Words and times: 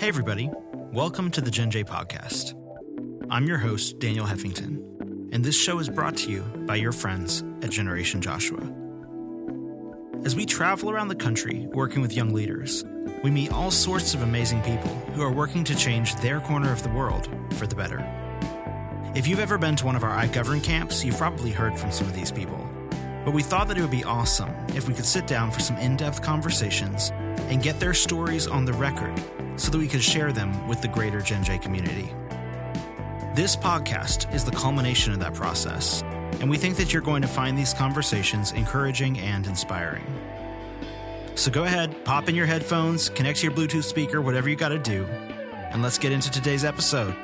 Hey, 0.00 0.08
everybody. 0.08 0.48
Welcome 0.72 1.30
to 1.32 1.42
the 1.42 1.50
Gen 1.50 1.70
J 1.70 1.84
podcast. 1.84 2.54
I'm 3.28 3.46
your 3.46 3.58
host, 3.58 3.98
Daniel 3.98 4.24
Heffington, 4.24 4.78
and 5.30 5.44
this 5.44 5.54
show 5.54 5.78
is 5.78 5.90
brought 5.90 6.16
to 6.16 6.30
you 6.30 6.40
by 6.66 6.76
your 6.76 6.92
friends 6.92 7.44
at 7.60 7.68
Generation 7.68 8.22
Joshua. 8.22 8.62
As 10.24 10.34
we 10.34 10.46
travel 10.46 10.88
around 10.90 11.08
the 11.08 11.14
country 11.14 11.68
working 11.74 12.00
with 12.00 12.16
young 12.16 12.32
leaders, 12.32 12.82
we 13.22 13.30
meet 13.30 13.52
all 13.52 13.70
sorts 13.70 14.14
of 14.14 14.22
amazing 14.22 14.62
people 14.62 14.88
who 15.12 15.20
are 15.20 15.30
working 15.30 15.64
to 15.64 15.76
change 15.76 16.14
their 16.16 16.40
corner 16.40 16.72
of 16.72 16.82
the 16.82 16.88
world 16.88 17.28
for 17.56 17.66
the 17.66 17.76
better. 17.76 18.02
If 19.14 19.26
you've 19.26 19.38
ever 19.38 19.58
been 19.58 19.76
to 19.76 19.84
one 19.84 19.96
of 19.96 20.02
our 20.02 20.24
iGovern 20.24 20.64
camps, 20.64 21.04
you've 21.04 21.18
probably 21.18 21.50
heard 21.50 21.78
from 21.78 21.92
some 21.92 22.06
of 22.06 22.14
these 22.14 22.32
people. 22.32 22.66
But 23.22 23.34
we 23.34 23.42
thought 23.42 23.68
that 23.68 23.76
it 23.76 23.82
would 23.82 23.90
be 23.90 24.04
awesome 24.04 24.48
if 24.68 24.88
we 24.88 24.94
could 24.94 25.04
sit 25.04 25.26
down 25.26 25.50
for 25.50 25.60
some 25.60 25.76
in 25.76 25.98
depth 25.98 26.22
conversations 26.22 27.10
and 27.50 27.62
get 27.62 27.78
their 27.78 27.92
stories 27.92 28.46
on 28.46 28.64
the 28.64 28.72
record 28.72 29.22
so 29.60 29.70
that 29.70 29.76
we 29.76 29.86
could 29.86 30.02
share 30.02 30.32
them 30.32 30.66
with 30.66 30.80
the 30.80 30.88
greater 30.88 31.20
Gen 31.20 31.44
J 31.44 31.58
community. 31.58 32.14
This 33.34 33.54
podcast 33.54 34.32
is 34.34 34.42
the 34.42 34.50
culmination 34.50 35.12
of 35.12 35.18
that 35.20 35.34
process, 35.34 36.02
and 36.40 36.48
we 36.48 36.56
think 36.56 36.78
that 36.78 36.94
you're 36.94 37.02
going 37.02 37.20
to 37.20 37.28
find 37.28 37.58
these 37.58 37.74
conversations 37.74 38.52
encouraging 38.52 39.20
and 39.20 39.46
inspiring. 39.46 40.06
So 41.34 41.50
go 41.50 41.64
ahead, 41.64 42.06
pop 42.06 42.30
in 42.30 42.34
your 42.34 42.46
headphones, 42.46 43.10
connect 43.10 43.40
to 43.40 43.48
your 43.48 43.54
Bluetooth 43.54 43.84
speaker, 43.84 44.22
whatever 44.22 44.48
you 44.48 44.56
got 44.56 44.70
to 44.70 44.78
do, 44.78 45.04
and 45.04 45.82
let's 45.82 45.98
get 45.98 46.10
into 46.10 46.30
today's 46.30 46.64
episode. 46.64 47.14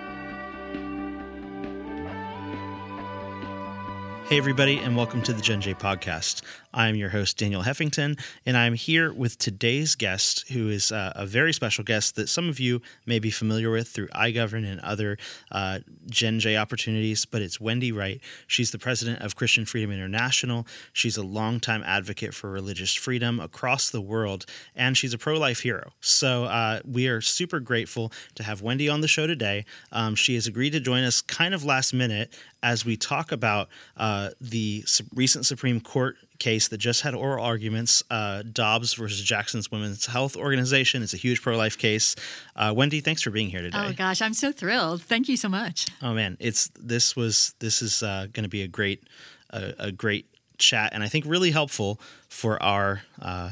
Hey, 4.28 4.36
everybody, 4.36 4.78
and 4.78 4.94
welcome 4.94 5.22
to 5.22 5.32
the 5.32 5.40
Gen 5.40 5.62
J 5.62 5.72
podcast. 5.72 6.42
I'm 6.76 6.94
your 6.94 7.08
host, 7.08 7.38
Daniel 7.38 7.62
Heffington, 7.62 8.20
and 8.44 8.54
I'm 8.54 8.74
here 8.74 9.10
with 9.10 9.38
today's 9.38 9.94
guest, 9.94 10.46
who 10.50 10.68
is 10.68 10.92
uh, 10.92 11.10
a 11.16 11.24
very 11.24 11.54
special 11.54 11.82
guest 11.82 12.16
that 12.16 12.28
some 12.28 12.50
of 12.50 12.60
you 12.60 12.82
may 13.06 13.18
be 13.18 13.30
familiar 13.30 13.70
with 13.70 13.88
through 13.88 14.08
iGovern 14.08 14.70
and 14.70 14.78
other 14.80 15.16
uh, 15.50 15.78
Gen 16.10 16.38
J 16.38 16.58
opportunities, 16.58 17.24
but 17.24 17.40
it's 17.40 17.58
Wendy 17.58 17.92
Wright. 17.92 18.20
She's 18.46 18.72
the 18.72 18.78
president 18.78 19.22
of 19.22 19.36
Christian 19.36 19.64
Freedom 19.64 19.90
International. 19.90 20.66
She's 20.92 21.16
a 21.16 21.22
longtime 21.22 21.82
advocate 21.82 22.34
for 22.34 22.50
religious 22.50 22.92
freedom 22.92 23.40
across 23.40 23.88
the 23.88 24.02
world, 24.02 24.44
and 24.74 24.98
she's 24.98 25.14
a 25.14 25.18
pro 25.18 25.38
life 25.38 25.60
hero. 25.60 25.92
So 26.02 26.44
uh, 26.44 26.80
we 26.84 27.08
are 27.08 27.22
super 27.22 27.58
grateful 27.58 28.12
to 28.34 28.42
have 28.42 28.60
Wendy 28.60 28.90
on 28.90 29.00
the 29.00 29.08
show 29.08 29.26
today. 29.26 29.64
Um, 29.92 30.14
she 30.14 30.34
has 30.34 30.46
agreed 30.46 30.74
to 30.74 30.80
join 30.80 31.04
us 31.04 31.22
kind 31.22 31.54
of 31.54 31.64
last 31.64 31.94
minute 31.94 32.34
as 32.62 32.84
we 32.84 32.96
talk 32.96 33.32
about 33.32 33.68
uh, 33.96 34.30
the 34.40 34.84
recent 35.14 35.46
Supreme 35.46 35.80
Court 35.80 36.16
case 36.38 36.68
that 36.68 36.78
just 36.78 37.02
had 37.02 37.14
oral 37.14 37.44
arguments 37.44 38.02
uh, 38.10 38.42
Dobbs 38.42 38.94
versus 38.94 39.20
Jackson's 39.22 39.70
Women's 39.70 40.06
Health 40.06 40.36
Organization. 40.36 41.02
It's 41.02 41.14
a 41.14 41.18
huge 41.18 41.42
pro 41.42 41.56
life 41.56 41.78
case. 41.78 42.16
Uh, 42.54 42.72
Wendy, 42.76 43.00
thanks 43.00 43.22
for 43.22 43.30
being 43.30 43.50
here 43.50 43.62
today. 43.62 43.78
Oh, 43.78 43.92
gosh, 43.92 44.22
I'm 44.22 44.34
so 44.34 44.52
thrilled. 44.52 45.02
Thank 45.02 45.28
you 45.28 45.36
so 45.36 45.48
much. 45.48 45.86
Oh, 46.02 46.14
man. 46.14 46.36
It's 46.40 46.70
this 46.78 47.16
was 47.16 47.54
this 47.58 47.82
is 47.82 48.02
uh, 48.02 48.26
going 48.32 48.44
to 48.44 48.50
be 48.50 48.62
a 48.62 48.68
great 48.68 49.04
a, 49.50 49.74
a, 49.78 49.92
great 49.92 50.26
chat 50.58 50.92
and 50.92 51.02
I 51.02 51.08
think 51.08 51.24
really 51.26 51.50
helpful 51.50 52.00
for 52.28 52.62
our 52.62 53.02
uh, 53.20 53.50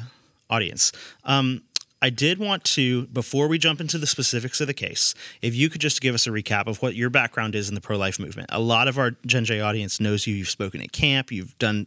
audience. 0.50 0.92
Um, 1.24 1.62
I 2.04 2.10
did 2.10 2.38
want 2.38 2.64
to, 2.64 3.06
before 3.06 3.48
we 3.48 3.56
jump 3.56 3.80
into 3.80 3.96
the 3.96 4.06
specifics 4.06 4.60
of 4.60 4.66
the 4.66 4.74
case, 4.74 5.14
if 5.40 5.54
you 5.54 5.70
could 5.70 5.80
just 5.80 6.02
give 6.02 6.14
us 6.14 6.26
a 6.26 6.30
recap 6.30 6.66
of 6.66 6.82
what 6.82 6.94
your 6.94 7.08
background 7.08 7.54
is 7.54 7.70
in 7.70 7.74
the 7.74 7.80
pro 7.80 7.96
life 7.96 8.18
movement. 8.18 8.50
A 8.52 8.60
lot 8.60 8.88
of 8.88 8.98
our 8.98 9.12
Gen 9.24 9.46
J 9.46 9.60
audience 9.60 10.00
knows 10.00 10.26
you. 10.26 10.34
You've 10.34 10.50
spoken 10.50 10.82
at 10.82 10.92
camp, 10.92 11.32
you've 11.32 11.56
done 11.58 11.86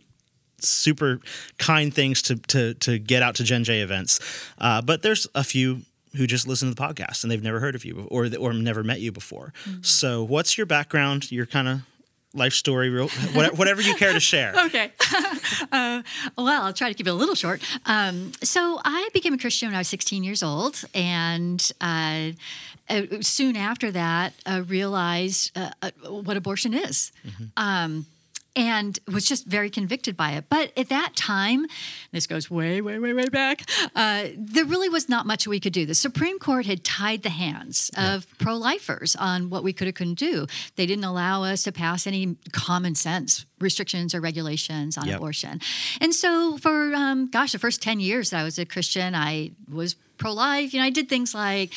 super 0.59 1.19
kind 1.57 1.93
things 1.93 2.21
to 2.23 2.35
to 2.35 2.73
to 2.75 2.99
get 2.99 3.23
out 3.23 3.35
to 3.35 3.43
Gen 3.43 3.63
J 3.63 3.81
events. 3.81 4.19
Uh, 4.57 4.81
but 4.81 5.01
there's 5.01 5.27
a 5.35 5.43
few 5.43 5.81
who 6.15 6.25
just 6.25 6.47
listen 6.47 6.69
to 6.69 6.75
the 6.75 6.81
podcast 6.81 7.23
and 7.23 7.31
they've 7.31 7.43
never 7.43 7.59
heard 7.59 7.75
of 7.75 7.85
you 7.85 8.07
or 8.09 8.27
or 8.39 8.53
never 8.53 8.83
met 8.83 8.99
you 8.99 9.11
before. 9.11 9.53
Mm-hmm. 9.65 9.83
So, 9.83 10.23
what's 10.23 10.57
your 10.57 10.65
background? 10.65 11.31
Your 11.31 11.45
kind 11.45 11.67
of 11.67 11.81
life 12.33 12.53
story, 12.53 12.89
real, 12.89 13.09
whatever 13.33 13.81
you 13.81 13.95
care 13.95 14.13
to 14.13 14.19
share. 14.19 14.53
okay. 14.65 14.91
uh, 15.71 16.01
well, 16.37 16.63
I'll 16.63 16.73
try 16.73 16.89
to 16.89 16.93
keep 16.93 17.07
it 17.07 17.09
a 17.09 17.13
little 17.13 17.35
short. 17.35 17.61
Um, 17.85 18.31
so 18.43 18.79
I 18.83 19.09
became 19.13 19.33
a 19.33 19.37
Christian 19.37 19.69
when 19.69 19.75
I 19.75 19.79
was 19.79 19.87
16 19.87 20.23
years 20.23 20.43
old, 20.43 20.83
and 20.93 21.71
uh, 21.81 22.31
uh, 22.89 23.01
soon 23.21 23.55
after 23.55 23.91
that, 23.91 24.33
uh, 24.45 24.63
realized 24.67 25.57
uh, 25.57 25.71
uh, 25.81 25.91
what 26.09 26.37
abortion 26.37 26.73
is. 26.73 27.11
Mm-hmm. 27.25 27.45
Um, 27.57 28.05
and 28.57 28.97
was 29.07 29.23
just 29.23 29.45
very 29.45 29.69
convicted 29.69 30.17
by 30.17 30.31
it. 30.31 30.45
But 30.49 30.75
at 30.75 30.89
that 30.89 31.15
time, 31.15 31.67
this 32.11 32.25
goes 32.25 32.49
way, 32.49 32.81
way, 32.81 32.97
way, 32.97 33.13
way 33.13 33.29
back, 33.29 33.69
uh, 33.95 34.29
there 34.35 34.65
really 34.65 34.89
was 34.89 35.07
not 35.07 35.27
much 35.27 35.47
we 35.47 35.59
could 35.59 35.73
do. 35.73 35.85
The 35.85 35.93
Supreme 35.93 36.39
Court 36.39 36.65
had 36.65 36.83
tied 36.83 37.21
the 37.21 37.29
hands 37.29 37.91
of 37.95 38.25
pro 38.39 38.55
lifers 38.55 39.15
on 39.15 39.51
what 39.51 39.63
we 39.63 39.73
could 39.73 39.87
or 39.87 39.91
couldn't 39.91 40.17
do. 40.17 40.47
They 40.75 40.87
didn't 40.87 41.05
allow 41.05 41.43
us 41.43 41.63
to 41.63 41.71
pass 41.71 42.07
any 42.07 42.35
common 42.51 42.95
sense 42.95 43.45
restrictions 43.59 44.15
or 44.15 44.21
regulations 44.21 44.97
on 44.97 45.07
yep. 45.07 45.17
abortion. 45.17 45.61
And 46.01 46.13
so, 46.13 46.57
for 46.57 46.93
um, 46.95 47.29
gosh, 47.29 47.51
the 47.51 47.59
first 47.59 47.81
10 47.81 47.99
years 47.99 48.31
that 48.31 48.41
I 48.41 48.43
was 48.43 48.57
a 48.57 48.65
Christian, 48.65 49.13
I 49.13 49.51
was 49.71 49.95
pro 50.17 50.33
life. 50.33 50.73
You 50.73 50.79
know, 50.79 50.85
I 50.85 50.89
did 50.89 51.09
things 51.09 51.35
like 51.35 51.73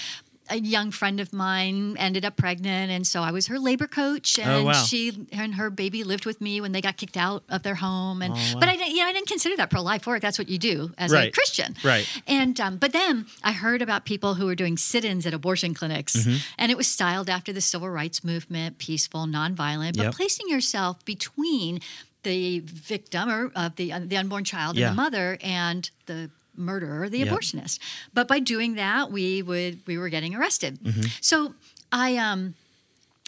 a 0.50 0.58
young 0.58 0.90
friend 0.90 1.20
of 1.20 1.32
mine 1.32 1.96
ended 1.96 2.24
up 2.24 2.36
pregnant, 2.36 2.90
and 2.90 3.06
so 3.06 3.22
I 3.22 3.30
was 3.30 3.46
her 3.46 3.58
labor 3.58 3.86
coach, 3.86 4.38
oh, 4.38 4.42
and 4.42 4.52
oh, 4.52 4.64
wow. 4.64 4.72
she 4.72 5.26
and 5.32 5.54
her 5.54 5.70
baby 5.70 6.04
lived 6.04 6.26
with 6.26 6.40
me 6.40 6.60
when 6.60 6.72
they 6.72 6.80
got 6.80 6.96
kicked 6.96 7.16
out 7.16 7.44
of 7.48 7.62
their 7.62 7.76
home. 7.76 8.22
And 8.22 8.32
oh, 8.32 8.36
wow. 8.36 8.60
but 8.60 8.68
I 8.68 8.76
didn't, 8.76 8.94
you 8.94 9.02
know, 9.02 9.08
I 9.08 9.12
didn't 9.12 9.28
consider 9.28 9.56
that 9.56 9.70
pro 9.70 9.82
life 9.82 10.06
work. 10.06 10.20
That's 10.20 10.38
what 10.38 10.48
you 10.48 10.58
do 10.58 10.92
as 10.98 11.12
right. 11.12 11.28
a 11.28 11.30
Christian, 11.30 11.76
right? 11.84 12.06
And 12.26 12.60
um, 12.60 12.76
but 12.76 12.92
then 12.92 13.26
I 13.42 13.52
heard 13.52 13.82
about 13.82 14.04
people 14.04 14.34
who 14.34 14.46
were 14.46 14.54
doing 14.54 14.76
sit-ins 14.76 15.26
at 15.26 15.34
abortion 15.34 15.74
clinics, 15.74 16.16
mm-hmm. 16.16 16.36
and 16.58 16.70
it 16.70 16.76
was 16.76 16.86
styled 16.86 17.30
after 17.30 17.52
the 17.52 17.60
civil 17.60 17.88
rights 17.88 18.24
movement, 18.24 18.78
peaceful, 18.78 19.26
nonviolent, 19.26 19.96
but 19.96 20.04
yep. 20.04 20.14
placing 20.14 20.48
yourself 20.48 21.04
between 21.04 21.80
the 22.22 22.60
victim 22.60 23.30
or 23.30 23.50
of 23.54 23.76
the 23.76 23.92
uh, 23.92 24.00
the 24.02 24.16
unborn 24.16 24.44
child 24.44 24.76
yeah. 24.76 24.88
and 24.88 24.98
the 24.98 25.02
mother 25.02 25.38
and 25.42 25.90
the 26.06 26.30
murderer, 26.60 27.08
the 27.08 27.18
yep. 27.18 27.28
abortionist. 27.28 27.78
But 28.14 28.28
by 28.28 28.38
doing 28.38 28.74
that, 28.74 29.10
we 29.10 29.42
would 29.42 29.80
we 29.86 29.98
were 29.98 30.08
getting 30.08 30.34
arrested. 30.34 30.78
Mm-hmm. 30.80 31.08
So 31.20 31.54
I 31.90 32.16
um 32.16 32.54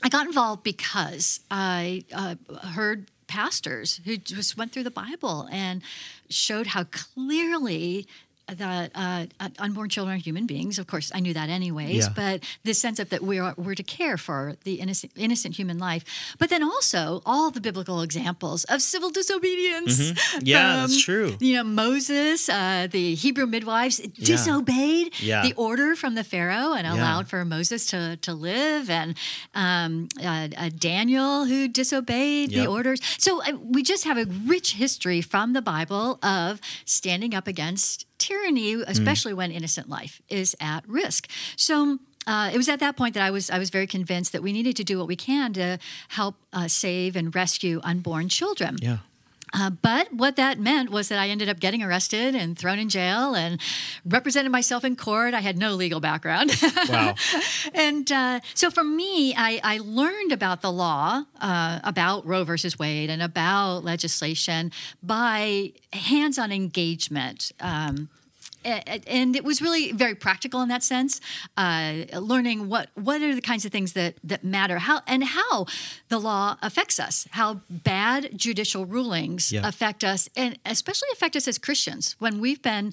I 0.02 0.08
got 0.08 0.26
involved 0.26 0.62
because 0.62 1.40
I 1.50 2.04
uh, 2.12 2.34
heard 2.68 3.06
pastors 3.28 4.00
who 4.04 4.16
just 4.16 4.56
went 4.56 4.72
through 4.72 4.82
the 4.82 4.90
Bible 4.90 5.48
and 5.50 5.82
showed 6.28 6.68
how 6.68 6.84
clearly 6.84 8.06
that 8.48 8.90
uh, 8.94 9.26
unborn 9.58 9.88
children 9.88 10.16
are 10.16 10.20
human 10.20 10.46
beings. 10.46 10.78
Of 10.78 10.86
course, 10.86 11.10
I 11.14 11.20
knew 11.20 11.34
that 11.34 11.48
anyways. 11.48 12.06
Yeah. 12.06 12.12
But 12.14 12.44
the 12.64 12.74
sense 12.74 12.98
of 12.98 13.10
that 13.10 13.22
we're 13.22 13.54
we're 13.56 13.74
to 13.74 13.82
care 13.82 14.16
for 14.16 14.56
the 14.64 14.74
innocent 14.74 15.12
innocent 15.16 15.56
human 15.56 15.78
life, 15.78 16.34
but 16.38 16.50
then 16.50 16.62
also 16.62 17.22
all 17.24 17.50
the 17.50 17.60
biblical 17.60 18.02
examples 18.02 18.64
of 18.64 18.82
civil 18.82 19.10
disobedience. 19.10 20.12
Mm-hmm. 20.12 20.38
Yeah, 20.42 20.70
um, 20.72 20.80
that's 20.80 21.02
true. 21.02 21.36
You 21.40 21.56
know, 21.56 21.64
Moses, 21.64 22.48
uh, 22.48 22.88
the 22.90 23.14
Hebrew 23.14 23.46
midwives 23.46 24.00
yeah. 24.00 24.08
disobeyed 24.16 25.20
yeah. 25.20 25.42
the 25.42 25.54
order 25.54 25.94
from 25.96 26.14
the 26.14 26.24
Pharaoh 26.24 26.72
and 26.72 26.86
allowed 26.86 27.28
for 27.28 27.44
Moses 27.44 27.86
to 27.86 28.16
to 28.18 28.34
live, 28.34 28.90
and 28.90 29.16
um, 29.54 30.08
uh, 30.22 30.48
uh 30.56 30.70
Daniel 30.76 31.46
who 31.46 31.68
disobeyed 31.68 32.52
yep. 32.52 32.64
the 32.64 32.70
orders. 32.70 33.00
So 33.18 33.42
uh, 33.42 33.56
we 33.62 33.82
just 33.82 34.04
have 34.04 34.18
a 34.18 34.24
rich 34.24 34.74
history 34.74 35.20
from 35.20 35.52
the 35.52 35.62
Bible 35.62 36.18
of 36.22 36.60
standing 36.84 37.34
up 37.34 37.46
against 37.46 38.06
tyranny, 38.22 38.74
hmm. 38.74 38.82
especially 38.86 39.32
mm. 39.32 39.36
when 39.36 39.50
innocent 39.50 39.88
life 39.88 40.22
is 40.28 40.54
at 40.60 40.88
risk. 40.88 41.28
So 41.56 41.98
uh, 42.26 42.50
it 42.54 42.56
was 42.56 42.68
at 42.68 42.78
that 42.80 42.96
point 42.96 43.14
that 43.14 43.22
I 43.22 43.30
was 43.30 43.50
I 43.50 43.58
was 43.58 43.70
very 43.70 43.86
convinced 43.86 44.32
that 44.32 44.42
we 44.42 44.52
needed 44.52 44.76
to 44.76 44.84
do 44.84 44.98
what 44.98 45.08
we 45.08 45.16
can 45.16 45.52
to 45.54 45.78
help 46.08 46.36
uh, 46.52 46.68
save 46.68 47.16
and 47.16 47.34
rescue 47.34 47.80
unborn 47.82 48.28
children. 48.28 48.76
Yeah. 48.80 48.98
Uh, 49.52 49.70
but 49.70 50.12
what 50.12 50.36
that 50.36 50.58
meant 50.58 50.90
was 50.90 51.08
that 51.08 51.18
I 51.18 51.28
ended 51.28 51.48
up 51.48 51.60
getting 51.60 51.82
arrested 51.82 52.34
and 52.34 52.58
thrown 52.58 52.78
in 52.78 52.88
jail 52.88 53.34
and 53.34 53.60
represented 54.04 54.50
myself 54.50 54.84
in 54.84 54.96
court. 54.96 55.34
I 55.34 55.40
had 55.40 55.58
no 55.58 55.74
legal 55.74 56.00
background. 56.00 56.52
Wow. 56.88 57.14
and 57.74 58.10
uh, 58.10 58.40
so 58.54 58.70
for 58.70 58.84
me, 58.84 59.34
I, 59.34 59.60
I, 59.62 59.78
learned 59.78 60.32
about 60.32 60.62
the 60.62 60.72
law, 60.72 61.24
uh, 61.40 61.80
about 61.84 62.26
Roe 62.26 62.44
versus 62.44 62.78
Wade, 62.78 63.10
and 63.10 63.22
about 63.22 63.84
legislation 63.84 64.72
by 65.02 65.72
hands 65.92 66.38
on 66.38 66.50
engagement. 66.52 67.52
Um, 67.60 68.08
and 68.64 69.36
it 69.36 69.44
was 69.44 69.60
really 69.60 69.92
very 69.92 70.14
practical 70.14 70.60
in 70.62 70.68
that 70.68 70.82
sense 70.82 71.20
uh, 71.56 72.04
learning 72.14 72.68
what 72.68 72.90
what 72.94 73.22
are 73.22 73.34
the 73.34 73.40
kinds 73.40 73.64
of 73.64 73.72
things 73.72 73.92
that 73.92 74.14
that 74.22 74.44
matter 74.44 74.78
how 74.78 75.00
and 75.06 75.24
how 75.24 75.66
the 76.08 76.18
law 76.18 76.56
affects 76.62 76.98
us 76.98 77.26
how 77.32 77.60
bad 77.68 78.30
judicial 78.36 78.86
rulings 78.86 79.52
yeah. 79.52 79.66
affect 79.66 80.04
us 80.04 80.28
and 80.36 80.58
especially 80.64 81.08
affect 81.12 81.36
us 81.36 81.48
as 81.48 81.58
christians 81.58 82.16
when 82.18 82.40
we've 82.40 82.62
been 82.62 82.92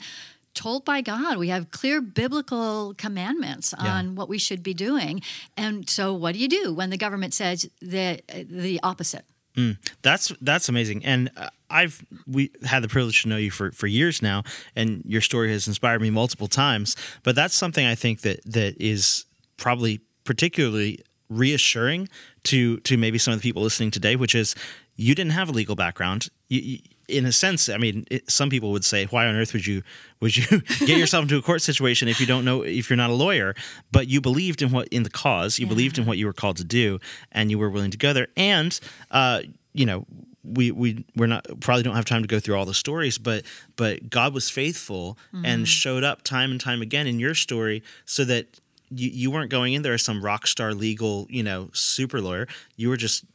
told 0.54 0.84
by 0.84 1.02
God. 1.02 1.38
We 1.38 1.50
have 1.50 1.72
clear 1.72 2.02
biblical 2.02 2.94
commandments 2.98 3.74
on 3.74 4.06
yeah. 4.06 4.12
what 4.12 4.28
we 4.28 4.38
should 4.38 4.64
be 4.64 4.74
doing. 4.74 5.22
And 5.56 5.90
so, 5.90 6.14
what 6.14 6.34
do 6.34 6.40
you 6.40 6.50
do 6.50 6.74
when 6.74 6.90
the 6.90 6.98
government 6.98 7.34
says 7.34 7.70
the 7.82 8.22
the 8.28 8.80
opposite? 8.84 9.26
Mm, 9.60 9.78
that's 10.04 10.32
that's 10.40 10.70
amazing, 10.70 11.04
and 11.04 11.30
uh, 11.36 11.50
I've 11.70 12.02
we 12.26 12.50
had 12.64 12.82
the 12.82 12.88
privilege 12.88 13.24
to 13.24 13.28
know 13.28 13.36
you 13.36 13.52
for, 13.52 13.74
for 13.74 13.88
years 13.88 14.22
now, 14.22 14.44
and 14.74 15.04
your 15.06 15.20
story 15.20 15.52
has 15.52 15.68
inspired 15.68 16.02
me 16.02 16.10
multiple 16.10 16.48
times. 16.48 16.96
But 17.24 17.36
that's 17.36 17.56
something 17.56 17.86
I 17.86 17.96
think 17.96 18.22
that 18.22 18.40
that 18.46 18.82
is 18.82 19.26
probably 19.58 20.00
particularly 20.24 21.04
reassuring 21.30 22.08
to 22.44 22.80
to 22.82 22.96
maybe 22.96 23.18
some 23.18 23.34
of 23.34 23.42
the 23.42 23.44
people 23.44 23.62
listening 23.62 23.92
today, 23.92 24.16
which 24.16 24.34
is 24.34 24.56
you 24.96 25.14
didn't 25.14 25.34
have 25.34 25.50
a 25.50 25.52
legal 25.52 25.76
background. 25.76 26.30
You, 26.48 26.62
you, 26.62 26.80
in 27.10 27.26
a 27.26 27.32
sense, 27.32 27.70
I 27.70 27.78
mean, 27.78 28.06
it, 28.10 28.30
some 28.30 28.50
people 28.50 28.72
would 28.72 28.86
say, 28.86 29.06
"Why 29.06 29.26
on 29.26 29.36
earth 29.36 29.54
would 29.54 29.66
you 29.66 29.84
would 30.20 30.36
you 30.36 30.62
get 30.80 30.98
yourself 30.98 31.24
into 31.24 31.38
a 31.38 31.42
court 31.42 31.62
situation 31.62 32.08
if 32.08 32.20
you 32.20 32.26
don't 32.26 32.46
know 32.46 32.62
if 32.62 32.90
you're 32.90 32.98
not 32.98 33.10
a 33.10 33.14
lawyer?" 33.14 33.56
But 33.92 34.08
you 34.08 34.22
believed 34.22 34.62
in 34.62 34.72
what 34.72 34.88
in 34.90 35.04
the 35.04 35.10
cause, 35.10 35.60
you 35.60 35.66
yeah. 35.66 35.70
believed 35.70 35.98
in 35.98 36.06
what 36.06 36.18
you 36.18 36.26
were 36.26 36.34
called 36.34 36.58
to 36.58 36.64
do, 36.64 37.00
and 37.32 37.52
you 37.52 37.60
were 37.60 37.70
willing 37.70 37.92
to 37.92 37.98
go 37.98 38.14
there. 38.14 38.28
And 38.38 38.80
uh, 39.12 39.42
you 39.74 39.86
know, 39.86 40.06
we 40.44 40.72
we 40.72 41.06
we're 41.16 41.28
not 41.28 41.46
probably 41.60 41.84
don't 41.84 41.96
have 41.96 42.06
time 42.06 42.22
to 42.22 42.28
go 42.28 42.40
through 42.40 42.56
all 42.56 42.66
the 42.66 42.74
stories, 42.74 43.18
but 43.18 43.44
but 43.76 44.10
God 44.10 44.34
was 44.34 44.50
faithful 44.50 45.18
mm-hmm. 45.34 45.46
and 45.46 45.68
showed 45.68 46.04
up 46.04 46.24
time 46.24 46.52
and 46.52 46.60
time 46.60 46.82
again 46.82 47.08
in 47.08 47.20
your 47.20 47.36
story, 47.36 47.84
so 48.06 48.24
that 48.26 48.60
you, 48.90 49.10
you 49.10 49.32
weren't 49.32 49.52
going 49.52 49.74
in 49.74 49.82
there 49.82 49.94
as 49.94 50.02
some 50.02 50.24
rock 50.24 50.48
star 50.48 50.74
legal 50.74 51.28
you 51.30 51.44
know 51.44 51.70
super 51.74 52.22
lawyer. 52.22 52.48
You 52.76 52.90
were 52.90 52.98
just 52.98 53.26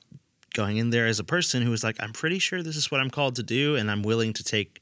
going 0.54 0.78
in 0.78 0.90
there 0.90 1.06
as 1.06 1.18
a 1.18 1.24
person 1.24 1.62
who 1.62 1.70
was 1.70 1.84
like, 1.84 1.96
I'm 2.00 2.12
pretty 2.12 2.38
sure 2.38 2.62
this 2.62 2.76
is 2.76 2.90
what 2.90 3.00
I'm 3.00 3.10
called 3.10 3.36
to 3.36 3.42
do, 3.42 3.76
and 3.76 3.90
I'm 3.90 4.02
willing 4.02 4.32
to 4.32 4.42
take 4.42 4.80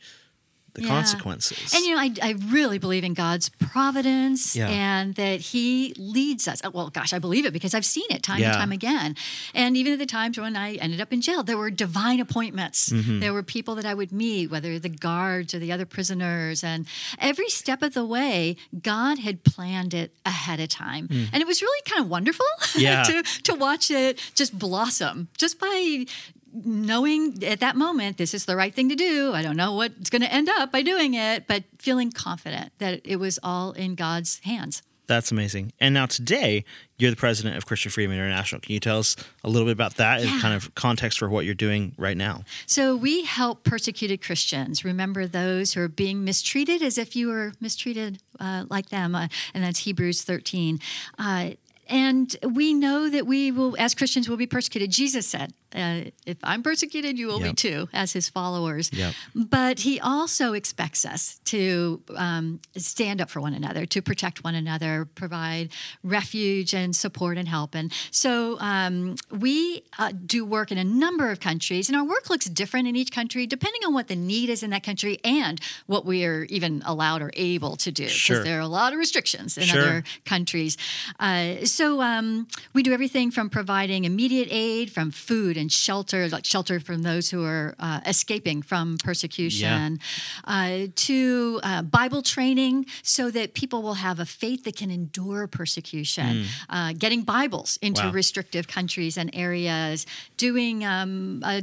the 0.74 0.82
yeah. 0.82 0.88
consequences. 0.88 1.74
And 1.74 1.84
you 1.84 1.94
know, 1.94 2.00
I, 2.00 2.12
I 2.22 2.34
really 2.48 2.78
believe 2.78 3.04
in 3.04 3.14
God's 3.14 3.48
providence 3.48 4.56
yeah. 4.56 4.69
and 4.69 5.14
that 5.16 5.40
He 5.40 5.94
leads 5.98 6.48
us. 6.48 6.62
Well, 6.72 6.90
gosh, 6.90 7.12
I 7.12 7.19
believe 7.19 7.44
it 7.44 7.52
because 7.52 7.74
I've 7.74 7.84
seen 7.84 8.06
it 8.10 8.22
time 8.22 8.40
yeah. 8.40 8.48
and 8.48 8.56
time 8.56 8.72
again. 8.72 9.16
And 9.54 9.76
even 9.76 9.92
at 9.92 9.98
the 9.98 10.06
times 10.06 10.38
when 10.38 10.56
I 10.56 10.74
ended 10.74 11.00
up 11.00 11.12
in 11.12 11.20
jail, 11.20 11.42
there 11.42 11.58
were 11.58 11.70
divine 11.70 12.20
appointments. 12.20 12.88
Mm-hmm. 12.88 13.20
There 13.20 13.32
were 13.32 13.42
people 13.42 13.74
that 13.74 13.84
I 13.84 13.94
would 13.94 14.12
meet, 14.12 14.50
whether 14.50 14.78
the 14.78 14.88
guards 14.88 15.54
or 15.54 15.58
the 15.58 15.72
other 15.72 15.86
prisoners. 15.86 16.64
And 16.64 16.86
every 17.18 17.48
step 17.48 17.82
of 17.82 17.94
the 17.94 18.04
way, 18.04 18.56
God 18.82 19.18
had 19.18 19.44
planned 19.44 19.92
it 19.92 20.14
ahead 20.25 20.60
of 20.60 20.68
time. 20.68 21.08
Mm. 21.08 21.28
And 21.32 21.42
it 21.42 21.46
was 21.46 21.60
really 21.60 21.82
kind 21.86 22.02
of 22.02 22.08
wonderful 22.08 22.46
yeah. 22.76 23.02
to, 23.02 23.22
to 23.44 23.54
watch 23.54 23.90
it 23.90 24.18
just 24.34 24.58
blossom 24.58 25.28
just 25.36 25.60
by 25.60 26.06
knowing 26.52 27.43
at 27.44 27.60
that 27.60 27.76
moment 27.76 28.19
this 28.19 28.34
is 28.34 28.44
the 28.44 28.56
right 28.56 28.75
thing 28.75 28.88
to 28.88 28.94
do. 28.94 29.32
I 29.32 29.43
don't 29.43 29.56
know 29.56 29.75
what's 29.75 30.10
going 30.10 30.22
to 30.22 30.32
end 30.32 30.49
up 30.49 30.72
by 30.72 30.82
doing 30.82 31.14
it, 31.14 31.46
but 31.46 31.64
feeling 31.78 32.10
confident 32.10 32.72
that 32.78 33.00
it 33.04 33.16
was 33.16 33.38
all 33.43 33.72
in 33.72 33.94
God's 33.94 34.40
hands. 34.40 34.82
That's 35.06 35.32
amazing. 35.32 35.72
And 35.81 35.93
now 35.93 36.06
today, 36.06 36.64
you're 36.96 37.10
the 37.10 37.16
president 37.16 37.56
of 37.56 37.66
Christian 37.66 37.90
Freedom 37.90 38.12
International. 38.12 38.60
Can 38.60 38.72
you 38.72 38.81
tell 38.81 38.99
us 38.99 39.16
a 39.43 39.50
little 39.50 39.66
bit 39.66 39.72
about 39.72 39.96
that 39.96 40.22
yeah. 40.22 40.32
and 40.32 40.40
kind 40.40 40.54
of 40.54 40.75
context 40.75 41.19
for 41.19 41.28
what 41.28 41.44
you're 41.44 41.54
doing 41.54 41.93
right 41.99 42.16
now? 42.16 42.44
So, 42.66 42.96
we 42.96 43.25
help 43.25 43.64
persecuted 43.64 44.22
Christians 44.22 44.84
remember 44.84 45.26
those 45.26 45.75
who 45.75 45.82
are 45.82 45.88
being 45.88 46.25
mistreated 46.25 46.82
as 46.82 46.99
if 46.99 47.16
you 47.16 47.28
were 47.28 47.52
mistreated 47.60 48.22
uh, 48.38 48.64
like 48.70 48.90
them. 48.90 49.14
Uh, 49.14 49.28
and 49.52 49.64
that's 49.64 49.81
Hebrews 49.81 50.22
13. 50.22 50.78
Uh, 51.19 51.50
and 51.88 52.37
we 52.43 52.72
know 52.72 53.10
that 53.10 53.26
we 53.26 53.50
will, 53.50 53.76
as 53.78 53.94
Christians, 53.94 54.28
will 54.28 54.37
be 54.37 54.46
persecuted. 54.46 54.90
Jesus 54.90 55.26
said, 55.26 55.52
uh, 55.74 56.10
if 56.26 56.36
I'm 56.42 56.62
persecuted, 56.62 57.19
you 57.19 57.26
will 57.26 57.40
yep. 57.40 57.50
be 57.50 57.54
too, 57.54 57.88
as 57.92 58.12
his 58.12 58.28
followers. 58.28 58.90
Yep. 58.92 59.14
But 59.34 59.80
he 59.80 60.00
also 60.00 60.52
expects 60.52 61.04
us 61.04 61.40
to 61.46 62.02
um, 62.16 62.60
stand 62.76 63.20
up 63.20 63.30
for 63.30 63.40
one 63.40 63.54
another, 63.54 63.86
to 63.86 64.02
protect 64.02 64.44
one 64.44 64.54
another, 64.54 65.08
provide 65.14 65.70
refuge 66.02 66.74
and 66.74 66.94
support 66.94 67.38
and 67.38 67.48
help. 67.48 67.74
And 67.74 67.92
so 68.10 68.58
um, 68.60 69.16
we 69.30 69.84
uh, 69.98 70.12
do 70.26 70.44
work 70.44 70.70
in 70.70 70.78
a 70.78 70.84
number 70.84 71.30
of 71.30 71.40
countries, 71.40 71.88
and 71.88 71.96
our 71.96 72.04
work 72.04 72.30
looks 72.30 72.46
different 72.46 72.88
in 72.88 72.96
each 72.96 73.12
country 73.12 73.46
depending 73.46 73.82
on 73.86 73.94
what 73.94 74.08
the 74.08 74.16
need 74.16 74.48
is 74.48 74.62
in 74.62 74.70
that 74.70 74.82
country 74.82 75.18
and 75.25 75.60
what 75.86 76.04
we 76.04 76.25
are 76.25 76.44
even 76.44 76.82
allowed 76.84 77.22
or 77.22 77.30
able 77.34 77.76
to 77.76 77.90
do. 77.92 78.04
Because 78.04 78.16
sure. 78.16 78.44
there 78.44 78.58
are 78.58 78.60
a 78.60 78.66
lot 78.68 78.92
of 78.92 78.98
restrictions 78.98 79.56
in 79.56 79.64
sure. 79.64 79.80
other 79.80 80.04
countries. 80.25 80.76
Uh, 81.18 81.64
so 81.64 82.00
um, 82.00 82.46
we 82.72 82.82
do 82.82 82.92
everything 82.92 83.30
from 83.30 83.50
providing 83.50 84.04
immediate 84.04 84.48
aid, 84.50 84.90
from 84.90 85.10
food 85.10 85.56
and 85.62 85.73
shelter, 85.73 86.29
like 86.29 86.44
shelter 86.44 86.79
from 86.81 87.03
those 87.03 87.31
who 87.31 87.43
are 87.44 87.75
uh, 87.79 88.00
escaping 88.05 88.61
from 88.61 88.99
persecution, 88.99 89.99
yeah. 89.99 90.82
uh, 90.85 90.87
to 90.94 91.61
uh, 91.62 91.81
Bible 91.82 92.20
training 92.20 92.85
so 93.03 93.31
that 93.31 93.55
people 93.55 93.81
will 93.82 93.94
have 93.94 94.20
a 94.20 94.26
faith 94.26 94.64
that 94.64 94.76
can 94.76 94.91
endure 94.91 95.47
persecution, 95.47 96.44
mm. 96.70 96.99
getting 96.99 97.23
Bibles 97.23 97.79
into 97.81 98.03
wow. 98.03 98.11
restrictive 98.11 98.67
countries 98.69 99.17
and 99.17 99.31
areas, 99.32 100.05
doing 100.37 100.85
um, 100.85 101.41
a, 101.44 101.62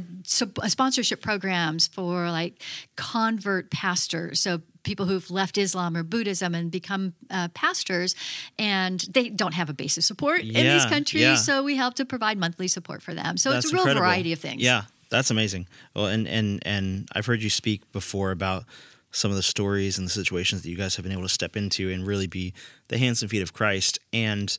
a 0.62 0.70
sponsorship 0.70 1.20
programs 1.22 1.86
for 1.86 2.30
like 2.30 2.54
convert 2.96 3.70
pastors. 3.70 4.40
So 4.40 4.62
people 4.82 5.06
who've 5.06 5.30
left 5.30 5.58
Islam 5.58 5.96
or 5.96 6.02
Buddhism 6.02 6.54
and 6.54 6.70
become 6.70 7.14
uh, 7.30 7.48
pastors, 7.54 8.14
and 8.58 9.00
they 9.10 9.28
don't 9.28 9.54
have 9.54 9.68
a 9.68 9.74
base 9.74 9.96
of 9.96 10.04
support 10.04 10.42
yeah, 10.42 10.60
in 10.60 10.78
these 10.78 10.86
countries. 10.86 11.22
Yeah. 11.22 11.34
So 11.36 11.62
we 11.62 11.76
help 11.76 11.94
to 11.94 12.04
provide 12.04 12.38
monthly 12.38 12.68
support 12.68 13.02
for 13.02 13.14
them. 13.14 13.36
So 13.36 13.50
That's 13.50 13.66
it's 13.66 13.72
a 13.72 13.76
real 13.76 13.82
incredible. 13.82 14.02
variety 14.06 14.32
of 14.32 14.38
things. 14.38 14.62
Yeah, 14.62 14.82
that's 15.10 15.30
amazing. 15.30 15.66
Well, 15.94 16.06
and 16.06 16.26
and 16.28 16.60
and 16.66 17.08
I've 17.14 17.26
heard 17.26 17.42
you 17.42 17.50
speak 17.50 17.90
before 17.92 18.30
about 18.30 18.64
some 19.12 19.30
of 19.30 19.36
the 19.36 19.42
stories 19.42 19.98
and 19.98 20.06
the 20.06 20.12
situations 20.12 20.62
that 20.62 20.70
you 20.70 20.76
guys 20.76 20.96
have 20.96 21.02
been 21.02 21.12
able 21.12 21.22
to 21.22 21.28
step 21.28 21.56
into 21.56 21.90
and 21.90 22.06
really 22.06 22.28
be 22.28 22.54
the 22.88 22.98
hands 22.98 23.22
and 23.22 23.30
feet 23.30 23.42
of 23.42 23.52
Christ 23.52 23.98
and 24.12 24.56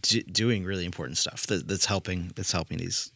d- 0.00 0.22
doing 0.22 0.64
really 0.64 0.86
important 0.86 1.18
stuff 1.18 1.46
that, 1.48 1.68
that's 1.68 1.84
helping 1.86 2.32
that's 2.34 2.52
helping 2.52 2.78
these 2.78 3.12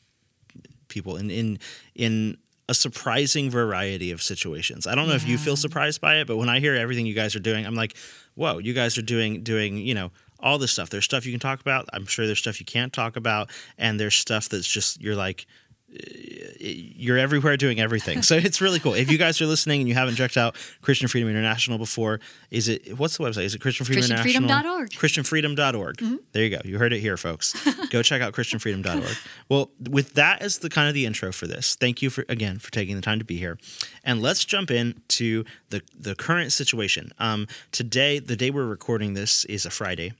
people 0.88 1.16
in 1.16 1.31
in 1.31 1.58
in 1.94 2.37
a 2.69 2.75
surprising 2.75 3.51
variety 3.51 4.11
of 4.11 4.23
situations. 4.23 4.87
I 4.87 4.95
don't 4.95 5.07
know 5.07 5.13
yeah. 5.13 5.17
if 5.17 5.29
you 5.29 5.39
feel 5.39 5.57
surprised 5.57 6.01
by 6.01 6.17
it, 6.17 6.27
but 6.27 6.37
when 6.37 6.49
I 6.49 6.59
hear 6.59 6.75
everything 6.75 7.07
you 7.07 7.15
guys 7.15 7.37
are 7.37 7.41
doing, 7.41 7.65
I'm 7.65 7.75
like, 7.75 7.97
whoa, 8.35 8.59
you 8.59 8.73
guys 8.75 8.99
are 8.99 9.03
doing 9.03 9.43
doing, 9.43 9.79
you 9.79 9.95
know, 9.95 10.11
all 10.41 10.59
this 10.59 10.73
stuff. 10.73 10.91
There's 10.91 11.05
stuff 11.05 11.25
you 11.25 11.33
can 11.33 11.41
talk 11.41 11.61
about. 11.61 11.89
I'm 11.93 12.07
sure 12.07 12.27
there's 12.27 12.39
stuff 12.39 12.61
you 12.61 12.67
can't 12.67 12.93
talk 12.93 13.17
about, 13.17 13.51
and 13.79 13.99
there's 13.99 14.15
stuff 14.15 14.49
that's 14.49 14.67
just 14.67 15.01
you're 15.01 15.17
like, 15.17 15.47
you're 15.88 17.19
everywhere 17.19 17.56
doing 17.56 17.81
everything. 17.81 18.23
So 18.23 18.35
it's 18.37 18.61
really 18.61 18.81
cool. 18.81 18.94
If 18.94 19.11
you 19.11 19.19
guys 19.19 19.41
are 19.41 19.47
listening 19.47 19.81
and 19.81 19.88
you 19.88 19.94
haven't 19.94 20.17
checked 20.17 20.37
out 20.37 20.56
Christian 20.83 21.06
Freedom 21.06 21.29
International 21.29 21.79
before, 21.79 22.21
is 22.50 22.69
it 22.69 22.99
what's 22.99 23.17
the 23.17 23.25
website? 23.25 23.44
Is 23.44 23.55
it 23.55 23.61
Christian 23.61 23.87
Freedom 23.87 24.03
ChristianFreedom.org. 24.05 24.91
ChristianFreedom.org. 24.91 25.97
Mm-hmm. 25.99 26.17
There 26.33 26.43
you 26.43 26.50
go. 26.50 26.61
You 26.65 26.79
heard 26.79 26.93
it 26.93 27.00
here, 27.00 27.17
folks. 27.17 27.55
go 27.91 28.03
check 28.03 28.21
out 28.23 28.33
ChristianFreedom.org. 28.33 29.17
Well, 29.49 29.71
with 29.88 30.15
that 30.15 30.43
as 30.43 30.59
the 30.59 30.69
kind 30.69 30.88
of 30.88 30.94
the 30.94 31.06
intro 31.06 31.33
for 31.33 31.47
this, 31.47 31.77
thank 31.77 32.03
you 32.03 32.11
for 32.11 32.25
again 32.29 32.59
for 32.59 32.73
taking 32.73 32.97
the 32.97 33.03
time 33.03 33.19
to 33.19 33.25
be 33.25 33.37
here, 33.37 33.59
and 34.05 34.21
let's 34.21 34.44
jump 34.44 34.71
into 34.71 35.44
the 35.71 35.82
the 35.97 36.15
current 36.15 36.53
situation. 36.53 37.12
Um, 37.19 37.47
today, 37.71 38.19
the 38.19 38.37
day 38.37 38.50
we're 38.50 38.67
recording 38.67 39.15
this 39.15 39.44
is 39.44 39.65
a 39.65 39.71
Friday 39.71 40.12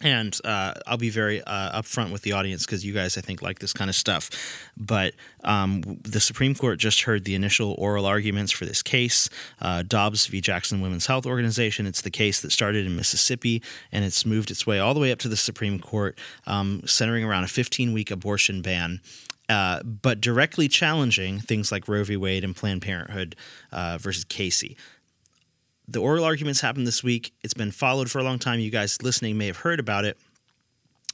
and 0.00 0.38
uh, 0.44 0.74
I'll 0.86 0.96
be 0.96 1.10
very 1.10 1.42
uh, 1.42 1.80
upfront 1.80 2.12
with 2.12 2.22
the 2.22 2.32
audience 2.32 2.64
because 2.64 2.84
you 2.84 2.92
guys, 2.92 3.18
I 3.18 3.20
think, 3.20 3.42
like 3.42 3.58
this 3.58 3.72
kind 3.72 3.90
of 3.90 3.96
stuff. 3.96 4.30
But 4.76 5.14
um, 5.44 5.82
the 6.02 6.20
Supreme 6.20 6.54
Court 6.54 6.78
just 6.78 7.02
heard 7.02 7.24
the 7.24 7.34
initial 7.34 7.74
oral 7.78 8.06
arguments 8.06 8.52
for 8.52 8.64
this 8.64 8.82
case, 8.82 9.28
uh, 9.60 9.82
Dobbs 9.82 10.26
v. 10.26 10.40
Jackson 10.40 10.80
Women's 10.80 11.06
Health 11.06 11.26
Organization. 11.26 11.86
It's 11.86 12.02
the 12.02 12.10
case 12.10 12.40
that 12.42 12.52
started 12.52 12.86
in 12.86 12.94
Mississippi, 12.94 13.62
and 13.90 14.04
it's 14.04 14.24
moved 14.24 14.50
its 14.50 14.66
way 14.66 14.78
all 14.78 14.94
the 14.94 15.00
way 15.00 15.10
up 15.10 15.18
to 15.20 15.28
the 15.28 15.36
Supreme 15.36 15.80
Court, 15.80 16.18
um, 16.46 16.82
centering 16.86 17.24
around 17.24 17.44
a 17.44 17.48
15 17.48 17.92
week 17.92 18.10
abortion 18.10 18.62
ban. 18.62 19.00
Uh, 19.48 19.82
but 19.82 20.20
directly 20.20 20.68
challenging 20.68 21.40
things 21.40 21.72
like 21.72 21.88
Roe 21.88 22.04
v. 22.04 22.18
Wade 22.18 22.44
and 22.44 22.54
Planned 22.54 22.82
Parenthood 22.82 23.34
uh, 23.72 23.96
versus 23.96 24.24
Casey 24.24 24.76
the 25.88 26.00
oral 26.00 26.24
arguments 26.24 26.60
happened 26.60 26.86
this 26.86 27.02
week. 27.02 27.32
It's 27.42 27.54
been 27.54 27.70
followed 27.70 28.10
for 28.10 28.18
a 28.18 28.22
long 28.22 28.38
time. 28.38 28.60
You 28.60 28.70
guys 28.70 29.02
listening 29.02 29.38
may 29.38 29.46
have 29.46 29.58
heard 29.58 29.80
about 29.80 30.04
it. 30.04 30.18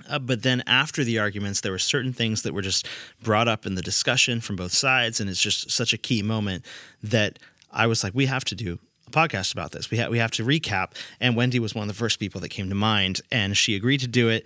Uh, 0.08 0.18
but 0.18 0.42
then 0.42 0.62
after 0.66 1.04
the 1.04 1.20
arguments, 1.20 1.60
there 1.60 1.70
were 1.70 1.78
certain 1.78 2.12
things 2.12 2.42
that 2.42 2.52
were 2.52 2.62
just 2.62 2.86
brought 3.22 3.46
up 3.46 3.64
in 3.64 3.76
the 3.76 3.82
discussion 3.82 4.40
from 4.40 4.56
both 4.56 4.72
sides, 4.72 5.20
and 5.20 5.30
it's 5.30 5.40
just 5.40 5.70
such 5.70 5.92
a 5.92 5.96
key 5.96 6.22
moment 6.22 6.64
that 7.02 7.38
I 7.70 7.86
was 7.86 8.02
like, 8.02 8.12
we 8.14 8.26
have 8.26 8.44
to 8.46 8.56
do 8.56 8.80
a 9.06 9.10
podcast 9.10 9.52
about 9.52 9.70
this. 9.70 9.90
We 9.90 9.98
ha- 9.98 10.08
we 10.08 10.18
have 10.18 10.32
to 10.32 10.44
recap. 10.44 10.92
And 11.20 11.36
Wendy 11.36 11.60
was 11.60 11.74
one 11.74 11.88
of 11.88 11.88
the 11.88 11.98
first 11.98 12.18
people 12.18 12.40
that 12.40 12.48
came 12.48 12.68
to 12.68 12.74
mind, 12.74 13.20
and 13.30 13.56
she 13.56 13.76
agreed 13.76 14.00
to 14.00 14.08
do 14.08 14.28
it 14.28 14.44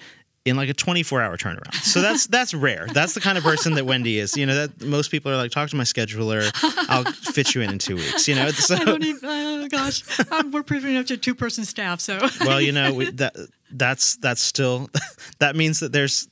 in 0.48 0.56
like 0.56 0.68
a 0.68 0.74
24 0.74 1.22
hour 1.22 1.36
turnaround. 1.36 1.74
So 1.74 2.00
that's 2.00 2.26
that's 2.28 2.54
rare. 2.54 2.86
That's 2.92 3.14
the 3.14 3.20
kind 3.20 3.38
of 3.38 3.44
person 3.44 3.74
that 3.74 3.86
Wendy 3.86 4.18
is. 4.18 4.36
You 4.36 4.46
know, 4.46 4.54
that 4.66 4.82
most 4.84 5.10
people 5.10 5.30
are 5.32 5.36
like, 5.36 5.50
talk 5.50 5.68
to 5.70 5.76
my 5.76 5.84
scheduler. 5.84 6.50
I'll 6.88 7.04
fit 7.04 7.54
you 7.54 7.62
in 7.62 7.70
in 7.70 7.78
two 7.78 7.96
weeks. 7.96 8.28
You 8.28 8.34
know, 8.34 8.50
so, 8.50 8.74
I 8.80 8.84
don't 8.84 9.04
even. 9.04 9.20
Oh 9.24 9.68
gosh, 9.68 10.02
um, 10.30 10.50
we're 10.50 10.62
pretty 10.62 10.94
much 10.94 11.10
a 11.10 11.16
two 11.16 11.34
person 11.34 11.64
staff. 11.64 12.00
So 12.00 12.18
well, 12.40 12.60
you 12.60 12.72
know, 12.72 12.92
we, 12.94 13.10
that 13.12 13.36
that's 13.70 14.16
that's 14.16 14.42
still 14.42 14.88
that 15.38 15.56
means 15.56 15.80
that 15.80 15.92
there's 15.92 16.28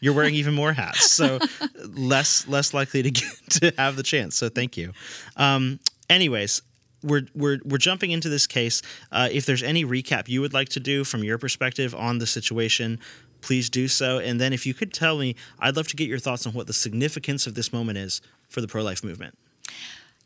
you're 0.00 0.14
wearing 0.14 0.34
even 0.34 0.54
more 0.54 0.72
hats, 0.72 1.10
so 1.10 1.38
less 1.84 2.46
less 2.46 2.74
likely 2.74 3.02
to 3.02 3.10
get 3.10 3.50
to 3.50 3.72
have 3.78 3.96
the 3.96 4.02
chance. 4.02 4.36
So 4.36 4.48
thank 4.48 4.76
you. 4.76 4.92
Um, 5.36 5.80
anyways, 6.08 6.62
we're 7.02 7.22
we're 7.34 7.58
we're 7.64 7.78
jumping 7.78 8.10
into 8.10 8.28
this 8.28 8.46
case. 8.46 8.82
Uh, 9.10 9.28
if 9.30 9.46
there's 9.46 9.62
any 9.62 9.84
recap 9.84 10.28
you 10.28 10.40
would 10.40 10.52
like 10.52 10.68
to 10.70 10.80
do 10.80 11.04
from 11.04 11.24
your 11.24 11.38
perspective 11.38 11.94
on 11.94 12.18
the 12.18 12.26
situation, 12.26 12.98
please 13.40 13.70
do 13.70 13.88
so. 13.88 14.18
And 14.18 14.40
then 14.40 14.52
if 14.52 14.66
you 14.66 14.74
could 14.74 14.92
tell 14.92 15.18
me, 15.18 15.34
I'd 15.58 15.76
love 15.76 15.88
to 15.88 15.96
get 15.96 16.08
your 16.08 16.18
thoughts 16.18 16.46
on 16.46 16.52
what 16.52 16.66
the 16.66 16.72
significance 16.72 17.46
of 17.46 17.54
this 17.54 17.72
moment 17.72 17.98
is 17.98 18.20
for 18.48 18.60
the 18.60 18.68
pro 18.68 18.82
life 18.82 19.02
movement. 19.02 19.36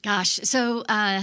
Gosh, 0.02 0.40
so 0.42 0.84
uh, 0.88 1.22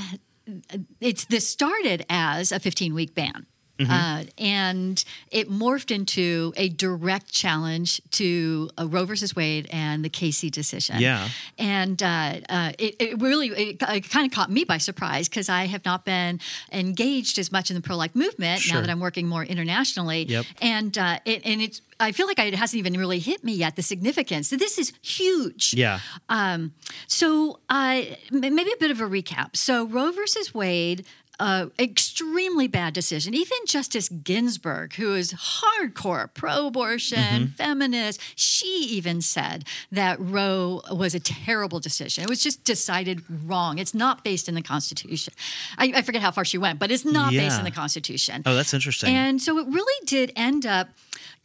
it's 1.02 1.26
this 1.26 1.48
started 1.48 2.06
as 2.10 2.52
a 2.52 2.60
15 2.60 2.94
week 2.94 3.16
ban. 3.16 3.46
Uh, 3.80 4.24
and 4.38 5.04
it 5.32 5.50
morphed 5.50 5.92
into 5.92 6.54
a 6.58 6.70
direct 6.70 7.32
challenge 7.32 8.02
to 8.12 8.70
uh, 8.80 8.88
Roe 8.88 9.06
versus 9.06 9.36
Wade 9.36 9.68
and 9.72 10.04
the 10.04 10.10
Casey 10.10 10.50
decision. 10.50 11.00
Yeah. 11.00 11.28
And 11.58 12.02
uh, 12.02 12.40
uh, 12.50 12.72
it, 12.80 12.96
it 13.00 13.22
really 13.22 13.48
it, 13.50 13.78
it 13.82 14.10
kind 14.10 14.26
of 14.26 14.36
caught 14.36 14.50
me 14.50 14.64
by 14.64 14.78
surprise 14.78 15.30
because 15.30 15.50
I 15.50 15.66
have 15.66 15.86
not 15.86 16.06
been 16.06 16.40
engaged 16.72 17.38
as 17.38 17.52
much 17.52 17.70
in 17.70 17.76
the 17.76 17.82
pro 17.82 17.96
life 17.96 18.16
movement 18.16 18.62
Sure. 18.62 18.76
now 18.76 18.82
that 18.82 18.90
I'm 18.90 19.00
working 19.00 19.28
more 19.28 19.44
internationally. 19.44 20.24
Yep. 20.26 20.46
And 20.62 20.98
uh, 20.98 21.20
it, 21.26 21.46
and 21.46 21.62
it's 21.62 21.82
I 22.00 22.12
feel 22.12 22.28
like 22.28 22.40
it 22.40 22.54
hasn't 22.54 22.78
even 22.78 22.94
really 22.94 23.20
hit 23.20 23.44
me 23.44 23.54
yet 23.54 23.76
the 23.76 23.82
significance. 23.82 24.50
This 24.50 24.78
is 24.78 24.94
huge. 25.02 25.74
Yeah. 25.74 26.00
Um, 26.30 26.74
so, 27.08 27.60
uh, 27.70 28.02
maybe 28.32 28.72
a 28.72 28.78
bit 28.80 28.92
of 28.92 29.02
a 29.02 29.06
recap. 29.06 29.56
So, 29.56 29.86
Roe 29.86 30.12
versus 30.12 30.54
Wade. 30.54 31.06
Uh, 31.40 31.68
extremely 31.78 32.68
bad 32.68 32.94
decision. 32.94 33.36
Even 33.36 33.58
Justice 33.68 34.10
Ginsburg, 34.10 34.96
who 34.96 35.14
is 35.14 35.34
hardcore 35.34 36.34
pro-abortion, 36.34 37.50
feminist, 37.50 38.20
she 38.36 38.88
even 38.90 39.22
said 39.22 39.64
that 39.92 40.18
Roe 40.20 40.82
was 40.92 41.14
a 41.14 41.20
terrible 41.20 41.80
decision. 41.80 42.24
It 42.24 42.30
was 42.30 42.42
just 42.42 42.64
decided 42.64 43.22
wrong. 43.30 43.78
It's 43.78 43.94
not 43.94 44.24
based 44.24 44.50
in 44.50 44.56
the 44.56 44.64
Constitution. 44.64 45.32
I, 45.78 45.94
I 45.98 46.02
forget 46.02 46.24
how 46.24 46.32
far 46.32 46.44
she 46.44 46.58
went, 46.58 46.80
but 46.80 46.90
it's 46.90 47.06
not 47.06 47.32
based 47.32 47.60
in 47.60 47.66
the 47.66 47.72
Constitution. 47.72 48.42
Oh, 48.44 48.56
that's 48.56 48.74
interesting. 48.74 49.16
And 49.16 49.40
so 49.40 49.60
it 49.60 49.68
really 49.68 50.06
did 50.08 50.34
end 50.36 50.66
up 50.66 50.90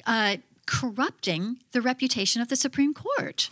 uh, 0.06 0.36
corrupting 0.66 1.58
the 1.72 1.80
reputation 1.80 2.40
of 2.42 2.48
the 2.48 2.56
Supreme 2.56 2.94
Court 2.94 3.48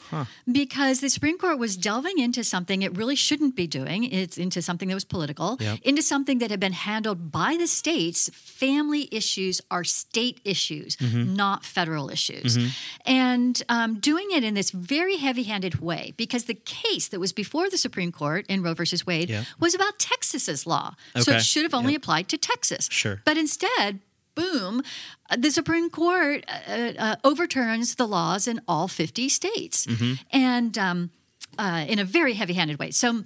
because 0.51 1.01
the 1.01 1.09
Supreme 1.11 1.39
Court 1.39 1.59
was 1.59 1.77
delving 1.77 2.19
into 2.19 2.43
something 2.45 2.83
it 2.83 2.97
really 2.97 3.17
shouldn't 3.17 3.57
be 3.57 3.67
doing. 3.67 4.05
It's 4.05 4.39
into 4.39 4.61
something 4.63 4.89
that 4.89 4.95
was 4.95 5.05
political, 5.05 5.57
Yep. 5.61 5.79
into 5.83 6.03
something 6.03 6.39
that 6.39 6.51
had 6.51 6.61
been 6.61 6.73
handled 6.73 7.31
by 7.33 7.57
the 7.57 7.67
states. 7.67 8.31
Family 8.35 9.09
issues 9.13 9.61
are 9.71 9.85
state 9.85 10.41
issues, 10.45 10.97
Mm-hmm. 10.97 11.35
not 11.35 11.65
federal 11.65 12.11
issues. 12.11 12.59
And 13.07 13.63
um, 13.69 13.99
doing 14.01 14.29
it 14.33 14.45
in 14.45 14.55
this 14.55 14.71
very 14.71 15.17
heavy 15.17 15.45
handed 15.45 15.81
way 15.81 16.15
because 16.17 16.45
the 16.45 16.55
case 16.55 17.09
that 17.09 17.21
was 17.21 17.33
before 17.33 17.71
the 17.71 17.79
Supreme 17.79 18.13
Court 18.13 18.47
in 18.49 18.63
Roe 18.63 18.75
versus 18.75 19.07
Wade 19.07 19.31
Yep. 19.31 19.45
was 19.59 19.75
about 19.75 19.99
Texas's 19.99 20.67
law. 20.67 20.95
So 21.19 21.33
it 21.33 21.43
should 21.43 21.63
have 21.65 21.75
only 21.75 21.93
Yep. 21.93 22.03
applied 22.03 22.29
to 22.29 22.37
Texas. 22.39 22.89
Sure. 22.91 23.21
But 23.25 23.37
instead, 23.39 24.01
boom, 24.41 24.83
uh, 25.31 25.37
the 25.37 25.51
Supreme 25.51 25.91
Court 25.91 26.45
uh, 26.49 26.93
uh, 26.99 27.17
overturns 27.25 27.95
the 27.97 28.07
laws 28.07 28.49
in 28.49 28.61
all 28.67 28.89
50 28.89 29.29
states. 29.29 29.87
Mm-hmm. 29.87 30.13
And 30.33 30.79
um, 30.79 31.11
uh, 31.59 31.85
in 31.87 31.99
a 31.99 32.05
very 32.05 32.35
heavy 32.35 32.55
handed 32.55 32.79
way. 32.79 32.91
So, 32.91 33.25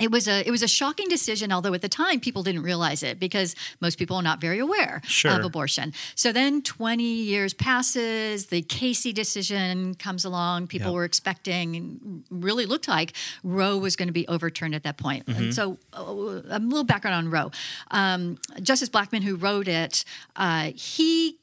it 0.00 0.10
was 0.10 0.28
a 0.28 0.46
it 0.46 0.50
was 0.50 0.62
a 0.62 0.68
shocking 0.68 1.08
decision, 1.08 1.52
although 1.52 1.74
at 1.74 1.82
the 1.82 1.88
time 1.88 2.20
people 2.20 2.42
didn't 2.42 2.62
realize 2.62 3.02
it 3.02 3.18
because 3.18 3.54
most 3.80 3.98
people 3.98 4.16
are 4.16 4.22
not 4.22 4.40
very 4.40 4.58
aware 4.58 5.00
Sure. 5.06 5.32
of 5.32 5.44
abortion. 5.44 5.92
So 6.14 6.32
then 6.32 6.62
twenty 6.62 7.14
years 7.14 7.54
passes, 7.54 8.46
the 8.46 8.62
Casey 8.62 9.12
decision 9.12 9.94
comes 9.94 10.24
along. 10.24 10.66
People 10.68 10.88
Yep. 10.88 10.94
were 10.94 11.04
expecting, 11.04 11.76
and 11.76 12.24
really 12.30 12.66
looked 12.66 12.88
like 12.88 13.12
Roe 13.42 13.78
was 13.78 13.96
going 13.96 14.08
to 14.08 14.12
be 14.12 14.26
overturned 14.28 14.74
at 14.74 14.82
that 14.82 14.96
point. 14.98 15.26
Mm-hmm. 15.26 15.42
And 15.42 15.54
so 15.54 15.78
uh, 15.94 16.02
a 16.02 16.58
little 16.58 16.84
background 16.84 17.16
on 17.16 17.30
Roe. 17.30 17.50
Um, 17.90 18.38
Justice 18.62 18.88
Blackmun, 18.88 19.22
who 19.22 19.36
wrote 19.36 19.68
it, 19.68 20.04
uh, 20.36 20.72
he 20.74 21.38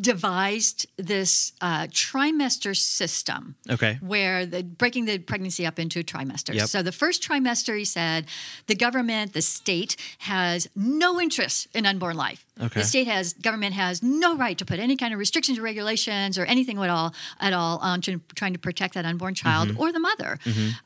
devised 0.00 0.86
this 0.96 1.52
uh, 1.60 1.84
trimester 1.86 2.76
system 2.76 3.56
Okay. 3.70 3.98
where 4.00 4.44
the 4.46 4.62
breaking 4.62 5.06
the 5.06 5.18
pregnancy 5.18 5.66
up 5.66 5.78
into 5.78 6.02
trimesters. 6.02 6.54
Yep. 6.54 6.68
So 6.68 6.82
the 6.82 6.92
first 6.92 7.22
trimester, 7.22 7.76
he 7.78 7.84
said, 7.84 8.26
the 8.66 8.74
government, 8.74 9.32
the 9.32 9.42
state 9.42 9.96
has 10.18 10.68
no 10.76 11.20
interest 11.20 11.68
in 11.74 11.86
unborn 11.86 12.16
life. 12.16 12.44
Okay. 12.60 12.80
The 12.80 12.86
state 12.86 13.06
has 13.06 13.34
government 13.34 13.74
has 13.74 14.02
no 14.02 14.34
right 14.36 14.56
to 14.56 14.64
put 14.64 14.78
any 14.78 14.96
kind 14.96 15.12
of 15.12 15.18
restrictions 15.18 15.58
or 15.58 15.62
regulations 15.62 16.38
or 16.38 16.44
anything 16.46 16.78
at 16.78 16.88
all 16.88 17.14
at 17.38 17.52
all 17.52 17.78
on 17.82 18.00
to 18.02 18.20
trying 18.34 18.54
to 18.54 18.58
protect 18.58 18.94
that 18.94 19.04
unborn 19.04 19.34
child 19.34 19.68
Mm-hmm. 19.68 19.80
or 19.80 19.92
the 19.92 19.98
mother. 20.00 20.38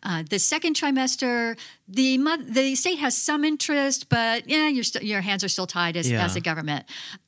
Uh, 0.02 0.22
the 0.28 0.38
second 0.38 0.74
trimester, 0.76 1.56
the 1.88 2.18
mo- 2.18 2.36
the 2.38 2.74
state 2.74 2.98
has 2.98 3.16
some 3.16 3.44
interest, 3.44 4.08
but 4.08 4.48
yeah, 4.48 4.68
your 4.68 4.82
st- 4.84 5.04
your 5.04 5.20
hands 5.20 5.42
are 5.44 5.48
still 5.48 5.66
tied 5.66 5.96
as, 5.96 6.10
Yeah. 6.10 6.24
as 6.24 6.34
a 6.36 6.40
government. 6.40 6.86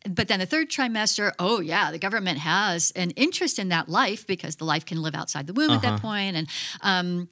But 0.08 0.26
then 0.28 0.38
the 0.40 0.46
third 0.46 0.70
trimester, 0.70 1.31
oh 1.38 1.60
yeah, 1.60 1.90
the 1.90 1.98
government 1.98 2.38
has 2.38 2.90
an 2.96 3.10
interest 3.12 3.58
in 3.58 3.68
that 3.68 3.88
life 3.88 4.26
because 4.26 4.56
the 4.56 4.64
life 4.64 4.84
can 4.84 5.00
live 5.02 5.14
outside 5.14 5.46
the 5.46 5.52
womb 5.52 5.70
at 5.70 5.82
that 5.82 6.00
point, 6.00 6.36
and 6.36 6.48
um, 6.80 7.28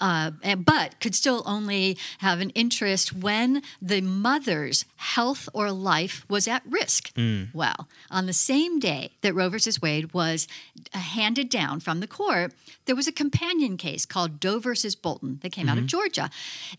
uh, 0.00 0.30
and- 0.42 0.64
but 0.64 0.98
could 1.00 1.14
still 1.14 1.42
only 1.46 1.96
have 2.18 2.40
an 2.40 2.50
interest 2.50 3.12
when 3.12 3.62
the 3.80 4.00
mother's 4.00 4.84
health 4.96 5.48
or 5.52 5.70
life 5.70 6.24
was 6.28 6.48
at 6.48 6.62
risk. 6.66 7.12
Well, 7.54 7.88
on 8.10 8.26
the 8.26 8.32
same 8.32 8.78
day 8.80 9.12
that 9.22 9.34
Roe 9.34 9.48
versus 9.48 9.80
Wade 9.80 10.12
was 10.12 10.46
uh, 10.94 10.98
handed 10.98 11.48
down 11.48 11.80
from 11.80 12.00
the 12.00 12.06
court, 12.06 12.52
there 12.86 12.96
was 12.96 13.06
a 13.06 13.12
companion 13.12 13.76
case 13.76 14.06
called 14.06 14.40
Doe 14.40 14.58
versus 14.58 14.94
Bolton 14.94 15.38
that 15.42 15.50
came 15.52 15.68
out 15.68 15.78
of 15.78 15.86
Georgia, 15.86 16.30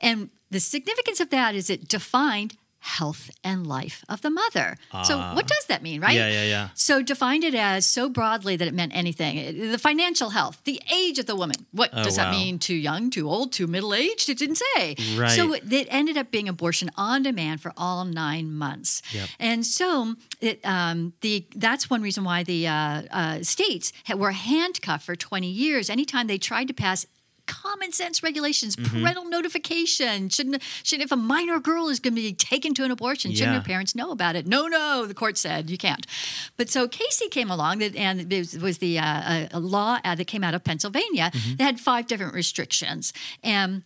and 0.02 0.30
the 0.50 0.60
significance 0.60 1.20
of 1.20 1.30
that 1.30 1.56
is 1.56 1.70
it 1.70 1.88
defined 1.88 2.56
health 2.88 3.30
and 3.44 3.68
life 3.68 4.04
of 4.08 4.22
the 4.22 4.30
mother. 4.30 4.78
so 5.04 5.18
what 5.36 5.46
does 5.48 5.66
that 5.68 5.84
mean, 5.84 6.00
right? 6.02 6.16
Yeah, 6.16 6.30
yeah, 6.30 6.44
yeah. 6.46 6.70
So 6.74 7.02
defined 7.02 7.44
it 7.44 7.54
as 7.54 7.86
so 7.86 8.08
broadly 8.10 8.56
that 8.56 8.68
it 8.68 8.74
meant 8.74 8.94
anything. 8.96 9.72
The 9.72 9.78
financial 9.78 10.30
health, 10.32 10.62
the 10.64 10.82
age 10.94 11.20
of 11.20 11.26
the 11.26 11.36
woman. 11.36 11.66
What 11.72 11.90
Oh, 11.94 12.04
does 12.04 12.18
wow. 12.18 12.26
that 12.26 12.32
mean? 12.32 12.60
Too 12.60 12.76
young, 12.76 13.10
too 13.10 13.30
old, 13.30 13.52
too 13.52 13.68
middle 13.68 13.94
aged? 13.94 14.30
It 14.30 14.38
didn't 14.38 14.56
say. 14.76 14.96
Right. 15.18 15.32
So 15.32 15.54
it, 15.54 15.72
it 15.72 15.88
ended 15.92 16.18
up 16.18 16.32
being 16.32 16.48
abortion 16.48 16.90
on 16.96 17.24
demand 17.24 17.62
for 17.62 17.74
all 17.76 18.06
nine 18.06 18.52
months. 18.52 19.02
Yep. 19.12 19.30
And 19.40 19.66
so 19.66 20.16
it, 20.42 20.60
um, 20.66 21.14
the 21.22 21.46
that's 21.56 21.90
one 21.90 22.02
reason 22.02 22.24
why 22.24 22.44
the 22.44 22.68
uh, 22.68 23.02
uh, 23.12 23.44
states 23.44 23.92
were 24.16 24.32
handcuffed 24.32 25.06
for 25.06 25.16
20 25.16 25.48
years. 25.50 25.90
Anytime 25.90 26.28
they 26.28 26.38
tried 26.38 26.68
to 26.70 26.74
pass 26.74 27.06
common 27.48 27.92
sense 27.92 28.22
regulations, 28.22 28.76
Mm-hmm. 28.76 29.02
parental 29.02 29.26
notification. 29.26 30.30
Shouldn't, 30.30 30.62
shouldn't 30.84 31.06
if 31.06 31.12
a 31.12 31.16
minor 31.16 31.60
girl 31.60 31.88
is 31.90 32.00
going 32.00 32.14
to 32.16 32.22
be 32.22 32.34
taken 32.34 32.74
to 32.76 32.84
an 32.84 32.92
abortion, 32.92 33.34
shouldn't 33.34 33.56
her 33.58 33.62
parents 33.64 33.96
know 33.96 34.12
about 34.12 34.36
it? 34.36 34.46
No, 34.46 34.68
no, 34.68 35.06
the 35.06 35.14
court 35.14 35.38
said 35.38 35.70
you 35.70 35.78
can't. 35.78 36.06
But 36.58 36.70
so 36.70 36.88
Casey 36.88 37.28
came 37.30 37.50
along, 37.50 37.80
that, 37.80 37.96
and 37.96 38.32
it 38.32 38.62
was, 38.62 38.78
the 38.78 39.00
uh, 39.00 39.04
a, 39.04 39.50
a 39.54 39.60
law 39.60 40.00
uh, 40.04 40.16
that 40.16 40.26
came 40.28 40.44
out 40.44 40.54
of 40.54 40.64
Pennsylvania 40.64 41.32
Mm-hmm. 41.34 41.56
that 41.58 41.64
had 41.64 41.80
five 41.80 42.08
different 42.08 42.34
restrictions. 42.34 43.14
And 43.44 43.84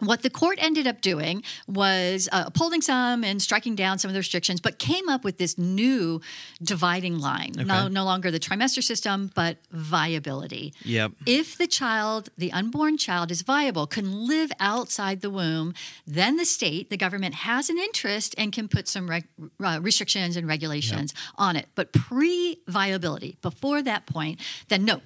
what 0.00 0.22
the 0.22 0.30
court 0.30 0.58
ended 0.60 0.86
up 0.86 1.00
doing 1.00 1.42
was 1.66 2.28
uh, 2.30 2.44
upholding 2.46 2.82
some 2.82 3.24
and 3.24 3.40
striking 3.40 3.74
down 3.74 3.98
some 3.98 4.08
of 4.08 4.12
the 4.12 4.20
restrictions, 4.20 4.60
but 4.60 4.78
came 4.78 5.08
up 5.08 5.24
with 5.24 5.38
this 5.38 5.56
new 5.56 6.20
dividing 6.62 7.18
line. 7.18 7.52
No, 7.56 7.88
no 7.88 8.04
longer 8.04 8.30
the 8.30 8.38
trimester 8.38 8.82
system, 8.82 9.30
but 9.34 9.58
viability. 9.70 10.74
Yep. 10.84 11.12
If 11.24 11.56
the 11.56 11.66
child, 11.66 12.28
the 12.36 12.52
unborn 12.52 12.98
child, 12.98 13.30
is 13.30 13.42
viable, 13.42 13.86
can 13.86 14.26
live 14.26 14.52
outside 14.60 15.22
the 15.22 15.30
womb, 15.30 15.72
then 16.06 16.36
the 16.36 16.44
state, 16.44 16.90
the 16.90 16.96
government, 16.96 17.34
has 17.34 17.70
an 17.70 17.78
interest 17.78 18.34
and 18.36 18.52
can 18.52 18.68
put 18.68 18.88
some 18.88 19.10
uh, 19.10 19.80
restrictions 19.80 20.36
and 20.36 20.46
regulations 20.46 21.14
on 21.36 21.56
it. 21.56 21.66
But 21.74 21.92
pre 21.92 22.58
viability, 22.66 23.36
before 23.40 23.82
that 23.82 24.06
point, 24.06 24.40
then 24.68 24.84
no. 24.84 25.00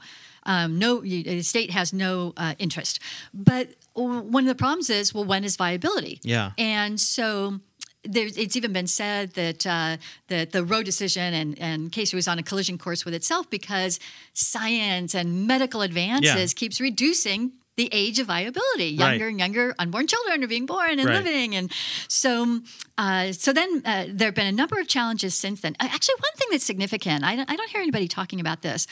Um, 0.44 0.78
no, 0.78 1.00
the 1.00 1.42
state 1.42 1.70
has 1.70 1.92
no 1.92 2.32
uh, 2.37 2.54
interest. 2.59 2.99
But 3.35 3.68
one 4.09 4.45
of 4.45 4.49
the 4.49 4.54
problems 4.54 4.90
is, 4.90 5.12
well, 5.14 5.25
when 5.25 5.45
is 5.45 5.57
viability? 5.57 6.21
Yeah. 6.23 6.52
And 6.59 6.99
so 7.00 7.61
there's, 8.04 8.37
it's 8.38 8.57
even 8.57 8.73
been 8.73 8.87
said 8.87 9.33
that 9.35 9.66
uh, 9.66 9.97
that 10.28 10.52
the 10.52 10.64
Roe 10.64 10.83
decision 10.83 11.35
and, 11.35 11.59
and 11.59 11.92
Casey 11.92 12.16
was 12.16 12.26
on 12.28 12.38
a 12.38 12.42
collision 12.42 12.78
course 12.78 13.04
with 13.04 13.14
itself 13.14 13.50
because 13.50 13.99
science 14.33 15.14
and 15.14 15.47
medical 15.47 15.83
advances 15.83 16.54
keeps 16.54 16.80
reducing 16.80 17.52
the 17.76 17.88
age 17.92 18.19
of 18.19 18.26
viability. 18.26 18.87
Younger 18.88 19.25
Right. 19.25 19.30
and 19.30 19.38
younger 19.38 19.75
unborn 19.78 20.07
children 20.07 20.42
are 20.45 20.47
being 20.47 20.66
born 20.66 20.99
and 20.99 21.09
Right. 21.09 21.23
living, 21.25 21.54
and 21.54 21.73
so 22.09 22.61
uh, 22.99 23.33
so 23.33 23.52
then 23.52 23.80
uh, 23.87 24.04
there 24.09 24.28
have 24.28 24.35
been 24.35 24.47
a 24.47 24.52
number 24.52 24.78
of 24.80 24.87
challenges 24.88 25.35
since 25.35 25.61
then. 25.62 25.76
Uh, 25.80 25.88
Actually, 25.90 26.16
one 26.21 26.33
thing 26.37 26.49
that's 26.50 26.64
significant, 26.64 27.25
I 27.25 27.37
don't, 27.37 27.50
I 27.50 27.57
don't 27.57 27.71
hear 27.71 27.80
anybody 27.80 28.09
talking 28.09 28.40
about 28.40 28.61
this, 28.62 28.87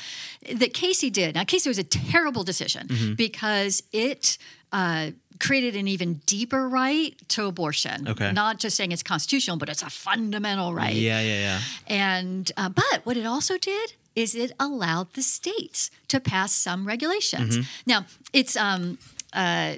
that 0.54 0.72
Casey 0.74 1.10
did. 1.10 1.34
Now, 1.34 1.44
Casey 1.44 1.68
was 1.68 1.78
a 1.78 1.84
terrible 1.84 2.44
decision 2.44 2.86
Mm-hmm. 2.88 3.14
because 3.14 3.82
it. 3.92 4.38
Uh, 4.72 5.10
created 5.40 5.76
an 5.76 5.86
even 5.86 6.14
deeper 6.26 6.68
right 6.68 7.14
to 7.28 7.46
abortion. 7.46 8.08
Okay. 8.08 8.32
Not 8.32 8.58
just 8.58 8.76
saying 8.76 8.92
it's 8.92 9.02
constitutional, 9.02 9.56
but 9.56 9.68
it's 9.68 9.82
a 9.82 9.90
fundamental 9.90 10.74
right. 10.74 10.94
Yeah, 10.94 11.20
yeah, 11.20 11.40
yeah. 11.40 11.60
And 11.86 12.50
uh, 12.56 12.68
but 12.68 13.00
what 13.04 13.16
it 13.16 13.26
also 13.26 13.56
did 13.56 13.94
is 14.14 14.34
it 14.34 14.52
allowed 14.58 15.14
the 15.14 15.22
states 15.22 15.90
to 16.08 16.18
pass 16.18 16.52
some 16.52 16.86
regulations. 16.86 17.58
Mm-hmm. 17.58 17.82
Now 17.86 18.06
it's 18.32 18.56
um, 18.56 18.98
uh, 19.32 19.74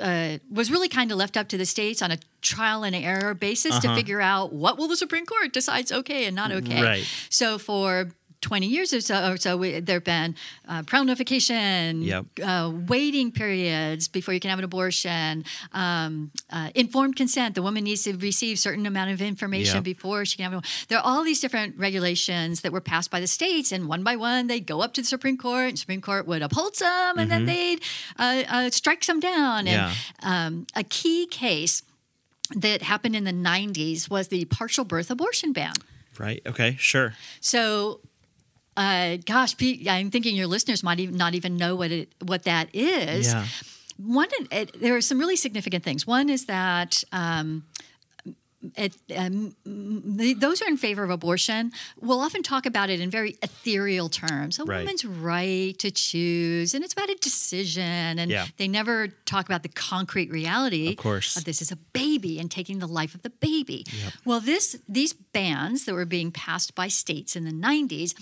uh, 0.00 0.38
was 0.50 0.70
really 0.70 0.88
kind 0.88 1.12
of 1.12 1.18
left 1.18 1.36
up 1.36 1.48
to 1.48 1.58
the 1.58 1.66
states 1.66 2.00
on 2.00 2.10
a 2.10 2.18
trial 2.40 2.84
and 2.84 2.96
error 2.96 3.34
basis 3.34 3.78
to 3.80 3.94
figure 3.94 4.20
out 4.20 4.52
what 4.52 4.78
will 4.78 4.88
the 4.88 4.96
Supreme 4.96 5.26
Court 5.26 5.52
decides 5.52 5.92
okay 5.92 6.24
and 6.24 6.34
not 6.34 6.50
okay. 6.52 6.76
Uh-huh. 6.76 6.84
Right. 6.84 7.04
So 7.28 7.58
for 7.58 8.08
20 8.40 8.66
years 8.66 8.92
or 8.92 9.00
so, 9.00 9.32
or 9.32 9.36
so 9.36 9.56
we, 9.56 9.80
there 9.80 9.96
have 9.96 10.04
been 10.04 10.34
uh, 10.68 10.82
notification, 10.92 12.02
Yep. 12.02 12.26
uh, 12.44 12.72
waiting 12.86 13.32
periods 13.32 14.08
before 14.08 14.34
you 14.34 14.40
can 14.40 14.50
have 14.50 14.58
an 14.58 14.64
abortion, 14.64 15.44
um, 15.72 16.30
uh, 16.50 16.70
informed 16.74 17.16
consent. 17.16 17.54
The 17.54 17.62
woman 17.62 17.84
needs 17.84 18.04
to 18.04 18.16
receive 18.16 18.58
certain 18.58 18.86
amount 18.86 19.10
of 19.10 19.20
information 19.20 19.76
Yep. 19.76 19.84
before 19.84 20.24
she 20.24 20.36
can 20.36 20.44
have 20.44 20.52
an 20.52 20.62
There 20.88 20.98
are 20.98 21.04
all 21.04 21.24
these 21.24 21.40
different 21.40 21.76
regulations 21.78 22.60
that 22.62 22.72
were 22.72 22.80
passed 22.80 23.10
by 23.10 23.20
the 23.20 23.26
states, 23.26 23.72
and 23.72 23.88
one 23.88 24.02
by 24.02 24.16
one 24.16 24.46
they 24.46 24.60
go 24.60 24.80
up 24.80 24.92
to 24.94 25.00
the 25.02 25.06
Supreme 25.06 25.36
Court, 25.36 25.68
and 25.70 25.78
Supreme 25.78 26.00
Court 26.00 26.26
would 26.26 26.42
uphold 26.42 26.76
some, 26.76 27.18
and 27.18 27.30
then 27.30 27.46
they'd 27.46 27.80
uh, 28.18 28.42
uh, 28.48 28.70
strike 28.70 29.02
some 29.04 29.20
down. 29.20 29.66
And 29.66 29.92
um, 30.22 30.66
a 30.74 30.84
key 30.84 31.26
case 31.26 31.82
that 32.54 32.82
happened 32.82 33.14
in 33.16 33.24
the 33.24 33.32
90s 33.32 34.08
was 34.08 34.28
the 34.28 34.44
partial 34.46 34.84
birth 34.84 35.10
abortion 35.10 35.52
ban. 35.52 35.74
Right. 36.18 36.42
Okay. 36.46 36.76
Sure. 36.78 37.14
So, 37.40 38.00
uh, 38.78 39.16
gosh, 39.26 39.56
Pete, 39.56 39.88
I'm 39.88 40.10
thinking 40.10 40.36
your 40.36 40.46
listeners 40.46 40.82
might 40.82 41.00
even 41.00 41.16
not 41.16 41.34
even 41.34 41.56
know 41.56 41.74
what 41.76 41.90
it 41.90 42.14
what 42.24 42.44
that 42.44 42.68
is. 42.74 43.26
Yeah. 43.26 43.46
One, 43.98 44.28
it, 44.52 44.80
there 44.80 44.94
are 44.94 45.00
some 45.00 45.18
really 45.18 45.36
significant 45.36 45.82
things. 45.84 46.06
One 46.06 46.30
is 46.30 46.46
that. 46.46 47.02
Um, 47.12 47.64
it, 48.76 48.96
um, 49.16 49.54
the, 49.64 50.34
those 50.34 50.58
who 50.58 50.66
are 50.66 50.68
in 50.68 50.76
favor 50.76 51.04
of 51.04 51.10
abortion 51.10 51.70
will 52.00 52.18
often 52.18 52.42
talk 52.42 52.66
about 52.66 52.90
it 52.90 52.98
in 53.00 53.08
very 53.08 53.36
ethereal 53.40 54.08
terms. 54.08 54.58
A 54.58 54.64
Right. 54.64 54.80
woman's 54.80 55.04
right 55.04 55.78
to 55.78 55.92
choose, 55.92 56.74
and 56.74 56.82
it's 56.82 56.92
about 56.92 57.08
a 57.08 57.14
decision. 57.14 58.18
And 58.18 58.28
Yeah. 58.32 58.46
they 58.56 58.66
never 58.66 59.08
talk 59.26 59.46
about 59.46 59.62
the 59.62 59.68
concrete 59.68 60.30
reality 60.32 60.88
Of 60.88 60.96
course. 60.96 61.36
of 61.36 61.44
this 61.44 61.62
is 61.62 61.70
a 61.70 61.76
baby 61.76 62.40
and 62.40 62.50
taking 62.50 62.80
the 62.80 62.88
life 62.88 63.14
of 63.14 63.22
the 63.22 63.30
baby. 63.30 63.86
Well, 64.24 64.40
this 64.40 64.76
these 64.88 65.12
bans 65.12 65.84
that 65.84 65.94
were 65.94 66.04
being 66.06 66.32
passed 66.32 66.74
by 66.74 66.88
states 66.88 67.36
in 67.36 67.44
the 67.44 67.52
90s 67.52 68.12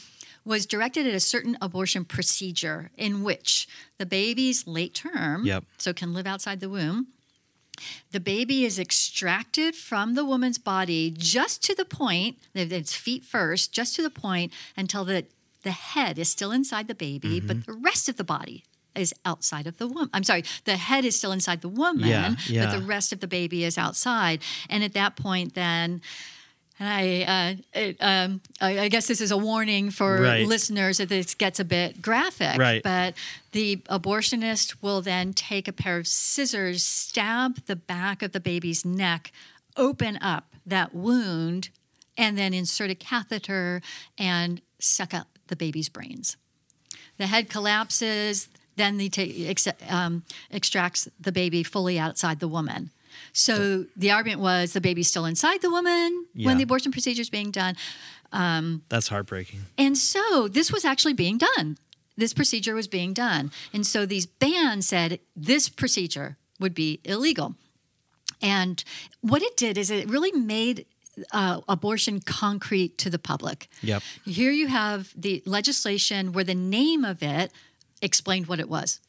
was 0.47 0.65
directed 0.65 1.07
at 1.07 1.13
a 1.15 1.21
certain 1.21 1.59
abortion 1.61 2.05
procedure 2.05 2.91
in 2.97 3.23
which 3.23 3.67
the 3.99 4.07
baby's 4.07 4.67
late 4.67 4.95
term, 4.95 5.45
Yep. 5.45 5.65
so 5.77 5.93
can 5.93 6.15
live 6.15 6.27
outside 6.27 6.61
the 6.61 6.69
womb. 6.71 7.09
The 8.13 8.21
baby 8.21 8.65
is 8.65 8.79
extracted 8.79 9.75
from 9.75 10.15
the 10.15 10.25
woman's 10.25 10.57
body 10.57 11.13
just 11.15 11.63
to 11.65 11.75
the 11.75 11.85
point, 11.85 12.39
its 12.55 12.95
feet 12.95 13.25
first, 13.25 13.73
just 13.73 13.95
to 13.97 14.03
the 14.03 14.09
point 14.09 14.53
until 14.77 15.05
the, 15.05 15.27
the 15.63 15.73
head 15.73 16.19
is 16.19 16.31
still 16.31 16.53
inside 16.53 16.89
the 16.89 16.95
baby, 16.95 17.39
Mm-hmm. 17.41 17.47
but 17.49 17.67
the 17.67 17.75
rest 17.75 18.09
of 18.09 18.17
the 18.17 18.25
body 18.25 18.65
is 18.95 19.13
outside 19.27 19.67
of 19.67 19.77
the 19.77 19.87
woman. 19.87 20.09
I'm 20.15 20.25
sorry, 20.25 20.43
the 20.65 20.79
head 20.79 21.05
is 21.05 21.19
still 21.19 21.33
inside 21.33 21.61
the 21.61 21.69
woman, 21.69 22.09
Yeah, 22.09 22.37
yeah. 22.47 22.67
but 22.73 22.79
the 22.81 22.87
rest 22.87 23.13
of 23.13 23.21
the 23.21 23.27
baby 23.27 23.63
is 23.63 23.77
outside. 23.77 24.41
And 24.71 24.83
at 24.83 24.95
that 24.95 25.17
point, 25.17 25.53
then, 25.55 26.01
I, 26.79 27.57
uh, 27.75 27.79
it, 27.79 27.97
um, 28.01 28.41
I, 28.61 28.81
I 28.81 28.89
guess 28.89 29.07
this 29.07 29.21
is 29.21 29.31
a 29.31 29.37
warning 29.37 29.91
for 29.91 30.21
Right. 30.21 30.47
listeners 30.47 30.99
that 30.99 31.09
this 31.09 31.35
gets 31.35 31.59
a 31.59 31.65
bit 31.65 32.03
graphic. 32.03 32.59
Right. 32.59 32.83
But 32.83 33.15
the 33.53 33.77
abortionist 33.89 34.77
will 34.83 35.01
then 35.01 35.33
take 35.33 35.69
a 35.69 35.73
pair 35.73 35.97
of 35.97 36.07
scissors, 36.07 36.85
stab 36.85 37.65
the 37.67 37.77
back 37.77 38.23
of 38.23 38.33
the 38.33 38.41
baby's 38.41 38.85
neck, 38.85 39.33
open 39.77 40.19
up 40.21 40.55
that 40.67 40.95
wound, 40.95 41.71
and 42.19 42.37
then 42.37 42.53
insert 42.53 42.91
a 42.91 42.95
catheter 42.95 43.81
and 44.19 44.61
suck 44.79 45.15
out 45.15 45.27
the 45.49 45.57
baby's 45.57 45.89
brains. 45.89 46.37
The 47.19 47.27
head 47.27 47.49
collapses, 47.49 48.49
then 48.77 48.99
they 48.99 49.09
take, 49.09 49.35
ex, 49.49 49.67
um, 49.89 50.25
extracts 50.51 51.09
the 51.19 51.33
baby 51.33 51.63
fully 51.63 51.99
outside 51.99 52.41
the 52.41 52.49
woman. 52.49 52.91
So 53.33 53.87
the 53.97 54.11
argument 54.11 54.41
was 54.41 54.73
the 54.73 54.81
baby's 54.81 55.09
still 55.09 55.25
inside 55.25 55.63
the 55.63 55.71
woman 55.71 56.27
Yeah. 56.35 56.47
when 56.47 56.57
the 56.57 56.65
abortion 56.65 56.93
procedure 56.93 57.23
is 57.23 57.31
being 57.31 57.51
done. 57.51 57.77
That's 58.89 59.09
heartbreaking. 59.09 59.61
And 59.79 59.97
so 59.97 60.49
this 60.49 60.73
was 60.73 60.85
actually 60.85 61.15
being 61.15 61.39
done. 61.39 61.79
This 62.17 62.33
procedure 62.33 62.75
was 62.75 62.89
being 62.89 63.13
done. 63.13 63.51
And 63.73 63.87
so 63.87 64.07
these 64.07 64.27
bans 64.27 64.89
said 64.89 65.21
this 65.37 65.69
procedure 65.69 66.37
would 66.59 66.75
be 66.75 67.01
illegal. 67.05 67.55
And 68.43 68.83
what 69.21 69.43
it 69.43 69.57
did 69.57 69.77
is 69.79 69.91
it 69.91 70.09
really 70.09 70.33
made 70.33 70.87
uh, 71.33 71.61
abortion 71.69 72.21
concrete 72.21 72.99
to 72.99 73.11
the 73.11 73.19
public. 73.19 73.69
Yep. 73.83 74.03
Here 74.25 74.51
you 74.51 74.69
have 74.69 75.13
the 75.17 75.43
legislation 75.47 76.33
where 76.33 76.45
the 76.45 76.55
name 76.55 77.05
of 77.05 77.23
it 77.23 77.53
explained 78.03 78.47
what 78.47 78.61
it 78.61 78.69
was 78.69 79.01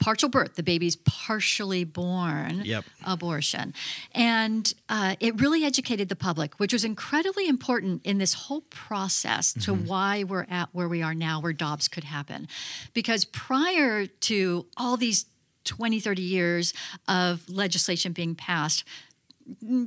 partial 0.00 0.28
birth, 0.28 0.56
the 0.56 0.62
baby's 0.62 0.96
partially 0.96 1.84
born 1.84 2.62
Yep. 2.64 2.84
abortion. 3.06 3.72
And 4.12 4.72
uh, 4.88 5.14
it 5.20 5.40
really 5.40 5.64
educated 5.64 6.08
the 6.08 6.16
public, 6.16 6.58
which 6.58 6.72
was 6.72 6.84
incredibly 6.84 7.46
important 7.48 8.04
in 8.04 8.18
this 8.18 8.34
whole 8.34 8.62
process 8.62 9.52
to 9.64 9.72
why 9.72 10.24
we're 10.24 10.46
at 10.50 10.68
where 10.72 10.88
we 10.88 11.02
are 11.02 11.14
now, 11.14 11.40
where 11.40 11.52
Dobbs 11.52 11.86
could 11.88 12.04
happen. 12.04 12.48
Because 12.92 13.24
prior 13.24 14.06
to 14.06 14.66
all 14.76 14.96
these 14.96 15.26
20, 15.64 16.00
30 16.00 16.20
years 16.22 16.74
of 17.08 17.48
legislation 17.48 18.12
being 18.12 18.34
passed, 18.34 18.84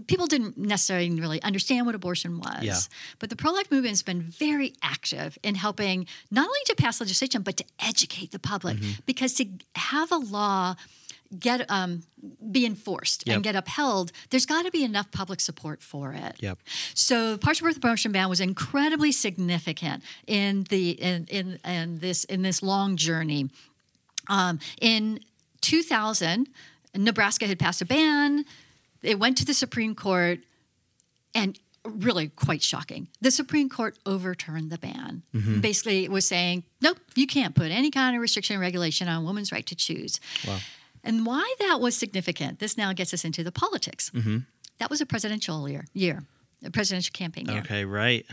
people 0.08 0.28
didn't 0.28 0.58
necessarily 0.58 1.10
really 1.10 1.42
understand 1.42 1.86
what 1.86 1.96
abortion 1.96 2.40
was. 2.40 2.64
Yeah. 2.64 2.78
But 3.20 3.30
the 3.30 3.36
pro 3.36 3.52
life 3.52 3.72
movement 3.72 3.92
has 3.92 4.04
been 4.04 4.22
very 4.22 4.74
active 4.82 5.38
in 5.44 5.56
helping 5.56 6.06
not 6.30 6.46
only 6.46 6.60
to 6.66 6.76
pass 6.76 7.00
legislation, 7.02 7.42
but 7.42 7.58
to 7.58 7.66
educate 7.80 8.32
the 8.32 8.40
public. 8.40 8.78
Mm-hmm. 8.78 9.02
Because 9.06 9.34
to 9.36 9.46
have 9.76 10.12
a 10.12 10.18
law 10.18 10.76
get 11.40 11.70
um, 11.70 12.04
be 12.52 12.66
enforced 12.66 13.24
Yep. 13.28 13.36
and 13.36 13.44
get 13.44 13.56
upheld, 13.56 14.12
there's 14.30 14.46
got 14.46 14.66
to 14.66 14.72
be 14.72 14.84
enough 14.84 15.12
public 15.12 15.40
support 15.40 15.82
for 15.82 16.14
it. 16.14 16.36
Yep. 16.40 16.60
So 16.94 17.32
the 17.34 17.38
partial 17.38 17.68
birth 17.68 17.78
abortion 17.78 18.12
ban 18.12 18.30
was 18.30 18.40
incredibly 18.40 19.12
significant 19.12 20.04
in 20.26 20.64
the 20.70 20.92
in 20.92 21.26
in, 21.30 21.60
in 21.66 22.00
this 22.00 22.24
in 22.26 22.44
this 22.44 22.62
long 22.64 22.96
journey. 22.96 23.50
Um, 24.30 24.60
in 24.82 25.20
2000, 25.62 26.48
Nebraska 26.96 27.48
had 27.48 27.60
passed 27.60 27.82
a 27.82 27.86
ban. 27.86 28.46
It 29.02 29.20
went 29.20 29.38
to 29.38 29.46
the 29.46 29.54
Supreme 29.54 29.96
Court, 29.96 30.40
and 31.34 31.58
really 31.84 32.28
quite 32.28 32.62
shocking. 32.62 33.08
The 33.22 33.32
Supreme 33.32 33.70
Court 33.70 33.98
overturned 34.06 34.70
the 34.72 34.78
ban. 34.78 35.24
Basically, 35.62 36.04
it 36.04 36.12
was 36.12 36.28
saying, 36.28 36.64
nope, 36.82 36.98
you 37.16 37.26
can't 37.28 37.56
put 37.56 37.72
any 37.72 37.92
kind 37.92 38.16
of 38.16 38.22
restriction 38.22 38.58
or 38.58 38.60
regulation 38.60 39.08
on 39.08 39.22
a 39.22 39.26
woman's 39.26 39.52
right 39.52 39.66
to 39.68 39.76
choose. 39.76 40.20
Wow. 40.46 40.58
And 41.04 41.26
why 41.26 41.56
that 41.60 41.80
was 41.80 41.96
significant, 41.96 42.60
this 42.60 42.78
now 42.78 42.92
gets 42.92 43.14
us 43.14 43.24
into 43.24 43.44
the 43.44 43.52
politics. 43.52 44.12
That 44.80 44.90
was 44.90 45.00
a 45.00 45.06
presidential 45.06 45.70
year, 45.70 45.86
year 45.94 46.24
a 46.64 46.72
presidential 46.72 47.14
campaign 47.14 47.46
year. 47.46 47.60
Okay. 47.60 47.86
Right. 47.86 48.26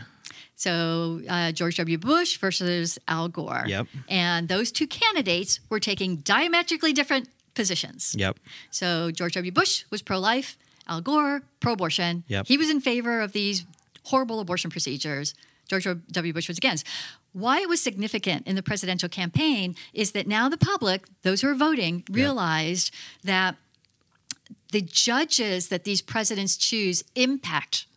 So 0.55 1.21
uh, 1.29 1.51
George 1.51 1.77
W. 1.77 1.97
Bush 1.97 2.37
versus 2.37 2.97
Al 3.07 3.29
Gore. 3.29 3.65
Yep. 3.67 3.87
And 4.09 4.47
those 4.47 4.71
two 4.71 4.87
candidates 4.87 5.59
were 5.69 5.79
taking 5.79 6.17
diametrically 6.17 6.93
different 6.93 7.29
positions. 7.55 8.15
Yep. 8.17 8.37
So 8.71 9.11
George 9.11 9.33
W. 9.33 9.51
Bush 9.51 9.85
was 9.89 10.01
pro 10.01 10.19
life, 10.19 10.57
Al 10.87 11.01
Gore, 11.01 11.41
pro 11.59 11.73
abortion. 11.73 12.23
Yep. 12.27 12.47
He 12.47 12.57
was 12.57 12.69
in 12.69 12.81
favor 12.81 13.21
of 13.21 13.31
these 13.31 13.65
horrible 14.03 14.39
abortion 14.39 14.69
procedures. 14.69 15.33
George 15.67 15.87
W. 16.11 16.33
Bush 16.33 16.47
was 16.47 16.57
against. 16.57 16.85
Why 17.33 17.59
it 17.59 17.67
was 17.67 17.81
significant 17.81 18.47
in 18.47 18.55
the 18.55 18.63
presidential 18.63 19.09
campaign 19.09 19.75
is 19.93 20.11
that 20.11 20.27
now 20.27 20.47
the 20.47 20.57
public, 20.57 21.05
those 21.23 21.41
who 21.41 21.49
are 21.49 21.55
voting, 21.55 22.03
realized 22.09 22.93
that 23.23 23.55
the 24.71 24.81
judges 24.81 25.69
that 25.69 25.83
these 25.83 26.01
presidents 26.01 26.55
choose 26.55 27.03
impact 27.15 27.87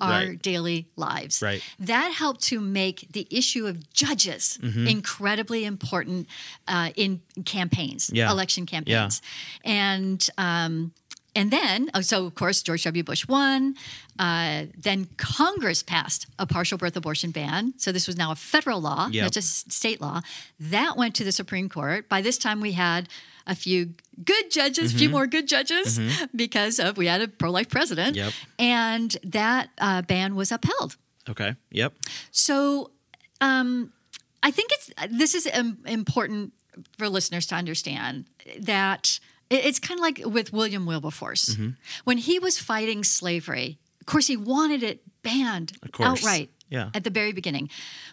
our 0.00 0.10
Right. 0.26 0.42
daily 0.42 0.86
lives. 0.96 1.40
Right. 1.42 1.62
That 1.78 2.12
helped 2.12 2.42
to 2.44 2.60
make 2.60 3.08
the 3.12 3.26
issue 3.30 3.66
of 3.66 3.92
judges 3.92 4.58
Mm-hmm. 4.62 4.86
incredibly 4.86 5.64
important 5.64 6.26
uh, 6.68 6.90
in 6.96 7.20
campaigns, 7.44 8.10
Yeah. 8.12 8.30
election 8.30 8.66
campaigns, 8.66 9.22
and 9.64 10.28
um, 10.38 10.92
and 11.34 11.50
then 11.50 11.90
oh, 11.94 12.00
so 12.00 12.26
of 12.26 12.34
course 12.34 12.62
George 12.62 12.84
W. 12.84 13.02
Bush 13.04 13.26
won. 13.28 13.74
Uh, 14.18 14.66
then 14.76 15.08
Congress 15.18 15.82
passed 15.82 16.26
a 16.38 16.46
partial 16.46 16.78
birth 16.78 16.96
abortion 16.96 17.30
ban. 17.30 17.74
So 17.76 17.92
this 17.92 18.06
was 18.06 18.16
now 18.16 18.30
a 18.32 18.34
federal 18.36 18.80
law, 18.80 19.08
Yep. 19.10 19.22
not 19.22 19.32
just 19.32 19.70
state 19.72 20.00
law. 20.00 20.20
That 20.58 20.96
went 20.96 21.14
to 21.16 21.24
the 21.24 21.32
Supreme 21.32 21.68
Court. 21.68 22.08
By 22.08 22.22
this 22.22 22.38
time, 22.38 22.60
we 22.62 22.72
had 22.72 23.08
a 23.46 23.54
few 23.54 23.94
good 24.24 24.50
judges, 24.50 24.94
a 24.94 24.98
few 24.98 25.08
more 25.10 25.26
good 25.26 25.46
judges, 25.48 26.00
because 26.34 26.78
of 26.78 26.96
we 26.96 27.06
had 27.06 27.20
a 27.20 27.28
pro-life 27.28 27.68
president, 27.68 28.16
Yep. 28.16 28.32
and 28.58 29.16
that 29.24 29.68
uh, 29.78 30.02
ban 30.02 30.34
was 30.34 30.50
upheld. 30.52 30.96
Okay. 31.28 31.54
Yep. 31.70 31.92
So, 32.30 32.90
um, 33.40 33.92
I 34.42 34.50
think 34.50 34.70
it's 34.72 34.90
this 35.10 35.34
is 35.34 35.48
um, 35.52 35.78
important 35.86 36.52
for 36.98 37.08
listeners 37.08 37.46
to 37.46 37.54
understand 37.54 38.26
that 38.60 39.18
it's 39.50 39.78
kind 39.78 39.98
of 39.98 40.02
like 40.02 40.20
with 40.24 40.52
William 40.52 40.86
Wilberforce 40.86 41.50
Mm-hmm. 41.54 41.70
when 42.04 42.18
he 42.18 42.38
was 42.38 42.58
fighting 42.58 43.04
slavery. 43.04 43.78
Of 44.00 44.06
course, 44.06 44.26
he 44.28 44.36
wanted 44.36 44.82
it 44.82 45.00
banned 45.22 45.72
outright 46.00 46.50
Yeah. 46.68 46.90
At 46.94 47.04
the 47.04 47.10
very 47.10 47.32
beginning. 47.32 47.70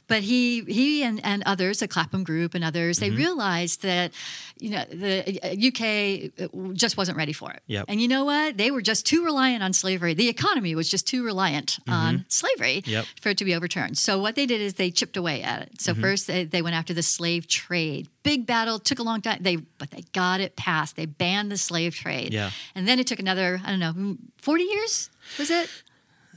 But 0.08 0.22
he 0.22 0.62
he 0.66 1.04
and, 1.04 1.20
and 1.24 1.42
others, 1.46 1.80
the 1.80 1.88
Clapham 1.88 2.24
group 2.24 2.54
and 2.54 2.64
others, 2.64 3.00
Mm-hmm. 3.00 3.16
they 3.16 3.24
realized 3.24 3.82
that 3.82 4.12
you 4.60 4.70
know 4.70 4.84
the 4.86 5.24
UK 5.70 6.74
just 6.76 6.96
wasn't 6.98 7.18
ready 7.18 7.34
for 7.34 7.52
it. 7.52 7.62
Yep. 7.68 7.86
And 7.88 8.00
you 8.02 8.08
know 8.08 8.26
what? 8.26 8.58
They 8.58 8.70
were 8.72 8.82
just 8.82 9.06
too 9.06 9.24
reliant 9.24 9.64
on 9.64 9.74
slavery. 9.74 10.14
The 10.14 10.30
economy 10.30 10.76
was 10.76 10.90
just 10.90 11.08
too 11.08 11.24
reliant 11.26 11.78
on 11.88 12.26
slavery 12.28 12.82
Mm-hmm. 12.84 12.92
Yep. 12.92 13.06
for 13.22 13.30
it 13.30 13.38
to 13.40 13.46
be 13.46 13.56
overturned. 13.56 13.98
So 13.98 14.20
what 14.20 14.36
they 14.36 14.46
did 14.46 14.62
is 14.62 14.76
they 14.76 14.92
chipped 14.92 15.18
away 15.18 15.42
at 15.42 15.62
it. 15.64 15.70
Mm-hmm. 15.70 15.80
So 15.80 15.94
first 15.96 16.28
they, 16.28 16.44
they 16.46 16.62
went 16.62 16.76
after 16.76 16.94
the 16.94 17.04
slave 17.04 17.48
trade. 17.48 18.08
Big 18.24 18.46
battle, 18.46 18.78
took 18.80 19.00
a 19.00 19.04
long 19.04 19.22
time. 19.22 19.40
They 19.42 19.56
but 19.56 19.90
they 19.92 20.04
got 20.14 20.40
it 20.42 20.56
passed. 20.56 20.96
They 20.96 21.06
banned 21.08 21.52
the 21.52 21.58
slave 21.58 21.96
trade. 21.96 22.34
Yeah. 22.34 22.52
And 22.76 22.88
then 22.88 23.00
it 23.00 23.08
took 23.08 23.20
another, 23.20 23.60
I 23.66 23.70
don't 23.76 23.80
know, 23.80 24.18
40 24.38 24.64
years? 24.64 25.10
Was 25.40 25.50
it? 25.50 25.70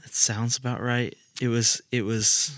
That 0.03 0.13
sounds 0.15 0.57
about 0.57 0.81
right. 0.81 1.15
It 1.41 1.47
was 1.49 1.81
it 1.91 2.03
was 2.03 2.51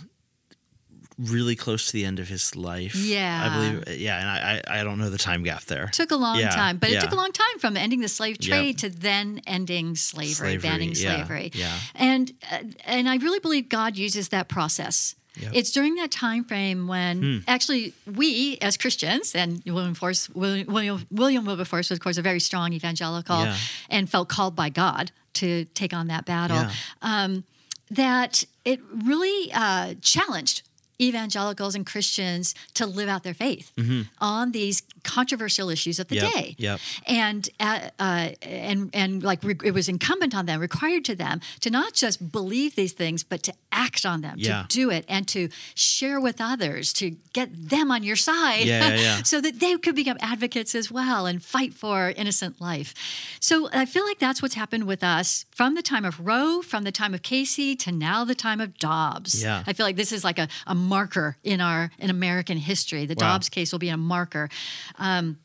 really 1.17 1.55
close 1.55 1.87
to 1.87 1.93
the 1.93 2.05
end 2.05 2.19
of 2.19 2.29
his 2.29 2.55
life. 2.55 2.95
Yeah. 2.95 3.43
I 3.45 3.53
believe. 3.83 3.99
Yeah, 3.99 4.19
and 4.19 4.29
I 4.29 4.79
I, 4.79 4.83
don't 4.83 4.97
know 4.97 5.09
the 5.09 5.17
time 5.17 5.43
gap 5.43 5.65
there. 5.65 5.87
Took 5.91 6.11
a 6.11 6.15
long 6.15 6.39
Yeah, 6.39 6.49
time, 6.49 6.77
but 6.77 6.89
yeah. 6.89 6.97
it 6.97 7.01
took 7.01 7.11
a 7.11 7.15
long 7.15 7.31
time 7.33 7.59
from 7.59 7.75
ending 7.75 7.99
the 7.99 8.07
slave 8.07 8.37
Yep. 8.39 8.49
trade 8.49 8.77
to 8.79 8.89
then 8.89 9.41
ending 9.45 9.95
slavery, 9.97 10.33
Slavery, 10.33 10.57
banning 10.69 10.89
yeah, 10.95 11.15
slavery. 11.17 11.51
yeah. 11.53 11.77
And 11.95 12.31
uh, 12.51 12.59
and 12.85 13.09
I 13.09 13.17
really 13.17 13.39
believe 13.39 13.67
God 13.67 13.97
uses 13.97 14.29
that 14.29 14.47
process. 14.47 15.15
Yep. 15.35 15.49
Hmm. 15.51 15.55
It's 15.57 15.71
during 15.71 15.95
that 15.95 16.09
time 16.11 16.43
frame 16.45 16.87
when 16.87 17.43
actually 17.47 17.93
we 18.05 18.57
as 18.61 18.77
Christians 18.77 19.35
and 19.35 19.61
William 19.65 19.93
Force 19.95 20.29
William 20.29 20.67
William, 20.71 21.05
William 21.11 21.45
Wilberforce 21.45 21.89
was 21.89 21.97
of 21.97 22.03
course 22.03 22.17
a 22.17 22.21
very 22.21 22.39
strong 22.39 22.71
evangelical 22.73 23.45
and 23.89 24.09
felt 24.09 24.29
called 24.29 24.55
by 24.55 24.69
God 24.69 25.11
to 25.33 25.65
take 25.65 25.93
on 25.93 26.07
that 26.07 26.23
battle. 26.25 26.65
Um, 27.01 27.43
that 27.89 28.45
it 28.65 28.79
really 28.93 29.51
uh, 29.53 29.95
challenged 30.01 30.63
evangelicals 31.01 31.75
and 31.75 31.85
Christians 31.85 32.53
to 32.73 32.85
live 32.85 33.09
out 33.09 33.23
their 33.23 33.33
faith 33.33 33.71
on 34.19 34.51
these 34.51 34.83
controversial 35.03 35.69
issues 35.69 35.99
of 35.99 36.07
the 36.07 36.17
Mm-hmm. 36.19 36.25
Yep, 36.25 36.33
day. 36.33 36.55
yep. 36.57 36.79
And 37.07 37.49
uh, 37.61 37.79
uh, 37.99 38.29
and 38.41 38.89
and 38.93 39.23
like 39.23 39.41
re- 39.43 39.55
it 39.63 39.73
was 39.73 39.87
incumbent 39.87 40.35
on 40.35 40.45
them, 40.47 40.59
required 40.59 41.05
to 41.05 41.15
them 41.15 41.39
to 41.61 41.69
not 41.69 41.93
just 41.93 42.31
believe 42.31 42.75
these 42.75 42.91
things, 42.93 43.23
but 43.23 43.41
to 43.43 43.53
act 43.71 44.05
on 44.05 44.19
them, 44.21 44.35
Yeah. 44.37 44.63
to 44.63 44.67
do 44.67 44.89
it, 44.89 45.05
and 45.07 45.25
to 45.29 45.47
share 45.75 46.19
with 46.19 46.41
others, 46.41 46.91
to 46.93 47.11
get 47.31 47.69
them 47.69 47.89
on 47.91 48.03
your 48.03 48.15
side, 48.17 48.65
yeah, 48.65 48.95
yeah. 48.95 49.23
so 49.23 49.39
that 49.39 49.59
they 49.61 49.77
could 49.77 49.95
become 49.95 50.17
advocates 50.19 50.75
as 50.75 50.91
well 50.91 51.25
and 51.25 51.41
fight 51.43 51.73
for 51.73 52.09
innocent 52.17 52.59
life. 52.59 52.93
So 53.39 53.69
I 53.71 53.85
feel 53.85 54.03
like 54.05 54.19
that's 54.19 54.41
what's 54.41 54.55
happened 54.55 54.85
with 54.85 55.03
us 55.03 55.45
from 55.51 55.75
the 55.75 55.81
time 55.81 56.03
of 56.03 56.19
Roe, 56.19 56.61
from 56.61 56.83
the 56.83 56.91
time 56.91 57.13
of 57.13 57.21
Casey 57.21 57.75
to 57.77 57.91
now 57.91 58.25
the 58.25 58.35
time 58.35 58.59
of 58.59 58.77
Dobbs. 58.77 59.41
Yeah. 59.41 59.63
I 59.65 59.71
feel 59.73 59.85
like 59.85 59.95
this 59.95 60.11
is 60.11 60.23
like 60.25 60.39
a, 60.39 60.47
a 60.67 60.75
marker 60.95 61.37
in 61.43 61.59
our 61.61 61.91
in 61.99 62.09
American 62.09 62.57
history. 62.57 63.05
The 63.05 63.15
Wow. 63.15 63.27
Dobbs 63.33 63.49
case 63.49 63.71
will 63.71 63.79
be 63.79 63.89
a 63.89 63.97
marker. 63.97 64.49
Um, 64.97 65.37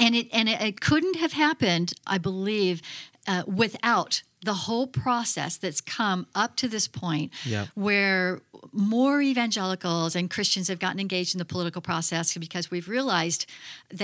and 0.00 0.14
it 0.14 0.28
and 0.32 0.48
it, 0.48 0.60
it 0.60 0.80
couldn't 0.80 1.16
have 1.16 1.32
happened, 1.32 1.92
I 2.06 2.18
believe, 2.18 2.80
uh, 3.26 3.42
without 3.46 4.22
the 4.44 4.54
whole 4.66 4.86
process 4.86 5.56
that's 5.58 5.80
come 5.80 6.24
up 6.32 6.54
to 6.56 6.68
this 6.68 6.86
point, 6.86 7.32
where 7.74 8.40
more 8.72 9.20
evangelicals 9.20 10.14
and 10.14 10.30
Christians 10.30 10.68
have 10.68 10.78
gotten 10.78 11.00
engaged 11.00 11.34
in 11.34 11.40
the 11.40 11.44
political 11.44 11.82
process 11.82 12.36
because 12.38 12.70
we've 12.70 12.88
realized 12.88 13.46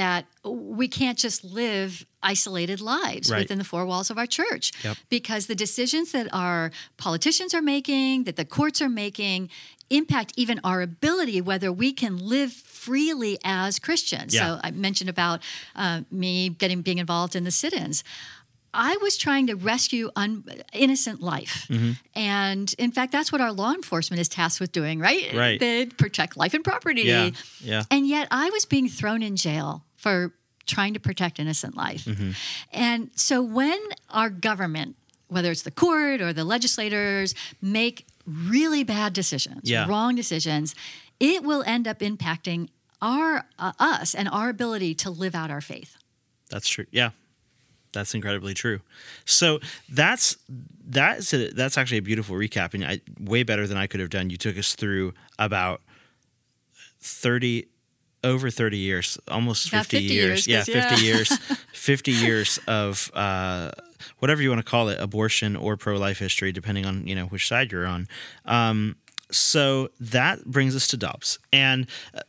that 0.00 0.24
we 0.44 0.88
can't 0.88 1.18
just 1.18 1.44
live 1.44 2.04
isolated 2.20 2.80
lives 2.80 3.30
Right. 3.30 3.40
within 3.42 3.58
the 3.58 3.64
four 3.64 3.86
walls 3.86 4.10
of 4.10 4.18
our 4.18 4.26
church 4.26 4.72
Yep. 4.82 4.96
because 5.08 5.46
the 5.46 5.54
decisions 5.54 6.10
that 6.12 6.26
our 6.34 6.72
politicians 6.96 7.54
are 7.54 7.62
making, 7.62 8.24
that 8.24 8.34
the 8.36 8.44
courts 8.58 8.82
are 8.82 8.88
making, 8.88 9.50
impact 9.96 10.32
even 10.36 10.60
our 10.64 10.82
ability 10.82 11.40
whether 11.40 11.72
we 11.72 11.92
can 11.92 12.16
live 12.18 12.52
freely 12.52 13.38
as 13.44 13.78
Christians. 13.78 14.34
Yeah. 14.34 14.40
So 14.56 14.60
I 14.62 14.70
mentioned 14.70 15.10
about 15.10 15.40
uh, 15.76 16.02
me 16.10 16.50
getting 16.50 16.82
being 16.82 16.98
involved 16.98 17.34
in 17.36 17.44
the 17.44 17.50
sit-ins. 17.50 18.04
I 18.76 18.96
was 19.00 19.16
trying 19.16 19.46
to 19.46 19.54
rescue 19.54 20.10
un- 20.16 20.44
innocent 20.72 21.20
life, 21.20 21.66
Mm-hmm. 21.70 21.92
and 22.18 22.74
in 22.76 22.90
fact, 22.90 23.12
that's 23.12 23.30
what 23.30 23.40
our 23.40 23.52
law 23.52 23.72
enforcement 23.72 24.20
is 24.20 24.28
tasked 24.28 24.60
with 24.60 24.72
doing, 24.72 24.98
right? 24.98 25.32
Right. 25.32 25.60
They 25.60 25.86
protect 25.86 26.36
life 26.36 26.54
and 26.54 26.64
property. 26.64 27.02
Yeah, 27.02 27.30
yeah. 27.60 27.82
And 27.90 28.08
yet, 28.08 28.26
I 28.32 28.50
was 28.50 28.64
being 28.66 28.88
thrown 28.88 29.22
in 29.22 29.36
jail 29.36 29.84
for 29.96 30.32
trying 30.66 30.92
to 30.94 31.00
protect 31.00 31.38
innocent 31.38 31.76
life. 31.76 32.04
Mm-hmm. 32.04 32.30
And 32.72 33.10
so, 33.14 33.40
when 33.42 33.78
our 34.10 34.28
government, 34.28 34.96
whether 35.28 35.52
it's 35.52 35.62
the 35.62 35.70
court 35.70 36.20
or 36.20 36.32
the 36.32 36.44
legislators, 36.44 37.34
make 37.62 38.06
really 38.26 38.84
bad 38.84 39.12
decisions, 39.12 39.68
Yeah. 39.70 39.86
wrong 39.88 40.14
decisions, 40.14 40.74
it 41.20 41.42
will 41.42 41.62
end 41.66 41.86
up 41.88 41.98
impacting 42.00 42.68
our 43.02 43.44
uh, 43.58 43.72
us 43.78 44.14
and 44.14 44.28
our 44.28 44.48
ability 44.48 44.94
to 44.94 45.10
live 45.10 45.34
out 45.34 45.50
our 45.50 45.60
faith. 45.60 45.96
That's 46.50 46.68
true. 46.68 46.86
Yeah, 46.90 47.10
that's 47.92 48.14
incredibly 48.14 48.54
true. 48.54 48.80
So 49.24 49.60
that's 49.88 50.36
that's 50.86 51.32
a, 51.34 51.50
that's 51.52 51.76
actually 51.78 51.98
a 51.98 52.02
beautiful 52.02 52.36
recap, 52.36 52.74
and 52.74 52.84
I, 52.84 53.00
way 53.20 53.42
better 53.42 53.66
than 53.66 53.76
I 53.76 53.86
could 53.86 54.00
have 54.00 54.10
done. 54.10 54.30
You 54.30 54.36
took 54.36 54.56
us 54.58 54.74
through 54.74 55.12
about 55.38 55.80
thirty, 57.00 57.66
over 58.22 58.50
thirty 58.50 58.78
years, 58.78 59.18
almost 59.28 59.68
fifty, 59.70 59.98
50 60.00 60.14
years. 60.14 60.46
years, 60.46 60.68
Yeah, 60.68 60.74
'cause, 60.74 60.90
fifty 60.90 61.04
yeah. 61.06 61.12
years, 61.14 61.28
fifty 61.72 62.12
years 62.12 62.58
of 62.66 63.10
uh, 63.14 63.70
whatever 64.18 64.42
you 64.42 64.48
want 64.48 64.64
to 64.64 64.70
call 64.70 64.88
it, 64.88 65.00
abortion 65.00 65.56
or 65.56 65.76
pro-life 65.76 66.18
history, 66.18 66.52
depending 66.52 66.86
on 66.86 67.06
you 67.06 67.14
know 67.14 67.26
which 67.26 67.48
side 67.48 67.72
you're 67.72 67.86
on. 67.86 68.08
Um, 68.44 68.96
so 69.30 69.88
that 70.00 70.44
brings 70.44 70.76
us 70.76 70.86
to 70.88 70.96
Dobbs. 70.96 71.38
And 71.52 71.86
uh, 72.14 72.20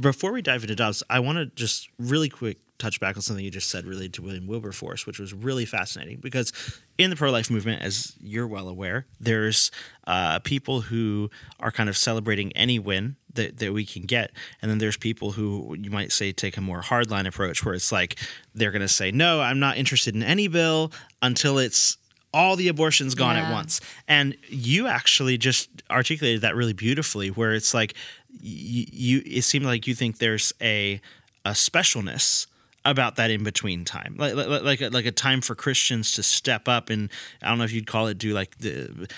before 0.00 0.32
we 0.32 0.42
dive 0.42 0.62
into 0.62 0.74
Dobbs, 0.74 1.02
I 1.08 1.20
want 1.20 1.38
to 1.38 1.46
just 1.54 1.88
really 1.98 2.28
quick 2.28 2.58
touch 2.78 3.00
back 3.00 3.16
on 3.16 3.22
something 3.22 3.44
you 3.44 3.50
just 3.50 3.70
said 3.70 3.84
related 3.84 4.14
to 4.14 4.22
William 4.22 4.46
Wilberforce, 4.46 5.06
which 5.06 5.18
was 5.18 5.34
really 5.34 5.64
fascinating 5.64 6.18
because 6.18 6.52
in 6.96 7.10
the 7.10 7.16
pro 7.16 7.30
life 7.30 7.50
movement, 7.50 7.82
as 7.82 8.14
you're 8.20 8.46
well 8.46 8.68
aware, 8.68 9.06
there's 9.20 9.70
uh, 10.06 10.38
people 10.40 10.82
who 10.82 11.30
are 11.60 11.70
kind 11.70 11.88
of 11.88 11.96
celebrating 11.96 12.52
any 12.52 12.78
win 12.78 13.16
that, 13.34 13.58
that 13.58 13.72
we 13.72 13.84
can 13.84 14.02
get. 14.02 14.32
And 14.62 14.70
then 14.70 14.78
there's 14.78 14.96
people 14.96 15.32
who 15.32 15.76
you 15.78 15.90
might 15.90 16.12
say 16.12 16.32
take 16.32 16.56
a 16.56 16.60
more 16.60 16.82
hardline 16.82 17.26
approach 17.26 17.64
where 17.64 17.74
it's 17.74 17.92
like 17.92 18.16
they're 18.54 18.72
going 18.72 18.82
to 18.82 18.88
say, 18.88 19.10
no, 19.10 19.40
I'm 19.40 19.58
not 19.58 19.76
interested 19.76 20.14
in 20.14 20.22
any 20.22 20.48
bill 20.48 20.92
until 21.22 21.58
it's 21.58 21.98
all 22.34 22.56
the 22.56 22.68
abortions 22.68 23.14
gone 23.14 23.36
at 23.36 23.50
once. 23.50 23.80
And 24.06 24.36
you 24.48 24.86
actually 24.86 25.38
just 25.38 25.70
articulated 25.90 26.42
that 26.42 26.54
really 26.54 26.74
beautifully, 26.74 27.30
where 27.30 27.54
it's 27.54 27.72
like 27.72 27.94
you, 28.40 28.84
you 28.90 29.22
it 29.24 29.42
seemed 29.42 29.64
like 29.64 29.86
you 29.86 29.94
think 29.94 30.18
there's 30.18 30.52
a 30.60 31.00
a 31.44 31.52
specialness 31.52 32.46
about 32.90 33.16
that 33.16 33.30
in 33.30 33.42
between 33.44 33.84
time, 33.84 34.16
like 34.18 34.34
like 34.34 34.62
like 34.62 34.80
a, 34.80 34.88
like 34.88 35.06
a 35.06 35.12
time 35.12 35.40
for 35.40 35.54
Christians 35.54 36.12
to 36.12 36.22
step 36.22 36.68
up 36.68 36.90
and 36.90 37.10
I 37.42 37.48
don't 37.48 37.58
know 37.58 37.64
if 37.64 37.72
you'd 37.72 37.86
call 37.86 38.06
it 38.08 38.18
do 38.18 38.32
like 38.34 38.58
the 38.58 39.08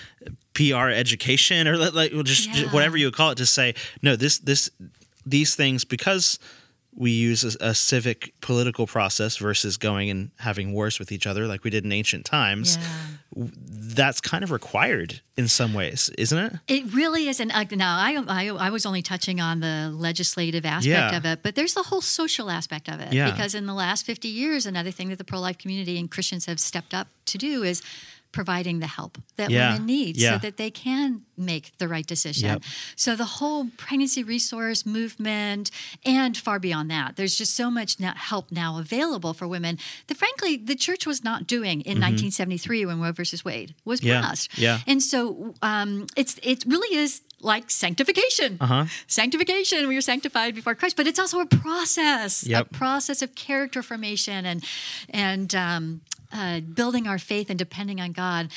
PR 0.55 0.89
education 0.89 1.67
or 1.69 1.77
like, 1.77 2.13
just 2.25 2.49
Yeah. 2.49 2.71
whatever 2.73 2.97
you 2.97 3.07
would 3.07 3.15
call 3.15 3.31
it 3.31 3.39
to 3.39 3.47
say 3.47 3.75
no 4.03 4.17
this 4.17 4.39
this 4.39 4.71
these 5.27 5.55
things 5.55 5.85
because 5.85 6.39
we 6.95 7.11
use 7.13 7.45
a, 7.45 7.69
a 7.69 7.75
civic 7.75 8.35
political 8.41 8.87
process 8.87 9.37
versus 9.37 9.77
going 9.77 10.11
and 10.11 10.31
having 10.39 10.73
wars 10.73 10.99
with 10.99 11.13
each 11.13 11.27
other 11.27 11.47
like 11.47 11.63
we 11.65 11.71
did 11.71 11.85
in 11.85 11.93
ancient 11.93 12.25
times 12.25 12.79
that's 13.37 14.21
kind 14.21 14.43
of 14.43 14.51
required 14.51 15.21
in 15.37 15.47
some 15.49 15.73
ways, 15.73 16.11
isn't 16.19 16.37
it? 16.39 16.53
It 16.67 16.93
really 16.93 17.29
is. 17.29 17.39
And 17.41 17.53
uh, 17.53 17.65
now 17.73 17.97
I, 17.97 18.23
I, 18.27 18.47
I 18.49 18.71
was 18.71 18.85
only 18.85 19.03
touching 19.03 19.41
on 19.41 19.61
the 19.61 19.91
legislative 19.95 20.67
aspect 20.67 20.87
Yeah. 20.87 21.17
of 21.17 21.25
it, 21.25 21.43
but 21.43 21.55
there's 21.55 21.75
the 21.75 21.85
whole 21.85 22.01
social 22.01 22.51
aspect 22.51 22.89
of 22.89 23.01
it. 23.01 23.13
Yeah. 23.13 23.31
Because 23.31 23.55
in 23.55 23.67
the 23.67 23.75
last 23.75 24.05
50 24.05 24.29
years, 24.29 24.67
another 24.67 24.91
thing 24.91 25.09
that 25.11 25.19
the 25.19 25.25
pro 25.25 25.39
life 25.41 25.59
community 25.59 25.99
and 25.99 26.11
Christians 26.11 26.47
have 26.47 26.59
stepped 26.59 26.93
up 26.93 27.07
to 27.27 27.39
do 27.39 27.63
is 27.63 27.83
providing 28.33 28.79
the 28.81 28.87
help 28.87 29.19
that 29.37 29.51
Yeah. 29.51 29.73
women 29.73 29.87
need 29.87 30.17
Yeah. 30.17 30.33
so 30.35 30.39
that 30.39 30.57
they 30.57 30.71
can 30.71 31.23
make 31.37 31.73
the 31.79 31.89
right 31.89 32.07
decision. 32.07 32.49
Yep. 32.49 32.63
So 32.97 33.17
the 33.17 33.25
whole 33.25 33.67
pregnancy 33.77 34.23
resource 34.23 34.85
movement 34.87 35.71
and 36.05 36.37
far 36.37 36.59
beyond 36.59 36.91
that, 36.91 37.17
there's 37.17 37.35
just 37.37 37.55
so 37.57 37.71
much 37.71 37.97
help 38.01 38.53
now 38.53 38.79
available 38.79 39.35
for 39.35 39.49
women 39.49 39.79
that 40.07 40.17
frankly 40.17 40.57
the 40.57 40.77
church 40.77 41.07
was 41.07 41.25
not 41.25 41.47
doing 41.47 41.81
in 41.81 41.99
1973 41.99 42.87
when 42.87 43.01
Roe 43.01 43.13
versus 43.13 43.45
Wade 43.45 43.75
was 43.85 44.01
Mm-hmm. 44.01 44.09
Yeah. 44.09 44.21
passed. 44.23 44.59
Yeah. 44.59 44.79
And 44.87 45.03
so 45.03 45.55
um, 45.63 46.07
it's 46.17 46.37
it 46.43 46.65
really 46.67 46.97
is 46.97 47.23
like 47.43 47.71
sanctification. 47.71 48.59
Uh-huh. 48.61 48.85
Sanctification, 49.07 49.89
we 49.89 49.97
are 49.97 50.03
sanctified 50.03 50.55
before 50.55 50.75
Christ, 50.75 50.97
but 50.97 51.07
it's 51.07 51.19
also 51.19 51.41
a 51.41 51.47
process, 51.47 52.45
Yep. 52.47 52.67
a 52.67 52.75
process 52.75 53.23
of 53.23 53.35
character 53.35 53.83
formation 53.83 54.45
and 54.47 54.63
and 55.09 55.55
um, 55.55 56.01
uh, 56.33 56.61
building 56.61 57.07
our 57.07 57.19
faith 57.19 57.51
and 57.51 57.59
depending 57.59 58.01
on 58.01 58.13
God. 58.13 58.49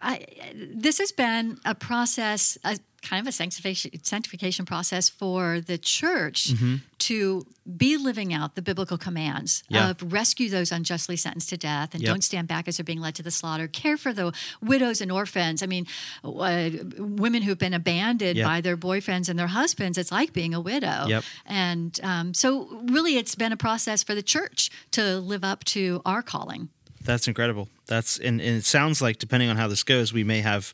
I, 0.00 0.26
this 0.54 0.98
has 0.98 1.12
been 1.12 1.58
a 1.64 1.74
process, 1.74 2.58
a 2.64 2.78
kind 3.02 3.20
of 3.20 3.26
a 3.28 3.32
sanctification, 3.32 3.90
sanctification 4.04 4.64
process 4.64 5.08
for 5.08 5.60
the 5.60 5.76
church 5.78 6.52
to 6.98 7.44
be 7.76 7.96
living 7.96 8.32
out 8.32 8.54
the 8.54 8.62
biblical 8.62 8.96
commands 8.96 9.64
Yeah. 9.68 9.90
of 9.90 10.12
rescue 10.12 10.48
those 10.48 10.70
unjustly 10.70 11.16
sentenced 11.16 11.48
to 11.50 11.56
death 11.56 11.94
and 11.94 12.02
Yep. 12.02 12.08
don't 12.12 12.22
stand 12.22 12.46
back 12.48 12.68
as 12.68 12.76
they're 12.76 12.84
being 12.84 13.00
led 13.00 13.16
to 13.16 13.22
the 13.24 13.30
slaughter, 13.32 13.66
care 13.66 13.96
for 13.96 14.12
the 14.12 14.32
widows 14.60 15.00
and 15.00 15.10
orphans. 15.10 15.62
I 15.64 15.66
mean, 15.66 15.86
uh, 16.24 16.70
women 16.98 17.42
who've 17.42 17.58
been 17.58 17.74
abandoned 17.74 18.36
Yep. 18.38 18.46
by 18.46 18.60
their 18.60 18.76
boyfriends 18.76 19.28
and 19.28 19.36
their 19.38 19.48
husbands, 19.48 19.98
it's 19.98 20.12
like 20.12 20.32
being 20.32 20.54
a 20.54 20.60
widow. 20.60 21.06
Yep. 21.08 21.24
And 21.46 21.98
um, 22.04 22.34
so, 22.34 22.68
really, 22.84 23.16
it's 23.16 23.34
been 23.34 23.52
a 23.52 23.56
process 23.56 24.02
for 24.04 24.14
the 24.14 24.22
church 24.22 24.70
to 24.92 25.18
live 25.18 25.42
up 25.44 25.64
to 25.64 26.02
our 26.04 26.22
calling. 26.22 26.68
That's 27.04 27.28
incredible. 27.28 27.68
That's 27.86 28.18
and, 28.18 28.40
and 28.40 28.56
it 28.56 28.64
sounds 28.64 29.02
like 29.02 29.18
depending 29.18 29.48
on 29.48 29.56
how 29.56 29.68
this 29.68 29.82
goes, 29.82 30.12
we 30.12 30.24
may 30.24 30.40
have 30.40 30.72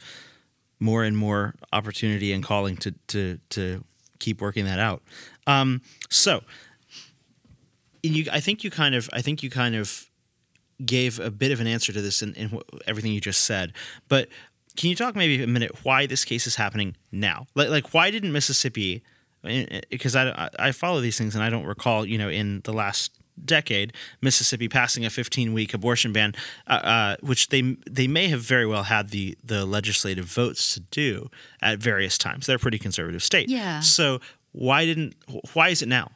more 0.81 1.05
and 1.05 1.17
more 1.17 1.55
opportunity 1.73 2.33
and 2.33 2.45
calling 2.45 2.77
to 2.79 2.93
to 3.09 3.39
to 3.51 3.85
keep 4.19 4.41
working 4.41 4.65
that 4.65 4.79
out. 4.79 5.03
Um, 5.47 5.83
so, 6.11 6.43
and 8.05 8.17
you, 8.17 8.27
I 8.33 8.41
think 8.41 8.65
you 8.65 8.71
kind 8.71 8.95
of, 8.95 9.09
I 9.13 9.23
think 9.23 9.43
you 9.43 9.51
kind 9.51 9.75
of 9.75 10.09
gave 10.85 11.21
a 11.21 11.31
bit 11.31 11.53
of 11.53 11.61
an 11.61 11.67
answer 11.67 11.93
to 11.93 12.01
this 12.01 12.23
in, 12.23 12.35
in 12.35 12.61
everything 12.87 13.13
you 13.13 13.21
just 13.21 13.43
said, 13.43 13.73
but. 14.09 14.29
Can 14.77 14.91
you 14.91 14.95
talk 14.95 15.17
maybe 15.17 15.43
a 15.43 15.47
minute 15.49 15.85
why 15.85 16.07
this 16.07 16.25
case 16.25 16.47
is 16.47 16.55
happening 16.55 16.95
now? 17.11 17.49
Like, 17.57 17.69
like 17.69 17.95
why 17.95 18.13
didn't 18.13 18.31
Mississippi? 18.31 19.03
Because 19.91 20.15
I, 20.15 20.29
I 20.29 20.51
I 20.69 20.71
follow 20.71 21.01
these 21.01 21.19
things 21.19 21.35
and 21.35 21.43
I 21.43 21.51
don't 21.51 21.65
recall, 21.65 22.07
you 22.07 22.17
know, 22.17 22.29
in 22.29 22.61
the 22.63 22.73
last 22.73 23.18
decade, 23.45 23.93
Mississippi 24.21 24.69
passing 24.69 25.05
a 25.05 25.11
15 25.11 25.53
week 25.53 25.75
abortion 25.75 26.13
ban, 26.13 26.35
uh, 26.67 26.71
uh, 26.73 27.17
which 27.21 27.49
they 27.49 27.77
they 27.91 28.07
may 28.07 28.29
have 28.29 28.41
very 28.41 28.67
well 28.67 28.85
had 28.85 29.11
the 29.11 29.37
the 29.45 29.65
legislative 29.67 30.27
votes 30.27 30.75
to 30.75 30.81
do 30.81 31.31
at 31.63 31.79
various 31.79 32.19
times. 32.19 32.47
They're 32.47 32.57
a 32.57 32.59
pretty 32.61 32.79
conservative 32.79 33.23
state. 33.23 33.49
Yeah. 33.49 33.81
So 33.81 34.21
why 34.53 34.85
didn't? 34.85 35.15
Why 35.53 35.69
is 35.69 35.83
it 35.83 35.89
now? 35.89 36.11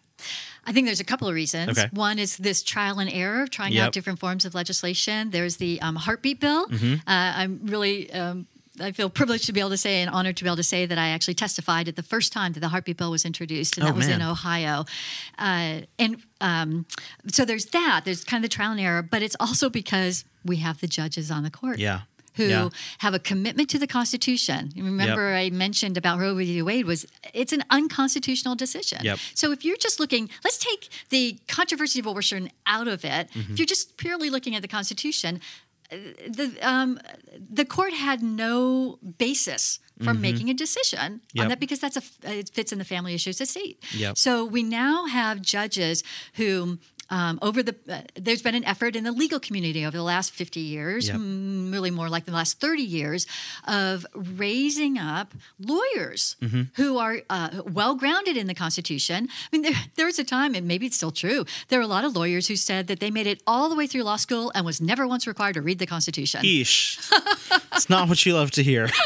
I 0.64 0.72
think 0.72 0.86
there's 0.86 1.00
a 1.00 1.04
couple 1.04 1.26
of 1.26 1.34
reasons. 1.34 1.76
Okay. 1.76 1.88
One 1.92 2.20
is 2.20 2.36
this 2.36 2.62
trial 2.62 3.00
and 3.00 3.10
error, 3.10 3.42
of 3.42 3.50
trying 3.50 3.72
Yep. 3.72 3.86
out 3.88 3.92
different 3.92 4.20
forms 4.20 4.44
of 4.44 4.54
legislation. 4.54 5.30
There's 5.30 5.56
the 5.56 5.80
um, 5.82 5.96
heartbeat 5.96 6.38
bill. 6.38 6.68
Mm-hmm. 6.68 6.94
Uh, 6.94 7.32
I'm 7.36 7.60
really. 7.64 8.12
Um, 8.12 8.46
I 8.82 8.92
feel 8.92 9.08
privileged 9.10 9.46
to 9.46 9.52
be 9.52 9.60
able 9.60 9.70
to 9.70 9.76
say 9.76 10.00
and 10.02 10.10
honored 10.10 10.36
to 10.38 10.44
be 10.44 10.48
able 10.48 10.56
to 10.56 10.62
say 10.62 10.86
that 10.86 10.98
I 10.98 11.08
actually 11.08 11.34
testified 11.34 11.88
at 11.88 11.96
the 11.96 12.02
first 12.02 12.32
time 12.32 12.52
that 12.52 12.60
the 12.60 12.68
heartbeat 12.68 12.96
bill 12.96 13.10
was 13.10 13.24
introduced, 13.24 13.76
and 13.76 13.84
Oh, 13.84 13.86
that 13.88 13.96
was 13.96 14.08
in. 14.08 14.20
Ohio. 14.22 14.84
Uh, 15.38 15.82
and 15.98 16.22
um, 16.40 16.86
so 17.30 17.44
there's 17.44 17.66
that. 17.66 18.02
There's 18.04 18.24
kind 18.24 18.44
of 18.44 18.50
the 18.50 18.54
trial 18.54 18.72
and 18.72 18.80
error, 18.80 19.02
but 19.02 19.22
it's 19.22 19.36
also 19.40 19.70
because 19.70 20.24
we 20.44 20.56
have 20.56 20.80
the 20.80 20.86
judges 20.88 21.30
on 21.30 21.42
the 21.44 21.50
court 21.50 21.78
Yeah. 21.78 22.00
who 22.36 22.46
Yeah. 22.46 22.68
have 22.98 23.14
a 23.14 23.18
commitment 23.18 23.68
to 23.70 23.78
the 23.78 23.86
Constitution. 23.86 24.72
Remember, 24.76 25.34
I 25.34 25.50
mentioned 25.50 25.96
about 25.96 26.18
Roe 26.18 26.34
v. 26.34 26.62
Wade 26.62 26.86
was 26.86 27.04
it's 27.34 27.52
an 27.52 27.62
unconstitutional 27.70 28.54
decision. 28.56 28.98
Yep. 29.02 29.18
So 29.34 29.52
if 29.52 29.64
you're 29.64 29.76
just 29.76 30.00
looking, 30.00 30.30
let's 30.42 30.58
take 30.58 30.88
the 31.10 31.38
controversy 31.46 32.00
of 32.00 32.06
abortion 32.06 32.50
out 32.66 32.88
of 32.88 33.04
it. 33.04 33.28
Mm-hmm. 33.30 33.52
If 33.52 33.58
you're 33.58 33.66
just 33.66 33.96
purely 33.98 34.30
looking 34.30 34.54
at 34.56 34.62
the 34.62 34.68
Constitution, 34.68 35.40
the 36.28 36.56
um, 36.62 36.98
the 37.38 37.64
court 37.64 37.92
had 37.92 38.22
no 38.22 38.98
basis 39.18 39.78
for 40.02 40.14
making 40.14 40.50
a 40.50 40.54
decision 40.54 41.20
Mm-hmm. 41.22 41.36
Yep. 41.38 41.42
on 41.44 41.48
that 41.48 41.60
because 41.60 41.78
that's 41.78 41.96
a 41.96 42.02
it 42.40 42.50
fits 42.52 42.72
in 42.72 42.78
the 42.78 42.84
family 42.84 43.14
issues 43.14 43.40
estate. 43.40 43.82
Yep. 43.94 44.18
So 44.18 44.44
we 44.44 44.62
now 44.62 45.06
have 45.06 45.40
judges 45.42 46.02
who. 46.34 46.78
Um, 47.12 47.38
over 47.42 47.62
the, 47.62 47.76
uh, 47.90 48.00
there's 48.14 48.40
been 48.40 48.54
an 48.54 48.64
effort 48.64 48.96
in 48.96 49.04
the 49.04 49.12
legal 49.12 49.38
community 49.38 49.84
over 49.84 49.96
the 49.96 50.02
last 50.02 50.32
50 50.32 50.60
years, 50.60 51.08
Yep. 51.08 51.16
mm, 51.18 51.70
really 51.70 51.90
more 51.90 52.08
like 52.08 52.24
the 52.24 52.32
last 52.32 52.58
30 52.58 52.82
years, 52.82 53.26
of 53.68 54.06
raising 54.14 54.96
up 54.98 55.34
lawyers 55.60 56.36
Mm-hmm. 56.40 56.62
who 56.76 56.96
are 56.98 57.18
uh, 57.28 57.50
well 57.70 57.94
grounded 57.96 58.36
in 58.38 58.46
the 58.46 58.54
Constitution. 58.54 59.28
I 59.30 59.48
mean, 59.52 59.60
there, 59.62 59.74
there 59.96 60.06
was 60.06 60.18
a 60.18 60.24
time, 60.24 60.54
and 60.54 60.66
maybe 60.66 60.86
it's 60.86 60.96
still 60.96 61.12
true, 61.12 61.44
there 61.68 61.78
were 61.78 61.84
a 61.84 61.94
lot 61.96 62.04
of 62.04 62.16
lawyers 62.16 62.48
who 62.48 62.56
said 62.56 62.86
that 62.86 62.98
they 63.00 63.10
made 63.10 63.26
it 63.26 63.42
all 63.46 63.68
the 63.68 63.76
way 63.76 63.86
through 63.86 64.04
law 64.04 64.16
school 64.16 64.50
and 64.54 64.64
was 64.64 64.80
never 64.80 65.06
once 65.06 65.26
required 65.26 65.54
to 65.54 65.60
read 65.62 65.78
the 65.78 65.86
Constitution. 65.86 66.40
Eesh. 66.42 66.98
it's 67.72 67.90
not 67.90 68.08
what 68.08 68.24
you 68.24 68.32
love 68.34 68.50
to 68.52 68.62
hear. 68.62 68.88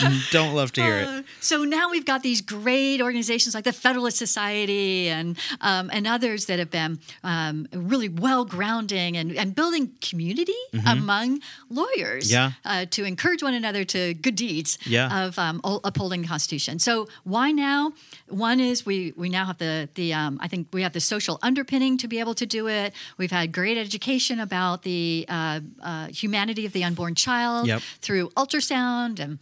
Don't 0.30 0.54
love 0.54 0.72
to 0.72 0.82
hear 0.82 0.98
it. 0.98 1.06
Uh, 1.08 1.22
so 1.40 1.64
now 1.64 1.90
we've 1.90 2.04
got 2.04 2.22
these 2.22 2.40
great 2.40 3.00
organizations 3.00 3.54
like 3.54 3.64
the 3.64 3.72
Federalist 3.72 4.16
Society 4.18 5.08
and 5.08 5.36
um, 5.60 5.90
and 5.92 6.06
others 6.06 6.46
that 6.46 6.58
have 6.58 6.70
been 6.70 6.98
um, 7.22 7.66
really 7.72 8.08
well 8.08 8.44
grounding 8.44 9.16
and, 9.16 9.32
and 9.36 9.54
building 9.54 9.92
community 10.00 10.54
among 10.86 11.40
lawyers 11.70 12.24
Mm-hmm. 12.24 12.32
Yeah. 12.32 12.52
uh, 12.64 12.86
to 12.90 13.04
encourage 13.04 13.42
one 13.42 13.54
another 13.54 13.84
to 13.84 14.14
good 14.14 14.34
deeds 14.36 14.78
Yeah. 14.86 15.26
of 15.26 15.38
um, 15.38 15.60
upholding 15.84 16.22
the 16.22 16.28
Constitution. 16.28 16.78
So 16.78 17.06
why 17.24 17.50
now? 17.52 17.92
One 18.28 18.58
is 18.60 18.84
we 18.86 19.12
we 19.16 19.28
now 19.28 19.44
have 19.46 19.58
the 19.58 19.88
the 19.94 20.12
um, 20.14 20.38
I 20.40 20.48
think 20.48 20.68
we 20.72 20.82
have 20.82 20.92
the 20.92 21.00
social 21.00 21.38
underpinning 21.42 21.98
to 21.98 22.08
be 22.08 22.18
able 22.20 22.34
to 22.34 22.46
do 22.46 22.68
it. 22.68 22.92
We've 23.18 23.30
had 23.30 23.52
great 23.52 23.76
education 23.78 24.40
about 24.40 24.82
the 24.82 25.24
uh, 25.28 25.60
uh, 25.82 26.06
humanity 26.08 26.66
of 26.66 26.72
the 26.72 26.82
unborn 26.84 27.14
child 27.14 27.66
Yep. 27.66 27.82
through 28.00 28.30
ultrasound 28.36 29.20
and 29.20 29.38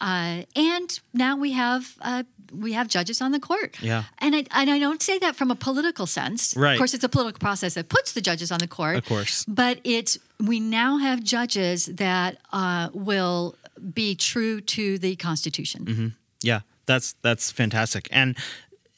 uh, 0.00 0.42
and 0.56 1.00
now 1.12 1.36
we 1.36 1.52
have 1.52 1.96
uh, 2.00 2.24
we 2.52 2.72
have 2.72 2.88
judges 2.88 3.20
on 3.20 3.32
the 3.32 3.40
court. 3.40 3.76
Yeah. 3.80 4.04
and 4.18 4.34
I 4.34 4.44
and 4.54 4.70
I 4.70 4.78
don't 4.78 5.02
say 5.02 5.18
that 5.18 5.36
from 5.36 5.50
a 5.50 5.54
political 5.54 6.06
sense. 6.06 6.56
Right. 6.56 6.72
Of 6.72 6.78
course, 6.78 6.94
it's 6.94 7.04
a 7.04 7.08
political 7.08 7.38
process 7.38 7.74
that 7.74 7.88
puts 7.88 8.12
the 8.12 8.20
judges 8.20 8.50
on 8.50 8.58
the 8.58 8.68
court. 8.68 8.96
Of 8.96 9.06
course. 9.06 9.44
but 9.46 9.80
it's 9.84 10.18
we 10.40 10.60
now 10.60 10.98
have 10.98 11.22
judges 11.22 11.86
that 11.86 12.38
uh, 12.52 12.90
will 12.92 13.56
be 13.92 14.14
true 14.14 14.60
to 14.60 14.98
the 14.98 15.16
Constitution. 15.16 15.84
Mm-hmm. 15.84 16.08
Yeah, 16.42 16.60
that's 16.86 17.14
that's 17.22 17.50
fantastic, 17.50 18.08
and 18.10 18.36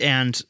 and 0.01 0.43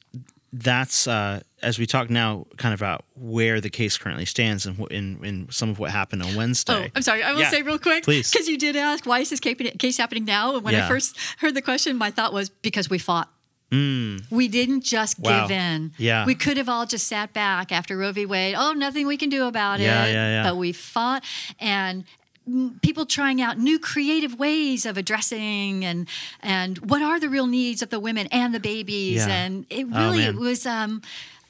that's 0.53 1.07
uh, 1.07 1.41
as 1.63 1.79
we 1.79 1.87
talk 1.87 2.11
now, 2.11 2.47
kind 2.59 2.75
of 2.75 2.81
about 2.81 3.05
where 3.15 3.61
the 3.61 3.71
case 3.71 3.97
currently 3.99 4.27
stands 4.27 4.67
and 4.67 4.79
in 4.91 5.25
in 5.25 5.49
some 5.51 5.71
of 5.71 5.79
what 5.79 5.91
happened 5.91 6.23
on 6.23 6.35
Wednesday. 6.35 6.85
Oh, 6.87 6.91
I'm 6.95 7.03
sorry. 7.03 7.23
I 7.23 7.33
will 7.33 7.41
Yeah, 7.41 7.51
say 7.51 7.63
real 7.63 7.79
quick, 7.79 8.05
please. 8.05 8.31
because 8.31 8.47
you 8.49 8.59
did 8.59 8.77
ask 8.77 9.07
why 9.07 9.21
is 9.21 9.31
this 9.31 9.41
case 9.41 9.97
happening 9.97 10.25
now. 10.25 10.55
And 10.57 10.63
when 10.65 10.75
Yeah. 10.75 10.85
I 10.85 10.89
first 10.89 11.17
heard 11.39 11.55
the 11.55 11.63
question, 11.63 11.97
my 11.97 12.11
thought 12.11 12.33
was 12.33 12.51
because 12.51 12.91
we 12.91 12.99
fought. 12.99 13.29
We 13.71 14.49
didn't 14.49 14.83
just 14.85 15.21
Mm. 15.21 15.25
Wow. 15.25 15.47
give 15.49 15.57
in. 15.57 15.93
Yeah. 15.99 16.25
We 16.25 16.35
could 16.35 16.57
have 16.57 16.69
all 16.69 16.87
just 16.87 17.07
sat 17.09 17.33
back 17.33 17.73
after 17.73 17.97
Roe 17.97 18.13
v. 18.13 18.25
Wade. 18.27 18.55
Oh, 18.57 18.73
nothing 18.73 19.07
we 19.07 19.17
can 19.17 19.29
do 19.29 19.45
about 19.47 19.81
Yeah, 19.81 20.05
it. 20.05 20.13
yeah, 20.13 20.29
yeah. 20.29 20.43
But 20.49 20.57
we 20.57 20.73
fought 20.73 21.23
and 21.61 22.05
mm, 22.49 22.81
people 22.81 23.05
trying 23.07 23.43
out 23.43 23.59
new 23.59 23.79
creative 23.79 24.39
ways 24.39 24.87
of 24.87 24.97
addressing 24.97 25.85
and 25.85 26.07
and 26.43 26.79
what 26.91 27.03
are 27.03 27.19
the 27.19 27.29
real 27.29 27.47
needs 27.49 27.83
of 27.83 27.91
the 27.91 27.99
women 28.01 28.29
and 28.31 28.55
the 28.55 28.61
babies 28.61 29.27
Yeah. 29.27 29.35
and 29.45 29.67
it 29.69 29.87
Oh, 29.93 30.11
really 30.11 30.23
it 30.25 30.37
was 30.37 30.65
um 30.65 31.03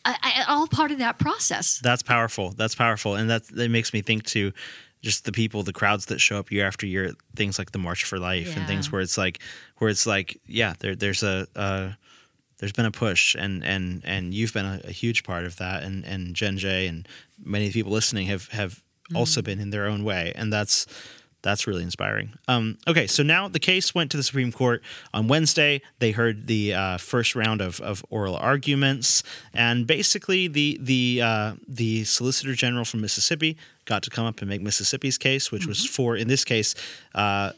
I, 0.06 0.16
I, 0.22 0.44
all 0.52 0.66
part 0.68 0.90
of 0.92 0.98
that 0.98 1.18
process. 1.18 1.80
That's 1.82 2.02
powerful. 2.02 2.50
That's 2.50 2.74
powerful, 2.74 3.16
and 3.16 3.28
that 3.28 3.46
that 3.48 3.70
makes 3.70 3.92
me 3.92 4.02
think 4.02 4.24
to 4.26 4.52
just 5.02 5.24
the 5.24 5.32
people, 5.32 5.62
the 5.62 5.72
crowds 5.72 6.06
that 6.06 6.20
show 6.20 6.38
up 6.38 6.50
year 6.50 6.66
after 6.66 6.86
year, 6.86 7.12
things 7.34 7.58
like 7.58 7.72
the 7.72 7.78
March 7.78 8.04
for 8.04 8.18
Life 8.18 8.56
and 8.56 8.66
things 8.66 8.90
where 8.90 9.00
it's 9.00 9.16
like, 9.16 9.38
where 9.78 9.90
it's 9.90 10.06
like, 10.06 10.40
yeah, 10.46 10.74
there, 10.80 10.96
there's 10.96 11.22
a, 11.22 11.46
uh, 11.54 11.92
there's 12.58 12.72
been 12.72 12.86
a 12.86 12.90
push, 12.90 13.36
and 13.38 13.62
and 13.64 14.02
and 14.04 14.32
you've 14.32 14.54
been 14.54 14.64
a, 14.64 14.80
a 14.84 14.90
huge 14.90 15.22
part 15.22 15.44
of 15.44 15.56
that, 15.56 15.82
and 15.82 16.04
and 16.04 16.34
Gen 16.34 16.56
J 16.56 16.86
and 16.86 17.06
many 17.44 17.66
of 17.66 17.72
the 17.72 17.78
people 17.78 17.92
listening 17.92 18.26
have 18.28 18.48
have 18.48 18.82
also 19.14 19.42
been 19.42 19.60
in 19.60 19.70
their 19.70 19.86
own 19.86 20.04
way, 20.04 20.32
and 20.34 20.52
that's. 20.52 20.86
That's 21.42 21.66
really 21.66 21.82
inspiring. 21.82 22.32
Um, 22.48 22.78
okay, 22.88 23.06
so 23.06 23.22
now 23.22 23.46
the 23.46 23.60
case 23.60 23.94
went 23.94 24.10
to 24.10 24.16
the 24.16 24.22
Supreme 24.22 24.50
Court 24.50 24.82
on 25.14 25.28
Wednesday. 25.28 25.80
They 26.00 26.10
heard 26.10 26.46
the 26.46 26.74
uh, 26.74 26.96
first 26.98 27.36
round 27.36 27.60
of, 27.60 27.80
of 27.80 28.04
oral 28.10 28.36
arguments, 28.36 29.22
and 29.54 29.86
basically 29.86 30.48
the 30.48 30.78
the 30.80 31.20
uh, 31.22 31.52
the 31.68 32.04
Solicitor 32.04 32.54
General 32.54 32.84
from 32.84 33.00
Mississippi 33.00 33.56
got 33.84 34.02
to 34.02 34.10
come 34.10 34.26
up 34.26 34.40
and 34.40 34.48
make 34.48 34.60
Mississippi's 34.60 35.18
case, 35.18 35.52
which 35.52 35.66
was 35.66 35.86
for 35.86 36.16
in 36.16 36.28
this 36.28 36.44
case. 36.44 36.74
Uh, 37.14 37.52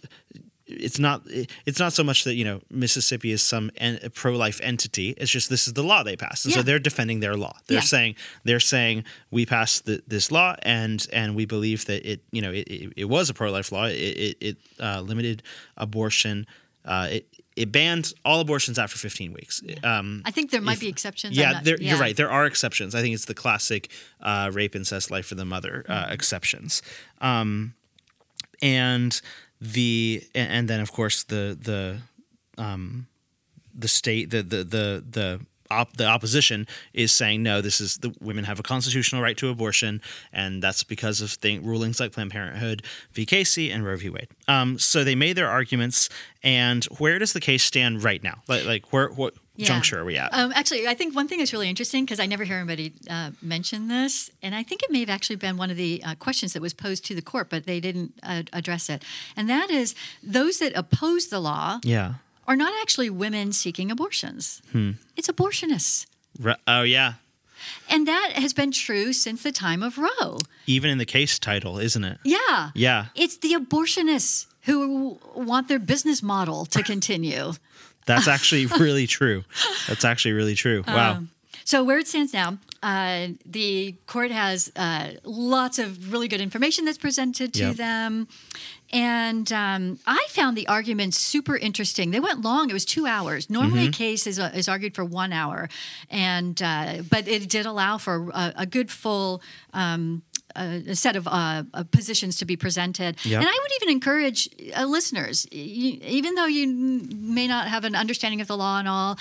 it's 0.71 0.99
not 0.99 1.23
it's 1.67 1.79
not 1.79 1.93
so 1.95 2.05
much 2.05 2.25
that 2.25 2.35
you 2.35 2.45
know 2.45 2.61
Mississippi 2.71 3.33
is 3.33 3.43
some 3.43 3.71
en- 3.79 3.99
pro 4.15 4.33
life 4.37 4.61
entity. 4.63 5.15
It's 5.17 5.31
just 5.31 5.49
this 5.51 5.67
is 5.67 5.73
the 5.73 5.83
law 5.83 6.03
they 6.03 6.15
passed, 6.17 6.45
and 6.45 6.53
so 6.55 6.63
they're 6.63 6.79
defending 6.79 7.21
their 7.21 7.37
law. 7.37 7.57
They're 7.67 7.77
Yeah. 7.79 7.83
saying 7.97 8.15
they're 8.45 8.61
saying 8.61 9.05
we 9.31 9.47
passed 9.47 9.87
the, 9.87 10.03
this 10.07 10.31
law, 10.31 10.57
and 10.63 11.07
and 11.13 11.35
we 11.35 11.47
believe 11.47 11.87
that 11.87 12.05
it 12.11 12.21
you 12.31 12.43
know 12.43 12.53
it, 12.53 12.69
it, 12.69 12.93
it 12.97 13.05
was 13.07 13.31
a 13.31 13.35
pro 13.35 13.51
life 13.51 13.73
law. 13.73 13.85
It 13.87 13.93
it, 13.97 14.37
it 14.41 14.57
uh, 14.79 15.01
limited 15.01 15.43
abortion. 15.77 16.47
Uh, 16.85 17.09
it 17.11 17.27
it 17.57 17.73
banned 17.73 18.13
all 18.25 18.39
abortions 18.41 18.79
after 18.79 18.97
15 18.97 19.33
weeks. 19.33 19.61
Um, 19.83 20.23
I 20.25 20.31
think 20.31 20.51
there 20.53 20.61
might 20.61 20.75
if- 20.75 20.81
be 20.81 20.89
exceptions. 20.89 21.37
Yeah, 21.37 21.53
not- 21.53 21.65
there, 21.65 21.77
you're 21.81 21.99
right. 21.99 22.17
There 22.17 22.31
are 22.31 22.47
exceptions. 22.47 22.95
I 22.95 23.01
think 23.01 23.15
it's 23.15 23.25
the 23.25 23.35
classic 23.35 23.91
uh, 24.21 24.51
rape, 24.53 24.77
incest, 24.77 25.11
life 25.11 25.27
for 25.27 25.35
the 25.35 25.45
mother 25.45 25.85
uh, 25.89 25.93
Mm-hmm. 26.05 26.13
exceptions. 26.13 26.83
Um, 27.21 27.75
and 28.63 29.21
the 29.61 30.23
and, 30.35 30.68
then 30.68 30.81
of 30.81 30.92
course 30.92 31.25
the 31.25 31.59
the 31.61 31.99
um, 32.62 33.07
the 33.75 33.88
state 33.88 34.31
the 34.31 34.42
the 34.42 34.64
the 34.64 35.05
the 35.09 35.40
op, 35.71 35.97
the 35.97 36.07
opposition 36.07 36.66
is 36.94 37.12
saying 37.12 37.42
no 37.42 37.61
this 37.61 37.81
is 37.81 37.99
the 37.99 38.14
women 38.21 38.44
have 38.44 38.59
a 38.59 38.62
constitutional 38.62 39.21
right 39.23 39.37
to 39.37 39.49
abortion 39.49 40.01
and 40.33 40.62
that's 40.62 40.83
because 40.83 41.21
of 41.21 41.31
thing, 41.31 41.64
rulings 41.64 42.01
like 42.01 42.12
Planned 42.12 42.31
Parenthood 42.31 42.83
v. 43.12 43.27
Casey 43.27 43.71
and 43.71 43.85
Roe 43.85 43.97
v. 43.97 44.11
Wade. 44.11 44.29
Um, 44.47 44.79
so 44.79 45.05
they 45.05 45.14
made 45.14 45.37
their 45.37 45.49
arguments 45.49 46.09
and 46.42 46.85
where 46.99 47.18
does 47.18 47.33
the 47.33 47.40
case 47.40 47.62
stand 47.62 48.03
right 48.03 48.23
now? 48.23 48.42
Like 48.49 48.64
like 48.64 48.92
where 48.92 49.09
what 49.09 49.35
Yeah. 49.59 49.66
juncture 49.66 49.99
are 49.99 50.05
we 50.05 50.16
at? 50.16 50.33
Um, 50.33 50.53
actually, 50.55 50.87
I 50.87 50.94
think 50.94 51.16
one 51.16 51.27
thing 51.27 51.38
that's 51.38 51.53
really 51.53 51.68
interesting 51.68 52.05
because 52.05 52.21
I 52.21 52.27
never 52.27 52.44
hear 52.44 52.59
anybody 52.59 52.92
uh, 53.11 53.33
mention 53.42 53.88
this, 53.88 54.31
and 54.40 54.55
I 54.55 54.62
think 54.62 54.85
it 54.85 54.90
may 54.90 55.01
have 55.01 55.11
actually 55.11 55.35
been 55.35 55.57
one 55.57 55.68
of 55.68 55.77
the 55.77 56.01
uh, 56.07 56.14
questions 56.14 56.53
that 56.53 56.62
was 56.62 56.73
posed 56.73 57.05
to 57.07 57.14
the 57.14 57.23
court, 57.23 57.51
but 57.51 57.66
they 57.66 57.81
didn't 57.81 58.14
uh, 58.23 58.44
address 58.53 58.88
it. 58.88 59.03
And 59.37 59.51
that 59.51 59.68
is 59.68 59.97
those 60.23 60.61
that 60.61 60.73
oppose 60.77 61.27
the 61.27 61.40
law 61.40 61.81
yeah. 61.83 62.14
are 62.47 62.55
not 62.55 62.73
actually 62.81 63.11
women 63.11 63.53
seeking 63.53 63.90
abortions. 63.90 64.62
Hmm. 64.71 64.92
It's 65.16 65.29
abortionists. 65.29 66.07
Re- 66.38 66.55
oh 66.68 66.83
yeah. 66.83 67.14
And 67.90 68.07
that 68.07 68.35
has 68.35 68.53
been 68.53 68.71
true 68.71 69.12
since 69.12 69.42
the 69.42 69.51
time 69.51 69.83
of 69.83 69.99
Roe. 69.99 70.38
Even 70.66 70.88
in 70.88 70.99
the 70.99 71.05
case 71.05 71.40
title, 71.40 71.81
isn't 71.81 72.05
it? 72.05 72.18
Yeah. 72.23 72.71
Yeah. 72.77 73.07
It's 73.16 73.38
the 73.38 73.55
abortionists 73.55 74.47
who 74.62 75.18
want 75.35 75.68
their 75.68 75.79
business 75.79 76.23
model 76.23 76.66
to 76.66 76.83
continue. 76.83 77.53
That's 78.09 78.27
actually 78.27 78.66
really 78.85 79.07
true. 79.07 79.44
That's 79.87 80.05
actually 80.05 80.33
really 80.33 80.55
true. 80.57 80.83
Wow. 80.88 81.12
Um, 81.18 81.31
so 81.64 81.85
where 81.85 81.99
it 81.99 82.09
stands 82.09 82.33
now, 82.33 82.57
uh, 82.83 83.29
the 83.44 83.94
court 84.07 84.31
has 84.31 84.73
uh, 84.75 85.11
lots 85.23 85.79
of 85.79 86.12
really 86.12 86.27
good 86.27 86.40
information 86.40 86.87
that's 86.87 86.97
presented 86.99 87.53
to 87.55 87.64
Yep. 87.66 87.77
them. 87.77 88.27
And 88.90 89.53
um, 89.53 89.99
I 90.07 90.25
found 90.31 90.57
the 90.57 90.66
arguments 90.66 91.18
super 91.18 91.59
interesting. 91.59 92.11
They 92.11 92.21
went 92.21 92.40
long; 92.40 92.71
it 92.71 92.73
was 92.73 92.87
two 92.87 93.05
hours. 93.07 93.51
Normally, 93.51 93.81
Mm-hmm. 93.83 93.88
a 93.90 93.92
case 93.92 94.27
is, 94.27 94.38
uh, 94.38 94.51
is 94.55 94.66
argued 94.66 94.94
for 94.94 95.05
one 95.05 95.31
hour, 95.31 95.68
and 96.11 96.57
uh, 96.62 97.03
but 97.11 97.29
it 97.29 97.51
did 97.51 97.66
allow 97.66 97.99
for 97.99 98.31
a, 98.33 98.55
a 98.57 98.66
good 98.66 98.90
full. 98.90 99.42
Um, 99.75 100.23
a 100.57 100.95
set 100.95 101.17
of 101.17 101.27
uh, 101.29 101.63
positions 101.91 102.37
to 102.39 102.45
be 102.45 102.57
presented, 102.57 103.17
Yep. 103.25 103.41
and 103.41 103.49
I 103.49 103.59
would 103.63 103.73
even 103.83 103.93
encourage 103.95 104.49
uh, 104.77 104.85
listeners, 104.87 105.47
you, 105.53 105.99
even 106.03 106.35
though 106.35 106.47
you 106.47 106.67
may 107.15 107.47
not 107.47 107.69
have 107.69 107.85
an 107.85 107.95
understanding 107.95 108.41
of 108.41 108.47
the 108.49 108.57
law 108.57 108.79
and 108.79 108.89
all, 108.89 109.19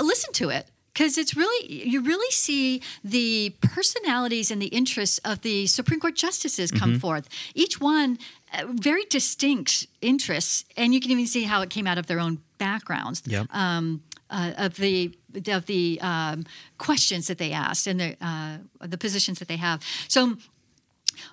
listen 0.00 0.32
to 0.34 0.48
it 0.50 0.70
because 0.94 1.16
it's 1.18 1.36
really 1.36 1.88
you 1.88 2.00
really 2.02 2.30
see 2.32 2.80
the 3.04 3.50
personalities 3.60 4.50
and 4.50 4.60
the 4.60 4.66
interests 4.68 5.18
of 5.24 5.42
the 5.42 5.66
Supreme 5.66 6.00
Court 6.00 6.16
justices 6.16 6.70
come 6.70 6.90
Mm-hmm. 6.92 6.98
forth. 6.98 7.28
Each 7.54 7.80
one 7.80 8.18
uh, 8.52 8.64
very 8.68 9.04
distinct 9.10 9.86
interests, 10.00 10.64
and 10.76 10.94
you 10.94 11.00
can 11.00 11.10
even 11.10 11.26
see 11.26 11.44
how 11.44 11.62
it 11.62 11.70
came 11.70 11.86
out 11.86 11.98
of 11.98 12.06
their 12.06 12.18
own 12.20 12.38
backgrounds. 12.58 13.22
Yep. 13.26 13.46
Um, 13.54 14.02
uh, 14.30 14.52
of 14.58 14.76
the 14.76 15.16
of 15.46 15.64
the 15.66 15.98
um, 16.02 16.44
questions 16.78 17.26
that 17.28 17.38
they 17.38 17.52
asked 17.52 17.86
and 17.86 17.98
the 18.00 18.16
uh, 18.20 18.58
the 18.86 18.98
positions 18.98 19.38
that 19.38 19.48
they 19.48 19.56
have. 19.58 19.82
So. 20.08 20.36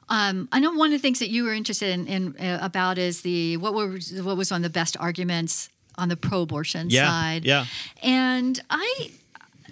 Um, 0.10 0.48
I 0.52 0.60
know 0.60 0.72
one 0.74 0.94
of 0.94 1.00
the 1.02 1.02
things 1.02 1.20
that 1.20 1.30
you 1.30 1.44
were 1.44 1.54
interested 1.54 1.90
in, 1.90 2.08
in 2.08 2.36
uh, 2.40 2.60
about 2.62 2.98
is 2.98 3.22
the 3.22 3.58
what 3.58 3.74
were 3.74 3.98
what 4.24 4.38
was 4.38 4.52
on 4.52 4.62
the 4.62 4.70
best 4.70 4.96
arguments 5.00 5.70
on 5.98 6.10
the 6.10 6.18
pro-abortion 6.18 6.90
Yeah, 6.90 7.08
side. 7.10 7.46
yeah. 7.46 7.66
And 8.04 8.62
I 8.70 9.12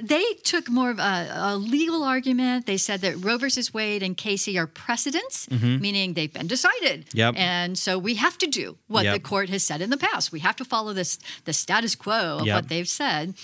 they 0.01 0.23
took 0.43 0.69
more 0.69 0.89
of 0.89 0.97
a, 0.99 1.29
a 1.35 1.55
legal 1.55 2.03
argument. 2.03 2.65
They 2.65 2.77
said 2.77 3.01
that 3.01 3.23
Roe 3.23 3.37
versus 3.37 3.73
Wade 3.73 4.01
and 4.01 4.17
Casey 4.17 4.57
are 4.57 4.65
precedents, 4.65 5.47
meaning 5.51 6.13
they've 6.15 6.33
been 6.33 6.47
decided. 6.47 7.05
Mm-hmm. 7.07 7.17
Yep. 7.17 7.33
And 7.37 7.77
so 7.77 7.99
we 7.99 8.15
have 8.15 8.37
to 8.39 8.47
do 8.47 8.77
what 8.87 9.03
the 9.05 9.19
court 9.19 9.49
has 9.49 9.63
said 9.63 9.81
in 9.81 9.91
the 9.91 9.97
past. 9.97 10.31
We 10.31 10.39
have 10.39 10.55
to 10.57 10.65
follow 10.65 10.93
this 10.93 11.19
the 11.45 11.53
status 11.53 11.95
quo 11.95 12.39
of 12.39 12.47
Yep. 12.47 12.55
what 12.55 12.69
they've 12.69 12.87
said. 12.89 13.35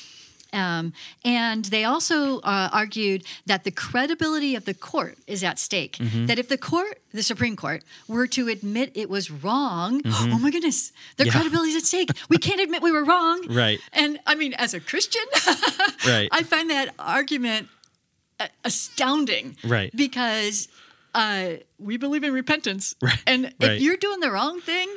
Um, 0.51 0.93
and 1.23 1.65
they 1.65 1.83
also 1.83 2.39
uh, 2.39 2.69
argued 2.71 3.23
that 3.45 3.63
the 3.63 3.71
credibility 3.71 4.55
of 4.55 4.65
the 4.65 4.73
court 4.73 5.17
is 5.27 5.43
at 5.43 5.59
stake. 5.59 5.97
Mm-hmm. 5.97 6.25
That 6.25 6.39
if 6.39 6.47
the 6.49 6.57
court, 6.57 6.99
the 7.13 7.21
Supreme 7.23 7.55
Court, 7.55 7.83
were 8.07 8.25
to 8.27 8.47
admit 8.47 8.91
it 8.95 9.09
was 9.09 9.29
wrong, 9.29 10.01
oh 10.05 10.39
my 10.41 10.49
goodness, 10.51 10.91
their 11.17 11.25
Mm-hmm. 11.27 11.35
Yeah. 11.37 11.41
credibility 11.41 11.69
is 11.71 11.75
at 11.77 11.83
stake. 11.87 12.09
We 12.29 12.37
can't 12.37 12.59
admit 12.61 12.81
we 12.81 12.91
were 12.91 13.03
wrong. 13.05 13.45
Right. 13.49 13.79
And 13.93 14.19
I 14.25 14.35
mean, 14.35 14.53
as 14.55 14.73
a 14.73 14.79
Christian, 14.79 15.21
Right. 16.07 16.29
I 16.31 16.43
find 16.43 16.69
that 16.71 16.93
argument 16.97 17.67
uh, 18.39 18.47
astounding. 18.65 19.55
Right. 19.63 19.91
Because 19.95 20.67
uh, 21.13 21.53
we 21.77 21.97
believe 21.97 22.23
in 22.23 22.33
repentance. 22.33 22.95
Right. 23.01 23.21
And 23.27 23.45
if 23.59 23.67
Right. 23.67 23.81
you're 23.81 23.97
doing 23.97 24.19
the 24.19 24.31
wrong 24.31 24.61
thing, 24.61 24.87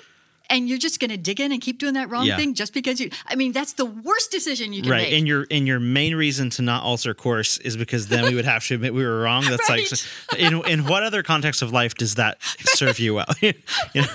and 0.53 0.69
you're 0.69 0.79
just 0.79 1.01
going 1.01 1.11
to 1.11 1.17
dig 1.17 1.41
in 1.41 1.51
and 1.51 1.61
keep 1.61 1.79
doing 1.79 1.95
that 1.95 2.09
wrong 2.11 2.27
Yeah. 2.27 2.37
thing 2.37 2.55
just 2.55 2.73
because 2.73 3.01
you 3.01 3.11
I 3.27 3.35
mean 3.35 3.51
that's 3.51 3.73
the 3.73 3.87
worst 3.87 4.31
decision 4.31 4.73
you 4.73 4.83
can 4.83 4.91
Right, 4.93 4.99
make. 4.99 5.07
Right, 5.09 5.19
and 5.19 5.27
your 5.27 5.47
and 5.51 5.67
your 5.67 5.81
main 5.81 6.15
reason 6.15 6.51
to 6.51 6.63
not 6.63 6.85
alter 6.85 7.15
course 7.15 7.59
is 7.59 7.77
because 7.77 8.07
then 8.07 8.25
we 8.27 8.35
would 8.37 8.45
have 8.45 8.65
to 8.67 8.75
admit 8.77 8.95
we 8.95 9.05
were 9.05 9.21
wrong. 9.23 9.43
That's 9.49 9.69
like, 9.69 10.39
in 10.39 10.63
in 10.67 10.85
what 10.87 11.03
other 11.03 11.23
context 11.25 11.63
of 11.63 11.73
life 11.73 11.95
does 11.95 12.15
that 12.17 12.37
serve 12.43 12.99
you 13.01 13.15
well? 13.15 13.27
you 13.41 13.53
know, 13.95 14.07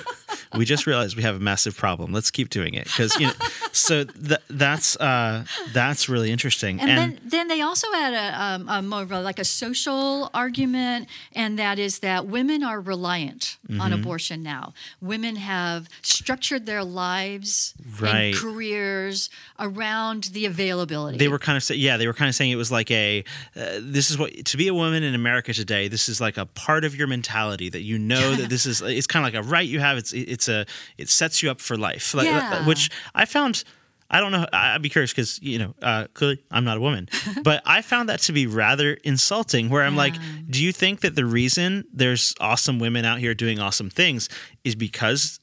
we 0.56 0.66
just 0.66 0.86
realized 0.88 1.16
we 1.16 1.24
have 1.24 1.36
a 1.36 1.40
massive 1.40 1.76
problem. 1.78 2.14
Let's 2.14 2.32
keep 2.32 2.50
doing 2.50 2.74
it 2.74 2.86
because 2.86 3.16
you 3.20 3.28
know. 3.28 3.34
So 3.72 4.04
th- 4.06 4.42
that's 4.50 4.96
uh, 4.98 5.46
that's 5.74 6.10
really 6.10 6.32
interesting. 6.32 6.80
And, 6.80 6.90
then, 6.90 7.20
then 7.24 7.48
they 7.48 7.62
also 7.62 7.88
had 7.94 8.14
a, 8.14 8.44
um, 8.44 8.70
a 8.70 8.82
more 8.82 9.02
of 9.04 9.12
a, 9.12 9.22
like 9.22 9.40
a 9.40 9.46
social 9.46 10.30
argument, 10.34 11.08
and 11.34 11.60
that 11.60 11.78
is 11.80 12.00
that 12.00 12.26
women 12.28 12.64
are 12.64 12.80
reliant 12.82 13.58
Mm-hmm. 13.68 13.82
on 13.82 13.92
abortion 13.92 14.44
now. 14.44 14.74
Women 15.02 15.36
have 15.36 15.90
structured 16.02 16.66
their 16.66 16.86
lives 16.86 17.74
Right. 18.00 18.34
and 18.34 18.36
careers 18.36 19.30
around 19.60 20.26
the 20.32 20.46
availability. 20.46 21.18
they 21.18 21.28
were 21.28 21.40
kind 21.40 21.58
of 21.58 21.64
say, 21.64 21.76
yeah 21.76 21.98
they 21.98 22.08
were 22.08 22.14
kind 22.14 22.30
of 22.30 22.36
saying 22.36 22.52
it 22.52 22.56
was 22.56 22.72
like 22.72 22.90
a 22.92 23.24
uh, 23.58 23.80
this 23.82 24.10
is 24.10 24.18
what 24.18 24.46
to 24.46 24.56
be 24.58 24.68
a 24.70 24.74
woman 24.74 25.04
in 25.04 25.14
America 25.16 25.54
today 25.54 25.88
this 25.90 26.08
is 26.08 26.22
like 26.22 26.38
a 26.38 26.46
part 26.46 26.86
of 26.86 26.96
your 26.96 27.08
mentality 27.08 27.68
that 27.70 27.82
you 27.82 27.98
know 27.98 28.36
that 28.40 28.50
this 28.50 28.66
is 28.66 28.82
it's 28.82 29.08
kind 29.08 29.26
of 29.28 29.34
like 29.34 29.44
a 29.46 29.48
right 29.48 29.68
you 29.68 29.80
have 29.80 29.98
it's 29.98 30.14
it's 30.28 30.48
a 30.48 30.66
it 30.98 31.10
sets 31.10 31.42
you 31.42 31.50
up 31.52 31.60
for 31.62 31.78
life. 31.78 32.14
Like, 32.14 32.26
Yeah. 32.26 32.66
which 32.68 32.90
I 33.16 33.26
found 33.26 33.64
I 34.10 34.20
don't 34.20 34.32
know 34.32 34.46
I'd 34.54 34.82
be 34.82 34.90
curious 34.90 35.12
because 35.12 35.42
you 35.42 35.60
know 35.60 35.76
uh, 35.82 36.08
clearly 36.14 36.44
I'm 36.50 36.64
not 36.64 36.78
a 36.78 36.82
woman 36.82 37.10
but 37.44 37.62
I 37.66 37.82
found 37.82 38.08
that 38.10 38.20
to 38.22 38.32
be 38.32 38.48
rather 38.48 38.94
insulting 39.04 39.70
where 39.70 39.84
I'm 39.84 39.96
like 39.98 40.16
do 40.50 40.64
you 40.64 40.72
think 40.72 41.02
that 41.02 41.16
the 41.16 41.26
reason 41.26 41.84
there's 41.94 42.34
awesome 42.40 42.80
women 42.80 43.04
out 43.06 43.20
here 43.20 43.34
doing 43.34 43.60
awesome 43.60 43.90
things 43.90 44.30
is 44.64 44.76
because 44.76 45.40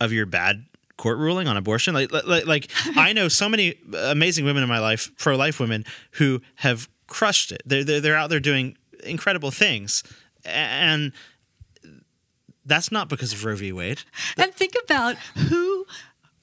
of 0.00 0.12
your 0.12 0.26
bad 0.26 0.64
court 0.96 1.18
ruling 1.18 1.46
on 1.46 1.56
abortion? 1.56 1.94
Like 1.94 2.10
like, 2.12 2.46
like 2.46 2.70
i 2.96 3.12
know 3.12 3.28
so 3.28 3.48
many 3.48 3.76
amazing 3.94 4.44
women 4.44 4.62
in 4.64 4.68
my 4.68 4.80
life 4.80 5.10
pro-life 5.18 5.60
women 5.60 5.84
who 6.12 6.40
have 6.56 6.88
crushed 7.06 7.52
it. 7.52 7.62
They're, 7.64 7.84
they're, 7.84 8.00
they're 8.00 8.16
out 8.16 8.30
there 8.30 8.40
doing 8.40 8.76
incredible 9.04 9.50
things. 9.50 10.02
And 10.44 11.12
that's 12.68 12.92
not 12.92 13.08
because 13.08 13.32
of 13.32 13.44
roe 13.44 13.56
v 13.56 13.72
wade 13.72 14.02
and 14.36 14.54
think 14.54 14.74
about 14.84 15.16
who 15.48 15.86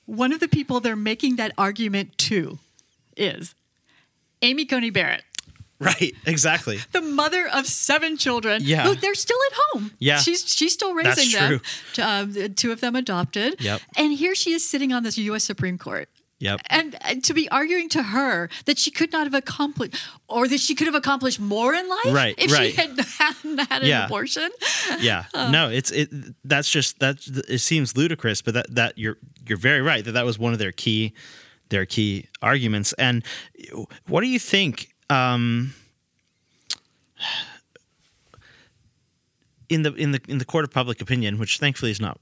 one 0.06 0.34
of 0.34 0.40
the 0.40 0.48
people 0.48 0.80
they're 0.80 0.96
making 0.96 1.38
that 1.38 1.52
argument 1.58 2.18
to 2.18 2.60
is 3.18 3.56
Amy 4.42 4.66
Coney 4.66 4.90
Barrett. 4.90 5.24
right 5.80 6.14
exactly 6.26 6.80
the 6.92 7.02
mother 7.02 7.48
of 7.54 7.66
seven 7.66 8.16
children. 8.18 8.62
Yeah. 8.64 8.84
who 8.84 8.96
they're 8.96 9.16
still 9.16 9.38
at 9.52 9.58
home. 9.72 9.92
Yeah. 10.00 10.18
she's 10.20 10.48
she's 10.48 10.74
still 10.74 10.94
raising 10.94 11.32
That's 11.32 11.34
them. 11.34 11.48
true. 11.48 11.60
T- 11.94 12.02
Um, 12.02 12.54
two 12.56 12.72
of 12.72 12.80
them 12.82 12.96
adopted. 12.96 13.60
Yep. 13.62 13.82
And 13.98 14.14
here 14.14 14.36
she 14.36 14.52
is 14.54 14.68
sitting 14.70 14.94
on 14.94 15.04
this 15.04 15.18
U.S. 15.18 15.44
Supreme 15.44 15.78
Court. 15.78 16.08
Yep 16.40 16.60
And 16.70 16.96
uh, 17.02 17.16
to 17.24 17.34
be 17.34 17.48
arguing 17.50 17.90
to 17.90 18.04
her 18.04 18.50
that 18.66 18.78
she 18.78 18.92
could 18.92 19.12
not 19.12 19.24
have 19.26 19.34
accomplished, 19.34 19.96
or 20.28 20.48
that 20.48 20.60
she 20.60 20.76
could 20.76 20.88
have 20.88 20.96
accomplished 20.96 21.40
more 21.40 21.74
in 21.74 21.88
life 21.90 22.14
Right, 22.14 22.36
if 22.38 22.52
right. 22.52 22.72
she 22.72 22.76
had 22.76 23.00
hadn't 23.00 23.58
had 23.72 23.82
an 23.84 23.88
Yeah. 23.88 24.06
abortion. 24.06 24.50
yeah 25.00 25.26
no 25.52 25.70
it's 25.70 25.92
it 25.92 26.10
that's 26.44 26.70
just 26.70 27.00
that 27.00 27.18
it 27.50 27.60
seems 27.60 27.96
ludicrous 27.98 28.42
but 28.42 28.54
that 28.54 28.76
that 28.76 28.98
you're 28.98 29.18
you're 29.48 29.58
very 29.58 29.82
right 29.82 30.04
that 30.06 30.12
that 30.14 30.26
was 30.26 30.38
one 30.40 30.54
of 30.54 30.60
their 30.60 30.72
key 30.74 31.14
their 31.70 31.86
key 31.86 32.28
arguments 32.42 32.94
and 32.94 33.24
what 34.08 34.22
do 34.22 34.28
you 34.28 34.40
think 34.40 34.94
um 35.10 35.74
in 39.70 39.82
the 39.84 39.94
in 39.96 40.12
the 40.12 40.22
in 40.28 40.38
the 40.38 40.46
court 40.46 40.64
of 40.64 40.72
public 40.72 41.02
opinion 41.02 41.40
which 41.40 41.58
thankfully 41.60 41.92
is 41.92 42.00
not 42.00 42.20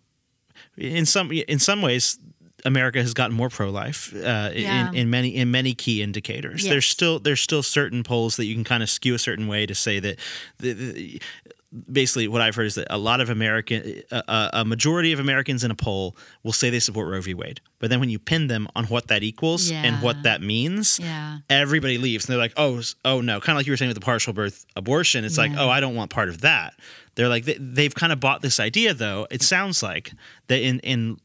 in 0.77 1.05
some 1.05 1.31
in 1.31 1.59
some 1.59 1.81
ways 1.81 2.17
America 2.65 2.99
has 3.01 3.13
gotten 3.13 3.35
more 3.35 3.49
pro-life 3.49 4.13
uh, 4.15 4.49
Yeah. 4.53 4.89
in, 4.89 4.95
in 4.95 5.09
many 5.09 5.35
in 5.35 5.51
many 5.51 5.73
key 5.73 6.01
indicators. 6.01 6.63
There's 6.63 6.87
still 6.87 7.19
there's 7.19 7.41
still 7.41 7.63
certain 7.63 8.03
polls 8.03 8.37
that 8.37 8.45
you 8.45 8.55
can 8.55 8.63
kind 8.63 8.83
of 8.83 8.89
skew 8.89 9.13
a 9.15 9.19
certain 9.19 9.47
way 9.47 9.65
to 9.65 9.75
say 9.75 9.99
that 9.99 10.19
the, 10.59 10.73
the, 10.73 11.21
basically 11.91 12.27
what 12.27 12.39
I've 12.41 12.53
heard 12.55 12.67
is 12.67 12.75
that 12.75 12.85
a 12.91 12.97
lot 12.99 13.19
of 13.19 13.29
American, 13.31 14.03
a, 14.11 14.49
a 14.53 14.65
majority 14.65 15.11
of 15.11 15.19
Americans 15.19 15.63
in 15.63 15.71
a 15.71 15.75
poll 15.75 16.15
will 16.43 16.53
say 16.53 16.69
they 16.69 16.79
support 16.79 17.07
Roe 17.09 17.19
v. 17.19 17.33
Wade, 17.33 17.61
but 17.79 17.89
then 17.89 17.99
when 17.99 18.09
you 18.09 18.19
pin 18.19 18.45
them 18.47 18.67
on 18.75 18.85
what 18.85 19.07
that 19.07 19.23
equals 19.23 19.71
and 19.71 20.01
what 20.03 20.21
that 20.23 20.41
means, 20.41 20.99
Yeah. 20.99 21.39
everybody 21.49 21.97
leaves 21.97 22.25
and 22.25 22.31
they're 22.33 22.39
like, 22.39 22.53
oh, 22.57 22.81
oh 23.03 23.21
no, 23.21 23.39
kind 23.39 23.55
of 23.55 23.59
like 23.59 23.65
you 23.65 23.73
were 23.73 23.77
saying 23.77 23.89
with 23.89 23.97
the 23.97 24.05
partial 24.05 24.33
birth 24.33 24.65
abortion. 24.75 25.25
It's 25.25 25.37
like, 25.37 25.51
oh, 25.57 25.67
I 25.67 25.79
don't 25.79 25.95
want 25.95 26.11
part 26.11 26.29
of 26.29 26.41
that. 26.41 26.75
They're 27.15 27.29
like, 27.29 27.45
they, 27.45 27.57
they've 27.59 27.93
kind 27.93 28.13
of 28.13 28.19
bought 28.19 28.41
this 28.43 28.59
idea, 28.59 28.93
though. 28.93 29.25
It 29.31 29.41
sounds 29.41 29.81
like 29.81 30.11
that 30.47 30.61
in 30.61 30.79
in 30.81 31.17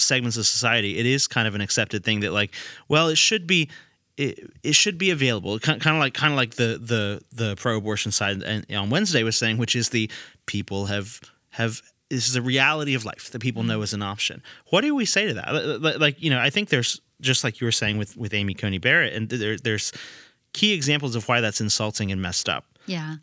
segments 0.00 0.36
of 0.36 0.46
society, 0.46 0.98
it 0.98 1.06
is 1.06 1.26
kind 1.26 1.46
of 1.46 1.54
an 1.54 1.60
accepted 1.60 2.04
thing 2.04 2.20
that 2.20 2.32
like, 2.32 2.54
well, 2.88 3.08
it 3.08 3.18
should 3.18 3.46
be. 3.46 3.68
It, 4.16 4.50
it 4.62 4.74
should 4.74 4.98
be 4.98 5.10
available, 5.10 5.58
kind 5.58 5.80
of 5.80 5.94
like 5.96 6.12
kind 6.12 6.30
of 6.30 6.36
like 6.36 6.56
the 6.56 6.78
the 6.78 7.22
the 7.32 7.56
pro-abortion 7.56 8.12
side 8.12 8.42
and 8.42 8.66
on 8.70 8.90
Wednesday 8.90 9.22
was 9.22 9.38
saying, 9.38 9.56
which 9.56 9.74
is 9.74 9.90
the 9.90 10.10
people 10.44 10.86
have 10.86 11.20
have 11.50 11.80
this 12.10 12.28
is 12.28 12.36
a 12.36 12.42
reality 12.42 12.94
of 12.94 13.06
life 13.06 13.30
that 13.30 13.38
people 13.38 13.62
mm. 13.62 13.68
know 13.68 13.82
is 13.82 13.94
an 13.94 14.02
option. 14.02 14.42
What 14.70 14.82
do 14.82 14.94
we 14.94 15.06
say 15.06 15.28
to 15.28 15.34
that? 15.34 15.54
Li- 15.54 15.76
li- 15.76 15.96
Like 15.96 16.20
you 16.22 16.28
know, 16.28 16.38
I 16.38 16.50
think 16.50 16.68
there's 16.68 17.00
just 17.22 17.44
like 17.44 17.60
you 17.60 17.64
were 17.66 17.72
saying 17.72 17.96
with 17.96 18.16
with 18.16 18.34
Amy 18.34 18.52
Coney 18.52 18.78
Barrett, 18.78 19.14
and 19.14 19.28
there, 19.28 19.56
there's 19.56 19.92
key 20.52 20.72
examples 20.72 21.14
of 21.14 21.26
why 21.28 21.40
that's 21.40 21.60
insulting 21.60 22.12
and 22.12 22.20
messed 22.20 22.48
up. 22.48 22.66
Yeah. 22.86 23.16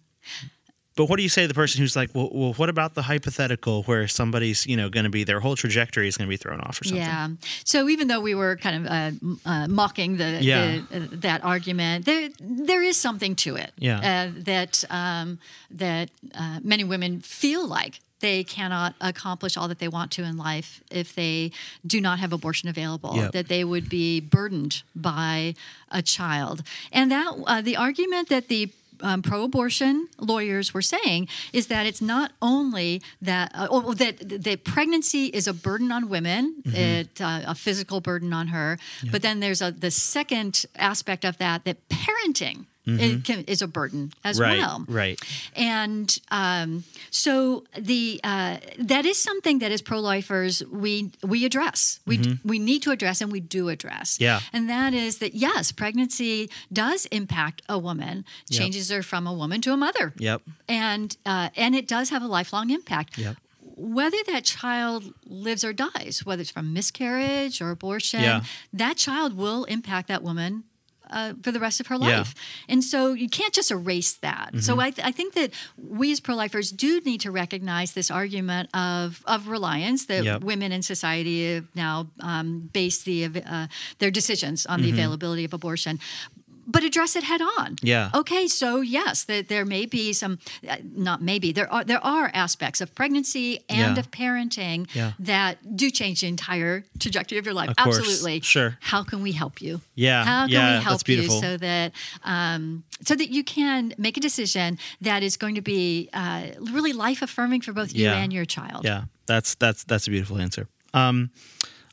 But 0.98 1.08
what 1.10 1.18
do 1.18 1.24
you 1.24 1.30
say 1.30 1.44
to 1.44 1.48
the 1.48 1.54
person 1.54 1.80
who's 1.80 1.96
like, 1.96 2.10
well, 2.14 2.30
well 2.34 2.54
what 2.54 2.70
about 2.70 2.96
the 2.96 3.04
hypothetical 3.04 3.84
where 3.84 4.08
somebody's, 4.08 4.66
you 4.66 4.76
know, 4.76 4.90
going 4.90 5.04
to 5.04 5.10
be 5.12 5.24
their 5.24 5.40
whole 5.40 5.56
trajectory 5.56 6.08
is 6.08 6.18
going 6.18 6.28
to 6.28 6.30
be 6.30 6.38
thrown 6.38 6.60
off 6.60 6.82
or 6.82 6.86
something? 6.86 7.04
Yeah. 7.04 7.30
So 7.64 7.88
even 7.88 8.08
though 8.08 8.20
we 8.20 8.34
were 8.34 8.58
kind 8.58 8.76
of 8.80 8.92
uh, 8.92 9.50
uh, 9.50 9.68
mocking 9.68 10.18
the, 10.18 10.40
Yeah. 10.42 10.80
the 10.90 10.98
uh, 10.98 11.08
that 11.12 11.44
argument, 11.44 12.06
there 12.06 12.30
there 12.42 12.82
is 12.82 12.98
something 12.98 13.36
to 13.36 13.56
it. 13.56 13.72
Yeah. 13.78 14.00
Uh, 14.00 14.42
that 14.44 14.84
um, 14.90 15.40
that 15.70 16.10
uh, 16.34 16.60
many 16.64 16.84
women 16.84 17.22
feel 17.22 17.68
like 17.68 18.00
they 18.20 18.44
cannot 18.44 18.96
accomplish 19.00 19.58
all 19.58 19.68
that 19.68 19.78
they 19.78 19.88
want 19.88 20.10
to 20.12 20.24
in 20.24 20.38
life 20.38 20.82
if 20.90 21.14
they 21.14 21.52
do 21.86 22.02
not 22.02 22.18
have 22.18 22.34
abortion 22.34 22.68
available. 22.68 23.16
Yep. 23.16 23.32
That 23.34 23.48
they 23.48 23.64
would 23.64 23.88
be 23.90 24.20
burdened 24.20 24.82
by 24.96 25.54
a 25.92 26.02
child, 26.02 26.64
and 26.92 27.12
that 27.12 27.28
uh, 27.46 27.62
the 27.62 27.78
argument 27.78 28.30
that 28.30 28.48
the 28.48 28.72
um, 29.02 29.22
pro-abortion 29.22 30.08
lawyers 30.20 30.74
were 30.74 30.82
saying 30.82 31.28
is 31.54 31.68
that 31.68 31.86
it's 31.86 32.02
not 32.02 32.32
only 32.42 33.02
that 33.22 33.52
uh, 33.54 33.68
oh, 33.70 33.94
that 33.94 34.44
that 34.44 34.64
pregnancy 34.64 35.26
is 35.28 35.48
a 35.48 35.54
burden 35.54 35.92
on 35.92 36.10
women, 36.10 36.56
it 36.66 37.22
uh, 37.22 37.42
a 37.48 37.56
physical 37.56 38.02
burden 38.02 38.34
on 38.34 38.48
her, 38.48 38.78
but 39.12 39.22
then 39.22 39.40
there's 39.40 39.62
a 39.62 39.72
the 39.72 39.92
second 39.92 40.66
aspect 40.76 41.26
of 41.26 41.38
that 41.38 41.64
that 41.66 41.78
parenting. 41.90 42.66
It 42.90 43.24
can, 43.26 43.44
is 43.46 43.62
a 43.62 43.68
burden 43.68 44.14
as 44.24 44.40
Right. 44.40 44.58
well, 44.60 44.86
Right. 44.88 45.20
and 45.56 46.18
um, 46.32 46.84
so 47.12 47.64
the 47.78 48.20
uh, 48.24 48.58
that 48.80 49.06
is 49.06 49.18
something 49.18 49.60
that 49.60 49.72
as 49.72 49.82
pro-lifers 49.82 50.64
we 50.72 51.12
we 51.24 51.44
address. 51.46 52.00
We 52.06 52.40
we 52.46 52.60
need 52.60 52.82
to 52.84 52.92
address 52.92 53.22
and 53.22 53.32
we 53.32 53.40
do 53.42 53.68
address. 53.70 54.14
Mm-hmm. 54.16 54.24
Yeah. 54.24 54.40
And 54.54 54.70
that 54.70 54.94
is 54.94 55.18
that 55.20 55.34
yes, 55.36 55.72
pregnancy 55.74 56.50
does 56.72 57.06
impact 57.12 57.62
a 57.68 57.78
woman, 57.78 58.24
Yep. 58.50 58.60
changes 58.62 58.90
her 58.90 59.04
from 59.04 59.28
a 59.28 59.34
woman 59.34 59.60
to 59.62 59.74
a 59.74 59.78
mother. 59.78 60.14
Yep. 60.18 60.42
And 60.70 61.18
uh, 61.26 61.50
and 61.58 61.76
it 61.76 61.88
does 61.88 62.10
have 62.10 62.24
a 62.24 62.28
lifelong 62.28 62.70
impact. 62.70 63.18
Yep. 63.18 63.36
Whether 63.80 64.18
that 64.32 64.44
child 64.44 65.14
lives 65.26 65.64
or 65.64 65.72
dies, 65.74 66.22
whether 66.26 66.42
it's 66.42 66.50
from 66.52 66.74
miscarriage 66.74 67.62
or 67.62 67.70
abortion, 67.72 68.22
Yeah. 68.22 68.42
that 68.74 68.98
child 68.98 69.36
will 69.38 69.66
impact 69.66 70.08
that 70.08 70.24
woman 70.24 70.64
uh, 71.10 71.34
for 71.42 71.52
the 71.52 71.60
rest 71.60 71.80
of 71.80 71.88
her 71.88 71.96
Yeah. 71.96 72.08
Mm-hmm. 72.08 72.18
life. 72.20 72.36
And 72.70 72.84
so 72.84 73.14
you 73.14 73.30
can't 73.30 73.54
just 73.54 73.72
erase 73.72 74.14
that. 74.18 74.52
So 74.60 74.80
I, 74.80 74.92
th- 74.92 75.06
I 75.08 75.12
think 75.12 75.34
that 75.34 75.52
we 75.78 76.12
as 76.12 76.20
pro 76.20 76.36
lifers 76.36 76.72
do 76.72 77.00
need 77.02 77.22
to 77.22 77.32
recognize 77.32 77.94
this 77.94 78.10
argument 78.12 78.70
of, 78.76 79.24
of 79.26 79.48
reliance 79.48 80.06
that 80.08 80.24
Yep. 80.24 80.42
women 80.44 80.72
in 80.72 80.82
society 80.82 81.54
have 81.56 81.66
now 81.76 82.08
um, 82.20 82.70
based 82.74 83.06
the, 83.06 83.26
uh, 83.26 83.68
their 84.00 84.12
decisions 84.12 84.66
on 84.66 84.82
the 84.82 84.90
availability 84.92 85.46
of 85.46 85.54
abortion. 85.54 86.00
But 86.70 86.84
address 86.84 87.16
it 87.16 87.24
head 87.24 87.42
on. 87.42 87.78
Yeah. 87.82 88.10
Okay. 88.14 88.48
So 88.48 88.82
yes, 88.82 89.24
that 89.24 89.48
there 89.48 89.64
may 89.66 89.86
be 89.86 90.12
some, 90.14 90.38
uh, 90.68 90.76
not 90.84 91.22
maybe 91.22 91.54
there 91.54 91.72
are 91.72 91.84
there 91.86 92.04
are 92.04 92.30
aspects 92.34 92.82
of 92.82 92.94
pregnancy 92.94 93.62
and 93.70 93.96
Yeah. 93.96 94.00
of 94.02 94.12
parenting 94.12 94.88
Yeah. 94.94 95.14
that 95.18 95.78
do 95.78 95.90
change 95.90 96.22
the 96.22 96.28
entire 96.28 96.84
trajectory 97.00 97.38
of 97.40 97.46
your 97.46 97.54
life. 97.54 97.70
Of. 97.70 97.76
Absolutely. 97.78 98.42
Sure. 98.42 98.78
How 98.82 99.02
can 99.04 99.22
we 99.22 99.32
help 99.32 99.62
you? 99.62 99.80
Yeah. 99.96 100.26
How 100.26 100.42
can 100.42 100.50
Yeah, 100.50 100.78
we 100.80 100.84
help 100.84 101.08
you 101.08 101.30
so 101.30 101.56
that 101.58 101.94
um, 102.24 102.84
so 103.06 103.16
that 103.16 103.30
you 103.32 103.44
can 103.44 103.94
make 103.98 104.18
a 104.18 104.22
decision 104.22 104.78
that 105.02 105.24
is 105.24 105.38
going 105.38 105.56
to 105.56 105.62
be 105.62 106.10
uh, 106.14 106.48
really 106.60 106.92
life 106.94 107.22
affirming 107.22 107.62
for 107.62 107.72
both 107.74 107.94
you 107.96 108.10
and 108.10 108.34
your 108.34 108.46
child? 108.46 108.84
Yeah, 108.84 109.04
that's 109.26 109.56
that's 109.56 109.84
that's 109.86 110.08
a 110.08 110.12
beautiful 110.12 110.38
answer. 110.38 110.68
Um, 110.94 111.30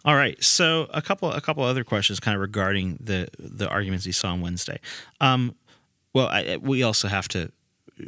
all 0.04 0.16
right, 0.16 0.42
so 0.42 0.86
a 0.92 1.00
couple 1.00 1.32
a 1.32 1.40
couple 1.40 1.64
other 1.64 1.84
questions, 1.84 2.20
kind 2.20 2.34
of 2.34 2.40
regarding 2.40 2.98
the 3.00 3.28
the 3.38 3.68
arguments 3.68 4.06
we 4.06 4.12
saw 4.12 4.32
on 4.32 4.40
Wednesday. 4.40 4.78
Um, 5.20 5.54
well, 6.12 6.28
I, 6.28 6.58
we 6.60 6.82
also 6.82 7.08
have 7.08 7.26
to 7.28 7.50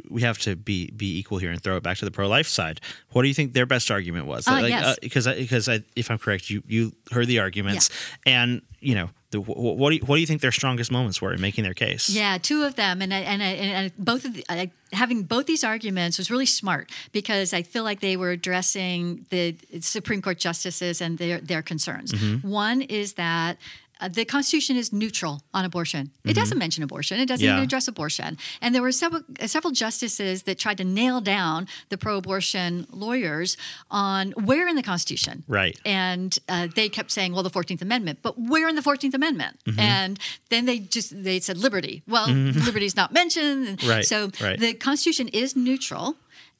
we 0.09 0.21
have 0.21 0.37
to 0.39 0.55
be 0.55 0.91
be 0.91 1.17
equal 1.17 1.37
here 1.37 1.51
and 1.51 1.61
throw 1.61 1.77
it 1.77 1.83
back 1.83 1.97
to 1.97 2.05
the 2.05 2.11
pro 2.11 2.27
life 2.27 2.47
side. 2.47 2.81
What 3.11 3.21
do 3.23 3.27
you 3.27 3.33
think 3.33 3.53
their 3.53 3.65
best 3.65 3.89
argument 3.89 4.25
was? 4.25 4.45
Ah, 4.47 4.59
yes. 4.59 4.97
because 5.01 5.27
I, 5.27 5.35
because 5.35 5.69
I, 5.69 5.81
if 5.95 6.11
I'm 6.11 6.17
correct, 6.17 6.49
you 6.49 6.63
you 6.67 6.93
heard 7.11 7.27
the 7.27 7.39
arguments, 7.39 7.89
and 8.25 8.61
you 8.79 8.95
know 8.95 9.09
the, 9.31 9.41
wh- 9.41 9.45
wh- 9.45 9.77
what 9.77 9.89
do 9.89 9.95
you, 9.97 10.01
what 10.05 10.15
do 10.15 10.21
you 10.21 10.27
think 10.27 10.41
their 10.41 10.51
strongest 10.51 10.91
moments 10.91 11.21
were 11.21 11.33
in 11.33 11.41
making 11.41 11.63
their 11.63 11.73
case? 11.73 12.09
Yeah, 12.09 12.37
two 12.37 12.63
of 12.63 12.75
them, 12.75 13.01
and 13.01 13.13
I- 13.13 13.19
and 13.19 13.43
I- 13.43 13.45
and 13.45 13.85
I- 13.87 13.91
both 13.97 14.23
of 14.25 14.33
the, 14.35 14.45
I, 14.49 14.71
having 14.93 15.23
both 15.23 15.45
these 15.47 15.63
arguments 15.63 16.17
was 16.17 16.31
really 16.31 16.45
smart 16.45 16.89
because 17.11 17.53
I 17.53 17.61
feel 17.63 17.83
like 17.83 17.99
they 17.99 18.15
were 18.15 18.31
addressing 18.31 19.25
the 19.29 19.55
Supreme 19.81 20.21
Court 20.21 20.37
justices 20.39 21.01
and 21.01 21.17
their 21.17 21.39
their 21.41 21.61
concerns. 21.61 22.13
Mm-hmm. 22.13 22.47
One 22.49 22.81
is 22.81 23.13
that. 23.13 23.57
Uh, 23.99 24.07
the 24.07 24.25
Constitution 24.25 24.75
is 24.77 24.91
neutral 24.93 25.41
on 25.53 25.65
abortion. 25.65 26.11
It 26.25 26.33
doesn't 26.35 26.57
mention 26.57 26.83
abortion. 26.83 27.19
It 27.19 27.25
doesn't 27.27 27.37
Mm-hmm. 27.43 27.47
Yeah. 27.47 27.53
even 27.57 27.63
address 27.65 27.87
abortion. 27.87 28.37
And 28.61 28.73
there 28.75 28.81
were 28.81 28.91
several 28.91 29.21
uh, 29.41 29.47
several 29.47 29.71
justices 29.71 30.43
that 30.43 30.57
tried 30.59 30.77
to 30.77 30.83
nail 30.83 31.21
down 31.21 31.67
the 31.89 31.97
pro-abortion 31.97 32.87
lawyers 32.91 33.57
on 33.89 34.31
where 34.31 34.67
in 34.67 34.75
the 34.75 34.83
Constitution. 34.83 35.43
Right. 35.47 35.79
And 35.85 36.37
uh, 36.49 36.67
they 36.75 36.89
kept 36.89 37.11
saying, 37.11 37.33
"Well, 37.33 37.43
the 37.43 37.49
Fourteenth 37.49 37.81
Amendment," 37.81 38.19
but 38.21 38.33
where 38.39 38.67
in 38.67 38.75
the 38.75 38.81
Fourteenth 38.81 39.13
Amendment? 39.15 39.57
Mm-hmm. 39.65 39.79
And 39.79 40.19
then 40.49 40.65
they 40.65 40.79
just 40.79 41.23
they 41.23 41.39
said 41.39 41.57
liberty. 41.57 42.03
Well, 42.07 42.27
liberty's 42.67 42.95
not 42.95 43.11
mentioned. 43.13 43.83
Right, 43.87 44.05
So 44.05 44.29
right. 44.41 44.59
the 44.59 44.73
Constitution 44.73 45.27
is 45.29 45.55
neutral. 45.55 46.15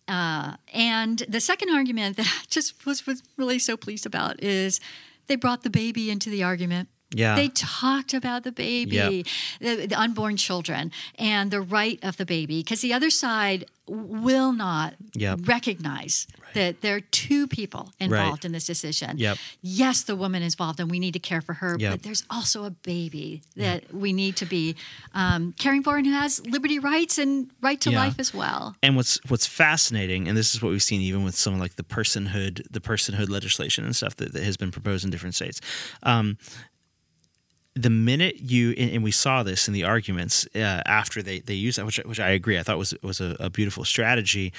Uh, 0.07 0.55
and 0.73 1.19
the 1.27 1.41
second 1.41 1.69
argument 1.69 2.15
that 2.17 2.25
I 2.41 2.45
just 2.49 2.85
was 2.85 3.05
was 3.05 3.21
really 3.38 3.59
so 3.59 3.75
pleased 3.75 4.05
about 4.05 4.41
is 4.41 4.79
they 5.27 5.35
brought 5.35 5.63
the 5.63 5.69
baby 5.69 6.09
into 6.09 6.29
the 6.29 6.43
argument. 6.43 6.88
Yeah. 7.13 7.35
They 7.35 7.47
talked 7.49 8.13
about 8.13 8.43
the 8.43 8.51
baby, 8.51 8.95
Yep. 8.95 9.25
the, 9.79 9.85
the 9.87 9.99
unborn 9.99 10.35
children, 10.37 10.91
and 11.17 11.51
the 11.51 11.61
right 11.61 11.99
of 12.03 12.17
the 12.17 12.25
baby, 12.25 12.59
because 12.61 12.81
the 12.81 12.93
other 12.93 13.09
side 13.09 13.65
will 13.87 14.51
not 14.51 14.95
Yep. 15.13 15.47
recognize 15.47 16.27
that 16.53 16.81
there 16.81 16.95
are 16.97 16.99
two 16.99 17.47
people 17.47 17.93
involved 17.99 18.43
in 18.43 18.51
this 18.51 18.65
decision. 18.65 19.17
Yep. 19.17 19.37
Yes, 19.61 20.01
the 20.03 20.17
woman 20.17 20.43
is 20.43 20.55
involved, 20.55 20.81
and 20.81 20.91
we 20.91 20.99
need 20.99 21.13
to 21.13 21.19
care 21.19 21.39
for 21.41 21.53
her, 21.53 21.77
but 21.77 22.03
there's 22.03 22.23
also 22.29 22.65
a 22.65 22.71
baby 22.71 23.41
that 23.55 23.93
we 23.93 24.11
need 24.11 24.35
to 24.37 24.45
be 24.45 24.75
um, 25.13 25.53
caring 25.57 25.83
for, 25.83 25.95
and 25.97 26.05
who 26.05 26.11
has 26.13 26.45
liberty 26.45 26.77
rights 26.79 27.17
and 27.17 27.49
right 27.61 27.79
to 27.81 27.91
Yeah. 27.91 27.99
life 27.99 28.19
as 28.19 28.33
well. 28.33 28.75
and 28.83 28.97
what's 28.97 29.17
what's 29.29 29.45
fascinating, 29.45 30.27
and 30.27 30.37
this 30.37 30.53
is 30.53 30.61
what 30.61 30.69
we've 30.71 30.83
seen 30.83 30.99
even 30.99 31.23
with 31.23 31.35
some 31.37 31.57
like 31.57 31.77
the 31.77 31.83
personhood, 31.83 32.63
the 32.69 32.81
personhood 32.81 33.29
legislation 33.29 33.85
and 33.85 33.95
stuff 33.95 34.17
that, 34.17 34.33
that 34.33 34.43
has 34.43 34.57
been 34.57 34.71
proposed 34.71 35.05
in 35.05 35.11
different 35.11 35.35
states. 35.35 35.61
Um, 36.03 36.37
the 37.84 37.89
minute 37.89 38.36
you 38.39 38.71
and, 38.71 39.03
we 39.03 39.11
saw 39.11 39.43
this 39.43 39.67
in 39.67 39.73
the 39.73 39.84
arguments 39.84 40.47
uh, 40.55 40.82
after 40.86 41.21
they 41.21 41.39
they 41.39 41.53
used 41.53 41.78
that, 41.78 41.86
which 41.86 41.97
which 42.05 42.19
I 42.19 42.30
agree, 42.30 42.57
I 42.59 42.63
thought 42.63 42.78
was 42.78 42.93
was 43.01 43.21
a, 43.21 43.36
a 43.39 43.49
beautiful 43.49 43.86
strategy. 43.86 44.51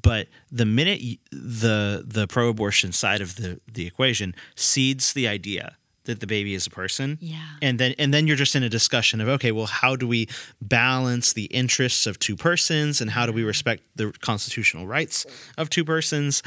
But 0.00 0.28
the 0.52 0.64
minute 0.66 1.00
the 1.32 2.04
the 2.06 2.26
pro-abortion 2.26 2.92
side 2.92 3.20
of 3.20 3.36
the 3.36 3.60
the 3.72 3.86
equation 3.86 4.34
cedes 4.54 5.12
the 5.12 5.26
idea 5.28 5.76
that 6.04 6.20
the 6.20 6.26
baby 6.26 6.54
is 6.54 6.66
a 6.66 6.70
person, 6.70 7.18
Yeah. 7.20 7.42
and 7.60 7.78
then 7.78 7.94
and 7.98 8.14
then 8.14 8.26
you're 8.26 8.36
just 8.36 8.54
in 8.54 8.62
a 8.62 8.68
discussion 8.68 9.20
of 9.20 9.28
okay 9.28 9.52
well 9.52 9.66
how 9.66 9.96
do 9.96 10.06
we 10.08 10.26
balance 10.62 11.32
the 11.34 11.44
interests 11.46 12.06
of 12.06 12.18
two 12.18 12.36
persons 12.36 13.00
and 13.00 13.10
how 13.10 13.26
do 13.26 13.32
we 13.32 13.42
respect 13.42 13.82
the 13.96 14.12
constitutional 14.20 14.86
rights 14.86 15.26
of 15.58 15.68
two 15.68 15.84
persons 15.84 16.42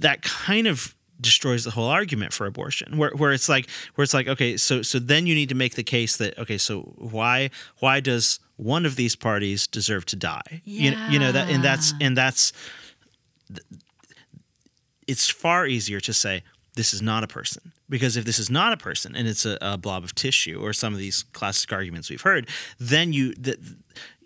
that 0.00 0.22
kind 0.22 0.66
of 0.66 0.94
destroys 1.22 1.64
the 1.64 1.70
whole 1.70 1.88
argument 1.88 2.32
for 2.32 2.46
abortion 2.46 2.98
where, 2.98 3.12
where 3.16 3.32
it's 3.32 3.48
like 3.48 3.70
where 3.94 4.02
it's 4.02 4.12
like 4.12 4.28
okay 4.28 4.56
so 4.56 4.82
so 4.82 4.98
then 4.98 5.26
you 5.26 5.34
need 5.34 5.48
to 5.48 5.54
make 5.54 5.74
the 5.76 5.82
case 5.82 6.16
that 6.18 6.36
okay 6.38 6.58
so 6.58 6.80
why 6.98 7.48
why 7.78 8.00
does 8.00 8.40
one 8.62 8.86
of 8.86 8.96
these 8.96 9.16
parties 9.16 9.66
deserve 9.66 10.06
to 10.06 10.16
die? 10.16 10.62
You, 10.64 10.92
you 11.10 11.18
know 11.18 11.32
that 11.32 11.50
and 11.50 11.62
that's 11.64 11.92
and 12.00 12.16
that's 12.16 12.52
it's 15.06 15.28
far 15.28 15.66
easier 15.66 16.00
to 16.00 16.12
say 16.12 16.42
this 16.74 16.94
is 16.94 17.02
not 17.02 17.24
a 17.24 17.26
person 17.26 17.72
because 17.88 18.16
if 18.16 18.24
this 18.24 18.38
is 18.38 18.48
not 18.48 18.72
a 18.72 18.76
person 18.76 19.16
and 19.16 19.26
it's 19.26 19.44
a, 19.44 19.58
a 19.60 19.76
blob 19.76 20.04
of 20.04 20.14
tissue 20.14 20.60
or 20.62 20.72
some 20.72 20.92
of 20.92 20.98
these 20.98 21.24
classic 21.32 21.72
arguments 21.72 22.08
we've 22.08 22.22
heard 22.22 22.48
then 22.78 23.12
you 23.12 23.34
that 23.34 23.58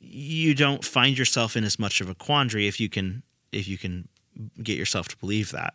you 0.00 0.54
don't 0.54 0.84
find 0.84 1.18
yourself 1.18 1.56
in 1.56 1.64
as 1.64 1.78
much 1.78 2.00
of 2.00 2.08
a 2.10 2.14
quandary 2.14 2.68
if 2.68 2.78
you 2.78 2.88
can 2.88 3.22
if 3.52 3.66
you 3.66 3.78
can 3.78 4.06
get 4.62 4.76
yourself 4.76 5.08
to 5.08 5.16
believe 5.16 5.50
that 5.50 5.74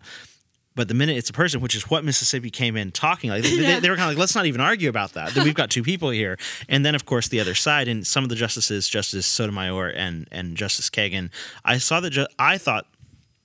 but 0.75 0.87
the 0.87 0.93
minute 0.93 1.17
it's 1.17 1.29
a 1.29 1.33
person, 1.33 1.59
which 1.61 1.75
is 1.75 1.89
what 1.89 2.05
Mississippi 2.05 2.49
came 2.49 2.77
in 2.77 2.91
talking 2.91 3.29
like, 3.29 3.43
they, 3.43 3.57
they, 3.57 3.79
they 3.79 3.89
were 3.89 3.95
kind 3.97 4.09
of 4.09 4.15
like, 4.15 4.19
let's 4.19 4.35
not 4.35 4.45
even 4.45 4.61
argue 4.61 4.89
about 4.89 5.13
that. 5.13 5.33
Then 5.33 5.43
we've 5.43 5.53
got 5.53 5.69
two 5.69 5.83
people 5.83 6.09
here, 6.09 6.37
and 6.69 6.85
then 6.85 6.95
of 6.95 7.05
course 7.05 7.27
the 7.27 7.39
other 7.39 7.55
side, 7.55 7.87
and 7.87 8.05
some 8.07 8.23
of 8.23 8.29
the 8.29 8.35
justices, 8.35 8.87
Justice 8.87 9.25
Sotomayor 9.25 9.89
and 9.89 10.27
and 10.31 10.55
Justice 10.55 10.89
Kagan, 10.89 11.29
I 11.65 11.77
saw 11.77 11.99
that 11.99 12.11
ju- 12.11 12.27
I 12.39 12.57
thought 12.57 12.85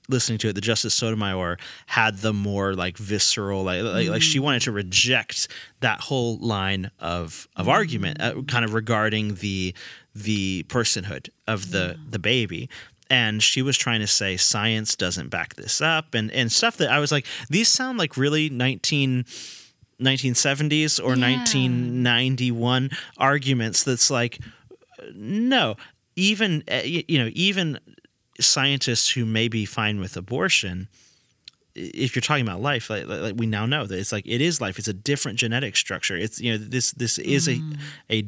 listening 0.09 0.39
to 0.39 0.49
it, 0.49 0.53
the 0.53 0.61
Justice 0.61 0.95
Sotomayor 0.95 1.59
had 1.87 2.18
the 2.18 2.33
more 2.33 2.74
like 2.74 2.97
visceral, 2.97 3.64
like 3.64 3.83
like, 3.83 4.09
like 4.09 4.22
she 4.22 4.39
wanted 4.39 4.62
to 4.62 4.72
reject 4.72 5.49
that 5.81 6.01
whole 6.01 6.39
line 6.39 6.91
of 7.01 7.49
of 7.57 7.68
argument, 7.68 8.20
uh, 8.20 8.43
kind 8.43 8.64
of 8.64 8.72
regarding 8.74 9.35
the 9.37 9.74
the 10.14 10.64
personhood 10.68 11.29
of 11.47 11.70
the 11.72 11.99
the 12.09 12.18
baby. 12.18 12.68
And 13.09 13.43
she 13.43 13.63
was 13.63 13.77
trying 13.77 14.01
to 14.01 14.07
say 14.07 14.37
science 14.37 14.97
doesn't 14.97 15.29
back 15.29 15.55
this 15.55 15.81
up, 15.81 16.15
and 16.15 16.31
and 16.33 16.51
stuff 16.51 16.77
that 16.79 16.91
I 16.91 16.99
was 16.99 17.13
like, 17.13 17.27
these 17.49 17.69
sound 17.69 17.99
like 17.99 18.17
really 18.17 18.49
nineteen 18.49 19.25
1970s 20.01 20.99
or 21.01 21.17
Yeah. 21.17 21.37
1991 21.37 22.91
arguments 23.17 23.83
that's 23.83 24.11
like 24.11 24.39
no 25.15 25.77
even 26.17 26.63
uh, 26.71 26.83
you 26.85 27.19
know 27.19 27.31
even 27.35 27.79
scientists 28.41 29.11
who 29.11 29.25
may 29.25 29.49
be 29.49 29.65
fine 29.65 29.99
with 29.99 30.17
abortion 30.17 30.89
if 31.77 32.16
you're 32.16 32.22
talking 32.22 32.47
about 32.47 32.62
life 32.62 32.89
like, 32.89 33.07
like 33.07 33.35
we 33.37 33.47
now 33.47 33.66
know 33.66 33.87
that 33.87 33.99
it's 33.99 34.11
like 34.11 34.27
it 34.27 34.41
is 34.41 34.61
life. 34.61 34.79
It's 34.79 34.89
a 34.89 34.95
different 34.95 35.39
genetic 35.39 35.77
structure. 35.77 36.16
It's 36.16 36.41
you 36.41 36.53
know 36.53 36.59
this 36.59 36.93
this 36.93 37.18
is 37.18 37.47
a 37.49 37.57
mm. 37.57 37.79
a 38.11 38.27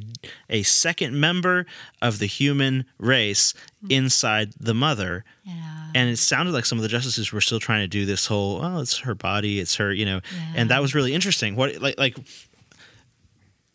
a 0.50 0.62
second 0.62 1.18
member 1.18 1.64
of 2.02 2.18
the 2.18 2.26
human 2.26 2.84
race 2.98 3.54
mm. 3.84 3.90
inside 3.90 4.52
the 4.60 4.74
mother. 4.74 5.24
Yeah. 5.44 5.86
and 5.94 6.10
it 6.10 6.18
sounded 6.18 6.52
like 6.52 6.66
some 6.66 6.76
of 6.76 6.82
the 6.82 6.88
justices 6.88 7.32
were 7.32 7.40
still 7.40 7.58
trying 7.58 7.80
to 7.80 7.88
do 7.88 8.04
this 8.04 8.26
whole 8.26 8.62
oh 8.62 8.80
it's 8.80 8.98
her 8.98 9.14
body 9.14 9.60
it's 9.60 9.76
her 9.76 9.92
you 9.92 10.04
know. 10.04 10.20
Yeah. 10.30 10.52
and 10.56 10.70
that 10.70 10.82
was 10.82 10.94
really 10.94 11.14
interesting. 11.14 11.56
What 11.56 11.80
like 11.80 11.98
like 11.98 12.16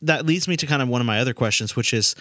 that 0.04 0.26
leads 0.26 0.48
me 0.48 0.56
to 0.58 0.68
kind 0.68 0.82
of 0.82 0.88
one 0.88 1.02
of 1.02 1.08
my 1.08 1.20
other 1.20 1.34
questions 1.34 1.76
which 1.76 1.94
is 1.94 2.16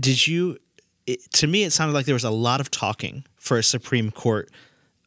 did 0.00 0.26
you 0.26 0.58
it, 1.06 1.20
to 1.32 1.46
me 1.46 1.62
it 1.62 1.72
sounded 1.72 1.94
like 1.94 2.06
there 2.06 2.14
was 2.14 2.24
a 2.24 2.30
lot 2.30 2.60
of 2.60 2.70
talking 2.70 3.24
for 3.36 3.58
a 3.58 3.62
supreme 3.62 4.10
court 4.10 4.50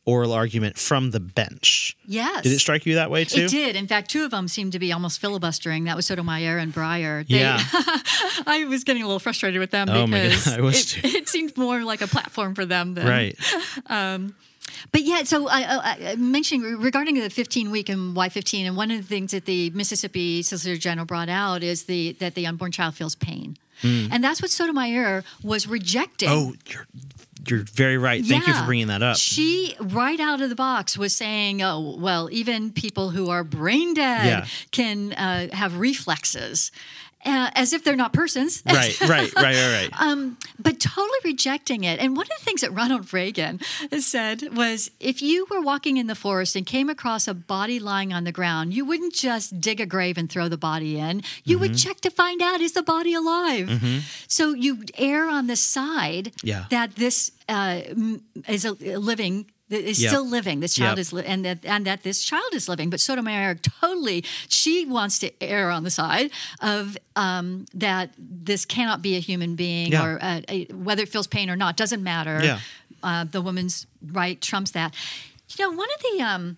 oral 0.06 0.34
argument 0.34 0.78
from 0.78 1.12
the 1.12 1.20
bench 1.20 1.98
Yes. 2.06 2.44
did 2.44 2.52
it 2.52 2.60
strike 2.60 2.86
you 2.86 2.96
that 2.96 3.10
way 3.10 3.26
too 3.26 3.46
It 3.46 3.50
did. 3.50 3.76
In 3.76 3.88
fact, 3.88 4.10
two 4.12 4.24
of 4.24 4.32
them 4.32 4.48
seemed 4.48 4.72
to 4.74 4.80
be 4.80 4.92
almost 4.92 5.20
filibustering. 5.20 5.86
That 5.86 5.96
was 5.96 6.06
Sotomayor 6.06 6.58
and 6.58 6.74
Breyer. 6.74 7.28
They, 7.28 7.40
Yeah. 7.40 7.60
I 8.48 8.66
was 8.70 8.84
getting 8.84 9.02
a 9.02 9.08
little 9.08 9.20
frustrated 9.20 9.60
with 9.60 9.72
them 9.72 9.90
Oh 9.90 10.08
God, 10.08 10.12
because 10.12 10.98
it, 10.98 11.04
it 11.16 11.30
seemed 11.30 11.58
more 11.58 11.84
like 11.84 12.02
a 12.02 12.08
platform 12.08 12.54
for 12.56 12.66
them 12.66 12.94
than 12.94 13.08
right 13.08 13.38
um, 13.88 14.36
But 14.92 15.02
yeah, 15.02 15.24
so 15.24 15.48
I, 15.48 15.96
I, 16.12 16.16
mentioning 16.16 16.80
regarding 16.80 17.16
the 17.16 17.30
15 17.30 17.72
week 17.72 17.90
and 17.90 18.16
why 18.16 18.30
15, 18.30 18.68
and 18.68 18.78
one 18.78 18.92
of 18.92 18.98
the 18.98 19.08
things 19.08 19.32
that 19.32 19.46
the 19.46 19.70
Mississippi 19.72 20.44
Solicitor 20.44 20.78
General 20.78 21.06
brought 21.06 21.30
out 21.30 21.64
is 21.64 21.84
the 21.84 22.14
that 22.20 22.36
the 22.36 22.46
unborn 22.46 22.72
child 22.72 22.96
feels 22.96 23.16
pain, 23.16 23.58
hmm. 23.82 24.08
and 24.12 24.24
that's 24.24 24.42
what 24.42 24.52
Sotomayor 24.52 25.24
was 25.44 25.68
rejecting. 25.68 26.30
Oh 26.30 26.54
you're 27.50 27.64
very 27.64 27.98
right. 27.98 28.24
Thank 28.26 28.48
you 28.48 28.54
for 28.54 28.66
bringing 28.66 28.88
that 28.88 29.02
up. 29.04 29.18
She, 29.18 29.76
right 29.80 30.20
out 30.20 30.42
of 30.42 30.50
the 30.50 30.56
box, 30.56 30.98
was 30.98 31.16
saying, 31.16 31.62
oh, 31.62 31.96
well, 31.98 32.30
even 32.32 32.72
people 32.72 33.10
who 33.12 33.30
are 33.30 33.44
brain 33.44 33.94
dead 33.94 34.26
Yeah. 34.26 34.46
can 34.72 35.14
uh, 35.14 35.50
have 35.56 35.78
reflexes, 35.78 36.72
uh, 37.26 37.50
as 37.56 37.74
if 37.74 37.84
they're 37.84 37.96
not 37.96 38.14
persons. 38.14 38.62
right 38.66 39.00
right 39.02 39.34
right 39.36 39.56
right 39.56 39.72
right 39.78 39.90
Um, 40.02 40.38
but 40.60 40.80
totally 40.80 41.20
rejecting 41.24 41.84
it. 41.84 42.00
And 42.00 42.16
one 42.16 42.26
of 42.26 42.38
the 42.40 42.46
things 42.46 42.62
that 42.62 42.72
Ronald 42.72 43.12
Reagan 43.14 43.60
said 44.00 44.56
was 44.56 44.92
if 45.00 45.22
you 45.22 45.46
were 45.50 45.62
walking 45.62 45.98
in 45.98 46.08
the 46.08 46.16
forest 46.16 46.56
and 46.56 46.66
came 46.66 46.90
across 46.90 47.28
a 47.28 47.34
body 47.34 47.80
lying 47.80 48.14
on 48.14 48.24
the 48.24 48.32
ground, 48.32 48.74
you 48.74 48.86
wouldn't 48.86 49.14
just 49.14 49.60
dig 49.60 49.80
a 49.82 49.86
grave 49.86 50.18
and 50.18 50.30
throw 50.30 50.48
the 50.50 50.58
body 50.58 50.98
in. 51.00 51.22
You 51.44 51.56
Mm-hmm. 51.58 51.62
would 51.62 51.78
check 51.78 52.02
to 52.02 52.10
find 52.12 52.42
out 52.42 52.62
is 52.62 52.74
the 52.74 52.84
body 52.84 53.14
alive? 53.14 53.70
So 54.28 54.54
you 54.54 54.84
err 54.98 55.28
on 55.30 55.48
the 55.48 55.56
side 55.56 56.34
Yeah. 56.44 56.66
that 56.70 56.96
this 56.96 57.32
uh, 57.50 57.82
is 58.48 58.66
a 58.66 58.74
living. 58.98 59.46
That 59.70 59.82
Is 59.84 60.00
Yep. 60.02 60.10
still 60.12 60.28
living. 60.28 60.60
This 60.60 60.76
child 60.76 60.98
Yep. 60.98 61.00
is, 61.00 61.14
li- 61.14 61.26
and 61.26 61.44
that 61.46 61.66
and 61.66 61.86
that 61.88 62.04
this 62.04 62.24
child 62.24 62.54
is 62.54 62.70
living. 62.70 62.90
But 62.92 63.00
Sotomayor 63.00 63.56
totally, 63.56 64.24
she 64.48 64.86
wants 64.86 65.18
to 65.20 65.32
err 65.42 65.72
on 65.72 65.84
the 65.84 65.90
side 65.90 66.30
of 66.62 66.98
um, 67.16 67.66
that 67.74 68.12
this 68.18 68.64
cannot 68.66 69.02
be 69.02 69.16
a 69.16 69.20
human 69.20 69.56
being, 69.56 69.92
Yeah. 69.92 70.06
or 70.06 70.20
uh, 70.22 70.42
a, 70.50 70.66
whether 70.66 71.02
it 71.04 71.10
feels 71.10 71.28
pain 71.28 71.50
or 71.50 71.56
not 71.56 71.78
doesn't 71.78 72.04
matter. 72.04 72.40
Yeah. 72.44 72.60
Uh, 73.02 73.24
the 73.24 73.42
woman's 73.42 73.88
right 74.02 74.40
trumps 74.42 74.72
that. 74.72 74.94
You 75.58 75.66
know, 75.72 75.76
one 75.78 75.88
of 75.96 76.02
the. 76.02 76.22
Um, 76.22 76.58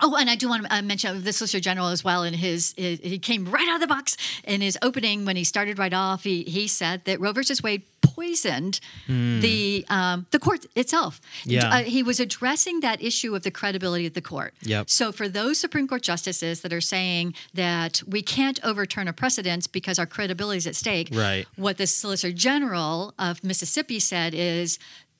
Oh, 0.00 0.16
and 0.16 0.30
I 0.30 0.36
do 0.36 0.48
want 0.48 0.64
to 0.64 0.74
uh, 0.74 0.82
mention 0.82 1.22
the 1.22 1.32
Solicitor 1.32 1.60
General 1.60 1.88
as 1.88 2.02
well. 2.02 2.22
In 2.24 2.34
his, 2.34 2.74
he 2.76 2.96
he 2.96 3.18
came 3.18 3.44
right 3.44 3.68
out 3.68 3.76
of 3.76 3.80
the 3.80 3.86
box 3.86 4.16
in 4.44 4.60
his 4.60 4.78
opening 4.82 5.24
when 5.24 5.36
he 5.36 5.44
started 5.44 5.78
right 5.78 5.92
off. 5.92 6.24
He 6.24 6.42
he 6.44 6.66
said 6.66 7.04
that 7.04 7.20
Roe 7.20 7.32
versus 7.32 7.62
Wade 7.62 7.82
poisoned 8.00 8.80
the 9.06 9.84
um, 9.88 10.26
the 10.30 10.38
court 10.38 10.66
itself. 10.74 11.20
Yeah. 11.44 11.68
Uh, 11.68 11.82
he 11.82 12.02
was 12.02 12.20
addressing 12.20 12.80
that 12.80 13.02
issue 13.02 13.34
of 13.36 13.42
the 13.42 13.50
credibility 13.50 14.06
of 14.06 14.14
the 14.14 14.20
court. 14.22 14.54
Yep. 14.62 14.88
So 14.90 15.12
for 15.12 15.28
those 15.28 15.60
Supreme 15.60 15.86
Court 15.86 16.02
justices 16.02 16.62
that 16.62 16.72
are 16.72 16.80
saying 16.80 17.34
that 17.54 18.02
we 18.06 18.22
can't 18.22 18.58
overturn 18.64 19.08
a 19.08 19.12
precedent 19.12 19.70
because 19.72 19.98
our 19.98 20.06
credibility 20.06 20.58
is 20.58 20.66
at 20.66 20.74
stake, 20.74 21.08
Right. 21.12 21.46
What 21.56 21.76
the 21.76 21.86
Solicitor 21.86 22.32
General 22.34 23.14
of 23.18 23.44
Mississippi 23.44 24.00
said 24.00 24.34
is. 24.34 24.78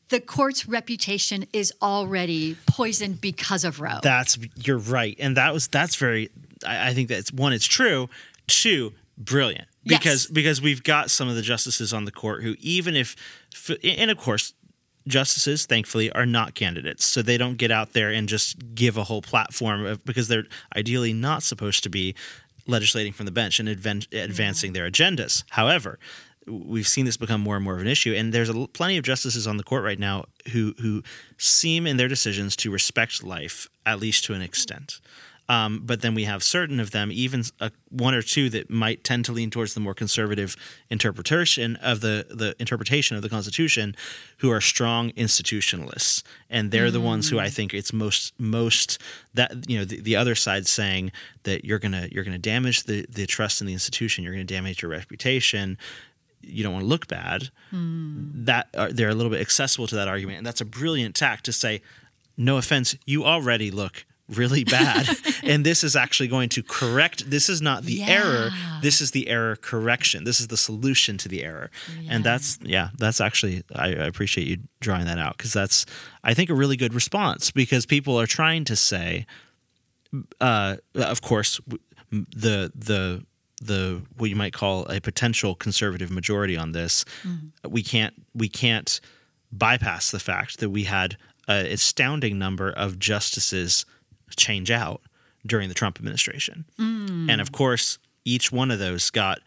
The 0.09 0.21
court's 0.21 0.69
reputation 0.69 1.47
is 1.53 1.73
already 1.81 2.57
poisoned 2.67 3.21
because 3.21 3.65
of 3.65 3.81
Roe. 3.81 3.99
That's 4.03 4.39
you're 4.57 4.79
right, 4.79 5.17
and 5.19 5.37
that 5.37 5.55
was 5.55 5.69
that's 5.69 5.97
very. 5.97 6.31
I, 6.67 6.89
I 6.89 6.95
think 6.95 7.09
that's 7.09 7.33
one. 7.33 7.53
It's 7.53 7.67
true. 7.67 8.09
Two, 8.47 8.93
brilliant 9.17 9.69
Yes. 9.85 9.99
because 9.99 10.27
because 10.27 10.61
we've 10.63 10.83
got 10.83 11.11
some 11.11 11.29
of 11.29 11.35
the 11.37 11.43
justices 11.43 11.93
on 11.95 12.05
the 12.05 12.11
court 12.13 12.43
who 12.43 12.57
even 12.61 12.95
if, 12.95 13.17
and 13.83 14.11
of 14.11 14.19
course, 14.19 14.53
justices 15.09 15.65
thankfully 15.67 16.11
are 16.13 16.27
not 16.27 16.55
candidates, 16.55 17.05
so 17.05 17.23
they 17.23 17.39
don't 17.39 17.57
get 17.57 17.71
out 17.71 17.93
there 17.95 18.11
and 18.11 18.29
just 18.29 18.75
give 18.75 18.97
a 18.97 19.05
whole 19.05 19.23
platform 19.23 19.87
of, 19.87 20.05
because 20.05 20.29
they're 20.29 20.45
ideally 20.77 21.13
not 21.13 21.43
supposed 21.43 21.83
to 21.85 21.89
be 21.89 22.15
legislating 22.67 23.13
from 23.13 23.27
the 23.27 23.33
bench 23.33 23.59
and 23.59 23.69
advan- 23.69 24.13
advancing 24.13 24.73
their 24.73 24.89
agendas. 24.89 25.43
However, 25.51 25.99
we've 26.47 26.89
seen 26.89 27.05
this 27.05 27.17
become 27.17 27.41
more 27.41 27.57
and 27.57 27.65
more 27.65 27.75
of 27.75 27.81
an 27.81 27.87
issue, 27.87 28.15
and 28.15 28.33
there's 28.33 28.49
a, 28.49 28.67
plenty 28.69 28.97
of 28.97 29.05
justices 29.05 29.47
on 29.47 29.57
the 29.57 29.65
court 29.65 29.85
right 29.85 29.99
now 29.99 30.25
who 30.53 30.75
who 30.81 31.03
seem 31.39 31.87
in 31.87 31.97
their 31.97 32.09
decisions 32.09 32.57
to 32.57 32.71
respect 32.71 33.23
life 33.23 33.69
at 33.87 33.99
least 34.01 34.25
to 34.25 34.35
an 34.35 34.43
extent. 34.43 35.01
Um, 35.49 35.81
but 35.85 36.03
then 36.03 36.15
we 36.15 36.25
have 36.25 36.43
certain 36.43 36.79
of 36.79 36.93
them, 36.93 37.11
even 37.13 37.43
uh, 37.61 37.71
one 37.91 38.15
or 38.15 38.23
two 38.23 38.49
that 38.51 38.71
might 38.71 39.03
tend 39.03 39.25
to 39.27 39.33
lean 39.33 39.51
towards 39.51 39.75
the 39.75 39.81
more 39.81 39.93
conservative 39.93 40.57
interpretation 40.89 41.77
of 41.77 42.01
the 42.01 42.27
the 42.31 42.55
interpretation 42.59 43.17
of 43.17 43.23
the 43.23 43.29
Constitution, 43.29 43.97
who 44.39 44.51
are 44.51 44.61
strong 44.61 45.11
institutionalists, 45.11 46.23
and 46.49 46.71
they're 46.71 46.91
the 46.91 47.01
ones 47.01 47.29
who 47.29 47.39
I 47.39 47.49
think 47.49 47.75
it's 47.75 47.93
most 47.93 48.33
most 48.39 48.99
that 49.35 49.69
you 49.69 49.79
know 49.79 49.85
the, 49.85 50.01
the 50.01 50.17
other 50.17 50.35
side 50.35 50.67
saying 50.67 51.13
that 51.43 51.65
you're 51.65 51.81
gonna 51.81 52.09
you're 52.11 52.25
gonna 52.25 52.39
damage 52.39 52.85
the 52.85 53.05
the 53.09 53.27
trust 53.27 53.61
in 53.61 53.67
the 53.67 53.73
institution, 53.73 54.23
you're 54.23 54.33
gonna 54.33 54.45
damage 54.45 54.81
your 54.81 54.93
reputation, 54.93 55.77
you 56.43 56.63
don't 56.63 56.73
want 56.73 56.85
to 56.85 56.89
look 56.89 57.09
bad. 57.09 57.51
That 58.45 58.69
uh, 58.75 58.89
they're 58.93 59.09
a 59.09 59.15
little 59.15 59.31
bit 59.31 59.41
accessible 59.41 59.87
to 59.89 59.95
that 59.97 60.09
argument, 60.09 60.39
and 60.39 60.47
that's 60.47 60.61
a 60.61 60.65
brilliant 60.65 61.15
tact 61.15 61.45
to 61.47 61.53
say, 61.53 61.83
no 62.37 62.57
offense, 62.57 62.97
you 63.07 63.25
already 63.25 63.71
look 63.71 64.05
really 64.29 64.65
bad. 64.79 65.09
And 65.43 65.65
this 65.65 65.85
is 65.85 65.97
actually 65.97 66.29
going 66.29 66.49
to 66.51 66.63
correct 66.63 67.29
this 67.31 67.49
is 67.49 67.61
not 67.61 67.85
the 67.85 68.03
error. 68.03 68.51
This 68.81 69.01
is 69.01 69.11
the 69.11 69.29
error 69.29 69.57
correction. 69.57 70.25
This 70.25 70.41
is 70.41 70.49
the 70.49 70.57
solution 70.57 71.19
to 71.19 71.29
the 71.29 71.43
error. 71.45 71.71
And 72.09 72.25
that's 72.25 72.59
yeah 72.63 72.89
that's 72.99 73.21
actually 73.21 73.63
i, 73.75 73.89
I 73.89 74.07
appreciate 74.07 74.47
you 74.47 74.59
drawing 74.81 75.05
that 75.07 75.19
out 75.19 75.37
because 75.37 75.53
that's 75.53 75.85
i 76.25 76.35
think 76.35 76.51
a 76.51 76.55
really 76.55 76.77
good 76.77 76.95
response. 76.95 77.51
Because 77.51 77.85
people 77.85 78.19
are 78.19 78.27
trying 78.27 78.65
to 78.65 78.77
say 78.77 79.27
uh, 80.41 80.77
of 80.95 81.23
course, 81.23 81.61
the 82.11 82.73
the 82.75 83.25
the 83.67 84.03
what 84.17 84.31
you 84.31 84.37
might 84.37 84.53
call 84.53 84.87
a 84.87 85.01
potential 85.01 85.55
conservative 85.55 86.11
majority 86.11 86.57
on 86.57 86.73
this, 86.73 87.05
we 87.69 87.83
can't 87.83 88.15
we 88.35 88.49
can't 88.49 89.01
bypass 89.51 90.11
the 90.11 90.21
fact 90.21 90.61
that 90.61 90.71
we 90.71 90.85
had 90.85 91.17
an 91.49 91.67
astounding 91.67 92.39
number 92.39 92.71
of 92.71 92.99
justices 92.99 93.85
change 94.37 94.71
out 94.71 95.03
during 95.45 95.69
the 95.69 95.75
Trump 95.75 95.99
administration, 95.99 96.65
and 97.31 97.41
of 97.41 97.53
course, 97.53 97.99
each 98.25 98.53
one 98.53 98.71
of 98.71 98.79
those 98.79 99.11
got 99.11 99.41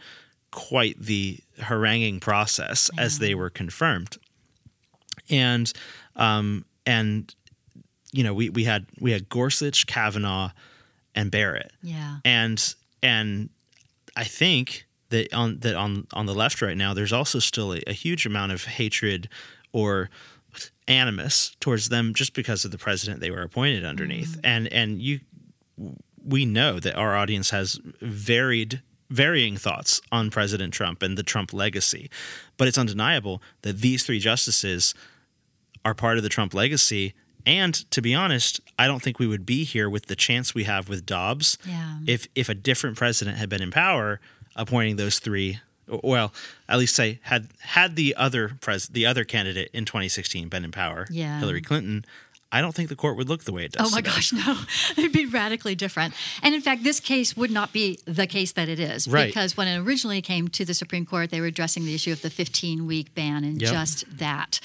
quite 0.51 0.99
the 0.99 1.39
haranguing 1.59 2.19
process 2.19 2.89
as 2.97 3.19
they 3.19 3.35
were 3.35 3.49
confirmed, 3.49 4.17
and 5.29 5.71
um, 6.15 6.65
and 6.85 7.33
you 8.11 8.23
know 8.23 8.33
we 8.33 8.49
we 8.49 8.63
had 8.63 8.85
we 8.99 9.11
had 9.11 9.29
Gorsuch, 9.29 9.87
Kavanaugh, 9.87 10.51
and 11.15 11.31
Barrett, 11.31 11.71
yeah. 11.81 12.17
and 12.23 12.75
and 13.01 13.49
I 14.15 14.23
think 14.23 14.85
that 15.09 15.33
on 15.33 15.59
that 15.59 15.75
on 15.75 16.07
on 16.13 16.25
the 16.25 16.35
left 16.35 16.61
right 16.61 16.77
now, 16.77 16.93
there's 16.93 17.13
also 17.13 17.39
still 17.39 17.73
a, 17.73 17.81
a 17.87 17.93
huge 17.93 18.25
amount 18.25 18.51
of 18.51 18.65
hatred 18.65 19.29
or 19.71 20.09
animus 20.87 21.55
towards 21.59 21.89
them 21.89 22.13
just 22.13 22.33
because 22.33 22.63
of 22.63 22.71
the 22.71 22.77
president 22.77 23.19
they 23.19 23.31
were 23.31 23.41
appointed 23.41 23.85
underneath, 23.85 24.37
mm-hmm. 24.37 24.45
and 24.45 24.67
and 24.73 25.01
you 25.01 25.19
we 26.23 26.45
know 26.45 26.79
that 26.79 26.95
our 26.95 27.15
audience 27.15 27.51
has 27.51 27.79
varied 28.01 28.81
varying 29.09 29.55
thoughts 29.55 30.01
on 30.11 30.31
President 30.31 30.73
Trump 30.73 31.03
and 31.03 31.17
the 31.17 31.23
Trump 31.23 31.53
legacy, 31.53 32.09
but 32.57 32.67
it's 32.67 32.77
undeniable 32.77 33.41
that 33.61 33.79
these 33.79 34.03
three 34.03 34.19
justices 34.19 34.95
are 35.83 35.93
part 35.93 36.17
of 36.17 36.23
the 36.23 36.29
Trump 36.29 36.53
legacy. 36.53 37.13
And 37.45 37.73
to 37.91 38.01
be 38.01 38.13
honest, 38.15 38.59
I 38.79 38.87
don't 38.87 39.01
think 39.01 39.19
we 39.19 39.27
would 39.27 39.45
be 39.45 39.63
here 39.63 39.89
with 39.89 40.07
the 40.07 40.15
chance 40.15 40.53
we 40.55 40.63
have 40.63 40.89
with 40.89 41.05
Dobbs 41.05 41.57
Yeah. 41.65 41.99
if 42.07 42.27
if 42.35 42.49
a 42.49 42.55
different 42.55 42.97
president 42.97 43.37
had 43.37 43.49
been 43.49 43.61
in 43.61 43.71
power, 43.71 44.19
appointing 44.55 44.95
those 44.95 45.19
three. 45.19 45.59
Well, 45.87 46.33
at 46.67 46.79
least 46.79 46.95
say 46.95 47.19
had 47.23 47.49
had 47.59 47.95
the 47.95 48.15
other 48.15 48.57
pres 48.59 48.87
the 48.87 49.05
other 49.05 49.23
candidate 49.23 49.69
in 49.73 49.85
2016 49.85 50.49
been 50.49 50.65
in 50.65 50.71
power, 50.71 51.05
Yeah. 51.11 51.37
Hillary 51.39 51.61
Clinton. 51.61 52.05
I 52.55 52.61
don't 52.61 52.73
think 52.73 52.87
the 52.89 52.95
court 52.95 53.17
would 53.17 53.27
look 53.27 53.43
the 53.43 53.51
way 53.51 53.65
it 53.65 53.73
does. 53.73 53.87
Oh 53.87 53.91
my 53.91 53.97
today. 54.01 54.11
gosh, 54.15 54.31
no. 54.45 54.57
It'd 54.97 55.11
be 55.11 55.25
radically 55.25 55.75
different. 55.75 56.13
And 56.41 56.55
in 56.55 56.61
fact, 56.61 56.83
this 56.83 56.99
case 56.99 57.35
would 57.35 57.51
not 57.51 57.73
be 57.73 57.99
the 58.05 58.25
case 58.27 58.53
that 58.53 58.69
it 58.69 58.79
is. 58.79 59.07
Right. 59.07 59.27
Because 59.27 59.57
when 59.57 59.67
it 59.67 59.77
originally 59.77 60.21
came 60.21 60.47
to 60.49 60.63
the 60.63 60.73
Supreme 60.73 61.05
Court, 61.05 61.31
they 61.31 61.41
were 61.41 61.47
addressing 61.47 61.83
the 61.85 61.93
issue 61.93 62.11
of 62.13 62.21
the 62.21 62.29
15 62.29 62.87
week 62.87 63.13
ban 63.13 63.43
and 63.43 63.61
Yep. 63.61 63.71
just 63.73 64.17
that. 64.17 64.59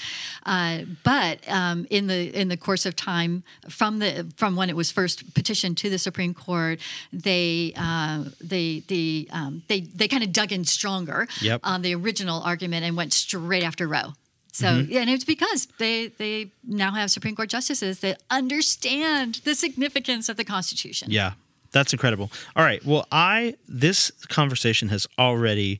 Uh, 0.45 0.79
but 1.03 1.39
um, 1.49 1.85
in 1.89 2.07
the 2.07 2.29
in 2.39 2.47
the 2.47 2.57
course 2.57 2.85
of 2.85 2.95
time, 2.95 3.43
from 3.69 3.99
the 3.99 4.31
from 4.37 4.55
when 4.55 4.69
it 4.69 4.75
was 4.75 4.89
first 4.91 5.33
petitioned 5.33 5.77
to 5.79 5.89
the 5.89 5.99
Supreme 5.99 6.33
Court, 6.33 6.79
they 7.11 7.73
uh, 7.75 8.23
they 8.39 8.83
the 8.87 9.27
um, 9.31 9.63
they 9.67 9.81
they 9.81 10.07
kind 10.07 10.23
of 10.23 10.31
dug 10.31 10.51
in 10.51 10.63
stronger 10.65 11.27
Yep. 11.41 11.59
on 11.63 11.81
the 11.81 11.93
original 11.95 12.41
argument 12.41 12.85
and 12.85 12.95
went 12.95 13.11
straight 13.13 13.63
after 13.63 13.87
Roe. 13.87 14.13
So, 14.53 14.67
Mm-hmm. 14.67 14.91
yeah, 14.91 14.99
and 15.01 15.09
it's 15.09 15.23
because 15.23 15.67
they 15.77 16.07
they 16.07 16.51
now 16.63 16.91
have 16.91 17.09
Supreme 17.09 17.35
Court 17.35 17.49
justices 17.49 17.99
that 18.01 18.21
understand 18.29 19.35
the 19.45 19.55
significance 19.55 20.27
of 20.29 20.35
the 20.37 20.43
Constitution. 20.43 21.07
Yeah, 21.09 21.33
that's 21.71 21.93
incredible. 21.93 22.29
All 22.55 22.63
right. 22.63 22.83
Well, 22.85 23.05
I 23.11 23.55
this 23.67 24.11
conversation 24.27 24.89
has 24.89 25.07
already 25.17 25.79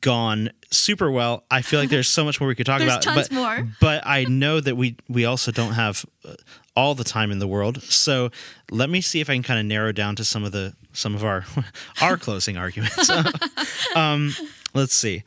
gone 0.00 0.50
super 0.72 1.10
well. 1.12 1.44
I 1.48 1.62
feel 1.62 1.78
like 1.78 1.90
there's 1.90 2.08
so 2.08 2.24
much 2.24 2.40
more 2.40 2.48
we 2.48 2.56
could 2.56 2.66
talk 2.66 2.78
There's 2.80 2.90
about. 2.92 3.02
tons 3.02 3.28
but, 3.28 3.34
more. 3.34 3.68
But 3.80 4.04
I 4.04 4.24
know 4.24 4.58
that 4.60 4.76
we 4.76 4.96
we 5.08 5.24
also 5.24 5.52
don't 5.52 5.74
have 5.74 6.04
uh, 6.24 6.34
all 6.74 6.94
the 6.96 7.04
time 7.04 7.30
in 7.30 7.38
the 7.38 7.46
world. 7.46 7.80
So 7.82 8.30
let 8.70 8.90
me 8.90 9.00
see 9.00 9.20
if 9.20 9.30
I 9.30 9.34
can 9.34 9.42
kind 9.44 9.60
of 9.60 9.66
narrow 9.66 9.92
down 9.92 10.16
to 10.16 10.24
some 10.24 10.42
of 10.44 10.50
the 10.50 10.74
some 10.92 11.14
of 11.14 11.24
our 11.24 11.44
our 12.02 12.16
closing 12.16 12.56
arguments. 12.56 13.08
um, 13.94 14.34
let's 14.74 14.94
see. 14.94 15.22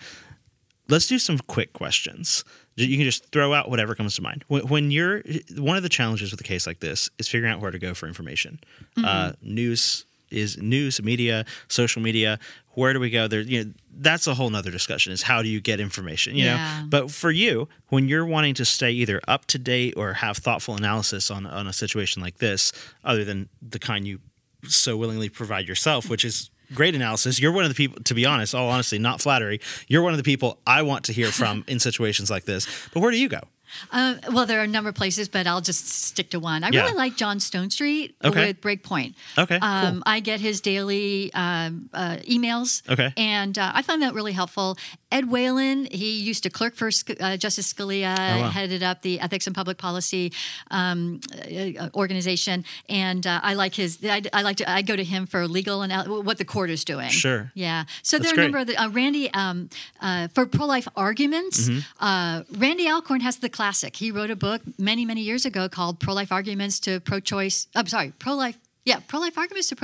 Let's 0.89 1.07
do 1.07 1.19
some 1.19 1.37
quick 1.39 1.71
questions. 1.73 2.43
You 2.75 2.97
can 2.97 3.05
just 3.05 3.31
throw 3.31 3.53
out 3.53 3.69
whatever 3.69 3.93
comes 3.95 4.15
to 4.15 4.21
mind. 4.21 4.43
When, 4.47 4.89
you're 4.91 5.21
one 5.57 5.77
of 5.77 5.83
the 5.83 5.89
challenges 5.89 6.31
with 6.31 6.39
a 6.41 6.43
case 6.43 6.65
like 6.65 6.79
this 6.79 7.09
is 7.19 7.27
figuring 7.27 7.53
out 7.53 7.61
where 7.61 7.71
to 7.71 7.79
go 7.79 7.93
for 7.93 8.07
information. 8.07 8.59
Uh, 9.03 9.33
news 9.41 10.05
is 10.31 10.57
news, 10.57 11.01
media, 11.01 11.45
social 11.67 12.01
media. 12.01 12.39
Where 12.73 12.93
do 12.93 12.99
we 12.99 13.09
go? 13.09 13.27
There, 13.27 13.41
you 13.41 13.63
know, 13.65 13.71
that's 13.97 14.27
a 14.27 14.33
whole 14.35 14.49
nother 14.49 14.71
discussion. 14.71 15.11
Is 15.11 15.23
how 15.23 15.41
do 15.41 15.49
you 15.49 15.59
get 15.59 15.79
information? 15.79 16.35
You 16.35 16.45
Yeah. 16.45 16.57
know, 16.57 16.85
but 16.89 17.11
for 17.11 17.31
you, 17.31 17.67
when 17.89 18.07
you're 18.07 18.25
wanting 18.25 18.53
to 18.55 18.65
stay 18.65 18.91
either 18.91 19.19
up 19.27 19.45
to 19.47 19.57
date 19.57 19.95
or 19.97 20.13
have 20.13 20.37
thoughtful 20.37 20.75
analysis 20.75 21.29
on 21.29 21.45
on 21.45 21.67
a 21.67 21.73
situation 21.73 22.21
like 22.21 22.37
this, 22.37 22.71
other 23.03 23.25
than 23.25 23.49
the 23.61 23.79
kind 23.79 24.07
you 24.07 24.19
so 24.67 24.95
willingly 24.95 25.29
provide 25.29 25.67
yourself, 25.67 26.09
which 26.09 26.23
is 26.23 26.49
great 26.73 26.95
analysis. 26.95 27.39
You're 27.39 27.51
one 27.51 27.63
of 27.63 27.69
the 27.69 27.75
people, 27.75 28.01
to 28.03 28.13
be 28.13 28.25
honest, 28.25 28.53
all 28.55 28.69
honesty, 28.69 28.99
not 28.99 29.21
flattery. 29.21 29.59
You're 29.87 30.01
one 30.03 30.13
of 30.13 30.17
the 30.17 30.23
people 30.23 30.59
I 30.67 30.81
want 30.83 31.05
to 31.05 31.13
hear 31.13 31.31
from 31.31 31.63
in 31.67 31.79
situations 31.79 32.29
like 32.29 32.45
this. 32.45 32.67
But 32.93 33.01
where 33.01 33.11
do 33.11 33.17
you 33.19 33.29
go? 33.29 33.41
Uh, 33.91 34.15
well, 34.31 34.47
there 34.47 34.59
are 34.59 34.63
a 34.63 34.67
number 34.67 34.89
of 34.89 34.95
places, 34.95 35.29
but 35.29 35.45
I'll 35.45 35.61
just 35.61 35.87
stick 35.87 36.31
to 36.31 36.39
one. 36.39 36.63
I 36.63 36.69
Yeah. 36.71 36.81
really 36.85 36.95
like 36.97 37.15
John 37.15 37.37
Stonestreet 37.37 38.13
Okay. 38.25 38.47
with 38.47 38.61
Breakpoint. 38.61 39.13
Okay, 39.37 39.59
cool. 39.59 39.69
Um, 39.69 40.03
I 40.07 40.21
get 40.21 40.39
his 40.39 40.59
daily 40.59 41.31
um, 41.35 41.87
uh, 41.93 42.17
emails. 42.27 42.81
Okay. 42.89 43.13
And 43.15 43.55
uh, 43.59 43.71
I 43.75 43.83
find 43.83 44.01
that 44.01 44.15
really 44.15 44.31
helpful. 44.33 44.75
Ed 45.11 45.31
Whelan, 45.31 45.85
he 45.91 46.19
used 46.19 46.43
to 46.43 46.49
clerk 46.49 46.75
for 46.75 46.87
uh, 47.19 47.35
Justice 47.37 47.73
Scalia, 47.73 48.15
Oh, 48.19 48.41
wow. 48.41 48.49
headed 48.49 48.83
up 48.83 49.01
the 49.01 49.19
Ethics 49.19 49.47
and 49.47 49.55
Public 49.55 49.77
Policy 49.77 50.31
um, 50.69 51.19
uh, 51.33 51.89
organization, 51.95 52.63
and 52.87 53.25
uh, 53.25 53.39
I 53.41 53.53
like 53.55 53.73
his. 53.75 53.97
I, 54.03 54.21
I 54.33 54.43
like 54.43 54.57
to. 54.57 54.69
I 54.69 54.81
go 54.83 54.95
to 54.95 55.03
him 55.03 55.25
for 55.25 55.47
legal 55.47 55.81
and 55.81 55.91
what 56.25 56.37
the 56.37 56.45
court 56.45 56.69
is 56.69 56.85
doing. 56.85 57.09
Sure. 57.09 57.51
Yeah. 57.55 57.85
So 58.03 58.17
That's 58.17 58.31
there 58.31 58.39
are 58.39 58.41
a 58.41 58.43
number 58.45 58.57
of 58.59 58.67
the, 58.67 58.77
uh, 58.77 58.89
Randy 58.89 59.33
um, 59.33 59.69
uh, 59.99 60.27
for 60.29 60.45
pro-life 60.45 60.87
arguments. 60.95 61.69
Mm-hmm. 61.69 61.79
Uh, 62.05 62.43
Randy 62.57 62.87
Alcorn 62.87 63.21
has 63.21 63.37
the 63.37 63.49
classic. 63.49 63.95
He 63.95 64.11
wrote 64.11 64.29
a 64.29 64.35
book 64.35 64.61
many 64.77 65.05
many 65.05 65.21
years 65.21 65.45
ago 65.45 65.67
called 65.69 65.99
"Pro-Life 65.99 66.31
Arguments 66.31 66.79
to 66.81 66.99
Pro-Choice." 66.99 67.67
I'm 67.75 67.87
sorry, 67.87 68.13
pro-life. 68.19 68.57
Yeah, 68.85 68.99
pro-life 69.07 69.37
arguments 69.37 69.69
to 69.69 69.75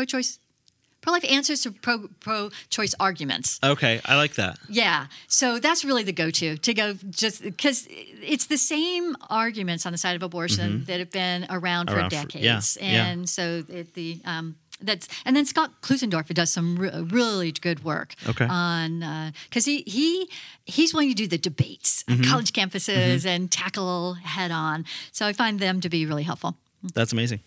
pro-choice. 1.06 1.22
Pro-life 1.22 1.38
answers 1.38 1.62
to 1.64 1.72
pro 1.72 2.08
pro-choice 2.20 2.95
arguments. 2.99 3.60
Okay, 3.64 4.01
I 4.06 4.16
like 4.16 4.36
that. 4.36 4.58
Yeah, 4.70 5.08
so 5.28 5.60
that's 5.60 5.86
really 5.86 6.03
the 6.03 6.14
go-to 6.14 6.58
to 6.58 6.74
go 6.74 6.93
just 7.10 7.41
because 7.43 7.88
it's 7.89 8.47
the 8.47 8.58
same 8.58 9.16
arguments 9.30 9.86
on 9.86 9.91
the 9.91 9.97
side 9.97 10.16
of 10.16 10.24
abortion 10.24 10.86
that 10.86 10.99
have 10.99 11.12
been 11.12 11.45
around, 11.49 11.88
Mm-hmm. 11.88 11.97
Around 11.99 12.10
for 12.12 12.18
for- 12.18 12.28
decades, 12.28 12.78
yeah, 12.82 12.91
yeah. 12.93 13.06
and 13.12 13.30
so 13.30 13.64
it, 13.70 13.93
the 13.93 14.20
um, 14.26 14.56
that's 14.82 15.08
and 15.26 15.36
then 15.36 15.45
Scott 15.45 15.72
Klusendorf 15.82 16.28
does 16.34 16.51
some 16.51 16.76
re- 16.78 16.91
really 17.20 17.51
good 17.51 17.84
work 17.84 18.14
Okay. 18.28 18.45
on 18.49 19.32
because 19.49 19.66
he 19.66 19.84
he 19.88 20.30
he's 20.66 20.93
willing 20.93 21.10
to 21.10 21.16
do 21.16 21.28
the 21.28 21.38
debates 21.38 22.03
Mm-hmm. 22.08 22.22
on 22.24 22.30
college 22.30 22.51
campuses 22.53 23.26
and 23.26 23.49
tackle 23.51 24.14
head 24.16 24.51
on. 24.51 24.86
So 25.12 25.26
I 25.26 25.34
find 25.34 25.60
them 25.60 25.82
to 25.82 25.89
be 25.89 26.06
really 26.06 26.24
helpful. 26.24 26.56
That's 26.93 27.14
amazing. 27.14 27.39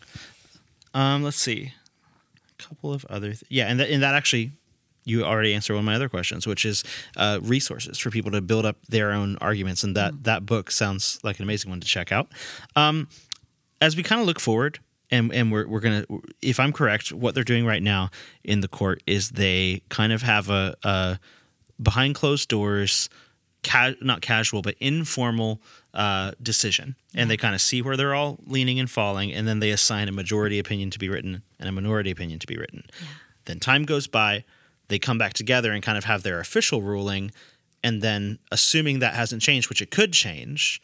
Um, 0.95 1.23
let's 1.23 1.37
see. 1.37 1.73
Couple 2.59 2.93
of 2.93 3.05
other, 3.07 3.29
th- 3.29 3.45
yeah, 3.49 3.67
and, 3.67 3.79
th- 3.79 3.91
and 3.93 4.03
that 4.03 4.15
actually, 4.15 4.53
you 5.05 5.25
already 5.25 5.55
answered 5.55 5.75
one 5.75 5.81
of 5.81 5.87
my 5.87 5.95
other 5.95 6.09
questions, 6.09 6.47
which 6.47 6.65
is 6.65 6.85
uh, 7.17 7.39
resources 7.43 7.99
for 7.99 8.11
people 8.11 8.31
to 8.33 8.41
build 8.41 8.67
up 8.67 8.77
their 8.89 9.13
own 9.13 9.39
arguments, 9.41 9.85
and 9.85 9.97
that 9.97 10.25
that 10.25 10.45
book 10.45 10.71
sounds 10.71 11.19
like 11.23 11.39
an 11.39 11.45
amazing 11.45 11.71
one 11.71 11.81
to 11.81 11.87
check 11.87 12.13
out. 12.13 12.33
Um, 12.77 13.09
as 13.81 13.97
we 13.97 14.03
kind 14.03 14.21
of 14.21 14.27
look 14.27 14.41
forward, 14.41 14.81
and 15.11 15.33
and 15.33 15.51
we're 15.51 15.67
we're 15.67 15.81
gonna, 15.81 16.05
if 16.43 16.61
I'm 16.61 16.73
correct, 16.73 17.13
what 17.13 17.35
they're 17.35 17.45
doing 17.45 17.65
right 17.65 17.83
now 17.83 18.11
in 18.45 18.61
the 18.61 18.69
court 18.69 19.03
is 19.07 19.31
they 19.31 19.83
kind 19.89 20.13
of 20.13 20.23
have 20.23 20.51
a, 20.51 20.75
a 20.83 21.19
behind 21.83 22.15
closed 22.15 22.49
doors, 22.49 23.09
ca- 23.63 23.95
not 24.01 24.21
casual 24.21 24.63
but 24.63 24.75
informal 24.81 25.61
uh, 25.95 26.33
decision, 26.43 26.97
and 27.15 27.31
they 27.31 27.37
kind 27.37 27.55
of 27.55 27.61
see 27.61 27.83
where 27.83 27.97
they're 27.97 28.15
all 28.15 28.39
leaning 28.47 28.79
and 28.79 28.91
falling, 28.91 29.33
and 29.33 29.47
then 29.47 29.61
they 29.61 29.71
assign 29.71 30.09
a 30.09 30.13
majority 30.13 30.59
opinion 30.59 30.91
to 30.91 30.99
be 30.99 31.09
written 31.09 31.43
and 31.59 31.69
a 31.69 31.73
minority 31.73 32.11
opinion 32.11 32.39
to 32.39 32.47
be 32.47 32.57
written. 32.57 32.85
Then 33.47 33.59
time 33.59 33.85
goes 33.85 34.07
by, 34.07 34.45
they 34.89 34.99
come 34.99 35.19
back 35.19 35.33
together 35.33 35.73
and 35.73 35.83
kind 35.83 35.99
of 35.99 36.05
have 36.05 36.23
their 36.23 36.41
official 36.41 36.83
ruling, 36.83 37.31
and 37.83 38.03
then 38.03 38.39
assuming 38.51 38.99
that 38.99 39.15
hasn't 39.15 39.43
changed, 39.43 39.69
which 39.69 39.83
it 39.83 39.91
could 39.91 40.13
change, 40.13 40.81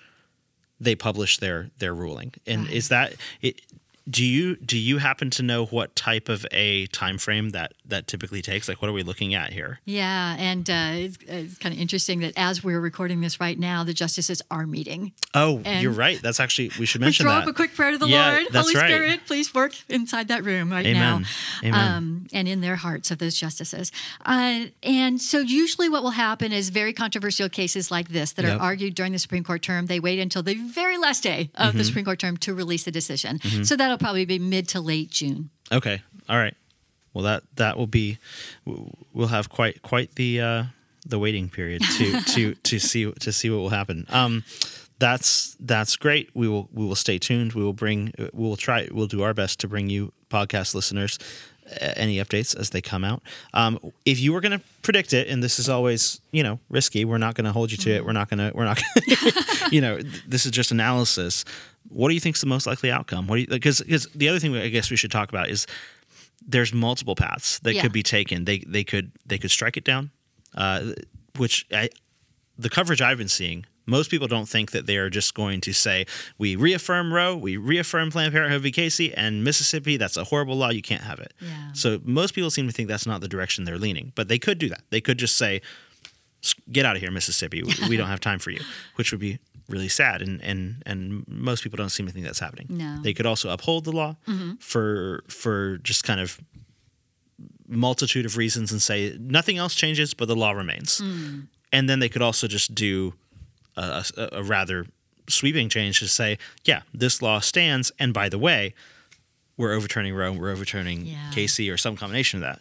they 0.81 0.95
publish 0.95 1.39
their 1.39 1.71
their 1.79 1.95
ruling. 1.95 2.35
And 2.47 2.69
is 2.69 2.89
that 2.89 3.15
it? 3.41 3.61
Do 4.09 4.23
you 4.23 4.57
do 4.57 4.77
you 4.77 4.99
happen 4.99 5.31
to 5.31 5.43
know 5.43 5.65
what 5.65 5.97
type 5.97 6.29
of 6.29 6.45
a 6.53 6.85
time 6.89 7.17
frame 7.17 7.51
that 7.51 7.73
that 7.87 8.07
typically 8.07 8.43
takes? 8.43 8.69
Like, 8.69 8.83
what 8.83 8.91
are 8.91 8.93
we 8.93 9.03
looking 9.03 9.35
at 9.35 9.51
here? 9.55 9.81
Yeah, 9.87 10.37
and 10.39 10.69
uh, 10.69 10.91
it's, 10.93 11.17
it's 11.27 11.57
kind 11.57 11.75
of 11.75 11.81
interesting 11.81 12.21
that 12.21 12.35
as 12.37 12.63
we're 12.63 12.81
recording 12.81 13.23
this 13.23 13.41
right 13.41 13.59
now, 13.59 13.83
the 13.83 13.95
justices 13.95 14.43
are 14.51 14.67
meeting. 14.67 15.13
Oh, 15.33 15.63
And- 15.65 15.83
you're 15.83 15.91
right. 15.93 16.21
That's 16.21 16.39
actually 16.39 16.71
we 16.79 16.85
should 16.85 17.01
We 17.01 17.07
mention 17.07 17.25
throw 17.25 17.33
that. 17.33 17.45
up 17.45 17.49
a 17.49 17.55
quick 17.55 17.75
prayer 17.75 17.93
to 17.93 17.99
the 17.99 18.07
Yeah, 18.07 18.31
Lord. 18.31 18.47
Holy 18.55 18.75
right. 18.75 18.91
Spirit, 18.91 19.21
please 19.27 19.55
work 19.55 19.73
inside 19.89 20.29
that 20.29 20.45
room 20.45 20.71
right 20.71 20.85
Amen. 20.85 21.23
now. 21.23 21.69
Amen. 21.69 21.97
Um, 21.97 22.27
and 22.35 22.47
in 22.47 22.61
their 22.61 22.77
hearts 22.77 23.11
of 23.11 23.17
those 23.19 23.35
justices. 23.41 23.91
Uh, 24.27 24.67
and 24.83 25.19
so 25.19 25.39
usually 25.41 25.89
what 25.89 26.03
will 26.03 26.11
happen 26.11 26.53
is 26.53 26.69
very 26.69 26.93
controversial 26.93 27.49
cases 27.49 27.91
like 27.91 28.09
this 28.11 28.33
that 28.33 28.45
Yep. 28.45 28.59
are 28.59 28.63
argued 28.63 28.95
during 28.95 29.13
the 29.13 29.19
Supreme 29.19 29.45
Court 29.45 29.63
term, 29.63 29.87
they 29.87 29.99
wait 29.99 30.19
until 30.19 30.43
the 30.43 30.55
very 30.55 30.99
last 30.99 31.23
day 31.23 31.51
of 31.55 31.69
Mm-hmm. 31.71 31.79
the 31.79 31.85
Supreme 31.85 32.05
Court 32.05 32.19
term 32.19 32.37
to 32.37 32.53
release 32.53 32.85
the 32.85 32.91
decision. 32.91 33.41
So 33.65 33.77
that'll 33.95 34.05
probably 34.05 34.25
be 34.25 34.39
mid 34.39 34.69
to 34.69 34.81
late 34.81 35.11
June. 35.11 35.51
Okay. 35.71 36.03
All 36.29 36.37
right. 36.37 36.55
Well, 37.13 37.25
that 37.25 37.45
that 37.57 37.77
will 37.77 37.87
be 37.87 38.19
we'll 38.65 39.29
have 39.29 39.49
quite 39.49 39.83
quite 39.83 40.17
the 40.17 40.41
uh, 40.41 40.65
the 41.07 41.19
waiting 41.19 41.49
period 41.49 41.83
to 41.99 42.21
to 42.35 42.55
to 42.55 42.79
see 42.79 43.11
to 43.13 43.33
see 43.33 43.51
what 43.51 43.59
will 43.59 43.69
happen. 43.69 44.07
Um, 44.09 44.45
that's 44.99 45.57
that's 45.61 45.97
great. 45.97 46.31
We 46.35 46.49
will 46.49 46.69
we 46.73 46.85
will 46.85 46.97
stay 46.97 47.19
tuned. 47.19 47.53
We 47.53 47.63
will 47.63 47.73
bring 47.73 48.13
we 48.19 48.31
will 48.33 48.57
try 48.57 48.89
we'll 48.91 49.07
do 49.07 49.23
our 49.23 49.35
best 49.35 49.61
to 49.61 49.69
bring 49.69 49.89
you 49.89 50.13
podcast 50.29 50.75
listeners 50.75 51.19
any 51.97 52.17
updates 52.17 52.59
as 52.59 52.71
they 52.71 52.83
come 52.83 53.05
out. 53.05 53.23
Um, 53.55 53.79
if 54.05 54.21
you 54.21 54.33
were 54.33 54.41
going 54.41 54.59
to 54.59 54.65
predict 54.83 55.13
it, 55.13 55.29
and 55.29 55.43
this 55.43 55.59
is 55.59 55.69
always 55.69 56.21
you 56.33 56.43
know 56.43 56.59
risky, 56.69 57.05
we're 57.05 57.19
not 57.19 57.35
going 57.35 57.45
to 57.45 57.53
hold 57.53 57.71
you 57.71 57.77
to 57.79 57.91
it. 57.91 58.05
We're 58.05 58.13
not 58.13 58.29
going 58.29 58.39
to 58.39 58.57
we're 58.57 58.65
not 58.65 58.81
gonna, 58.81 59.33
you 59.71 59.81
know 59.81 60.01
this 60.27 60.47
is 60.47 60.51
just 60.51 60.73
analysis. 60.73 61.45
What 61.89 62.09
do 62.09 62.15
you 62.15 62.21
think 62.21 62.37
is 62.37 62.41
the 62.41 62.47
most 62.47 62.67
likely 62.67 62.91
outcome? 62.91 63.27
What 63.27 63.37
do 63.37 63.43
you 63.43 63.47
because 63.47 63.81
because 63.81 64.07
the 64.15 64.29
other 64.29 64.39
thing 64.39 64.57
I 64.57 64.69
guess 64.69 64.91
we 64.91 64.97
should 64.97 65.11
talk 65.13 65.29
about 65.29 65.49
is 65.51 65.67
there's 66.47 66.73
multiple 66.73 67.15
paths 67.15 67.59
that 67.61 67.75
Yeah. 67.75 67.83
could 67.83 67.93
be 67.93 68.03
taken. 68.03 68.45
They 68.45 68.59
they 68.67 68.85
could 68.85 69.13
they 69.27 69.39
could 69.39 69.51
strike 69.51 69.77
it 69.77 69.85
down, 69.85 70.11
uh, 70.55 70.93
which 71.37 71.67
I, 71.73 71.89
the 72.59 72.69
coverage 72.71 73.01
I've 73.03 73.19
been 73.19 73.29
seeing. 73.29 73.65
Most 73.87 74.11
people 74.11 74.27
don't 74.29 74.49
think 74.49 74.71
that 74.71 74.87
they 74.87 74.97
are 74.97 75.11
just 75.11 75.35
going 75.35 75.61
to 75.61 75.75
say 75.75 76.07
we 76.39 76.57
reaffirm 76.57 77.13
Roe, 77.13 77.37
we 77.37 77.59
reaffirm 77.59 78.11
Planned 78.11 78.33
Parenthood 78.33 78.63
v. 78.63 78.73
Casey, 78.73 79.13
and 79.13 79.45
Mississippi. 79.45 79.99
That's 79.99 80.17
a 80.17 80.25
horrible 80.25 80.57
law. 80.57 80.71
You 80.71 80.81
can't 80.81 81.03
have 81.03 81.19
it. 81.19 81.35
Yeah. 81.39 81.73
So 81.75 82.01
most 82.03 82.35
people 82.35 82.51
seem 82.51 82.67
to 82.67 82.73
think 82.73 82.89
that's 82.89 83.07
not 83.07 83.21
the 83.21 83.29
direction 83.29 83.65
they're 83.65 83.77
leaning, 83.79 84.13
but 84.15 84.29
they 84.29 84.39
could 84.39 84.59
do 84.59 84.71
that. 84.71 84.85
They 84.89 85.03
could 85.03 85.19
just 85.19 85.37
say, 85.37 85.61
"Get 86.73 86.87
out 86.87 86.97
of 86.97 87.03
here, 87.03 87.11
Mississippi. 87.11 87.63
We 87.89 87.97
don't 87.99 88.09
have 88.09 88.21
time 88.21 88.39
for 88.39 88.51
you," 88.51 88.61
which 88.95 89.11
would 89.13 89.21
be 89.21 89.39
really 89.69 89.89
sad. 89.89 90.23
And 90.23 90.43
and 90.43 90.83
and 90.87 91.25
most 91.29 91.63
people 91.63 91.77
don't 91.77 91.91
seem 91.91 92.07
to 92.07 92.13
think 92.13 92.25
that's 92.25 92.39
happening. 92.41 92.67
No. 92.71 93.01
They 93.03 93.15
could 93.15 93.27
also 93.27 93.51
uphold 93.51 93.85
the 93.85 93.93
law 93.93 94.17
mm-hmm. 94.27 94.55
for 94.61 95.25
for 95.29 95.79
just 95.79 96.05
kind 96.05 96.21
of 96.21 96.41
multitude 97.67 98.27
of 98.27 98.37
reasons 98.37 98.73
and 98.73 98.81
say 98.83 99.17
nothing 99.19 99.59
else 99.59 99.75
changes, 99.75 100.15
but 100.15 100.29
the 100.29 100.37
law 100.37 100.53
remains. 100.53 101.01
Mm. 101.01 101.47
And 101.73 101.89
then 101.89 101.99
they 101.99 102.09
could 102.09 102.23
also 102.23 102.47
just 102.47 102.75
do 102.75 103.15
a, 103.77 104.05
a, 104.17 104.29
a 104.33 104.43
rather 104.43 104.87
sweeping 105.29 105.69
change 105.69 105.99
to 106.01 106.09
say, 106.09 106.39
yeah, 106.65 106.83
this 106.93 107.23
law 107.23 107.41
stands, 107.41 107.91
and 107.99 108.13
by 108.13 108.29
the 108.29 108.39
way, 108.39 108.75
we're 109.57 109.73
overturning 109.73 110.15
Roe, 110.15 110.33
we're 110.33 110.51
overturning 110.51 111.07
Yeah. 111.07 111.31
Casey, 111.33 111.71
or 111.71 111.77
some 111.77 111.97
combination 111.97 112.43
of 112.43 112.49
that. 112.49 112.61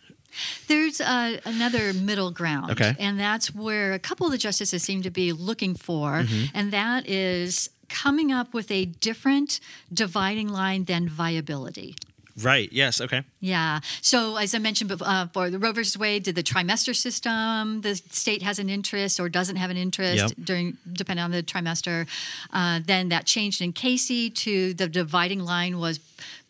There's 0.68 1.00
uh, 1.02 1.40
another 1.46 1.94
middle 1.94 2.32
ground. 2.32 2.72
Okay. 2.72 2.96
And 3.00 3.20
that's 3.20 3.54
where 3.54 3.94
a 3.94 4.00
couple 4.00 4.26
of 4.26 4.32
the 4.32 4.38
justices 4.38 4.84
seem 4.84 5.02
to 5.04 5.10
be 5.12 5.32
looking 5.32 5.76
for, 5.76 6.24
Mm-hmm. 6.24 6.46
and 6.58 6.72
that 6.72 7.08
is 7.08 7.70
coming 7.90 8.32
up 8.32 8.54
with 8.54 8.72
a 8.72 8.86
different 8.86 9.60
dividing 9.94 10.48
line 10.50 10.86
than 10.86 11.08
viability. 11.10 11.96
Right. 12.42 12.68
Yes. 12.74 13.00
Okay. 13.00 13.22
Yeah. 13.42 13.80
So 14.02 14.38
as 14.38 14.56
I 14.56 14.58
mentioned 14.58 14.88
before, 14.88 15.08
uh, 15.08 15.28
for 15.28 15.52
the 15.52 15.60
Roe 15.60 15.72
versus 15.72 15.96
Wade, 16.00 16.24
did 16.24 16.34
the 16.34 16.42
trimester 16.42 16.96
system, 16.96 17.82
the 17.82 17.94
state 17.96 18.42
has 18.42 18.58
an 18.58 18.70
interest 18.72 19.20
or 19.20 19.30
doesn't 19.30 19.58
have 19.58 19.70
an 19.70 19.78
interest 19.78 20.18
Yep. 20.18 20.32
during, 20.44 20.78
depending 20.92 21.24
on 21.24 21.30
the 21.30 21.44
trimester. 21.44 22.08
Uh, 22.52 22.80
then 22.84 23.10
that 23.10 23.28
changed 23.28 23.62
in 23.62 23.72
Casey 23.72 24.32
to 24.32 24.74
the 24.74 24.88
dividing 24.88 25.42
line 25.46 25.78
was 25.78 26.00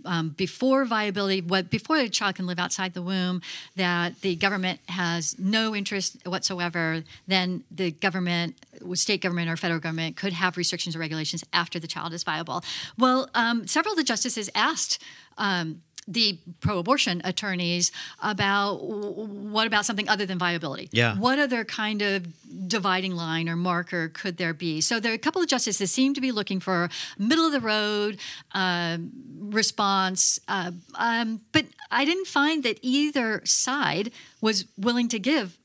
um, 0.06 0.30
before 0.30 0.86
viability, 0.86 1.42
what 1.42 1.70
before 1.70 1.98
the 1.98 2.10
child 2.10 2.36
can 2.36 2.46
live 2.46 2.60
outside 2.60 2.94
the 2.94 3.02
womb, 3.02 3.42
that 3.76 4.22
the 4.22 4.36
government 4.36 4.80
has 4.90 5.38
no 5.40 5.76
interest 5.76 6.18
whatsoever. 6.26 7.04
Then 7.28 7.64
the 7.72 7.92
government, 7.92 8.56
state 8.94 9.22
government 9.22 9.50
or 9.50 9.58
federal 9.58 9.80
government, 9.80 10.16
could 10.16 10.34
have 10.34 10.58
restrictions 10.58 10.96
or 10.96 11.00
regulations 11.00 11.44
after 11.54 11.80
the 11.80 11.88
child 11.88 12.14
is 12.14 12.24
viable. 12.24 12.64
Well, 12.98 13.30
um, 13.34 13.68
several 13.68 13.94
of 13.94 13.98
the 13.98 14.04
justices 14.04 14.50
asked. 14.56 15.02
Um, 15.38 15.82
the 16.08 16.38
pro-abortion 16.60 17.22
attorneys 17.24 17.92
about 18.22 18.84
what 18.84 19.68
about 19.68 19.86
something 19.86 20.10
other 20.10 20.26
than 20.26 20.38
viability? 20.38 20.90
Yeah. 20.92 21.16
What 21.18 21.40
other 21.40 21.64
kind 21.64 22.02
of 22.02 22.28
dividing 22.68 23.16
line 23.16 23.48
or 23.50 23.56
marker 23.56 24.10
could 24.10 24.38
there 24.38 24.54
be? 24.54 24.82
So 24.82 25.00
there 25.00 25.12
are 25.12 25.16
a 25.16 25.20
couple 25.20 25.42
of 25.42 25.48
justices 25.48 25.92
seem 25.92 26.14
to 26.14 26.22
be 26.22 26.32
looking 26.32 26.60
for 26.60 26.90
middle 27.18 27.46
of 27.46 27.52
the 27.52 27.62
road 27.62 28.18
um, 28.54 29.12
response, 29.52 30.40
uh, 30.48 30.72
um, 30.96 31.42
but 31.52 31.66
I 31.92 32.06
didn't 32.06 32.28
find 32.28 32.64
that 32.64 32.80
either 32.82 33.42
side 33.46 34.12
was 34.42 34.66
willing 34.78 35.08
to 35.10 35.20
give 35.20 35.58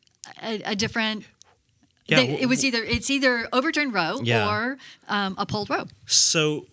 a, 0.43 0.63
a 0.65 0.75
different. 0.77 1.25
Yeah, 2.07 2.19
they- 2.21 2.41
it 2.41 2.47
was 2.49 2.65
either 2.65 2.83
it's 2.83 3.11
either 3.11 3.49
overturned 3.53 3.93
Roe 3.93 4.21
Yeah. 4.23 4.49
or 4.49 4.79
um, 5.09 5.35
uphold 5.37 5.69
Roe. 5.69 5.87
So, 6.07 6.67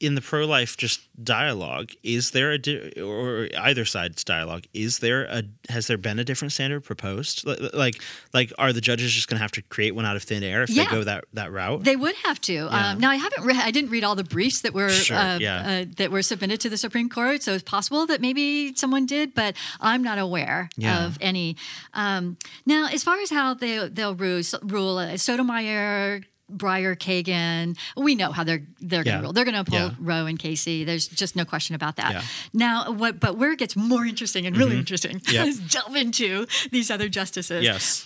in 0.00 0.14
the 0.14 0.20
pro 0.22 0.46
life 0.46 0.76
just 0.78 1.00
dialogue, 1.22 1.90
is 2.02 2.30
there 2.30 2.50
a 2.52 2.58
di- 2.58 2.92
or 3.00 3.48
either 3.58 3.84
side's 3.84 4.24
dialogue? 4.24 4.64
Is 4.72 5.00
there 5.00 5.24
a 5.24 5.42
has 5.68 5.86
there 5.88 5.98
been 5.98 6.18
a 6.18 6.24
different 6.24 6.52
standard 6.52 6.80
proposed? 6.84 7.46
Like 7.74 8.00
like 8.32 8.50
are 8.58 8.72
the 8.72 8.80
judges 8.80 9.12
just 9.12 9.28
going 9.28 9.36
to 9.36 9.42
have 9.42 9.52
to 9.52 9.62
create 9.62 9.94
one 9.94 10.06
out 10.06 10.16
of 10.16 10.22
thin 10.22 10.42
air 10.42 10.62
if 10.62 10.70
Yeah. 10.70 10.84
they 10.84 10.90
go 10.90 11.04
that 11.04 11.24
that 11.34 11.52
route? 11.52 11.84
They 11.84 11.96
would 11.96 12.14
have 12.24 12.40
to. 12.42 12.52
Yeah. 12.54 12.66
Um, 12.92 12.98
now 12.98 13.10
I 13.10 13.16
haven't. 13.16 13.44
Re- 13.44 13.60
I 13.62 13.70
didn't 13.70 13.90
read 13.90 14.02
all 14.02 14.14
the 14.16 14.24
briefs 14.24 14.62
that 14.62 14.72
were 14.72 14.88
Sure, 14.88 15.16
uh, 15.16 15.38
yeah. 15.38 15.82
uh, 15.82 15.84
that 15.98 16.10
were 16.10 16.22
submitted 16.22 16.60
to 16.62 16.70
the 16.70 16.78
Supreme 16.78 17.08
Court, 17.10 17.42
so 17.42 17.52
it's 17.52 17.62
possible 17.62 18.06
that 18.06 18.20
maybe 18.22 18.74
someone 18.76 19.04
did, 19.06 19.34
but 19.34 19.54
I'm 19.80 20.02
not 20.02 20.18
aware 20.18 20.70
of 20.82 21.18
any. 21.20 21.56
Um, 21.92 22.38
now, 22.64 22.88
as 22.88 23.04
far 23.04 23.20
as 23.20 23.30
how 23.30 23.52
they 23.54 23.86
they'll 23.88 24.14
rule, 24.14 24.40
rule 24.62 24.96
uh, 24.98 25.16
Sotomayor. 25.18 26.22
Breyer, 26.56 26.96
Kagan, 26.96 27.76
we 27.96 28.14
know 28.14 28.32
how 28.32 28.44
they're 28.44 28.66
they're 28.80 29.04
going 29.04 29.16
to 29.18 29.22
rule. 29.22 29.32
They're 29.32 29.44
going 29.44 29.54
to 29.54 29.60
uphold 29.60 29.92
Yeah. 29.92 29.96
Roe 30.00 30.26
and 30.26 30.38
Casey. 30.38 30.84
There's 30.84 31.06
just 31.08 31.36
no 31.36 31.44
question 31.44 31.74
about 31.74 31.96
that. 31.96 32.12
Yeah. 32.12 32.22
Now, 32.52 32.90
what? 32.92 33.20
But 33.20 33.36
where 33.36 33.52
it 33.52 33.58
gets 33.58 33.76
more 33.76 34.04
interesting 34.04 34.46
and 34.46 34.56
really 34.56 34.76
interesting 34.76 35.20
Mm-hmm. 35.20 35.34
Yep. 35.34 35.46
is 35.46 35.58
delve 35.60 35.96
into 35.96 36.46
these 36.70 36.90
other 36.90 37.08
justices. 37.08 37.62
yes. 37.64 38.04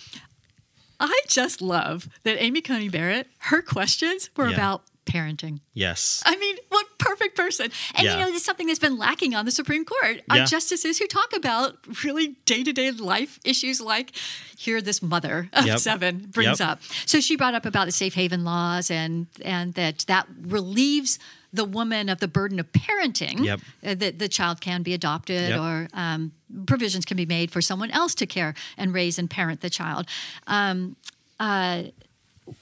I 0.99 1.21
just 1.27 1.61
love 1.61 2.07
that 2.23 2.41
Amy 2.41 2.61
Coney 2.61 2.87
Barrett. 2.89 3.27
Her 3.39 3.61
questions 3.61 4.29
were 4.37 4.47
Yeah. 4.47 4.55
about 4.55 4.83
parenting. 5.05 5.59
Yes. 5.73 6.21
I 6.25 6.35
mean, 6.37 6.55
what 6.69 6.85
perfect 6.97 7.35
person. 7.37 7.69
And 7.95 8.05
Yeah. 8.05 8.13
you 8.13 8.19
know, 8.21 8.27
this 8.27 8.37
is 8.37 8.45
something 8.45 8.67
that's 8.67 8.79
been 8.79 8.97
lacking 8.97 9.35
on 9.35 9.45
the 9.45 9.51
Supreme 9.51 9.85
Court 9.85 10.21
are 10.29 10.37
Yeah. 10.37 10.45
justices 10.45 10.97
who 10.99 11.07
talk 11.07 11.33
about 11.35 11.77
really 12.03 12.35
day 12.45 12.63
to 12.63 12.73
day 12.73 12.91
life 12.91 13.39
issues 13.43 13.79
like 13.79 14.11
here 14.57 14.81
this 14.81 15.01
mother 15.01 15.49
of 15.53 15.65
Yep. 15.65 15.79
seven 15.79 16.25
brings 16.31 16.59
Yep. 16.59 16.69
up. 16.69 16.81
So 17.05 17.19
she 17.21 17.35
brought 17.35 17.53
up 17.55 17.65
about 17.65 17.85
the 17.85 17.91
safe 17.91 18.15
haven 18.15 18.43
laws 18.43 18.89
and 18.89 19.27
and 19.43 19.73
that 19.75 19.99
that 20.07 20.27
relieves 20.41 21.19
the 21.53 21.65
woman 21.65 22.09
of 22.09 22.19
the 22.19 22.27
burden 22.27 22.59
of 22.59 22.69
parenting. 22.73 23.45
Yep. 23.45 23.61
uh, 23.85 23.95
that 23.95 24.19
the 24.19 24.27
child 24.27 24.59
can 24.59 24.83
be 24.83 24.93
adopted 24.93 25.49
Yep. 25.49 25.59
or 25.59 25.87
um, 25.93 26.31
provisions 26.65 27.05
can 27.05 27.15
be 27.15 27.25
made 27.25 27.49
for 27.51 27.61
someone 27.61 27.91
else 27.91 28.13
to 28.15 28.25
care 28.25 28.53
and 28.77 28.93
raise 28.93 29.17
and 29.19 29.29
parent 29.29 29.61
the 29.61 29.69
child. 29.69 30.05
Um, 30.47 30.95
uh, 31.39 31.83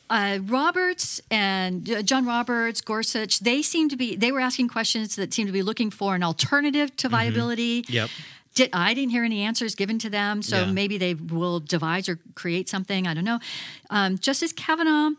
Roberts 0.10 1.22
and 1.32 1.90
uh, 1.90 2.02
John 2.04 2.26
Roberts, 2.26 2.82
Gorsuch, 2.82 3.40
they 3.40 3.62
seem 3.62 3.90
to 3.90 3.96
be, 3.96 4.16
they 4.16 4.32
were 4.32 4.40
asking 4.40 4.68
questions 4.70 5.16
that 5.16 5.34
seem 5.34 5.48
to 5.48 5.52
be 5.54 5.64
looking 5.64 5.90
for 5.90 6.16
an 6.16 6.24
alternative 6.24 6.96
to 6.98 7.10
viability. 7.10 7.82
Mm-hmm. 7.84 7.94
Yep. 7.94 8.10
Did, 8.56 8.70
I 8.72 8.94
didn't 8.94 9.10
hear 9.10 9.24
any 9.24 9.42
answers 9.42 9.74
given 9.74 9.98
to 10.00 10.10
them, 10.12 10.44
so 10.44 10.58
Yeah. 10.66 10.72
maybe 10.72 11.00
they 11.00 11.16
will 11.16 11.60
devise 11.60 12.08
or 12.08 12.20
create 12.36 12.70
something. 12.70 13.08
I 13.08 13.16
don't 13.16 13.24
know. 13.26 13.40
Um, 13.90 14.20
Justice 14.20 14.52
Kavanaugh, 14.52 15.12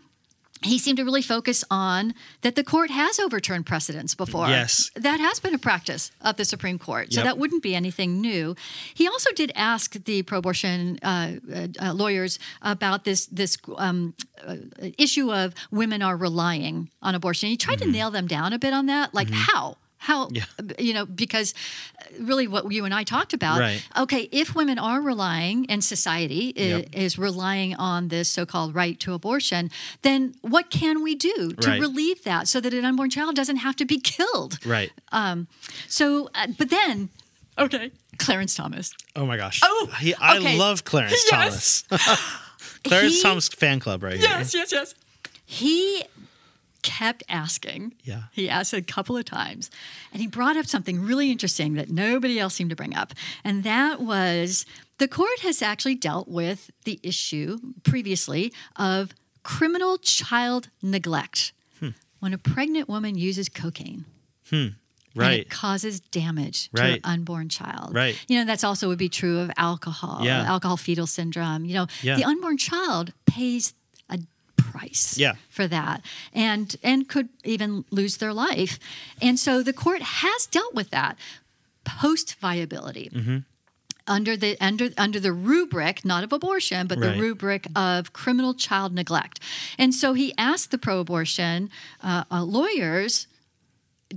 he 0.64 0.78
seemed 0.78 0.96
to 0.98 1.04
really 1.04 1.22
focus 1.22 1.64
on 1.70 2.14
that 2.42 2.54
the 2.56 2.64
court 2.64 2.90
has 2.90 3.18
overturned 3.18 3.66
precedents 3.66 4.14
before. 4.14 4.48
Yes. 4.48 4.90
That 4.96 5.20
has 5.20 5.40
been 5.40 5.54
a 5.54 5.58
practice 5.58 6.10
of 6.20 6.36
the 6.36 6.44
Supreme 6.44 6.78
Court. 6.78 7.12
So 7.12 7.20
Yep. 7.20 7.24
that 7.24 7.38
wouldn't 7.38 7.62
be 7.62 7.74
anything 7.74 8.20
new. 8.20 8.56
He 8.94 9.06
also 9.06 9.30
did 9.32 9.52
ask 9.54 9.92
the 10.04 10.22
pro 10.22 10.38
abortion 10.38 10.98
uh, 11.02 11.32
uh, 11.80 11.92
lawyers 11.92 12.38
about 12.62 13.04
this, 13.04 13.26
this 13.26 13.56
um, 13.76 14.14
uh, 14.46 14.56
issue 14.98 15.32
of 15.32 15.54
women 15.70 16.02
are 16.02 16.16
relying 16.16 16.90
on 17.02 17.14
abortion. 17.14 17.48
He 17.48 17.56
tried 17.56 17.78
to 17.80 17.86
nail 17.86 18.10
them 18.10 18.26
down 18.26 18.52
a 18.52 18.58
bit 18.58 18.72
on 18.72 18.86
that. 18.86 19.14
Like, 19.14 19.30
how? 19.30 19.76
How. 20.04 20.28
Yeah. 20.30 20.44
you 20.78 20.92
know, 20.94 21.06
because 21.06 21.54
uh, 21.98 22.04
really 22.20 22.46
what 22.46 22.70
you 22.70 22.84
and 22.84 22.92
I 22.94 23.04
talked 23.04 23.32
about, 23.32 23.58
Right. 23.60 23.82
okay, 23.96 24.28
if 24.32 24.54
women 24.54 24.78
are 24.78 25.00
relying 25.00 25.64
and 25.70 25.82
society 25.82 26.52
Yep. 26.56 26.88
is 26.92 27.18
relying 27.18 27.74
on 27.76 28.08
this 28.08 28.28
so 28.28 28.44
called 28.46 28.74
right 28.74 28.98
to 29.00 29.14
abortion, 29.14 29.70
then 30.02 30.34
what 30.42 30.70
can 30.70 31.02
we 31.02 31.14
do 31.14 31.52
to 31.60 31.70
Right. 31.70 31.80
relieve 31.80 32.22
that 32.24 32.48
so 32.48 32.60
that 32.60 32.74
an 32.74 32.84
unborn 32.84 33.10
child 33.10 33.34
doesn't 33.34 33.56
have 33.66 33.76
to 33.76 33.84
be 33.86 33.98
killed? 33.98 34.58
Right. 34.66 34.92
So, 35.88 36.28
uh, 36.34 36.48
but 36.58 36.68
then, 36.70 37.08
okay, 37.58 37.90
Clarence 38.18 38.54
Thomas. 38.54 38.92
Oh 39.16 39.26
my 39.26 39.36
gosh. 39.36 39.60
Oh, 39.62 39.88
He, 40.00 40.14
I 40.14 40.36
okay. 40.38 40.58
love 40.58 40.84
Clarence 40.84 41.14
Yes. 41.32 41.82
Thomas. 41.88 42.20
Clarence 42.84 43.14
He- 43.16 43.22
Thomas 43.22 43.48
fan 43.48 43.80
club 43.80 44.02
right 44.02 44.18
here. 44.18 44.28
Yes, 44.28 44.54
yes, 44.54 44.70
yes. 44.72 44.94
He 45.46 46.02
kept 46.84 47.24
asking. 47.28 47.94
Yeah. 48.04 48.24
He 48.30 48.48
asked 48.48 48.72
a 48.72 48.82
couple 48.82 49.16
of 49.16 49.24
times, 49.24 49.70
and 50.12 50.20
he 50.20 50.28
brought 50.28 50.56
up 50.56 50.66
something 50.66 51.02
really 51.02 51.32
interesting 51.32 51.74
that 51.74 51.90
nobody 51.90 52.38
else 52.38 52.54
seemed 52.54 52.70
to 52.70 52.76
bring 52.76 52.94
up. 52.94 53.12
And 53.42 53.64
that 53.64 54.00
was 54.00 54.64
the 54.98 55.08
court 55.08 55.40
has 55.40 55.60
actually 55.62 55.96
dealt 55.96 56.28
with 56.28 56.70
the 56.84 57.00
issue 57.02 57.58
previously 57.82 58.52
of 58.76 59.12
criminal 59.42 59.98
child 59.98 60.68
neglect. 60.82 61.52
Hmm. 61.80 61.88
When 62.20 62.32
a 62.32 62.38
pregnant 62.38 62.88
woman 62.88 63.16
uses 63.16 63.48
cocaine. 63.48 64.04
And 64.52 64.74
Right. 65.16 65.40
it 65.40 65.50
causes 65.50 66.00
damage 66.00 66.70
to 66.74 66.82
Right. 66.82 66.94
an 66.94 67.00
unborn 67.04 67.48
child. 67.48 67.94
Right. 67.94 68.16
You 68.28 68.38
know, 68.38 68.44
that's 68.44 68.64
also 68.64 68.88
would 68.88 68.98
be 68.98 69.08
true 69.08 69.38
of 69.38 69.50
alcohol, 69.56 70.20
Yeah. 70.24 70.42
alcohol 70.42 70.76
fetal 70.76 71.06
syndrome. 71.06 71.64
You 71.64 71.74
know, 71.74 71.86
Yeah. 72.02 72.16
the 72.16 72.24
unborn 72.24 72.58
child 72.58 73.12
pays 73.26 73.74
price 74.74 75.18
Yeah. 75.24 75.34
for 75.56 75.66
that 75.68 75.96
and 76.46 76.66
and 76.82 77.08
could 77.12 77.28
even 77.44 77.84
lose 77.90 78.16
their 78.18 78.32
life. 78.48 78.74
And 79.26 79.38
so 79.38 79.62
the 79.62 79.72
court 79.84 80.02
has 80.02 80.46
dealt 80.56 80.74
with 80.74 80.88
that 80.90 81.14
post 82.02 82.36
viability. 82.40 83.08
Mm-hmm. 83.10 83.38
Under 84.06 84.36
the 84.36 84.52
under 84.68 84.86
under 85.06 85.20
the 85.20 85.32
rubric 85.32 86.04
not 86.04 86.24
of 86.24 86.32
abortion 86.32 86.86
but 86.86 86.98
Right. 86.98 87.06
the 87.16 87.22
rubric 87.26 87.66
of 87.74 88.12
criminal 88.12 88.52
child 88.66 88.92
neglect, 88.92 89.36
and 89.78 89.94
so 89.94 90.12
he 90.14 90.28
asked 90.36 90.70
the 90.70 90.78
pro-abortion 90.78 91.70
uh, 92.02 92.24
uh, 92.30 92.42
lawyers, 92.58 93.26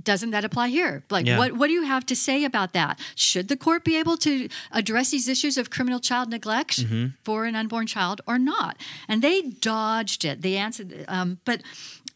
doesn't 0.02 0.30
that 0.30 0.44
apply 0.44 0.68
here? 0.68 1.02
Like, 1.10 1.26
Yeah. 1.26 1.38
what, 1.38 1.52
what 1.52 1.66
do 1.68 1.72
you 1.72 1.82
have 1.84 2.04
to 2.06 2.14
say 2.16 2.44
about 2.44 2.72
that? 2.72 2.98
Should 3.14 3.48
the 3.48 3.56
court 3.56 3.84
be 3.84 3.96
able 3.96 4.16
to 4.18 4.48
address 4.72 5.10
these 5.10 5.28
issues 5.28 5.56
of 5.58 5.70
criminal 5.70 6.00
child 6.00 6.28
neglect 6.30 6.80
Mm-hmm. 6.82 7.06
for 7.24 7.44
an 7.46 7.54
unborn 7.56 7.86
child 7.86 8.20
or 8.26 8.38
not? 8.38 8.76
And 9.08 9.22
they 9.22 9.42
dodged 9.42 10.24
it. 10.24 10.42
They 10.42 10.56
answered, 10.56 11.04
um, 11.08 11.38
but. 11.44 11.62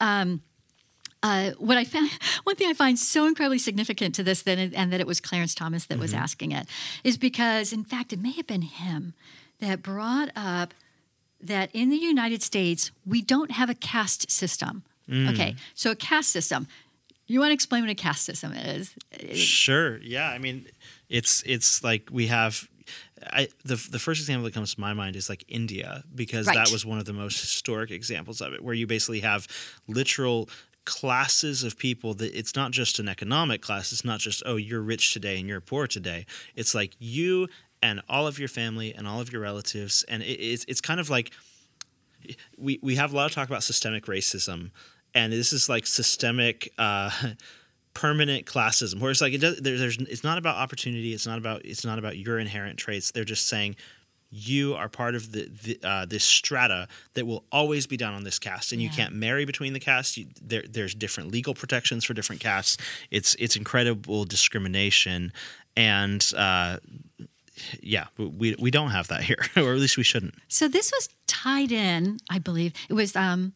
Um, 0.00 0.42
uh, 1.24 1.52
what 1.58 1.76
I 1.78 1.84
found, 1.84 2.10
one 2.42 2.56
thing 2.56 2.68
I 2.68 2.72
find 2.72 2.98
so 2.98 3.26
incredibly 3.26 3.58
significant 3.58 4.14
to 4.16 4.24
this, 4.24 4.42
it, 4.44 4.72
and 4.74 4.92
that 4.92 4.98
it 5.00 5.06
was 5.06 5.20
Clarence 5.20 5.54
Thomas 5.54 5.86
that 5.86 5.94
Mm-hmm. 5.94 6.02
was 6.02 6.14
asking 6.14 6.50
it, 6.50 6.66
is 7.04 7.16
because, 7.16 7.72
in 7.72 7.84
fact, 7.84 8.12
it 8.12 8.18
may 8.20 8.32
have 8.32 8.48
been 8.48 8.62
him 8.62 9.14
that 9.60 9.82
brought 9.82 10.30
up 10.34 10.74
that 11.40 11.70
in 11.72 11.90
the 11.90 11.96
United 11.96 12.42
States 12.42 12.90
we 13.06 13.22
don't 13.22 13.52
have 13.52 13.70
a 13.70 13.74
caste 13.74 14.30
system. 14.32 14.82
Mm. 15.08 15.30
Okay, 15.32 15.54
so 15.74 15.90
a 15.92 15.96
caste 15.96 16.30
system. 16.30 16.66
You 17.32 17.40
want 17.40 17.48
to 17.50 17.54
explain 17.54 17.82
what 17.82 17.90
a 17.90 17.94
caste 17.94 18.26
system 18.26 18.52
is? 18.52 18.94
Sure. 19.32 19.96
Yeah. 20.02 20.28
I 20.28 20.38
mean, 20.38 20.66
it's 21.08 21.42
it's 21.46 21.82
like 21.82 22.10
we 22.12 22.26
have 22.26 22.68
I 23.22 23.48
the 23.64 23.76
the 23.90 23.98
first 23.98 24.20
example 24.20 24.44
that 24.44 24.52
comes 24.52 24.74
to 24.74 24.80
my 24.80 24.92
mind 24.92 25.16
is 25.16 25.30
like 25.30 25.42
India 25.48 26.04
because 26.14 26.46
Right. 26.46 26.56
that 26.56 26.70
was 26.70 26.84
one 26.84 26.98
of 26.98 27.06
the 27.06 27.14
most 27.14 27.40
historic 27.40 27.90
examples 27.90 28.42
of 28.42 28.52
it, 28.52 28.62
where 28.62 28.74
you 28.74 28.86
basically 28.86 29.20
have 29.20 29.48
literal 29.88 30.50
classes 30.84 31.62
of 31.64 31.78
people 31.78 32.12
that 32.14 32.36
it's 32.38 32.54
not 32.54 32.70
just 32.70 32.98
an 32.98 33.08
economic 33.08 33.62
class 33.62 33.92
it's 33.92 34.04
not 34.04 34.18
just 34.18 34.42
oh 34.44 34.56
you're 34.56 34.82
rich 34.82 35.12
today 35.12 35.38
and 35.38 35.48
you're 35.48 35.60
poor 35.60 35.86
today 35.86 36.26
it's 36.56 36.74
like 36.74 36.96
you 36.98 37.46
and 37.80 38.02
all 38.08 38.26
of 38.26 38.36
your 38.40 38.48
family 38.48 38.92
and 38.92 39.06
all 39.06 39.20
of 39.20 39.32
your 39.32 39.40
relatives 39.40 40.04
and 40.08 40.24
it, 40.24 40.40
it's, 40.40 40.64
it's 40.66 40.80
kind 40.80 40.98
of 40.98 41.08
like 41.08 41.30
we, 42.58 42.80
we 42.82 42.96
have 42.96 43.12
a 43.12 43.16
lot 43.16 43.26
of 43.26 43.32
talk 43.32 43.48
about 43.48 43.62
systemic 43.62 44.06
racism 44.06 44.72
and 45.14 45.32
this 45.32 45.52
is 45.52 45.68
like 45.68 45.86
systemic 45.86 46.72
uh, 46.78 47.10
permanent 47.94 48.46
classism 48.46 49.00
where 49.00 49.10
it's 49.10 49.20
like 49.20 49.34
it 49.34 49.40
does 49.40 49.60
there, 49.60 49.76
there's 49.76 49.98
it's 49.98 50.24
not 50.24 50.38
about 50.38 50.56
opportunity 50.56 51.12
it's 51.12 51.26
not 51.26 51.38
about 51.38 51.64
it's 51.64 51.84
not 51.84 51.98
about 51.98 52.16
your 52.16 52.38
inherent 52.38 52.78
traits 52.78 53.10
they're 53.10 53.24
just 53.24 53.46
saying 53.46 53.76
you 54.34 54.74
are 54.74 54.88
part 54.88 55.14
of 55.14 55.30
the, 55.30 55.46
the 55.62 55.78
uh, 55.86 56.06
this 56.06 56.24
strata 56.24 56.88
that 57.12 57.26
will 57.26 57.44
always 57.52 57.86
be 57.86 57.98
down 57.98 58.14
on 58.14 58.24
this 58.24 58.38
caste, 58.38 58.72
and 58.72 58.80
you 58.80 58.88
can't 58.88 59.14
marry 59.14 59.44
between 59.44 59.74
the 59.74 59.78
castes 59.78 60.16
you, 60.16 60.26
there, 60.40 60.64
there's 60.68 60.94
different 60.94 61.30
legal 61.30 61.52
protections 61.52 62.02
for 62.02 62.14
different 62.14 62.40
castes 62.40 62.78
it's 63.10 63.34
it's 63.38 63.56
incredible 63.56 64.24
discrimination 64.24 65.32
and 65.76 66.32
uh, 66.34 66.78
yeah 67.82 68.06
we, 68.16 68.56
we 68.58 68.70
don't 68.70 68.90
have 68.90 69.08
that 69.08 69.22
here 69.22 69.36
or 69.56 69.74
at 69.74 69.78
least 69.78 69.98
we 69.98 70.02
shouldn't 70.02 70.34
So 70.48 70.66
this 70.66 70.90
was 70.90 71.10
tied 71.26 71.70
in, 71.72 72.18
I 72.30 72.38
believe. 72.38 72.72
It 72.88 72.94
was 72.94 73.14
um, 73.14 73.52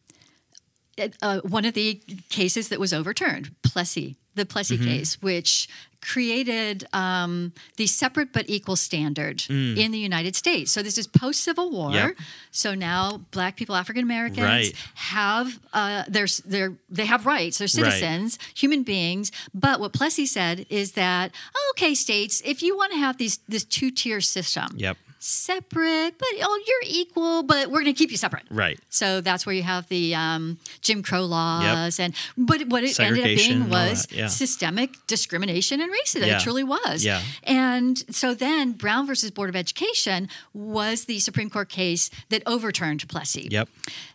uh, 1.22 1.40
one 1.40 1.64
of 1.64 1.74
the 1.74 2.01
cases 2.28 2.68
that 2.68 2.80
was 2.80 2.92
overturned, 2.92 3.51
Plessy, 3.62 4.16
the 4.34 4.47
Plessy 4.47 4.76
Mm-hmm. 4.76 4.86
case, 4.86 5.22
which 5.22 5.68
created 6.03 6.86
um, 6.92 7.53
the 7.76 7.86
separate 7.86 8.32
but 8.32 8.44
equal 8.49 8.76
standard 8.76 9.42
in 9.51 9.90
the 9.90 9.99
United 9.99 10.36
States. 10.36 10.70
So 10.70 10.80
this 10.82 10.99
is 10.99 11.07
post 11.09 11.42
Civil 11.42 11.70
War. 11.70 11.90
Mm. 11.90 11.94
Yep. 11.94 12.14
So 12.53 12.74
now 12.74 13.22
Black 13.32 13.57
people, 13.57 13.74
African 13.74 14.05
Americans 14.05 14.38
Right. 14.47 14.72
have 14.94 15.59
uh, 15.72 16.05
there's 16.07 16.38
they're 16.38 16.74
they 16.88 17.07
have 17.07 17.26
rights. 17.26 17.59
They're 17.59 17.64
Right. 17.66 17.70
citizens, 17.92 18.38
human 18.55 18.82
beings. 18.84 19.32
But 19.53 19.80
what 19.80 19.92
Plessy 19.92 20.26
said 20.26 20.64
is 20.70 20.92
that 20.92 21.32
oh, 21.57 21.72
okay, 21.76 21.94
states, 21.94 22.40
if 22.44 22.62
you 22.62 22.76
want 22.76 22.92
to 22.92 22.99
have 22.99 23.16
these 23.18 23.38
this 23.49 23.64
two 23.64 23.90
tier 23.90 24.20
system, 24.20 24.68
yep 24.76 24.97
separate, 25.18 26.18
but 26.18 26.28
oh, 26.42 26.64
you're 26.66 26.82
equal, 26.84 27.42
but 27.42 27.68
we're 27.68 27.82
going 27.82 27.94
to 27.94 27.98
keep 27.98 28.10
you 28.10 28.16
separate. 28.16 28.44
right 28.50 28.78
So 28.88 29.20
that's 29.20 29.46
where 29.46 29.54
you 29.54 29.62
have 29.62 29.88
the 29.88 30.14
um, 30.14 30.58
Jim 30.80 31.02
Crow 31.02 31.24
laws, 31.24 31.98
and 31.98 32.14
but 32.36 32.68
what 32.68 32.84
it 32.84 32.98
ended 33.00 33.20
up 33.20 33.26
being 33.26 33.68
was 33.68 34.06
yeah. 34.10 34.26
systemic 34.28 34.94
discrimination 35.06 35.80
and 35.80 35.92
racism. 35.92 36.26
Yeah. 36.26 36.36
It 36.36 36.42
truly 36.42 36.64
was. 36.64 37.04
Yeah. 37.04 37.22
And 37.44 38.02
so 38.14 38.34
then 38.34 38.72
Brown 38.72 39.06
versus 39.06 39.30
Board 39.30 39.48
of 39.48 39.56
Education 39.56 40.28
was 40.52 41.04
the 41.06 41.18
Supreme 41.18 41.50
Court 41.50 41.68
case 41.68 42.10
that 42.28 42.42
overturned 42.46 43.08
Plessy. 43.08 43.48
yep 43.50 43.68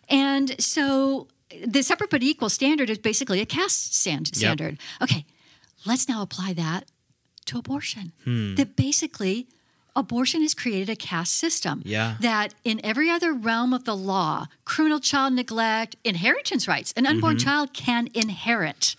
And 0.08 0.60
so 0.60 1.28
the 1.66 1.82
separate 1.82 2.10
but 2.10 2.22
equal 2.22 2.48
standard 2.48 2.88
is 2.90 2.98
basically 2.98 3.40
a 3.40 3.46
caste 3.46 3.94
stand- 3.94 4.28
Yep. 4.28 4.36
standard. 4.36 4.78
Okay, 5.02 5.24
let's 5.84 6.08
now 6.08 6.22
apply 6.22 6.52
that 6.54 6.86
to 7.46 7.58
abortion. 7.58 8.12
Hmm. 8.24 8.54
That 8.54 8.76
basically 8.76 9.48
abortion 9.94 10.42
has 10.42 10.54
created 10.54 10.88
a 10.90 10.96
caste 10.96 11.34
system. 11.34 11.82
Yeah. 11.84 12.16
That 12.20 12.54
in 12.64 12.80
every 12.84 13.10
other 13.10 13.32
realm 13.32 13.72
of 13.72 13.84
the 13.84 13.96
law, 13.96 14.46
criminal 14.64 15.00
child 15.00 15.32
neglect, 15.34 15.96
inheritance 16.04 16.66
rights, 16.66 16.92
an 16.96 17.06
unborn 17.06 17.36
Mm-hmm. 17.36 17.46
child 17.46 17.72
can 17.72 18.08
inherit. 18.14 18.96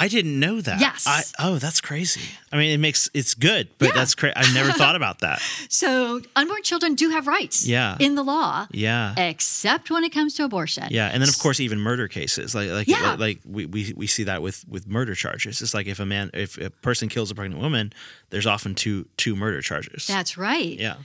I 0.00 0.08
didn't 0.08 0.38
know 0.40 0.60
that. 0.60 0.80
Yes. 0.80 1.04
I, 1.06 1.22
oh, 1.38 1.58
that's 1.58 1.80
crazy. 1.80 2.22
I 2.52 2.56
mean, 2.56 2.72
it 2.72 2.78
makes 2.78 3.08
it's 3.14 3.34
good, 3.34 3.68
but 3.78 3.88
Yeah. 3.88 3.94
that's 3.94 4.14
crazy. 4.14 4.34
I 4.36 4.52
never 4.52 4.72
thought 4.80 4.96
about 4.96 5.20
that. 5.20 5.40
So 5.68 6.20
unborn 6.34 6.62
children 6.62 6.94
do 6.94 7.10
have 7.10 7.26
rights 7.26 7.66
Yeah. 7.66 7.96
in 8.00 8.14
the 8.14 8.22
law, 8.24 8.66
Yeah. 8.72 9.14
except 9.18 9.90
when 9.90 10.02
it 10.04 10.10
comes 10.10 10.34
to 10.34 10.44
abortion. 10.44 10.88
Yeah, 10.90 11.06
and 11.12 11.22
then 11.22 11.28
of 11.28 11.38
course 11.38 11.60
even 11.60 11.78
murder 11.80 12.08
cases, 12.08 12.54
like 12.54 12.70
like 12.70 12.88
Yeah. 12.88 13.14
like 13.18 13.40
we, 13.44 13.66
we 13.66 13.92
we 13.96 14.06
see 14.06 14.24
that 14.24 14.42
with 14.42 14.64
with 14.68 14.86
murder 14.88 15.14
charges. 15.14 15.62
It's 15.62 15.72
like 15.74 15.86
if 15.86 16.00
a 16.00 16.06
man 16.06 16.30
if 16.34 16.58
a 16.58 16.70
person 16.70 17.08
kills 17.08 17.30
a 17.30 17.34
pregnant 17.34 17.62
woman, 17.62 17.92
there's 18.30 18.46
often 18.46 18.74
two 18.74 19.06
two 19.16 19.36
murder 19.36 19.60
charges. 19.62 20.06
That's 20.06 20.36
right. 20.36 20.78
yeah. 20.78 20.96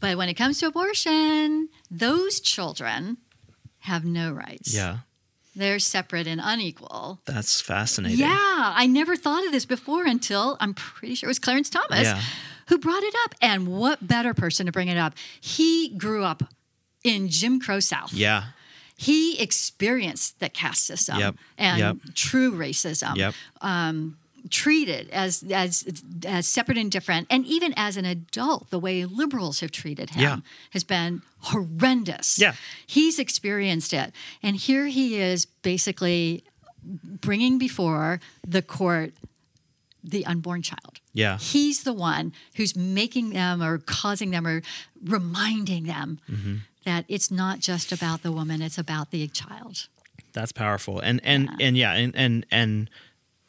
But 0.00 0.16
when 0.16 0.28
it 0.28 0.34
comes 0.34 0.58
to 0.60 0.66
abortion, 0.66 1.68
those 1.90 2.40
children 2.40 3.16
have 3.80 4.04
no 4.04 4.32
rights. 4.32 4.74
Yeah. 4.74 4.98
They're 5.58 5.78
separate 5.80 6.26
and 6.28 6.40
unequal. 6.42 7.20
That's 7.26 7.60
fascinating. 7.60 8.18
Yeah, 8.18 8.28
I 8.76 8.86
never 8.86 9.16
thought 9.16 9.44
of 9.44 9.52
this 9.52 9.64
before 9.66 10.06
until 10.06 10.56
I'm 10.60 10.72
pretty 10.72 11.14
sure 11.16 11.26
it 11.26 11.30
was 11.30 11.38
Clarence 11.40 11.68
Thomas 11.68 12.02
Yeah. 12.04 12.20
who 12.68 12.78
brought 12.78 13.02
it 13.02 13.14
up. 13.24 13.34
And 13.42 13.66
what 13.68 14.06
better 14.06 14.34
person 14.34 14.66
to 14.66 14.72
bring 14.72 14.88
it 14.88 14.96
up? 14.96 15.14
He 15.40 15.88
grew 15.96 16.22
up 16.24 16.42
in 17.02 17.28
Jim 17.28 17.58
Crow 17.60 17.80
South. 17.80 18.12
Yeah. 18.12 18.44
He 18.96 19.38
experienced 19.40 20.38
the 20.40 20.48
caste 20.48 20.84
system 20.84 21.18
Yep. 21.18 21.36
and 21.56 21.78
Yep. 21.78 21.96
true 22.14 22.52
racism. 22.52 23.16
Yep. 23.16 23.34
Um, 23.60 24.16
Treated 24.50 25.10
as 25.10 25.42
as 25.52 25.84
as 26.24 26.46
separate 26.48 26.78
and 26.78 26.90
different, 26.90 27.26
and 27.30 27.44
even 27.46 27.74
as 27.76 27.96
an 27.96 28.04
adult, 28.04 28.70
the 28.70 28.78
way 28.78 29.04
liberals 29.04 29.60
have 29.60 29.70
treated 29.72 30.10
him 30.10 30.22
Yeah. 30.22 30.36
has 30.70 30.84
been 30.84 31.22
horrendous. 31.40 32.38
Yeah. 32.38 32.54
he's 32.86 33.18
experienced 33.18 33.92
it, 33.92 34.12
and 34.42 34.56
here 34.56 34.86
he 34.86 35.16
is 35.16 35.44
basically 35.44 36.44
bringing 37.20 37.58
before 37.58 38.20
the 38.46 38.62
court 38.62 39.12
the 40.02 40.24
unborn 40.24 40.62
child. 40.62 41.00
Yeah. 41.12 41.36
He's 41.38 41.82
the 41.82 41.92
one 41.92 42.32
who's 42.54 42.74
making 42.76 43.30
them 43.30 43.62
or 43.62 43.78
causing 43.78 44.30
them 44.30 44.46
or 44.46 44.62
reminding 45.04 45.84
them 45.84 46.20
Mm-hmm. 46.30 46.54
that 46.84 47.04
it's 47.08 47.30
not 47.30 47.58
just 47.58 47.92
about 47.92 48.22
the 48.22 48.32
woman, 48.32 48.62
it's 48.62 48.78
about 48.78 49.10
the 49.10 49.26
child. 49.28 49.88
That's 50.32 50.52
powerful. 50.52 51.00
And 51.00 51.20
and 51.24 51.50
and 51.60 51.76
yeah, 51.76 51.92
and 51.92 52.14
and 52.16 52.46
and 52.50 52.88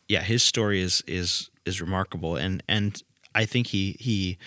yeah, 0.10 0.22
his 0.22 0.43
story 0.43 0.82
is 0.82 1.01
is 1.07 1.49
is 1.66 1.80
remarkable 1.80 2.36
and 2.36 2.62
and 2.68 3.01
I 3.34 3.45
think 3.45 3.68
he 3.68 3.95
he 3.99 4.38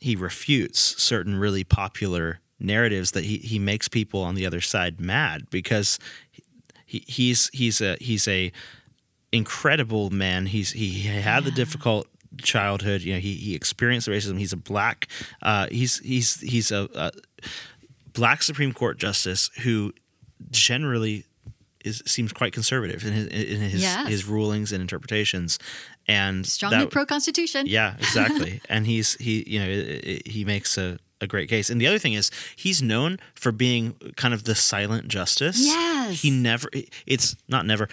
he 0.00 0.16
refutes 0.16 0.78
certain 1.02 1.36
really 1.36 1.64
popular 1.64 2.40
narratives 2.60 3.10
that 3.12 3.24
he 3.24 3.38
he 3.38 3.58
makes 3.58 3.88
people 3.88 4.22
on 4.22 4.34
the 4.34 4.46
other 4.46 4.60
side 4.60 5.00
mad 5.00 5.50
because 5.50 5.98
he, 6.86 7.04
he's 7.06 7.50
he's 7.52 7.80
a 7.80 7.96
he's 8.00 8.26
a 8.28 8.52
incredible 9.32 10.10
man. 10.10 10.46
He's 10.46 10.70
he, 10.70 11.02
had 11.02 11.44
the 11.44 11.50
difficult 11.50 12.08
childhood. 12.38 13.02
You 13.02 13.14
know, 13.14 13.20
he 13.20 13.34
he 13.34 13.54
experienced 13.54 14.08
racism. 14.08 14.38
He's 14.38 14.52
a 14.52 14.56
black. 14.56 15.08
Uh, 15.42 15.66
he's 15.70 15.98
he's 15.98 16.40
he's 16.40 16.70
a, 16.70 16.88
a 16.94 17.10
black 18.12 18.42
Supreme 18.42 18.72
Court 18.72 18.98
justice 18.98 19.50
who 19.62 19.92
generally 20.50 21.24
is 21.84 22.02
seems 22.06 22.32
quite 22.32 22.52
conservative 22.52 23.04
in 23.04 23.12
his 23.12 23.26
in 23.26 23.60
his, 23.60 23.84
his 24.06 24.24
rulings 24.26 24.72
and 24.72 24.80
interpretations, 24.80 25.58
and 26.06 26.46
Strongly 26.46 26.86
pro 26.86 27.06
Constitution. 27.06 27.66
yeah, 27.66 27.94
exactly. 27.98 28.60
and 28.68 28.86
he's 28.86 29.14
he 29.14 29.44
you 29.46 29.60
know 29.60 30.18
he 30.26 30.44
makes 30.44 30.76
a, 30.78 30.98
a 31.20 31.26
great 31.26 31.48
case. 31.48 31.70
And 31.70 31.80
the 31.80 31.86
other 31.86 31.98
thing 31.98 32.14
is 32.14 32.30
he's 32.56 32.82
known 32.82 33.18
for 33.34 33.52
being 33.52 33.94
kind 34.16 34.34
of 34.34 34.44
the 34.44 34.54
silent 34.54 35.08
justice. 35.08 35.58
Yes. 35.60 36.20
He 36.22 36.30
never 36.30 36.68
it's 37.06 37.36
not 37.48 37.66
never 37.66 37.88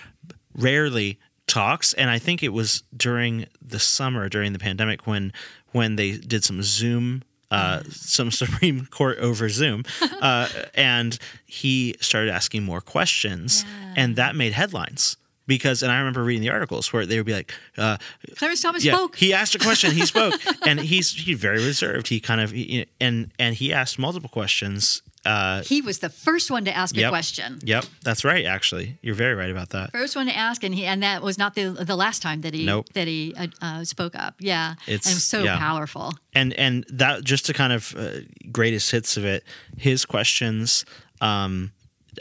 rarely 0.55 1.19
talks 1.47 1.93
and 1.93 2.09
I 2.09 2.17
think 2.17 2.41
it 2.41 2.49
was 2.49 2.81
during 2.95 3.45
the 3.61 3.77
summer 3.77 4.29
during 4.29 4.53
the 4.53 4.57
pandemic 4.57 5.05
when 5.05 5.31
when 5.73 5.95
they 5.95 6.17
did 6.17 6.43
some 6.43 6.63
Zoom 6.63 7.21
uh, 7.55 7.83
some 7.89 8.31
Supreme 8.41 8.85
Court 8.87 9.17
over 9.19 9.49
Zoom, 9.49 9.83
uh, 10.21 10.47
and 10.75 11.17
he 11.45 11.95
started 11.99 12.31
asking 12.31 12.63
more 12.63 12.81
questions, 12.81 13.65
and 13.95 14.15
that 14.15 14.35
made 14.35 14.53
headlines 14.53 15.17
because. 15.47 15.83
And 15.83 15.91
I 15.91 15.97
remember 15.99 16.23
reading 16.23 16.41
the 16.41 16.49
articles 16.49 16.91
where 16.91 17.05
they 17.05 17.17
would 17.17 17.25
be 17.25 17.33
like, 17.33 17.53
uh, 17.77 17.97
Clarence 18.35 18.61
Thomas 18.61 18.83
yeah, 18.83 18.95
spoke. 18.95 19.15
he 19.15 19.33
asked 19.33 19.55
a 19.55 19.59
question. 19.59 19.91
He 19.91 20.05
spoke, 20.13 20.33
and 20.65 20.79
he's 20.79 21.11
he's 21.11 21.39
very 21.39 21.63
reserved. 21.63 22.07
He 22.07 22.19
kind 22.19 22.41
of 22.41 22.51
he, 22.51 22.85
and 22.99 23.31
and 23.39 23.55
he 23.55 23.73
asked 23.73 23.97
multiple 23.99 24.29
questions. 24.29 25.01
Uh, 25.25 25.63
He 25.63 25.81
was 25.81 25.99
the 25.99 26.09
first 26.09 26.51
one 26.51 26.65
to 26.65 26.75
ask 26.75 26.95
a 26.97 27.09
question. 27.09 27.59
yep, 27.63 27.85
that's 28.03 28.23
right. 28.23 28.45
Actually, 28.45 28.97
you're 29.01 29.15
very 29.15 29.33
right 29.35 29.49
about 29.49 29.69
that. 29.69 29.91
First 29.91 30.15
one 30.15 30.27
to 30.27 30.35
ask, 30.35 30.63
and 30.63 30.73
he 30.75 30.85
and 30.85 31.01
that 31.03 31.21
was 31.21 31.37
not 31.37 31.55
the 31.55 31.69
the 31.71 31.95
last 31.95 32.21
time 32.21 32.41
that 32.41 32.53
he 32.53 32.65
Nope. 32.65 32.87
that 32.93 33.07
he 33.07 33.33
uh, 33.37 33.47
uh, 33.61 33.83
spoke 33.83 34.15
up. 34.15 34.35
Yeah, 34.39 34.75
It's- 34.87 35.05
and 35.07 35.17
it 35.17 35.21
so 35.21 35.43
yeah. 35.43 35.57
powerful. 35.57 36.13
and 36.33 36.53
and 36.53 36.85
that 36.89 37.23
just 37.23 37.45
to 37.47 37.53
kind 37.53 37.73
of 37.73 37.95
uh, 37.97 38.21
greatest 38.51 38.91
hits 38.91 39.17
of 39.17 39.25
it 39.25 39.43
his 39.77 40.05
questions 40.05 40.85
um 41.21 41.71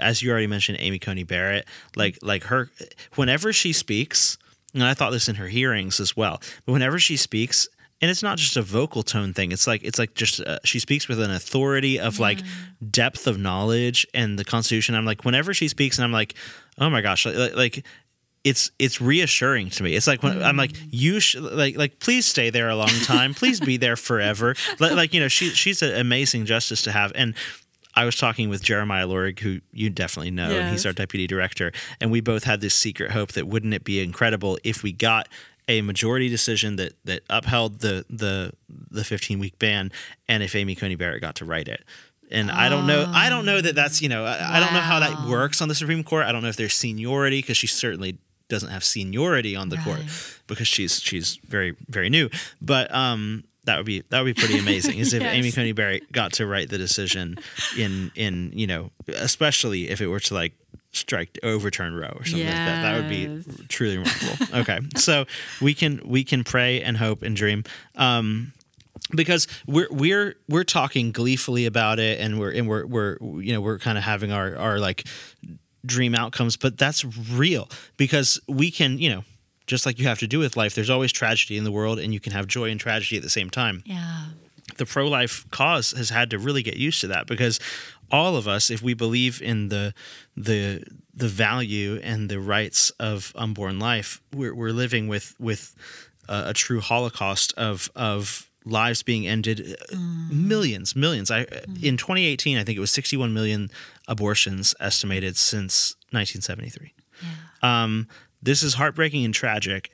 as 0.00 0.22
you 0.22 0.30
already 0.30 0.46
mentioned 0.46 0.78
amy 0.80 0.98
coney 0.98 1.24
barrett 1.24 1.66
like 1.96 2.18
like 2.22 2.44
her 2.44 2.70
whenever 3.16 3.52
she 3.52 3.72
speaks 3.72 4.38
and 4.72 4.82
i 4.84 4.94
thought 4.94 5.10
this 5.12 5.28
in 5.28 5.34
her 5.36 5.48
hearings 5.48 6.00
as 6.00 6.16
well 6.16 6.40
but 6.64 6.72
whenever 6.72 6.98
she 6.98 7.16
speaks 7.16 7.68
and 8.00 8.10
it's 8.10 8.22
not 8.22 8.38
just 8.38 8.56
a 8.56 8.62
vocal 8.62 9.02
tone 9.02 9.32
thing 9.32 9.52
it's 9.52 9.66
like 9.66 9.82
it's 9.82 9.98
like 9.98 10.14
just 10.14 10.40
uh, 10.40 10.58
she 10.64 10.78
speaks 10.78 11.08
with 11.08 11.20
an 11.20 11.30
authority 11.30 11.98
of 11.98 12.18
like 12.18 12.40
depth 12.90 13.26
of 13.26 13.38
knowledge 13.38 14.06
and 14.14 14.38
the 14.38 14.44
constitution 14.44 14.94
i'm 14.94 15.04
like 15.04 15.24
whenever 15.24 15.54
she 15.54 15.68
speaks 15.68 15.98
and 15.98 16.04
i'm 16.04 16.12
like 16.12 16.34
oh 16.78 16.90
my 16.90 17.00
gosh 17.00 17.26
like, 17.26 17.54
like 17.54 17.84
it's 18.44 18.70
it's 18.78 19.00
reassuring 19.00 19.70
to 19.70 19.82
me. 19.82 19.96
It's 19.96 20.06
like 20.06 20.22
when 20.22 20.42
I'm 20.42 20.56
like 20.56 20.72
you 20.90 21.18
sh- 21.18 21.36
like 21.36 21.76
like 21.76 21.98
please 21.98 22.26
stay 22.26 22.50
there 22.50 22.68
a 22.68 22.76
long 22.76 22.90
time. 23.02 23.34
please 23.34 23.58
be 23.58 23.78
there 23.78 23.96
forever. 24.10 24.54
Like, 24.78 24.92
like 24.92 25.14
you 25.14 25.20
know 25.20 25.28
she 25.28 25.48
she's 25.48 25.82
an 25.82 25.98
amazing 25.98 26.44
justice 26.44 26.82
to 26.82 26.92
have 26.92 27.10
and. 27.14 27.34
I 27.96 28.06
was 28.06 28.16
talking 28.16 28.48
with 28.48 28.60
Jeremiah 28.60 29.06
Lorig, 29.06 29.38
who 29.38 29.60
you 29.70 29.88
definitely 29.88 30.32
know, 30.32 30.50
and 30.50 30.72
he's 30.72 30.84
our 30.84 30.92
deputy 30.92 31.28
director, 31.28 31.70
and 32.00 32.10
we 32.10 32.20
both 32.20 32.42
had 32.42 32.60
this 32.60 32.74
secret 32.74 33.12
hope 33.12 33.30
that 33.34 33.46
wouldn't 33.46 33.72
it 33.72 33.84
be 33.84 34.02
incredible 34.02 34.58
if 34.64 34.82
we 34.82 34.90
got 34.90 35.28
a 35.68 35.82
majority 35.82 36.28
decision 36.28 36.76
that 36.76 36.94
that 37.04 37.22
upheld 37.30 37.80
the 37.80 38.04
the 38.10 38.52
the 38.90 39.04
15 39.04 39.38
week 39.38 39.58
ban, 39.58 39.90
and 40.28 40.42
if 40.42 40.54
Amy 40.54 40.74
Coney 40.74 40.94
Barrett 40.94 41.20
got 41.20 41.36
to 41.36 41.44
write 41.44 41.68
it. 41.68 41.84
And 42.30 42.50
I 42.50 42.68
don't 42.68 42.86
know. 42.86 43.10
I 43.14 43.28
don't 43.28 43.44
know 43.44 43.60
that 43.60 43.74
that's 43.74 44.00
you 44.02 44.08
know. 44.08 44.24
I, 44.24 44.56
I 44.56 44.60
don't 44.60 44.72
know 44.72 44.80
how 44.80 45.00
that 45.00 45.28
works 45.28 45.60
on 45.60 45.68
the 45.68 45.74
Supreme 45.74 46.02
Court. 46.02 46.26
I 46.26 46.32
don't 46.32 46.42
know 46.42 46.48
if 46.48 46.56
there's 46.56 46.74
seniority 46.74 47.38
because 47.38 47.56
she 47.56 47.66
certainly 47.66 48.18
doesn't 48.48 48.70
have 48.70 48.84
seniority 48.84 49.56
on 49.56 49.68
the 49.68 49.76
court 49.78 50.00
because 50.46 50.68
she's 50.68 51.00
she's 51.00 51.36
very 51.48 51.76
very 51.88 52.10
new. 52.10 52.30
But 52.60 52.92
um, 52.94 53.44
that 53.64 53.76
would 53.76 53.86
be 53.86 54.02
that 54.10 54.22
would 54.22 54.34
be 54.34 54.40
pretty 54.40 54.58
amazing. 54.58 54.98
Is 54.98 55.12
if 55.12 55.22
Amy 55.38 55.52
Coney 55.52 55.72
Barrett 55.72 56.10
got 56.12 56.34
to 56.34 56.46
write 56.46 56.70
the 56.70 56.78
decision 56.78 57.36
in 57.78 58.10
in 58.14 58.52
you 58.54 58.66
know, 58.66 58.90
especially 59.08 59.90
if 59.90 60.00
it 60.00 60.06
were 60.06 60.20
to 60.20 60.34
like 60.34 60.52
strike 60.96 61.38
overturn 61.42 61.94
Roe 61.94 62.14
or 62.16 62.24
something 62.24 62.46
like 62.46 62.56
that. 62.56 62.82
That 62.82 63.00
would 63.00 63.08
be 63.08 63.66
truly 63.68 63.98
remarkable. 63.98 64.58
Okay, 64.60 64.78
so 64.96 65.24
we 65.60 65.74
can 65.74 66.00
we 66.04 66.24
can 66.24 66.44
pray 66.44 66.82
and 66.82 66.96
hope 66.96 67.22
and 67.22 67.34
dream. 67.36 67.64
Um, 67.96 68.52
because 69.14 69.46
we're 69.66 69.88
we're 69.90 70.36
we're 70.48 70.64
talking 70.64 71.12
gleefully 71.12 71.66
about 71.66 71.98
it 71.98 72.20
and 72.20 72.38
we're 72.40 72.50
and 72.52 72.68
we're 72.68 72.86
we're 72.86 73.18
you 73.40 73.52
know 73.52 73.60
we're 73.60 73.78
kind 73.78 73.98
of 73.98 74.04
having 74.04 74.32
our 74.32 74.56
our 74.56 74.78
like 74.78 75.04
dream 75.84 76.14
outcomes 76.14 76.56
but 76.56 76.78
that's 76.78 77.04
real 77.32 77.68
because 77.98 78.40
we 78.48 78.70
can 78.70 78.96
you 78.98 79.10
know 79.10 79.22
just 79.66 79.84
like 79.84 79.98
you 79.98 80.06
have 80.06 80.18
to 80.20 80.26
do 80.26 80.38
with 80.38 80.56
life 80.56 80.74
there's 80.74 80.88
always 80.88 81.12
tragedy 81.12 81.58
in 81.58 81.64
the 81.64 81.70
world 81.72 81.98
and 81.98 82.14
you 82.14 82.20
can 82.20 82.32
have 82.32 82.46
joy 82.46 82.70
and 82.70 82.80
tragedy 82.80 83.16
at 83.18 83.22
the 83.22 83.28
same 83.28 83.50
time 83.50 83.82
Yeah. 83.84 84.24
The 84.78 84.86
pro 84.86 85.06
life 85.06 85.46
cause 85.50 85.92
has 85.92 86.10
had 86.10 86.30
to 86.30 86.38
really 86.38 86.62
get 86.62 86.76
used 86.76 87.00
to 87.02 87.08
that 87.08 87.26
because 87.26 87.60
all 88.10 88.36
of 88.36 88.46
us, 88.46 88.70
if 88.70 88.82
we 88.82 88.94
believe 88.94 89.40
in 89.42 89.68
the 89.68 89.94
the 90.36 90.84
the 91.14 91.28
value 91.28 92.00
and 92.02 92.28
the 92.28 92.40
rights 92.40 92.90
of 92.98 93.32
unborn 93.36 93.78
life, 93.78 94.20
we're, 94.32 94.54
we're 94.54 94.72
living 94.72 95.08
with 95.08 95.34
with 95.38 95.74
a, 96.28 96.48
a 96.48 96.54
true 96.54 96.80
Holocaust 96.80 97.52
of 97.56 97.90
of 97.94 98.50
lives 98.66 99.02
being 99.02 99.26
ended, 99.26 99.60
uh, 99.60 99.94
mm. 99.94 100.30
millions, 100.30 100.96
millions. 100.96 101.30
I 101.30 101.44
mm. 101.44 101.82
in 101.82 101.96
2018, 101.96 102.56
I 102.56 102.64
think 102.64 102.76
it 102.76 102.80
was 102.80 102.90
61 102.90 103.34
million 103.34 103.70
abortions 104.08 104.74
estimated 104.80 105.36
since 105.36 105.96
1973 106.10 106.94
um, 107.64 108.08
this 108.42 108.62
is 108.62 108.74
heartbreaking 108.74 109.24
and 109.24 109.34
tragic 109.34 109.90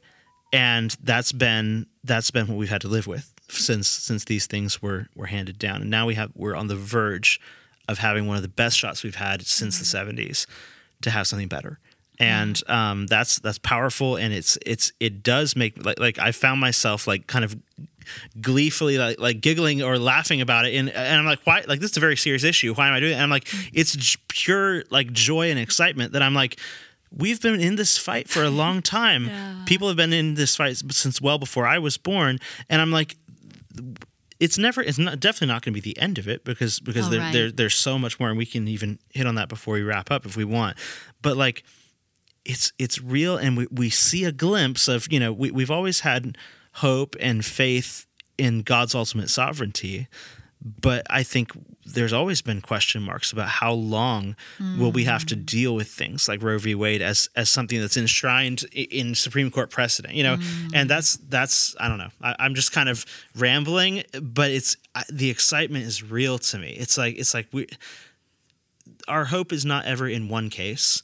and 0.52 0.96
that's 1.02 1.32
been 1.32 1.86
that's 2.02 2.30
been 2.30 2.48
what 2.48 2.56
we've 2.56 2.70
had 2.70 2.80
to 2.80 2.88
live 2.88 3.06
with 3.06 3.32
since 3.52 3.88
since 3.88 4.24
these 4.24 4.46
things 4.46 4.82
were 4.82 5.08
were 5.14 5.26
handed 5.26 5.58
down. 5.58 5.82
And 5.82 5.90
now 5.90 6.06
we 6.06 6.14
have 6.14 6.30
we're 6.34 6.56
on 6.56 6.68
the 6.68 6.76
verge 6.76 7.40
of 7.88 7.98
having 7.98 8.26
one 8.26 8.36
of 8.36 8.42
the 8.42 8.48
best 8.48 8.78
shots 8.78 9.02
we've 9.02 9.16
had 9.16 9.46
since 9.46 9.78
the 9.78 9.98
mm-hmm. 9.98 10.20
70s 10.20 10.46
to 11.02 11.10
have 11.10 11.26
something 11.26 11.48
better. 11.48 11.78
Mm-hmm. 12.20 12.24
And 12.24 12.70
um, 12.70 13.06
that's 13.06 13.38
that's 13.40 13.58
powerful 13.58 14.16
and 14.16 14.32
it's 14.32 14.58
it's 14.64 14.92
it 15.00 15.22
does 15.22 15.56
make 15.56 15.84
like 15.84 15.98
like 15.98 16.18
I 16.18 16.32
found 16.32 16.60
myself 16.60 17.06
like 17.06 17.26
kind 17.26 17.44
of 17.44 17.56
gleefully 18.40 18.98
like 18.98 19.18
like 19.18 19.40
giggling 19.40 19.82
or 19.82 19.98
laughing 19.98 20.40
about 20.40 20.66
it 20.66 20.74
and, 20.74 20.90
and 20.90 21.18
I'm 21.18 21.26
like 21.26 21.40
why? 21.44 21.64
Like 21.66 21.80
this 21.80 21.92
is 21.92 21.96
a 21.96 22.00
very 22.00 22.16
serious 22.16 22.44
issue. 22.44 22.74
Why 22.74 22.88
am 22.88 22.94
I 22.94 23.00
doing 23.00 23.12
it? 23.12 23.14
And 23.14 23.22
I'm 23.22 23.30
like 23.30 23.44
mm-hmm. 23.44 23.70
it's 23.72 23.94
j- 23.96 24.20
pure 24.28 24.84
like 24.90 25.12
joy 25.12 25.50
and 25.50 25.58
excitement 25.58 26.12
that 26.12 26.22
I'm 26.22 26.34
like 26.34 26.58
we've 27.16 27.40
been 27.40 27.60
in 27.60 27.76
this 27.76 27.98
fight 27.98 28.28
for 28.28 28.44
a 28.44 28.50
long 28.50 28.82
time. 28.98 29.26
Yeah. 29.26 29.62
people 29.66 29.88
have 29.88 29.96
been 29.96 30.12
in 30.12 30.34
this 30.34 30.56
fight 30.56 30.76
since 30.90 31.20
well 31.20 31.38
before 31.38 31.66
I 31.66 31.78
was 31.78 31.96
born. 31.96 32.38
And 32.68 32.80
I'm 32.80 32.90
like 32.90 33.16
it's 34.38 34.56
never 34.56 34.80
it's 34.82 34.98
not 34.98 35.20
definitely 35.20 35.48
not 35.48 35.62
going 35.62 35.74
to 35.74 35.80
be 35.80 35.92
the 35.92 35.98
end 36.00 36.18
of 36.18 36.26
it 36.28 36.44
because 36.44 36.80
because 36.80 37.06
Oh, 37.08 37.10
there, 37.10 37.20
right. 37.20 37.32
there 37.32 37.50
there's 37.50 37.74
so 37.74 37.98
much 37.98 38.18
more 38.18 38.28
and 38.30 38.38
we 38.38 38.46
can 38.46 38.66
even 38.68 38.98
hit 39.10 39.26
on 39.26 39.34
that 39.34 39.48
before 39.48 39.74
we 39.74 39.82
wrap 39.82 40.10
up 40.10 40.24
if 40.26 40.36
we 40.36 40.44
want 40.44 40.76
but 41.22 41.36
like 41.36 41.62
it's 42.44 42.72
it's 42.78 43.00
real 43.00 43.36
and 43.36 43.56
we, 43.56 43.66
we 43.70 43.90
see 43.90 44.24
a 44.24 44.32
glimpse 44.32 44.88
of 44.88 45.06
you 45.12 45.20
know 45.20 45.32
we, 45.32 45.50
we've 45.50 45.70
always 45.70 46.00
had 46.00 46.38
hope 46.74 47.14
and 47.20 47.44
faith 47.44 48.06
in 48.38 48.62
god's 48.62 48.94
ultimate 48.94 49.28
sovereignty 49.28 50.08
but 50.62 51.06
i 51.10 51.22
think 51.22 51.52
there's 51.94 52.12
always 52.12 52.42
been 52.42 52.60
question 52.60 53.02
marks 53.02 53.32
about 53.32 53.48
how 53.48 53.72
long 53.72 54.36
will 54.78 54.92
we 54.92 55.04
have 55.04 55.24
to 55.26 55.36
mm. 55.36 55.44
deal 55.44 55.74
with 55.74 55.88
things 55.88 56.28
like 56.28 56.42
roe 56.42 56.58
v. 56.58 56.74
Wade 56.74 57.02
as 57.02 57.28
as 57.36 57.48
something 57.48 57.80
that's 57.80 57.96
enshrined 57.96 58.64
in 58.72 59.14
supreme 59.14 59.50
court 59.50 59.70
precedent 59.70 60.14
you 60.14 60.22
know? 60.22 60.34
And 60.34 60.86
mm. 60.86 60.88
that's 60.88 61.16
that's 61.16 61.74
i 61.80 61.88
don't 61.88 61.98
know. 61.98 62.10
I, 62.22 62.36
i'm 62.38 62.54
just 62.54 62.72
kind 62.72 62.88
of 62.88 63.04
rambling 63.34 64.02
but 64.20 64.50
it's 64.50 64.76
I, 64.94 65.04
the 65.10 65.30
excitement 65.30 65.84
is 65.84 66.02
real 66.02 66.38
to 66.38 66.58
me. 66.58 66.70
It's 66.70 66.98
like 66.98 67.16
it's 67.16 67.34
like 67.34 67.48
we 67.52 67.66
our 69.06 69.26
hope 69.26 69.52
is 69.52 69.64
not 69.64 69.84
ever 69.84 70.08
in 70.08 70.28
one 70.28 70.50
case 70.50 71.02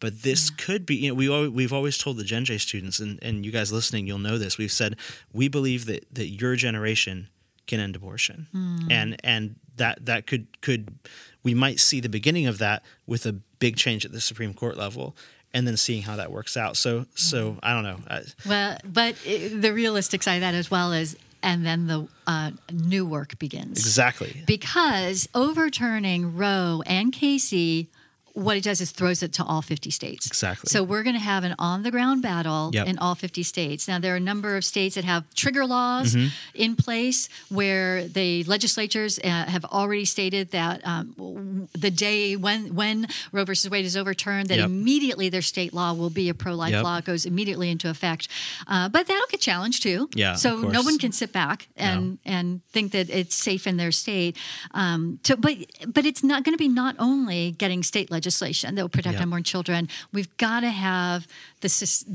but 0.00 0.22
this 0.22 0.50
could 0.50 0.86
be 0.86 0.96
you 0.96 1.08
know 1.10 1.14
we 1.14 1.32
al- 1.32 1.50
we've 1.50 1.72
always 1.72 1.98
told 1.98 2.16
the 2.16 2.24
Gen 2.24 2.44
J 2.44 2.58
students 2.58 2.98
and, 2.98 3.18
and 3.22 3.44
you 3.44 3.52
guys 3.52 3.72
listening 3.72 4.06
you'll 4.06 4.18
know 4.18 4.38
this 4.38 4.58
we've 4.58 4.72
said 4.72 4.96
we 5.32 5.48
believe 5.48 5.86
that 5.86 6.06
that 6.12 6.28
your 6.28 6.56
generation 6.56 7.28
can 7.70 7.80
end 7.80 7.96
abortion. 7.96 8.48
Mm. 8.54 8.90
And 8.90 9.16
and 9.24 9.56
that 9.80 10.06
that 10.06 10.26
could 10.26 10.46
could 10.60 10.92
we 11.42 11.54
might 11.54 11.80
see 11.80 12.00
the 12.00 12.08
beginning 12.08 12.46
of 12.46 12.58
that 12.58 12.82
with 13.06 13.26
a 13.26 13.32
big 13.32 13.76
change 13.76 14.04
at 14.04 14.12
the 14.12 14.20
Supreme 14.20 14.54
Court 14.54 14.76
level 14.76 15.16
and 15.52 15.66
then 15.66 15.76
seeing 15.76 16.02
how 16.02 16.16
that 16.16 16.30
works 16.30 16.56
out. 16.56 16.76
So 16.76 17.06
so 17.14 17.56
I 17.62 17.74
don't 17.74 17.82
know. 17.82 18.22
Well, 18.46 18.78
but 18.84 19.16
it, 19.24 19.60
the 19.60 19.72
realistic 19.72 20.22
side 20.22 20.34
of 20.36 20.40
that 20.42 20.54
as 20.54 20.70
well 20.70 20.92
is, 20.92 21.16
and 21.42 21.64
then 21.66 21.86
the 21.86 22.06
uh, 22.26 22.52
new 22.72 23.04
work 23.04 23.38
begins. 23.38 23.78
exactly. 23.78 24.42
Because 24.46 25.28
overturning 25.34 26.36
Roe 26.36 26.82
and 26.86 27.12
Casey, 27.12 27.88
what 28.34 28.56
it 28.56 28.62
does 28.64 28.80
is 28.80 28.90
throws 28.92 29.22
it 29.22 29.32
to 29.34 29.44
all 29.44 29.62
50 29.62 29.90
states. 29.90 30.26
Exactly. 30.26 30.68
So 30.68 30.82
we're 30.82 31.02
going 31.02 31.16
to 31.16 31.20
have 31.20 31.44
an 31.44 31.54
on 31.58 31.82
the 31.82 31.90
ground 31.90 32.22
battle 32.22 32.70
Yep. 32.72 32.86
in 32.86 32.98
all 32.98 33.14
50 33.14 33.42
states. 33.42 33.88
Now, 33.88 33.98
there 33.98 34.12
are 34.14 34.16
a 34.16 34.20
number 34.20 34.56
of 34.56 34.64
states 34.64 34.94
that 34.94 35.04
have 35.04 35.24
trigger 35.34 35.66
laws 35.66 36.14
Mm-hmm. 36.14 36.28
in 36.54 36.76
place 36.76 37.28
where 37.48 38.06
the 38.06 38.44
legislatures 38.44 39.18
uh, 39.18 39.28
have 39.46 39.64
already 39.66 40.04
stated 40.04 40.50
that 40.52 40.80
um, 40.86 41.68
the 41.72 41.90
day 41.90 42.36
when, 42.36 42.74
when 42.74 43.06
Roe 43.32 43.44
versus 43.44 43.70
Wade 43.70 43.84
is 43.84 43.96
overturned, 43.96 44.48
that 44.48 44.58
Yep. 44.58 44.66
immediately 44.66 45.28
their 45.28 45.42
state 45.42 45.72
law 45.74 45.92
will 45.92 46.10
be 46.10 46.28
a 46.28 46.34
pro 46.34 46.54
life 46.54 46.72
Yep. 46.72 46.84
law. 46.84 46.96
It 46.98 47.04
goes 47.04 47.26
immediately 47.26 47.70
into 47.70 47.88
effect. 47.90 48.28
Uh, 48.66 48.88
but 48.88 49.06
that'll 49.06 49.26
get 49.28 49.40
challenged 49.40 49.82
too. 49.82 50.08
Yeah, 50.14 50.34
So 50.34 50.60
no 50.60 50.82
one 50.82 50.98
can 50.98 51.12
sit 51.12 51.32
back 51.32 51.68
and 51.76 52.18
and 52.24 52.60
think 52.72 52.92
that 52.92 53.08
it's 53.10 53.34
safe 53.34 53.66
in 53.66 53.76
their 53.76 53.92
state. 53.92 54.36
Um, 54.72 55.18
to, 55.24 55.36
but 55.36 55.56
but 55.86 56.04
it's 56.06 56.22
not 56.22 56.44
going 56.44 56.54
to 56.54 56.58
be 56.58 56.68
not 56.68 56.94
only 56.98 57.52
getting 57.52 57.82
state 57.82 58.10
legislation 58.20 58.68
that 58.74 58.82
will 58.84 58.96
protect 58.98 59.14
Yep. 59.14 59.22
unborn 59.24 59.44
children. 59.52 59.88
We've 60.16 60.32
got 60.46 60.60
to 60.68 60.72
have 60.88 61.20
the 61.62 61.68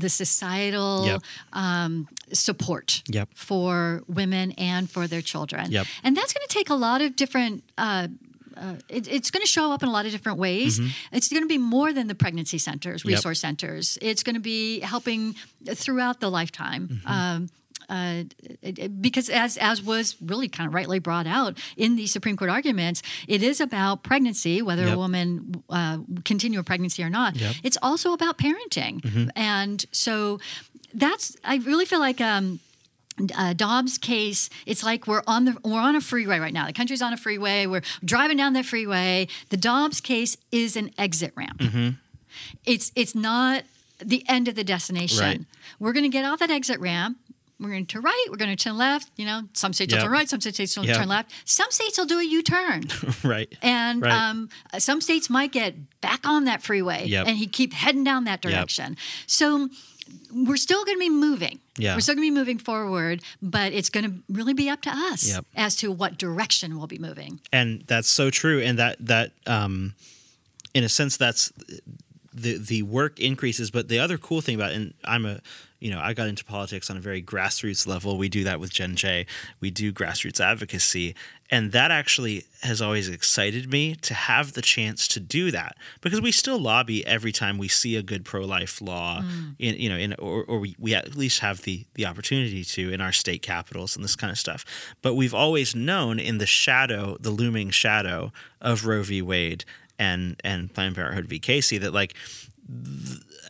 the 0.04 0.08
societal 0.22 0.92
Yep. 1.06 1.20
um, 1.64 1.92
support 2.32 3.02
Yep. 3.18 3.28
for 3.34 4.02
women 4.18 4.46
and 4.72 4.82
for 4.94 5.04
their 5.12 5.22
children. 5.32 5.64
And 6.04 6.12
that's 6.16 6.32
going 6.34 6.46
to 6.48 6.54
take 6.58 6.70
a 6.76 6.78
lot 6.88 7.00
of 7.04 7.08
different. 7.22 7.54
Uh, 7.86 8.08
uh, 8.56 8.76
it, 8.88 9.06
it's 9.16 9.30
going 9.30 9.42
to 9.48 9.52
show 9.56 9.66
up 9.74 9.82
in 9.82 9.88
a 9.88 9.92
lot 9.92 10.06
of 10.06 10.12
different 10.16 10.38
ways. 10.38 10.80
It's 11.12 11.28
going 11.28 11.42
to 11.48 11.52
be 11.58 11.58
more 11.76 11.90
than 11.96 12.06
the 12.12 12.14
pregnancy 12.14 12.58
centers, 12.58 13.00
Mm-hmm. 13.02 13.10
Yep. 13.10 13.16
resource 13.18 13.40
centers. 13.40 13.98
It's 14.10 14.22
going 14.26 14.38
to 14.42 14.46
be 14.56 14.80
helping 14.80 15.34
throughout 15.84 16.16
the 16.20 16.30
lifetime. 16.38 16.82
Mm-hmm. 16.88 17.08
Um, 17.16 17.48
uh, 17.88 18.24
because 19.00 19.28
as 19.28 19.56
as 19.58 19.82
was 19.82 20.16
really 20.20 20.48
kind 20.48 20.68
of 20.68 20.74
rightly 20.74 20.98
brought 20.98 21.26
out 21.26 21.58
in 21.76 21.96
the 21.96 22.06
Supreme 22.06 22.36
Court 22.36 22.50
arguments, 22.50 23.02
it 23.28 23.42
is 23.42 23.60
about 23.60 24.02
pregnancy, 24.02 24.62
whether 24.62 24.84
Yep. 24.84 24.94
a 24.94 24.98
woman 24.98 25.62
uh, 25.70 25.98
continue 26.24 26.58
a 26.60 26.62
pregnancy 26.64 27.02
or 27.02 27.10
not. 27.10 27.36
Yep. 27.36 27.54
It's 27.62 27.78
also 27.82 28.12
about 28.12 28.38
parenting, 28.38 29.00
Mm-hmm. 29.00 29.28
and 29.36 29.84
so 29.92 30.38
that's 30.94 31.36
I 31.44 31.56
really 31.56 31.84
feel 31.84 32.00
like. 32.00 32.20
Um, 32.20 32.60
uh, 33.34 33.54
Dobbs 33.54 33.96
case, 33.96 34.50
it's 34.66 34.84
like 34.84 35.06
we're 35.06 35.22
on 35.26 35.46
the 35.46 35.56
we're 35.64 35.80
on 35.80 35.96
a 35.96 36.02
freeway 36.02 36.38
right 36.38 36.52
now. 36.52 36.66
The 36.66 36.74
country's 36.74 37.00
on 37.00 37.14
a 37.14 37.16
freeway. 37.16 37.64
We're 37.64 37.80
driving 38.04 38.36
down 38.36 38.52
that 38.52 38.66
freeway. 38.66 39.26
The 39.48 39.56
Dobbs 39.56 40.02
case 40.02 40.36
is 40.52 40.76
an 40.76 40.90
exit 40.98 41.32
ramp. 41.34 41.58
Mm-hmm. 41.60 41.88
It's 42.66 42.92
it's 42.94 43.14
not 43.14 43.62
the 44.04 44.22
end 44.28 44.48
of 44.48 44.54
the 44.54 44.64
destination. 44.64 45.24
Right. 45.24 45.40
We're 45.78 45.94
going 45.94 46.02
to 46.04 46.10
get 46.10 46.26
off 46.26 46.40
that 46.40 46.50
exit 46.50 46.78
ramp. 46.78 47.16
We're 47.58 47.70
going 47.70 47.86
to 47.86 47.92
turn 47.92 48.02
right. 48.02 48.26
We're 48.30 48.36
going 48.36 48.54
to 48.54 48.62
turn 48.62 48.76
left. 48.76 49.10
You 49.16 49.24
know, 49.24 49.42
some 49.54 49.72
states 49.72 49.92
Yep. 49.92 50.00
will 50.00 50.04
turn 50.06 50.12
right. 50.12 50.28
Some 50.28 50.40
states 50.40 50.76
will 50.76 50.84
Yep. 50.84 50.96
turn 50.96 51.08
left. 51.08 51.32
Some 51.46 51.70
states 51.70 51.96
will 51.96 52.04
do 52.06 52.18
a 52.18 52.24
U 52.24 52.42
turn. 52.42 52.84
right 53.24 53.50
And 53.62 54.02
Right. 54.02 54.12
um, 54.12 54.48
some 54.78 55.00
states 55.00 55.30
might 55.30 55.52
get 55.52 56.00
back 56.02 56.26
on 56.26 56.44
that 56.44 56.62
freeway 56.62 57.06
Yep. 57.06 57.26
and 57.28 57.36
he 57.38 57.46
keep 57.46 57.72
heading 57.72 58.04
down 58.04 58.24
that 58.24 58.42
direction. 58.42 58.96
So 59.26 59.70
we're 60.32 60.56
still 60.58 60.84
going 60.84 60.96
to 60.96 61.00
be 61.00 61.08
moving. 61.08 61.60
Yeah. 61.78 61.94
We're 61.94 62.00
still 62.00 62.14
going 62.14 62.28
to 62.28 62.32
be 62.34 62.38
moving 62.38 62.58
forward, 62.58 63.22
but 63.42 63.72
it's 63.72 63.88
going 63.90 64.04
to 64.04 64.12
really 64.28 64.52
be 64.54 64.68
up 64.68 64.82
to 64.82 64.90
us 64.90 65.38
as 65.54 65.76
to 65.76 65.90
what 65.90 66.18
direction 66.18 66.76
we'll 66.76 66.86
be 66.86 66.98
moving. 66.98 67.40
and 67.52 67.82
that's 67.86 68.08
so 68.08 68.30
true 68.30 68.60
and 68.60 68.78
that 68.78 68.96
that 69.00 69.32
um 69.46 69.94
in 70.74 70.84
a 70.84 70.88
sense 70.88 71.16
that's 71.16 71.52
the 72.34 72.58
the 72.58 72.82
work 72.82 73.18
increases. 73.18 73.70
But 73.70 73.88
the 73.88 73.98
other 73.98 74.18
cool 74.18 74.40
thing 74.42 74.54
about 74.56 74.72
and 74.72 74.92
I'm 75.04 75.24
a 75.26 75.40
you 75.80 75.90
know 75.90 76.00
I 76.00 76.14
got 76.14 76.28
into 76.28 76.44
politics 76.44 76.90
on 76.90 76.96
a 76.96 77.00
very 77.00 77.22
grassroots 77.22 77.86
level. 77.86 78.18
We 78.18 78.28
do 78.28 78.44
that 78.44 78.60
with 78.60 78.70
Gen 78.70 78.96
J. 78.96 79.26
We 79.60 79.70
do 79.70 79.92
grassroots 79.92 80.40
advocacy, 80.40 81.14
and 81.50 81.72
that 81.72 81.90
actually 81.90 82.44
has 82.62 82.82
always 82.82 83.08
excited 83.08 83.70
me 83.70 83.94
to 83.96 84.14
have 84.14 84.52
the 84.52 84.62
chance 84.62 85.06
to 85.08 85.20
do 85.20 85.50
that 85.50 85.76
because 86.00 86.20
we 86.20 86.32
still 86.32 86.58
lobby 86.58 87.06
every 87.06 87.32
time 87.32 87.58
we 87.58 87.68
see 87.68 87.96
a 87.96 88.02
good 88.02 88.24
pro-life 88.24 88.80
law 88.80 89.20
mm. 89.22 89.54
in 89.58 89.76
you 89.76 89.88
know 89.88 89.96
in 89.96 90.14
or, 90.14 90.44
or 90.44 90.58
we, 90.58 90.74
we 90.78 90.94
at 90.94 91.14
least 91.14 91.40
have 91.40 91.62
the 91.62 91.84
the 91.94 92.06
opportunity 92.06 92.64
to 92.64 92.92
in 92.92 93.00
our 93.00 93.12
state 93.12 93.42
capitals 93.42 93.96
and 93.96 94.04
this 94.04 94.16
kind 94.16 94.30
of 94.30 94.38
stuff. 94.38 94.64
But 95.02 95.14
we've 95.14 95.34
always 95.34 95.74
known 95.74 96.18
in 96.18 96.38
the 96.38 96.46
shadow 96.46 97.16
the 97.20 97.30
looming 97.30 97.70
shadow 97.70 98.32
of 98.60 98.86
Roe 98.86 99.02
v. 99.02 99.22
Wade 99.22 99.64
and 99.98 100.40
and 100.42 100.72
Planned 100.72 100.94
Parenthood 100.96 101.26
v. 101.26 101.38
Casey 101.38 101.78
that 101.78 101.92
like 101.92 102.14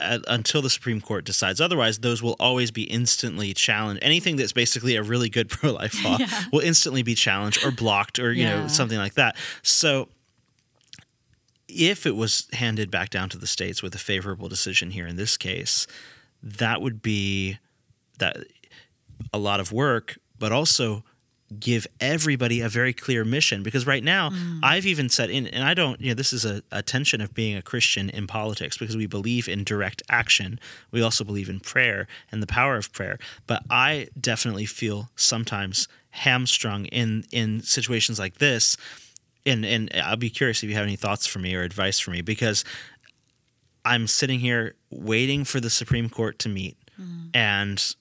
uh, 0.01 0.19
until 0.29 0.63
the 0.63 0.71
Supreme 0.71 1.01
Court 1.01 1.25
decides 1.25 1.61
otherwise, 1.61 1.99
those 1.99 2.23
will 2.23 2.37
always 2.39 2.71
be 2.71 2.83
instantly 2.85 3.55
challenged. 3.55 4.03
Anything 4.03 4.37
that's 4.37 4.53
basically 4.53 4.97
a 4.97 5.03
really 5.03 5.29
good 5.29 5.49
pro 5.51 5.73
life 5.73 6.03
law 6.05 6.17
Yeah. 6.19 6.45
will 6.53 6.61
instantly 6.61 7.03
be 7.03 7.15
challenged 7.15 7.65
or 7.65 7.71
blocked 7.71 8.19
or, 8.19 8.33
you 8.33 8.45
know, 8.45 8.67
something 8.69 8.99
like 8.99 9.15
that. 9.15 9.37
So 9.63 10.09
if 11.69 12.07
it 12.07 12.15
was 12.17 12.47
handed 12.53 12.91
back 12.91 13.11
down 13.11 13.29
to 13.31 13.39
the 13.39 13.47
states 13.47 13.83
with 13.83 13.95
a 13.95 13.99
favorable 13.99 14.49
decision 14.49 14.91
here 14.91 15.07
in 15.07 15.17
this 15.17 15.37
case, 15.37 15.87
that 16.43 16.81
would 16.81 17.03
be 17.03 17.59
that 18.19 18.37
a 19.33 19.39
lot 19.39 19.61
of 19.61 19.73
work, 19.73 20.19
but 20.39 20.53
also 20.53 21.03
give 21.61 21.87
everybody 22.01 22.61
a 22.61 22.69
very 22.69 22.93
clear 22.93 23.25
mission. 23.25 23.63
Because 23.63 23.87
right 23.87 24.03
now 24.03 24.31
mm. 24.31 24.61
i've 24.63 24.87
even 24.87 25.09
said 25.09 25.31
in, 25.31 25.47
and 25.47 25.65
i 25.65 25.75
don't 25.75 26.01
you 26.01 26.09
know 26.09 26.15
this 26.15 26.33
is 26.33 26.45
a, 26.45 26.63
a 26.73 26.83
tension 26.83 27.21
of 27.21 27.35
being 27.35 27.57
a 27.57 27.63
christian 27.63 28.11
in 28.11 28.27
politics 28.27 28.77
because 28.77 28.97
we 28.97 29.07
believe 29.07 29.49
in 29.49 29.65
direct 29.65 30.03
action. 30.09 30.59
We 30.91 31.03
also 31.03 31.25
believe 31.25 31.49
in 31.49 31.61
prayer 31.61 32.07
and 32.33 32.43
the 32.43 32.47
power 32.47 32.77
of 32.77 32.93
prayer. 32.93 33.19
But 33.47 33.63
i 33.71 34.09
definitely 34.21 34.67
feel 34.67 35.11
sometimes 35.17 35.89
hamstrung 36.11 36.87
in 36.87 37.25
in 37.31 37.63
situations 37.63 38.19
like 38.19 38.39
this. 38.39 38.77
And 39.45 39.65
and 39.65 39.91
i'll 40.03 40.17
be 40.17 40.31
curious 40.31 40.63
if 40.63 40.69
you 40.69 40.75
have 40.75 40.85
any 40.85 40.97
thoughts 40.97 41.27
for 41.27 41.39
me 41.39 41.55
or 41.55 41.63
advice 41.63 42.01
for 42.01 42.11
me 42.11 42.21
because 42.21 42.65
i'm 43.85 44.09
sitting 44.09 44.41
here 44.41 44.75
waiting 44.91 45.45
for 45.45 45.61
the 45.61 45.71
supreme 45.71 46.09
court 46.09 46.41
to 46.41 46.49
meet 46.49 46.77
mm. 47.01 47.29
and 47.33 47.95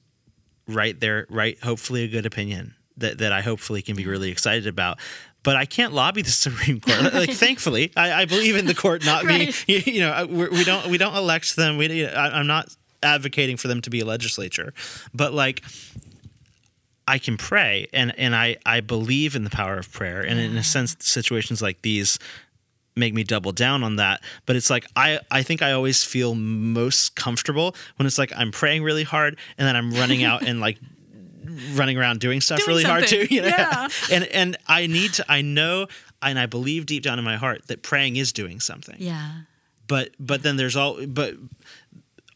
write 0.68 1.00
their 1.00 1.28
write 1.30 1.60
hopefully 1.64 2.04
a 2.04 2.08
good 2.08 2.26
opinion 2.26 2.74
that, 2.98 3.18
that 3.20 3.32
I 3.32 3.42
hopefully 3.42 3.82
can 3.82 3.96
be 3.96 4.06
really 4.06 4.30
excited 4.30 4.68
about. 4.68 5.00
But 5.44 5.56
I 5.56 5.66
can't 5.66 5.94
lobby 5.94 6.22
the 6.22 6.30
Supreme 6.32 6.80
Court. 6.80 7.14
Like, 7.14 7.32
thankfully, 7.32 7.92
I, 7.96 8.22
I 8.22 8.26
believe 8.26 8.56
in 8.56 8.66
the 8.66 8.74
court 8.74 9.06
not 9.06 9.26
being. 9.26 9.54
You, 9.68 9.78
you 9.86 10.00
know, 10.02 10.28
we're, 10.30 10.50
we 10.50 10.64
don't 10.64 10.88
we 10.88 10.98
don't 10.98 11.16
elect 11.16 11.56
them. 11.56 11.78
We 11.78 11.88
you 11.92 12.08
know, 12.08 12.14
I, 12.14 12.40
I'm 12.40 12.48
not 12.48 12.76
advocating 13.04 13.58
for 13.58 13.68
them 13.68 13.82
to 13.82 13.90
be 13.90 14.00
a 14.00 14.06
legislature, 14.06 14.74
but 15.14 15.34
like 15.34 15.64
I 17.08 17.20
can 17.20 17.38
pray, 17.38 17.88
and 17.94 18.18
and 18.18 18.36
I 18.36 18.58
I 18.66 18.82
believe 18.82 19.36
in 19.36 19.44
the 19.44 19.50
power 19.50 19.78
of 19.78 19.92
prayer, 19.92 20.22
and 20.22 20.40
in 20.40 20.58
a 20.58 20.62
mm. 20.62 20.66
sense, 20.66 20.96
situations 21.00 21.62
like 21.62 21.82
these 21.84 22.18
make 22.96 23.14
me 23.14 23.24
double 23.24 23.52
down 23.52 23.84
on 23.84 23.98
that 23.98 24.22
but 24.46 24.56
it's 24.56 24.70
like 24.70 24.86
i 24.96 25.20
i 25.30 25.44
think 25.44 25.62
i 25.62 25.74
always 25.74 26.04
feel 26.04 26.34
most 26.34 27.16
comfortable 27.16 27.76
when 27.98 28.06
it's 28.06 28.18
like 28.18 28.32
i'm 28.38 28.52
praying 28.52 28.84
really 28.84 29.04
hard 29.04 29.38
and 29.58 29.68
then 29.68 29.76
i'm 29.76 29.92
running 29.92 30.24
out 30.30 30.42
and 30.44 30.62
like 30.62 30.78
running 31.74 31.98
around 31.98 32.20
doing 32.20 32.42
stuff 32.42 32.60
Doing 32.60 32.70
really 32.70 32.84
hard 32.84 33.08
too 33.08 33.26
you 33.30 33.42
know? 33.42 33.48
Yeah. 33.48 33.88
and 34.12 34.24
and 34.26 34.58
i 34.68 34.88
need 34.88 35.14
to 35.14 35.26
i 35.30 35.42
know 35.42 35.88
and 36.22 36.40
i 36.40 36.46
believe 36.46 36.86
deep 36.86 37.04
down 37.04 37.20
in 37.20 37.26
my 37.26 37.38
heart 37.38 37.68
that 37.68 37.82
praying 37.84 38.16
is 38.16 38.32
doing 38.34 38.60
something. 38.60 38.96
Yeah. 39.00 39.30
but 39.88 40.10
but 40.20 40.44
then 40.44 40.56
there's 40.58 40.76
all 40.76 41.06
but 41.06 41.36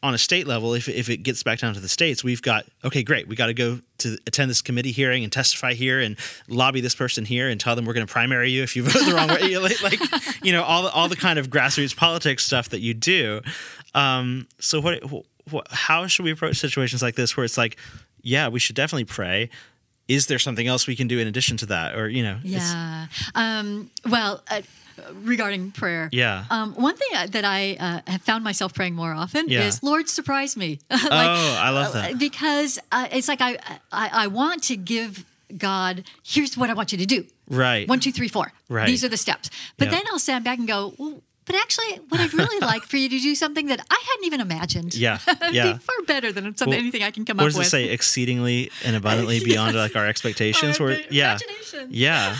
on 0.02 0.14
a 0.14 0.18
state 0.18 0.46
level 0.46 0.72
if, 0.72 0.88
if 0.88 1.10
it 1.10 1.18
gets 1.18 1.42
back 1.42 1.58
down 1.58 1.74
to 1.74 1.80
the 1.80 1.88
states 1.88 2.24
we've 2.24 2.40
got 2.40 2.64
okay 2.82 3.02
great 3.02 3.28
we 3.28 3.36
got 3.36 3.48
to 3.48 3.54
go 3.54 3.78
to 3.98 4.16
attend 4.26 4.48
this 4.50 4.62
committee 4.62 4.92
hearing 4.92 5.22
and 5.24 5.30
testify 5.30 5.74
here 5.74 6.00
and 6.00 6.16
lobby 6.48 6.80
this 6.80 6.94
person 6.94 7.26
here 7.26 7.50
and 7.50 7.60
tell 7.60 7.76
them 7.76 7.84
we're 7.84 7.92
going 7.92 8.06
to 8.06 8.10
primary 8.10 8.50
you 8.50 8.62
if 8.62 8.74
you 8.74 8.82
vote 8.82 9.04
the 9.04 9.14
wrong 9.14 9.28
way. 9.28 9.54
Like, 9.60 9.82
like 9.82 10.00
you 10.42 10.52
know 10.52 10.62
all 10.62 10.84
the, 10.84 10.90
all 10.90 11.08
the 11.08 11.16
kind 11.16 11.38
of 11.38 11.50
grassroots 11.50 11.94
politics 11.94 12.46
stuff 12.46 12.70
that 12.70 12.80
you 12.80 12.94
do. 12.94 13.42
Um, 13.94 14.46
so 14.58 14.80
what, 14.80 15.02
what 15.50 15.66
how 15.70 16.06
should 16.06 16.24
we 16.24 16.30
approach 16.30 16.56
situations 16.56 17.02
like 17.02 17.14
this 17.14 17.36
where 17.36 17.44
it's 17.44 17.58
like 17.58 17.76
yeah 18.22 18.48
we 18.48 18.58
should 18.58 18.76
definitely 18.76 19.04
pray 19.04 19.48
is 20.08 20.26
there 20.26 20.38
something 20.38 20.66
else 20.66 20.86
we 20.86 20.96
can 20.96 21.06
do 21.08 21.18
in 21.18 21.26
addition 21.28 21.56
to 21.56 21.66
that 21.66 21.94
or 21.94 22.08
you 22.08 22.22
know 22.22 22.38
Yeah. 22.42 23.06
Um, 23.34 23.90
well, 24.08 24.42
uh, 24.50 24.62
regarding 25.22 25.70
prayer. 25.70 26.08
Yeah. 26.12 26.44
Um, 26.50 26.74
one 26.74 26.96
thing 26.96 27.08
uh, 27.16 27.26
that 27.28 27.44
I 27.44 27.76
uh, 27.80 28.10
have 28.10 28.22
found 28.22 28.44
myself 28.44 28.74
praying 28.74 28.94
more 28.94 29.12
often 29.12 29.48
Yeah. 29.48 29.66
is, 29.66 29.82
Lord, 29.82 30.08
surprise 30.08 30.56
me. 30.56 30.78
like, 30.90 31.00
oh 31.10 31.58
i 31.62 31.70
love 31.70 31.92
that 31.94 32.18
Because 32.18 32.78
uh, 32.92 33.08
it's 33.12 33.28
like 33.28 33.40
I, 33.40 33.56
I 33.92 34.10
I 34.24 34.26
want 34.26 34.62
to 34.64 34.76
give 34.76 35.24
God, 35.56 36.04
here's 36.22 36.56
what 36.56 36.70
I 36.70 36.74
want 36.74 36.92
you 36.92 36.98
to 36.98 37.06
do. 37.06 37.24
right 37.48 37.88
One, 37.88 37.98
two, 38.00 38.12
three, 38.12 38.28
four. 38.28 38.52
Right. 38.68 38.86
These 38.86 39.04
are 39.04 39.08
the 39.08 39.16
steps. 39.16 39.50
But 39.78 39.86
Yep. 39.86 39.92
then 39.94 40.04
I'll 40.12 40.18
stand 40.18 40.44
back 40.44 40.58
and 40.58 40.68
go, 40.68 40.94
well, 40.98 41.22
but 41.46 41.54
actually, 41.56 41.96
what 42.08 42.20
I'd 42.20 42.32
really 42.34 42.60
like 42.72 42.82
for 42.82 42.96
you 42.96 43.08
to 43.08 43.18
do 43.18 43.34
something 43.34 43.66
that 43.66 43.80
I 43.90 44.02
hadn't 44.08 44.24
even 44.26 44.40
imagined. 44.40 44.94
Yeah, 44.94 45.18
yeah. 45.50 45.72
be 45.72 45.78
far 45.78 46.02
better 46.06 46.32
than 46.32 46.44
something, 46.56 46.68
Well, 46.70 46.78
anything 46.78 47.02
I 47.02 47.10
can 47.10 47.24
come 47.24 47.40
up 47.40 47.44
with. 47.46 47.54
what 47.54 47.60
does 47.60 47.66
it 47.68 47.70
say 47.70 47.84
exceedingly 47.88 48.70
and 48.84 48.94
abundantly 48.96 49.40
beyond 49.44 49.74
like 49.76 49.96
our 49.96 50.06
expectations 50.06 50.78
Our 50.80 50.86
where 50.86 51.00
yeah 51.10 51.38
yeah 51.88 52.36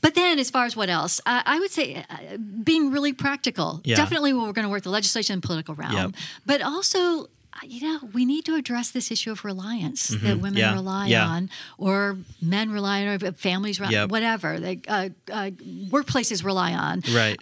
But 0.00 0.14
then, 0.14 0.38
as 0.38 0.50
far 0.50 0.64
as 0.64 0.76
what 0.76 0.88
else, 0.88 1.20
uh, 1.26 1.42
I 1.44 1.58
would 1.58 1.70
say 1.70 2.04
uh, 2.08 2.36
being 2.64 2.90
really 2.90 3.12
practical. 3.12 3.80
Yeah. 3.84 3.96
Definitely, 3.96 4.32
when 4.32 4.42
we're 4.46 4.52
going 4.52 4.66
to 4.66 4.70
work 4.70 4.82
the 4.82 4.90
legislation 4.90 5.34
and 5.34 5.42
political 5.42 5.74
realm, 5.74 5.92
Yep. 5.94 6.10
but 6.46 6.62
also. 6.62 7.28
You 7.62 7.80
know, 7.82 8.08
we 8.12 8.24
need 8.24 8.44
to 8.46 8.54
address 8.54 8.90
this 8.90 9.10
issue 9.10 9.30
of 9.32 9.44
reliance 9.44 10.08
that 10.08 10.36
women 10.38 10.52
Mm-hmm. 10.52 10.56
Yeah. 10.56 10.72
rely 10.74 11.06
Yeah. 11.08 11.26
on, 11.26 11.50
or 11.78 12.16
men 12.40 12.70
rely 12.70 13.06
on, 13.06 13.22
or 13.22 13.32
families 13.32 13.78
rely 13.80 13.92
Yep. 13.92 14.10
whatever, 14.10 14.58
they, 14.58 14.80
uh, 14.88 15.10
uh, 15.30 15.50
workplaces 15.90 16.42
rely 16.44 16.72
on. 16.72 17.02
right 17.12 17.36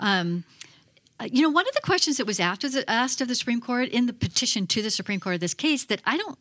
Uh, 1.21 1.25
you 1.33 1.43
know, 1.43 1.51
one 1.51 1.67
of 1.67 1.75
the 1.75 1.81
questions 1.81 2.17
that 2.19 2.27
was 2.29 2.39
asked 2.39 2.63
of 2.63 2.71
the, 2.73 2.89
asked 2.89 3.21
of 3.21 3.27
the 3.27 3.35
Supreme 3.35 3.61
Court 3.61 3.89
in 3.89 4.07
the 4.07 4.13
petition 4.13 4.69
to 4.69 4.81
the 4.83 4.91
Supreme 4.91 5.19
Court 5.19 5.35
of 5.35 5.41
this 5.41 5.53
case 5.55 5.85
that 5.87 6.01
I 6.05 6.17
don't, 6.17 6.39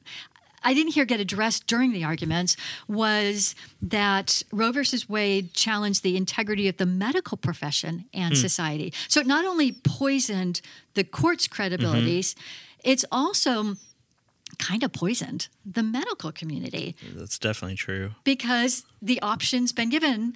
I 0.64 0.76
didn't 0.76 0.94
hear 0.94 1.04
get 1.06 1.20
addressed 1.20 1.66
during 1.66 1.92
the 1.94 2.04
arguments 2.04 2.56
was 2.88 3.56
that 3.82 4.44
Roe 4.52 4.72
versus 4.72 5.10
Wade 5.10 5.54
challenged 5.56 6.04
the 6.04 6.16
integrity 6.16 6.68
of 6.68 6.78
the 6.78 6.86
medical 6.86 7.38
profession 7.38 8.06
and 8.14 8.38
society. 8.38 8.94
So 9.08 9.20
it 9.22 9.26
not 9.26 9.46
only 9.46 9.72
poisoned 9.72 10.62
the 10.94 11.04
court's 11.04 11.48
credibilities, 11.48 12.36
it's 12.92 13.06
also 13.12 13.76
kind 14.58 14.82
of 14.84 14.92
poisoned 14.92 15.42
the 15.66 15.84
medical 15.84 16.32
community 16.32 16.96
that's 17.16 17.38
definitely 17.38 17.76
true 17.76 18.12
because 18.24 18.74
the 19.02 19.20
option's 19.22 19.72
been 19.74 19.90
given 19.90 20.34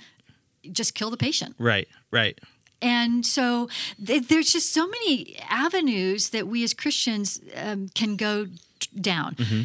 just 0.72 0.93
kill 0.93 1.10
the 1.10 1.18
patient. 1.18 1.56
right 1.58 1.88
right 2.12 2.38
And 2.84 3.26
so 3.26 3.70
th- 4.08 4.28
there's 4.28 4.52
just 4.54 4.74
so 4.74 4.84
many 4.95 5.38
avenues 5.49 6.30
that 6.30 6.45
we 6.47 6.64
as 6.64 6.74
Christians 6.74 7.39
um, 7.56 7.89
can 7.99 8.16
go 8.18 8.34
t- 8.80 8.89
down. 8.99 9.36
Mm-hmm. 9.36 9.62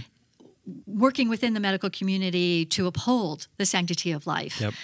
Working 0.87 1.28
within 1.30 1.55
the 1.55 1.61
medical 1.61 1.91
community 1.91 2.64
to 2.76 2.87
uphold 2.87 3.47
the 3.57 3.64
sanctity 3.64 4.11
of 4.12 4.26
life. 4.26 4.61
yep 4.61 4.74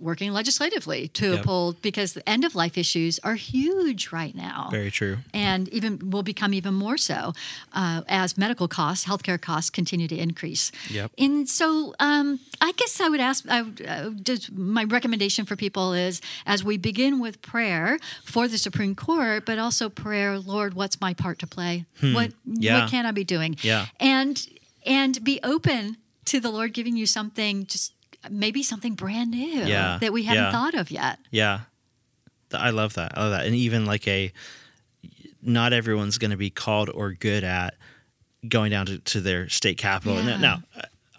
Working 0.00 0.32
legislatively 0.32 1.08
to 1.08 1.30
Yep. 1.32 1.40
uphold, 1.40 1.82
because 1.82 2.14
the 2.14 2.26
end 2.28 2.44
of 2.44 2.54
life 2.54 2.78
issues 2.78 3.18
are 3.22 3.34
huge 3.34 4.10
right 4.12 4.34
now. 4.34 4.68
very 4.70 4.90
true 4.90 5.18
and 5.34 5.68
even 5.68 6.10
will 6.10 6.22
become 6.22 6.54
even 6.54 6.74
more 6.74 6.96
so 6.96 7.32
uh, 7.72 8.00
as 8.08 8.38
medical 8.38 8.66
costs, 8.68 9.04
healthcare 9.06 9.38
costs 9.40 9.68
continue 9.70 10.08
to 10.08 10.16
increase. 10.16 10.72
Yep. 10.90 11.12
And 11.18 11.48
so, 11.48 11.94
um, 12.00 12.40
I 12.60 12.72
guess 12.72 13.00
I 13.00 13.08
would 13.08 13.20
ask. 13.20 13.44
I 13.48 13.60
uh, 13.60 14.10
just 14.22 14.50
my 14.52 14.84
recommendation 14.84 15.44
for 15.46 15.54
people 15.56 15.92
is 15.92 16.20
as 16.46 16.64
we 16.64 16.78
begin 16.78 17.20
with 17.20 17.42
prayer 17.42 17.98
for 18.24 18.48
the 18.48 18.58
Supreme 18.58 18.94
Court, 18.94 19.44
but 19.44 19.58
also 19.58 19.88
prayer, 19.88 20.38
Lord, 20.38 20.74
what's 20.74 21.00
my 21.00 21.12
part 21.14 21.38
to 21.40 21.46
play? 21.46 21.84
What 22.00 22.32
Hmm. 22.44 22.54
Yeah. 22.62 22.80
what 22.80 22.90
can 22.90 23.04
I 23.06 23.12
be 23.12 23.24
doing? 23.24 23.56
Yeah. 23.62 23.86
and 24.00 24.46
and 24.86 25.22
be 25.22 25.38
open 25.42 25.96
to 26.24 26.40
the 26.40 26.50
Lord 26.50 26.72
giving 26.72 26.96
you 26.96 27.06
something 27.06 27.66
just. 27.66 27.92
Maybe 28.28 28.62
something 28.62 28.94
brand 28.94 29.30
new 29.30 29.64
Yeah. 29.64 29.98
that 30.00 30.12
we 30.12 30.24
haven't 30.24 30.44
Yeah. 30.44 30.52
thought 30.52 30.74
of 30.74 30.90
yet. 30.90 31.18
yeah 31.30 31.60
i 32.52 32.70
love 32.70 32.94
that 32.94 33.16
i 33.16 33.20
love 33.20 33.30
that 33.30 33.46
and 33.46 33.54
even 33.54 33.86
like 33.86 34.08
a 34.08 34.32
not 35.40 35.72
everyone's 35.72 36.18
going 36.18 36.32
to 36.32 36.36
be 36.36 36.50
called 36.50 36.90
or 36.92 37.12
good 37.12 37.44
at 37.44 37.74
going 38.48 38.70
down 38.72 38.86
to, 38.86 38.98
to 38.98 39.20
their 39.20 39.48
state 39.48 39.78
capital 39.78 40.16
Yeah. 40.16 40.36
now, 40.36 40.36
now 40.38 40.62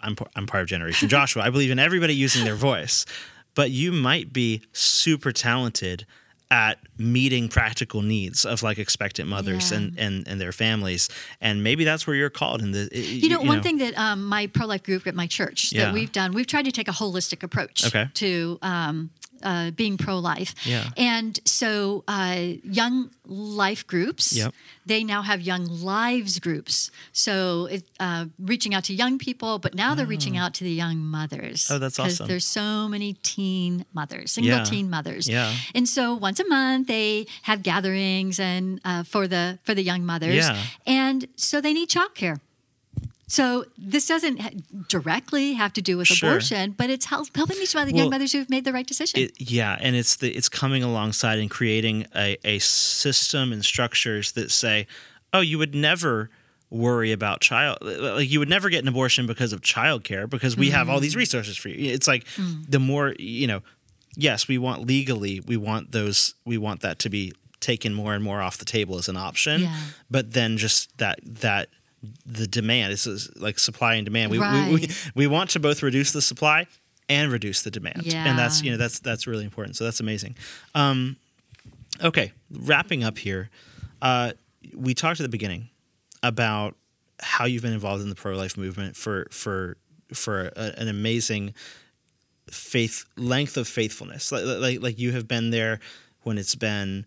I'm, 0.02 0.14
I'm 0.36 0.46
part 0.46 0.62
of 0.62 0.68
generation 0.68 1.08
joshua 1.08 1.42
i 1.42 1.48
believe 1.50 1.70
in 1.70 1.78
everybody 1.78 2.14
using 2.14 2.44
their 2.44 2.54
voice 2.54 3.06
but 3.54 3.70
you 3.70 3.92
might 3.92 4.32
be 4.32 4.60
super 4.72 5.32
talented 5.32 6.04
at 6.52 6.78
meeting 6.98 7.48
practical 7.48 8.02
needs 8.02 8.44
of 8.44 8.62
like 8.62 8.78
expectant 8.78 9.26
mothers 9.26 9.70
Yeah. 9.70 9.78
and, 9.78 9.98
and 9.98 10.28
and 10.28 10.38
their 10.38 10.52
families 10.52 11.08
and 11.40 11.62
maybe 11.64 11.82
that's 11.84 12.06
where 12.06 12.14
you're 12.14 12.28
called 12.42 12.60
in 12.60 12.72
the 12.72 12.90
You 12.92 13.30
know, 13.30 13.40
one 13.40 13.62
thing 13.62 13.78
that 13.78 13.96
um, 13.98 14.18
my 14.26 14.46
pro 14.48 14.66
life 14.66 14.82
group 14.82 15.06
at 15.06 15.14
my 15.14 15.26
church 15.26 15.72
Yeah. 15.72 15.86
that 15.86 15.94
we've 15.94 16.12
done, 16.12 16.32
we've 16.32 16.46
tried 16.46 16.66
to 16.66 16.72
take 16.72 16.88
a 16.88 16.92
holistic 16.92 17.42
approach 17.42 17.86
Okay. 17.86 18.06
to 18.14 18.58
um, 18.60 19.10
uh, 19.42 19.70
being 19.72 19.96
pro-life. 19.96 20.54
Yeah. 20.64 20.90
And 20.96 21.38
so 21.44 22.04
uh, 22.08 22.38
young 22.64 23.10
life 23.26 23.86
groups, 23.86 24.32
Yep. 24.32 24.52
they 24.86 25.04
now 25.04 25.22
have 25.22 25.40
young 25.40 25.64
lives 25.82 26.38
groups. 26.40 26.90
So 27.12 27.66
it, 27.66 27.84
uh, 28.00 28.26
reaching 28.38 28.74
out 28.74 28.84
to 28.84 28.94
young 28.94 29.18
people, 29.18 29.58
but 29.58 29.74
now 29.74 29.94
they're 29.94 30.06
reaching 30.06 30.36
out 30.36 30.54
to 30.54 30.64
the 30.64 30.72
young 30.72 30.98
mothers. 30.98 31.68
Oh, 31.70 31.78
that's 31.78 31.96
Because 31.96 32.14
awesome. 32.14 32.28
there's 32.28 32.46
so 32.46 32.88
many 32.88 33.14
teen 33.22 33.84
mothers, 33.94 34.32
single 34.32 34.56
Yeah. 34.58 34.64
teen 34.64 34.90
mothers. 34.90 35.28
Yeah. 35.28 35.54
And 35.74 35.88
so 35.88 36.14
once 36.14 36.40
a 36.40 36.46
month 36.48 36.88
they 36.88 37.26
have 37.42 37.62
gatherings 37.62 38.38
and 38.40 38.80
uh, 38.84 39.02
for 39.04 39.28
the 39.28 39.58
for 39.62 39.74
the 39.74 39.82
young 39.82 40.04
mothers. 40.04 40.34
Yeah. 40.36 40.58
And 40.86 41.28
so 41.36 41.60
they 41.60 41.72
need 41.72 41.88
childcare. 41.88 42.40
So 43.32 43.64
this 43.78 44.06
doesn't 44.06 44.40
ha- 44.40 44.50
directly 44.88 45.54
have 45.54 45.72
to 45.72 45.80
do 45.80 45.96
with 45.96 46.06
Sure. 46.06 46.32
abortion, 46.32 46.72
but 46.72 46.90
it's 46.90 47.06
help, 47.06 47.34
helping 47.34 47.56
these 47.56 47.74
other 47.74 47.90
Well, 47.90 48.02
young 48.02 48.10
mothers 48.10 48.32
who've 48.32 48.50
made 48.50 48.66
the 48.66 48.74
right 48.74 48.86
decision. 48.86 49.20
It, 49.20 49.32
yeah, 49.40 49.78
and 49.80 49.96
it's 49.96 50.16
the 50.16 50.30
it's 50.32 50.50
coming 50.50 50.82
alongside 50.82 51.38
and 51.38 51.50
creating 51.50 52.04
a, 52.14 52.36
a 52.44 52.58
system 52.58 53.50
and 53.50 53.64
structures 53.64 54.32
that 54.32 54.50
say, 54.50 54.86
oh, 55.32 55.40
you 55.40 55.56
would 55.56 55.74
never 55.74 56.28
worry 56.68 57.10
about 57.10 57.40
child 57.40 57.76
like 57.82 58.30
you 58.30 58.38
would 58.38 58.48
never 58.48 58.70
get 58.70 58.82
an 58.82 58.88
abortion 58.88 59.26
because 59.26 59.52
of 59.52 59.60
childcare 59.60 60.28
because 60.28 60.56
we 60.56 60.70
have 60.70 60.88
all 60.88 61.00
these 61.00 61.14
mm. 61.14 61.18
resources 61.18 61.56
for 61.56 61.70
you. 61.70 61.90
It's 61.90 62.08
like 62.08 62.24
mm. 62.36 62.70
the 62.70 62.78
more 62.78 63.14
you 63.18 63.46
know, 63.46 63.62
yes, 64.14 64.46
we 64.46 64.58
want 64.58 64.86
legally, 64.86 65.40
we 65.40 65.56
want 65.56 65.92
those 65.92 66.34
we 66.44 66.58
want 66.58 66.82
that 66.82 66.98
to 66.98 67.08
be 67.08 67.32
taken 67.60 67.94
more 67.94 68.12
and 68.12 68.22
more 68.22 68.42
off 68.42 68.58
the 68.58 68.66
table 68.66 68.98
as 68.98 69.08
an 69.08 69.16
option. 69.16 69.62
Yeah. 69.62 69.76
But 70.10 70.32
then 70.32 70.58
just 70.58 70.98
that 70.98 71.18
that 71.24 71.70
the 72.26 72.46
demand 72.46 72.92
is 72.92 73.30
like 73.36 73.58
supply 73.58 73.94
and 73.94 74.04
demand. 74.04 74.30
We, 74.30 74.38
we, 74.38 74.74
we 74.74 74.88
we 75.14 75.26
want 75.26 75.50
to 75.50 75.60
both 75.60 75.82
reduce 75.82 76.12
the 76.12 76.22
supply 76.22 76.66
and 77.08 77.30
reduce 77.30 77.62
the 77.62 77.70
demand. 77.70 78.02
yeah. 78.04 78.24
And 78.26 78.38
that's 78.38 78.62
you 78.62 78.70
know 78.70 78.76
that's 78.76 78.98
that's 79.00 79.26
really 79.26 79.44
important. 79.44 79.76
So 79.76 79.84
that's 79.84 80.00
amazing. 80.00 80.36
Um, 80.74 81.16
okay, 82.02 82.32
wrapping 82.50 83.04
up 83.04 83.18
here, 83.18 83.50
uh, 84.00 84.32
we 84.74 84.94
talked 84.94 85.20
at 85.20 85.24
the 85.24 85.28
beginning 85.28 85.68
about 86.22 86.76
how 87.20 87.44
you've 87.44 87.62
been 87.62 87.72
involved 87.72 88.02
in 88.02 88.08
the 88.08 88.14
pro 88.14 88.34
life 88.34 88.56
movement 88.56 88.96
for 88.96 89.26
for 89.30 89.76
for 90.12 90.52
a, 90.56 90.74
an 90.78 90.88
amazing 90.88 91.54
faith 92.50 93.04
length 93.16 93.56
of 93.56 93.68
faithfulness. 93.68 94.32
Like, 94.32 94.44
like 94.44 94.82
like 94.82 94.98
you 94.98 95.12
have 95.12 95.28
been 95.28 95.50
there 95.50 95.80
when 96.22 96.38
it's 96.38 96.54
been 96.54 97.06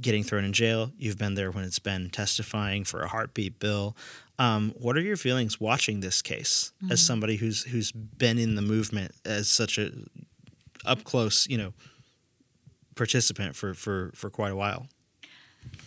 getting 0.00 0.22
thrown 0.22 0.44
in 0.44 0.52
jail. 0.52 0.90
You've 0.96 1.18
been 1.18 1.34
there 1.34 1.50
when 1.50 1.64
it's 1.64 1.78
been 1.78 2.10
testifying 2.10 2.84
for 2.84 3.00
a 3.00 3.08
heartbeat 3.08 3.58
bill. 3.58 3.96
Um, 4.42 4.74
what 4.76 4.96
are 4.96 5.00
your 5.00 5.16
feelings 5.16 5.60
watching 5.60 6.00
this 6.00 6.20
case 6.20 6.72
as 6.90 7.00
somebody 7.00 7.36
who's 7.36 7.62
who's 7.62 7.92
been 7.92 8.38
in 8.38 8.56
the 8.56 8.62
movement 8.62 9.12
as 9.24 9.48
such 9.48 9.78
a 9.78 9.92
up 10.84 11.04
close, 11.04 11.46
you 11.48 11.56
know, 11.56 11.72
participant 12.96 13.54
for 13.54 13.72
for 13.72 14.10
for 14.16 14.30
quite 14.30 14.50
a 14.50 14.56
while? 14.56 14.88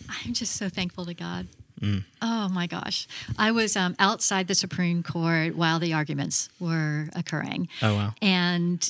I'm 0.07 0.33
just 0.33 0.55
so 0.55 0.69
thankful 0.69 1.05
to 1.05 1.13
God. 1.13 1.47
Mm. 1.81 2.05
Oh 2.21 2.47
my 2.47 2.65
gosh. 2.65 3.09
I 3.37 3.51
was 3.51 3.75
um, 3.75 3.93
outside 3.99 4.47
the 4.47 4.55
Supreme 4.55 5.03
Court 5.03 5.57
while 5.57 5.77
the 5.77 5.93
arguments 5.93 6.47
were 6.57 7.09
occurring. 7.13 7.67
Oh 7.81 7.93
wow. 7.95 8.13
And 8.21 8.89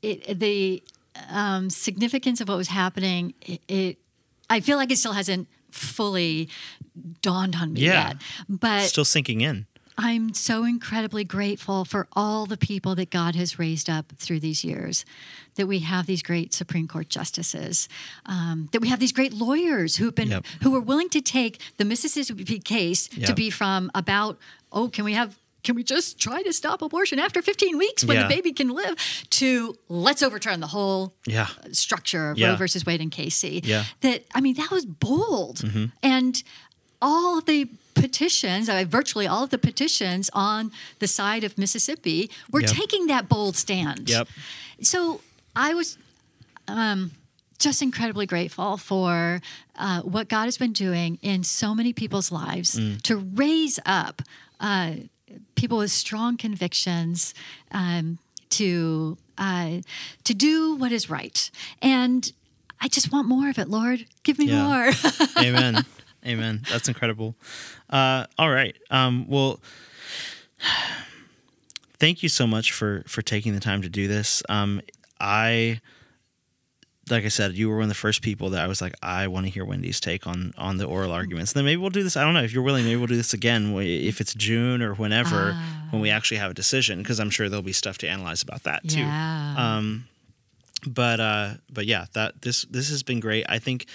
it, 0.00 0.40
the 0.40 0.82
um, 1.28 1.68
significance 1.68 2.40
of 2.40 2.48
what 2.48 2.56
was 2.56 2.68
happening, 2.68 3.34
it, 3.42 3.60
it, 3.68 3.98
I 4.48 4.60
feel 4.60 4.78
like 4.78 4.90
it 4.90 4.96
still 4.96 5.12
hasn't 5.12 5.46
fully 5.70 6.48
dawned 7.22 7.56
on 7.56 7.72
me 7.74 7.82
Yeah. 7.82 8.08
yet. 8.08 8.16
But 8.48 8.82
Still 8.88 9.04
sinking 9.04 9.40
in. 9.40 9.66
I'm 9.96 10.34
so 10.34 10.64
incredibly 10.64 11.22
grateful 11.22 11.84
for 11.84 12.08
all 12.14 12.46
the 12.46 12.56
people 12.56 12.96
that 12.96 13.10
God 13.10 13.36
has 13.36 13.60
raised 13.60 13.88
up 13.88 14.12
through 14.18 14.40
these 14.40 14.64
years. 14.64 15.04
That 15.54 15.68
we 15.68 15.78
have 15.80 16.06
these 16.06 16.20
great 16.20 16.52
Supreme 16.52 16.88
Court 16.88 17.08
justices, 17.08 17.88
um, 18.26 18.68
that 18.72 18.82
we 18.82 18.88
have 18.88 18.98
these 18.98 19.12
great 19.12 19.32
lawyers 19.32 19.96
who've 19.96 20.14
been 20.14 20.30
Yep. 20.30 20.46
who 20.62 20.74
are 20.74 20.80
willing 20.80 21.10
to 21.10 21.20
take 21.20 21.60
the 21.76 21.84
Mississippi 21.84 22.58
case 22.58 23.06
to 23.06 23.34
be 23.34 23.50
from 23.50 23.88
about 23.94 24.36
oh 24.72 24.88
can 24.88 25.04
we 25.04 25.12
have 25.12 25.36
can 25.62 25.74
we 25.76 25.82
just 25.82 26.18
try 26.18 26.42
to 26.42 26.52
stop 26.52 26.82
abortion 26.82 27.18
after 27.18 27.40
15 27.40 27.78
weeks 27.78 28.04
when 28.04 28.18
Yeah. 28.18 28.24
the 28.24 28.28
baby 28.34 28.52
can 28.52 28.68
live 28.68 28.96
to 29.30 29.74
let's 29.88 30.22
overturn 30.22 30.60
the 30.60 30.66
whole 30.66 31.14
Yeah. 31.26 31.46
structure 31.72 32.30
of 32.30 32.36
Yeah. 32.36 32.48
Roe 32.50 32.56
versus 32.56 32.84
Wade 32.84 33.00
and 33.00 33.10
Casey. 33.10 33.62
Yeah. 33.64 33.84
That 34.02 34.24
I 34.34 34.40
mean, 34.42 34.56
that 34.56 34.70
was 34.70 34.84
bold, 34.84 35.60
Mm-hmm. 35.60 35.84
and 36.02 36.42
all 37.08 37.38
of 37.38 37.44
the 37.44 37.60
petitions, 37.94 38.68
uh, 38.68 38.84
virtually 38.88 39.26
all 39.28 39.44
of 39.44 39.50
the 39.50 39.58
petitions 39.70 40.30
on 40.32 40.72
the 40.98 41.06
side 41.06 41.44
of 41.44 41.56
Mississippi, 41.58 42.30
were 42.52 42.62
Yep. 42.62 42.70
taking 42.70 43.06
that 43.12 43.28
bold 43.28 43.56
stand. 43.56 44.08
Yep. 44.08 44.28
So 44.82 45.20
I 45.68 45.74
was. 45.74 45.98
Um, 46.68 47.10
just 47.58 47.80
incredibly 47.82 48.26
grateful 48.26 48.76
for 48.76 49.40
uh, 49.78 50.00
what 50.14 50.28
God 50.28 50.44
has 50.46 50.58
been 50.58 50.72
doing 50.72 51.18
in 51.22 51.44
so 51.44 51.74
many 51.74 51.92
people's 51.92 52.30
lives 52.32 52.70
Mm. 52.76 53.00
to 53.02 53.16
raise 53.16 53.78
up 53.86 54.22
uh, 54.60 54.90
people 55.54 55.78
with 55.78 55.90
strong 55.92 56.36
convictions 56.36 57.32
um, 57.70 58.18
to 58.50 59.16
uh, 59.38 59.80
to 60.24 60.34
do 60.34 60.74
what 60.80 60.90
is 60.92 61.08
right. 61.08 61.50
And 61.80 62.32
I 62.80 62.88
just 62.88 63.12
want 63.12 63.28
more 63.28 63.48
of 63.48 63.58
it, 63.58 63.68
Lord. 63.68 64.04
Give 64.24 64.36
me 64.38 64.46
Yeah. 64.46 64.62
more. 64.66 64.90
Amen. 65.46 65.84
Amen. 66.26 66.62
That's 66.70 66.88
incredible. 66.88 67.34
Uh, 67.90 68.26
all 68.38 68.50
right. 68.50 68.76
Um, 68.90 69.26
well, 69.28 69.60
thank 71.98 72.22
you 72.22 72.28
so 72.28 72.46
much 72.46 72.72
for 72.72 73.04
for 73.06 73.22
taking 73.22 73.54
the 73.54 73.60
time 73.60 73.82
to 73.82 73.88
do 73.88 74.08
this. 74.08 74.42
Um, 74.48 74.80
I, 75.20 75.80
like 77.10 77.24
I 77.24 77.28
said, 77.28 77.54
you 77.54 77.68
were 77.68 77.76
one 77.76 77.84
of 77.84 77.88
the 77.88 77.94
first 77.94 78.22
people 78.22 78.50
that 78.50 78.62
I 78.62 78.66
was 78.66 78.80
like, 78.82 78.94
I 79.02 79.28
want 79.28 79.46
to 79.46 79.52
hear 79.52 79.64
Wendy's 79.64 80.00
take 80.00 80.26
on 80.26 80.52
on 80.56 80.78
the 80.78 80.86
oral 80.86 81.12
arguments. 81.12 81.52
And 81.52 81.58
then 81.58 81.64
maybe 81.64 81.76
we'll 81.76 81.90
do 81.90 82.02
this. 82.02 82.16
I 82.16 82.24
don't 82.24 82.34
know 82.34 82.42
if 82.42 82.52
you're 82.52 82.62
willing. 82.62 82.84
Maybe 82.84 82.96
we'll 82.96 83.06
do 83.06 83.16
this 83.16 83.34
again 83.34 83.74
if 83.78 84.20
it's 84.20 84.34
June 84.34 84.82
or 84.82 84.94
whenever 84.94 85.56
when 85.94 86.02
we 86.02 86.10
actually 86.10 86.38
have 86.38 86.50
a 86.50 86.54
decision 86.54 86.98
because 86.98 87.20
I'm 87.20 87.30
sure 87.30 87.48
there'll 87.48 87.62
be 87.62 87.72
stuff 87.72 87.98
to 87.98 88.08
analyze 88.08 88.42
about 88.42 88.64
that 88.64 88.86
too 88.88 88.98
yeah. 88.98 89.54
um 89.56 90.06
but 90.86 91.20
uh 91.20 91.54
but 91.72 91.86
yeah 91.86 92.06
that 92.12 92.42
this 92.42 92.62
this 92.70 92.90
has 92.90 93.02
been 93.02 93.20
great 93.20 93.46
i 93.48 93.58
think 93.58 93.86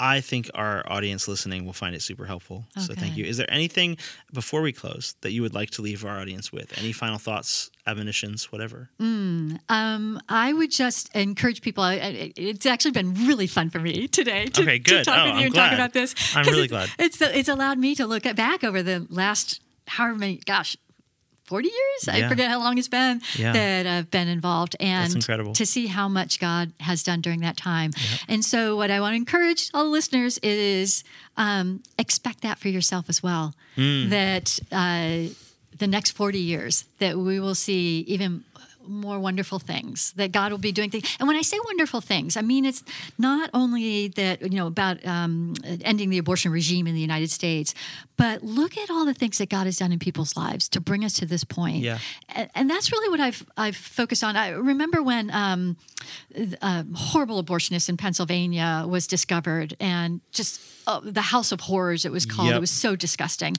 i 0.00 0.20
think 0.20 0.50
our 0.54 0.82
audience 0.90 1.26
listening 1.28 1.64
will 1.64 1.72
find 1.72 1.94
it 1.94 2.02
super 2.02 2.26
helpful 2.26 2.64
so 2.78 2.94
thank 2.94 3.16
you 3.16 3.24
is 3.24 3.36
there 3.36 3.52
anything 3.52 3.96
before 4.32 4.62
we 4.62 4.72
close 4.72 5.14
that 5.22 5.32
you 5.32 5.42
would 5.42 5.54
like 5.54 5.70
to 5.70 5.82
leave 5.82 6.04
our 6.04 6.18
audience 6.20 6.52
with 6.52 6.76
any 6.78 6.92
final 6.92 7.18
thoughts 7.18 7.70
admonitions 7.86 8.52
whatever 8.52 8.90
Um, 9.00 10.20
I 10.28 10.52
would 10.52 10.70
just 10.70 11.14
encourage 11.14 11.62
people. 11.62 11.84
It's 11.86 12.66
actually 12.66 12.90
been 12.92 13.14
really 13.26 13.46
fun 13.46 13.70
for 13.70 13.78
me 13.80 14.08
today 14.08 14.46
to, 14.46 14.62
Okay, 14.62 14.78
to 14.78 15.04
talk 15.04 15.18
Oh, 15.18 15.24
with 15.24 15.32
I'm 15.32 15.38
you 15.38 15.44
and 15.46 15.54
glad. 15.54 15.64
talk 15.70 15.74
about 15.74 15.92
this. 15.94 16.14
I'm 16.36 16.44
really 16.46 16.64
it- 16.64 16.68
glad. 16.68 16.90
It's 16.98 17.20
it's 17.20 17.48
allowed 17.48 17.78
me 17.78 17.94
to 17.94 18.06
look 18.06 18.26
at 18.26 18.36
back 18.36 18.62
over 18.64 18.82
the 18.82 19.06
last 19.10 19.60
however 19.86 20.18
many, 20.18 20.36
gosh, 20.44 20.76
forty 21.48 21.68
years. 21.68 22.08
I 22.08 22.28
forget 22.28 22.48
how 22.50 22.58
long 22.60 22.78
it's 22.78 22.88
been 23.00 23.20
Yeah. 23.36 23.52
that 23.52 23.86
I've 23.86 24.10
been 24.10 24.28
involved, 24.28 24.76
and 24.80 25.10
to 25.54 25.64
see 25.66 25.86
how 25.88 26.08
much 26.08 26.38
God 26.38 26.72
has 26.80 27.02
done 27.02 27.20
during 27.20 27.40
that 27.40 27.56
time. 27.56 27.90
And 28.28 28.44
so, 28.44 28.76
what 28.76 28.90
I 28.90 29.00
want 29.00 29.12
to 29.12 29.16
encourage 29.16 29.70
all 29.74 29.84
the 29.84 29.90
listeners 29.90 30.38
is 30.42 31.02
um, 31.36 31.82
expect 31.98 32.42
that 32.42 32.58
for 32.58 32.68
yourself 32.68 33.08
as 33.08 33.22
well. 33.22 33.54
Hmm. 33.74 34.08
That. 34.10 34.58
Uh, 34.70 35.34
the 35.78 35.86
next 35.86 36.10
40 36.10 36.40
years 36.40 36.86
that 36.98 37.16
we 37.16 37.38
will 37.38 37.54
see 37.54 38.00
even 38.08 38.42
more 38.84 39.20
wonderful 39.20 39.58
things 39.60 40.12
that 40.16 40.32
god 40.32 40.50
will 40.50 40.58
be 40.58 40.72
doing 40.72 40.90
things 40.90 41.04
and 41.20 41.28
when 41.28 41.36
i 41.36 41.42
say 41.42 41.56
wonderful 41.66 42.00
things 42.00 42.36
i 42.36 42.42
mean 42.42 42.64
it's 42.64 42.82
not 43.18 43.48
only 43.54 44.08
that 44.08 44.42
you 44.42 44.56
know 44.58 44.66
about 44.66 44.96
um, 45.06 45.54
ending 45.84 46.10
the 46.10 46.18
abortion 46.18 46.50
regime 46.50 46.86
in 46.88 46.94
the 46.94 47.00
united 47.00 47.30
states 47.30 47.74
but 48.18 48.42
look 48.42 48.76
at 48.76 48.90
all 48.90 49.04
the 49.06 49.14
things 49.14 49.38
that 49.38 49.48
god 49.48 49.64
has 49.64 49.76
done 49.78 49.92
in 49.92 49.98
people's 49.98 50.36
lives 50.36 50.68
to 50.68 50.80
bring 50.80 51.04
us 51.04 51.14
to 51.14 51.24
this 51.26 51.44
point 51.44 51.76
Yeah. 51.82 51.98
and, 52.34 52.50
and 52.54 52.68
that's 52.70 52.92
really 52.92 53.08
what 53.08 53.20
i've 53.20 53.42
i've 53.56 53.76
focused 53.76 54.22
on 54.22 54.36
i 54.36 54.50
remember 54.50 55.02
when 55.02 55.30
um, 55.30 55.76
a 56.62 56.84
horrible 56.94 57.42
abortionist 57.42 57.88
in 57.88 57.96
pennsylvania 57.96 58.84
was 58.86 59.06
discovered 59.06 59.74
and 59.80 60.20
just 60.32 60.60
uh, 60.86 61.00
the 61.04 61.20
house 61.20 61.52
of 61.52 61.60
horrors 61.60 62.04
it 62.04 62.12
was 62.12 62.24
called 62.26 62.48
Yep. 62.48 62.56
it 62.56 62.60
was 62.60 62.70
so 62.70 62.96
disgusting. 62.96 63.54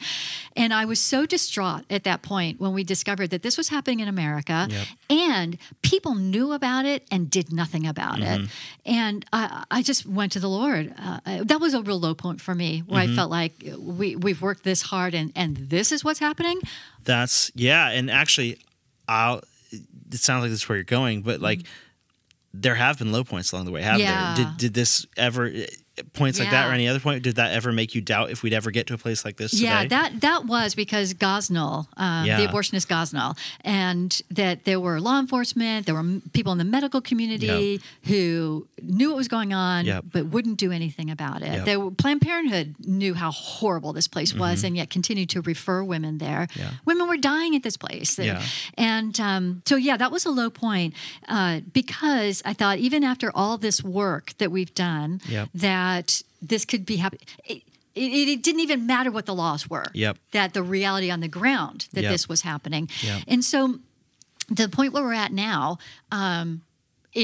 And 0.55 0.73
I 0.73 0.85
was 0.85 0.99
so 0.99 1.27
distraught 1.27 1.83
at 1.87 2.03
that 2.05 2.23
point 2.23 2.59
when 2.59 2.73
we 2.73 2.83
discovered 2.83 3.29
that 3.29 3.43
this 3.43 3.55
was 3.55 3.69
happening 3.69 3.99
in 3.99 4.07
America 4.07 4.67
Yep. 4.67 4.87
and 5.11 5.57
people 5.83 6.15
knew 6.15 6.53
about 6.53 6.85
it 6.85 7.05
and 7.11 7.29
did 7.29 7.53
nothing 7.53 7.85
about 7.85 8.17
Mm-hmm. 8.17 8.45
it. 8.45 8.49
And 8.83 9.25
I, 9.31 9.63
I 9.69 9.83
just 9.83 10.07
went 10.07 10.31
to 10.31 10.39
the 10.39 10.49
Lord. 10.49 10.91
Uh, 10.97 11.43
that 11.43 11.59
was 11.61 11.75
a 11.75 11.83
real 11.83 11.99
low 11.99 12.15
point 12.15 12.41
for 12.41 12.55
me 12.55 12.79
where 12.87 13.03
Mm-hmm. 13.03 13.13
I 13.13 13.15
felt 13.15 13.29
like 13.29 13.53
we, 13.77 14.15
we've 14.15 14.41
worked 14.41 14.48
this 14.55 14.81
hard 14.83 15.13
and, 15.13 15.31
and 15.35 15.55
this 15.57 15.91
is 15.91 16.03
what's 16.03 16.19
happening. 16.19 16.59
that's 17.03 17.51
yeah 17.55 17.89
and 17.89 18.09
actually 18.11 18.57
i'll 19.07 19.41
it 19.71 20.19
sounds 20.19 20.41
like 20.41 20.49
this 20.51 20.61
is 20.63 20.69
where 20.69 20.77
you're 20.77 20.83
going 20.83 21.21
but 21.21 21.39
like 21.39 21.59
mm-hmm. 21.59 22.61
there 22.61 22.75
have 22.75 22.97
been 22.97 23.11
low 23.11 23.23
points 23.23 23.51
along 23.51 23.65
the 23.65 23.71
way 23.71 23.81
have 23.81 23.99
Yeah. 23.99 24.35
there 24.35 24.45
did, 24.45 24.57
did 24.57 24.73
this 24.73 25.05
ever 25.17 25.51
points 26.13 26.39
like 26.39 26.49
that 26.51 26.69
or 26.69 26.73
any 26.73 26.87
other 26.87 26.99
point? 26.99 27.23
Did 27.23 27.35
that 27.35 27.51
ever 27.53 27.71
make 27.71 27.95
you 27.95 28.01
doubt 28.01 28.29
if 28.31 28.43
we'd 28.43 28.53
ever 28.53 28.71
get 28.71 28.87
to 28.87 28.93
a 28.93 28.97
place 28.97 29.23
like 29.25 29.37
this 29.37 29.53
Yeah, 29.53 29.83
today? 29.83 29.87
that 29.95 30.21
that 30.21 30.45
was 30.45 30.75
because 30.75 31.13
Gosnell, 31.13 31.87
um, 31.97 32.25
Yeah. 32.25 32.37
the 32.41 32.47
abortionist 32.47 32.87
Gosnell, 32.87 33.37
and 33.61 34.21
that 34.31 34.65
there 34.65 34.79
were 34.79 34.99
law 35.01 35.19
enforcement, 35.19 35.85
there 35.85 35.95
were 35.95 36.19
people 36.33 36.51
in 36.51 36.57
the 36.57 36.63
medical 36.63 37.01
community 37.01 37.81
who 38.05 38.67
knew 38.81 39.09
what 39.09 39.17
was 39.17 39.27
going 39.27 39.53
on, 39.53 39.85
Yep. 39.85 40.05
but 40.11 40.25
wouldn't 40.27 40.57
do 40.57 40.71
anything 40.71 41.09
about 41.09 41.41
it. 41.41 41.65
Yep. 41.65 41.77
Were, 41.77 41.91
Planned 41.91 42.21
Parenthood 42.21 42.75
knew 42.85 43.13
how 43.13 43.31
horrible 43.31 43.93
this 43.93 44.07
place 44.07 44.33
was, 44.33 44.63
and 44.63 44.75
yet 44.75 44.89
continued 44.89 45.29
to 45.31 45.41
refer 45.41 45.83
women 45.83 46.17
there. 46.17 46.47
Mm-hmm. 46.51 46.59
Yeah. 46.59 46.69
Women 46.85 47.07
were 47.07 47.17
dying 47.17 47.55
at 47.55 47.63
this 47.63 47.77
place, 47.77 48.17
Yeah. 48.19 48.41
and 48.77 49.19
um, 49.19 49.61
so 49.65 49.75
yeah, 49.75 49.97
that 49.97 50.11
was 50.11 50.25
a 50.25 50.29
low 50.29 50.49
point 50.49 50.93
uh, 51.27 51.59
because 51.73 52.41
I 52.45 52.53
thought 52.53 52.77
even 52.79 53.03
after 53.03 53.31
all 53.35 53.57
this 53.57 53.83
work 53.83 54.33
that 54.37 54.51
we've 54.51 54.73
done, 54.73 55.21
Yep. 55.27 55.49
That 55.97 56.21
this 56.41 56.65
could 56.65 56.85
be 56.85 56.97
happening. 56.97 57.25
It, 57.45 57.63
it, 57.95 58.27
it 58.29 58.43
didn't 58.43 58.61
even 58.61 58.85
matter 58.85 59.11
what 59.11 59.25
the 59.25 59.33
laws 59.35 59.69
were. 59.69 59.85
Yep. 59.93 60.17
That 60.31 60.53
the 60.53 60.63
reality 60.63 61.11
on 61.11 61.19
the 61.19 61.27
ground 61.27 61.87
that 61.93 62.03
Yep. 62.03 62.11
this 62.11 62.29
was 62.29 62.41
happening. 62.41 62.89
Yep. 63.01 63.23
And 63.27 63.43
so, 63.43 63.79
to 64.55 64.63
the 64.63 64.69
point 64.69 64.93
where 64.93 65.03
we're 65.03 65.13
at 65.13 65.31
now, 65.31 65.77
um, 66.11 66.61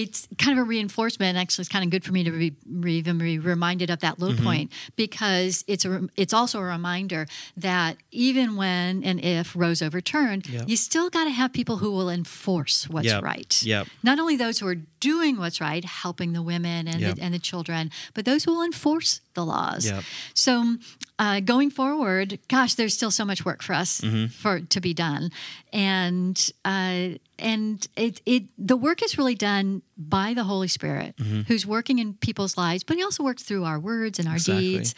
it's 0.01 0.27
kind 0.37 0.57
of 0.59 0.61
a 0.65 0.67
reinforcement. 0.67 1.37
Actually, 1.37 1.63
it's 1.63 1.69
kind 1.69 1.85
of 1.85 1.89
good 1.89 2.03
for 2.03 2.11
me 2.11 2.23
to 2.25 2.31
be, 2.31 2.53
re- 2.69 2.93
even 2.97 3.17
be 3.17 3.39
reminded 3.39 3.89
of 3.89 3.99
that 4.01 4.19
low 4.19 4.31
Mm-hmm. 4.33 4.43
point 4.43 4.71
because 4.97 5.63
it's 5.67 5.85
a, 5.85 6.09
it's 6.17 6.33
also 6.33 6.59
a 6.59 6.63
reminder 6.63 7.27
that 7.55 7.95
even 8.11 8.55
when 8.57 9.03
and 9.03 9.19
if 9.23 9.55
Roe's 9.55 9.81
overturned, 9.81 10.47
Yep. 10.49 10.67
you 10.67 10.75
still 10.75 11.09
got 11.09 11.23
to 11.25 11.29
have 11.29 11.53
people 11.53 11.77
who 11.77 11.91
will 11.91 12.09
enforce 12.09 12.89
what's 12.89 13.07
Yep. 13.07 13.23
right. 13.23 13.63
Yep. 13.63 13.87
Not 14.03 14.19
only 14.19 14.35
those 14.35 14.59
who 14.59 14.67
are 14.67 14.75
doing 14.99 15.37
what's 15.37 15.61
right, 15.61 15.85
helping 15.85 16.33
the 16.33 16.41
women 16.41 16.87
and, 16.87 16.99
Yep. 16.99 17.15
the, 17.15 17.21
and 17.23 17.33
the 17.33 17.39
children, 17.39 17.89
but 18.13 18.25
those 18.25 18.43
who 18.43 18.53
will 18.53 18.63
enforce 18.63 19.21
the 19.35 19.45
laws. 19.45 19.85
Yep. 19.85 20.03
So 20.33 20.77
uh, 21.17 21.39
going 21.39 21.69
forward, 21.69 22.39
gosh, 22.49 22.75
there's 22.75 22.93
still 22.93 23.11
so 23.11 23.23
much 23.25 23.45
work 23.45 23.61
for 23.63 23.73
us 23.73 24.01
Mm-hmm. 24.01 24.27
for 24.27 24.59
to 24.59 24.81
be 24.81 24.93
done, 24.93 25.29
and 25.71 26.51
uh, 26.65 27.09
and 27.39 27.87
it 27.95 28.21
it 28.25 28.43
the 28.57 28.75
work 28.77 29.01
is 29.03 29.17
really 29.17 29.35
done 29.35 29.81
by 29.97 30.33
the 30.33 30.43
Holy 30.43 30.67
Spirit, 30.67 31.15
Mm-hmm. 31.17 31.41
who's 31.47 31.65
working 31.65 31.99
in 31.99 32.15
people's 32.15 32.57
lives, 32.57 32.83
but 32.83 32.97
He 32.97 33.03
also 33.03 33.23
works 33.23 33.43
through 33.43 33.63
our 33.63 33.79
words 33.79 34.19
and 34.19 34.27
our 34.27 34.35
Exactly. 34.35 34.77
deeds 34.77 34.95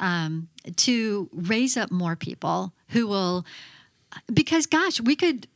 um, 0.00 0.48
to 0.76 1.28
raise 1.32 1.76
up 1.76 1.90
more 1.90 2.16
people 2.16 2.72
who 2.88 3.06
will. 3.06 3.44
Because 4.32 4.66
gosh, 4.66 5.00
we 5.02 5.14
could 5.16 5.48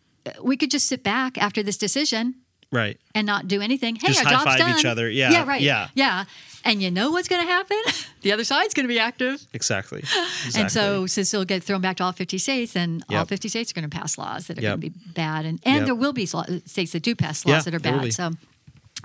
we 0.43 0.57
could 0.57 0.71
just 0.71 0.87
sit 0.87 1.03
back 1.03 1.39
after 1.39 1.63
this 1.63 1.77
decision 1.79 2.35
right. 2.73 2.99
and 3.15 3.27
not 3.27 3.47
do 3.47 3.61
anything. 3.61 3.95
Hey, 3.97 4.09
Just 4.09 4.25
our 4.27 4.33
job's 4.33 4.57
done. 4.57 4.77
each 4.79 4.85
other. 4.85 5.09
Yeah, 5.09 5.31
Yeah. 5.31 5.47
Right. 5.47 5.61
yeah. 5.63 5.89
Yeah. 5.95 6.25
And 6.65 6.81
you 6.83 6.91
know 6.93 7.11
what's 7.11 7.29
going 7.29 7.43
to 7.45 7.51
happen? 7.53 7.77
the 8.23 8.33
other 8.33 8.45
side's 8.45 8.73
going 8.75 8.85
to 8.85 8.89
be 8.93 8.99
active. 9.01 9.45
Exactly. 9.53 9.99
exactly. 10.01 10.29
And 10.61 10.71
so, 10.71 11.07
since 11.07 11.33
it'll 11.35 11.45
get 11.45 11.63
thrown 11.65 11.81
back 11.81 11.97
to 11.97 12.05
all 12.05 12.13
50 12.13 12.39
states, 12.39 12.73
then 12.73 13.05
all 13.11 13.25
50 13.25 13.49
states 13.49 13.71
are 13.73 13.75
going 13.75 13.89
to 13.91 13.97
pass 13.97 14.17
laws 14.19 14.47
that 14.47 14.59
are 14.59 14.63
Yep. 14.63 14.81
going 14.81 14.81
to 14.81 14.91
be 14.91 15.13
bad. 15.13 15.45
And, 15.45 15.61
and 15.65 15.77
Yep. 15.79 15.85
there 15.87 15.95
will 15.95 16.13
be 16.13 16.27
states 16.27 16.93
that 16.93 17.03
do 17.03 17.15
pass 17.17 17.45
laws 17.45 17.53
Yeah, 17.53 17.61
that 17.71 17.75
are 17.75 17.81
bad. 17.81 18.13
So, 18.15 18.31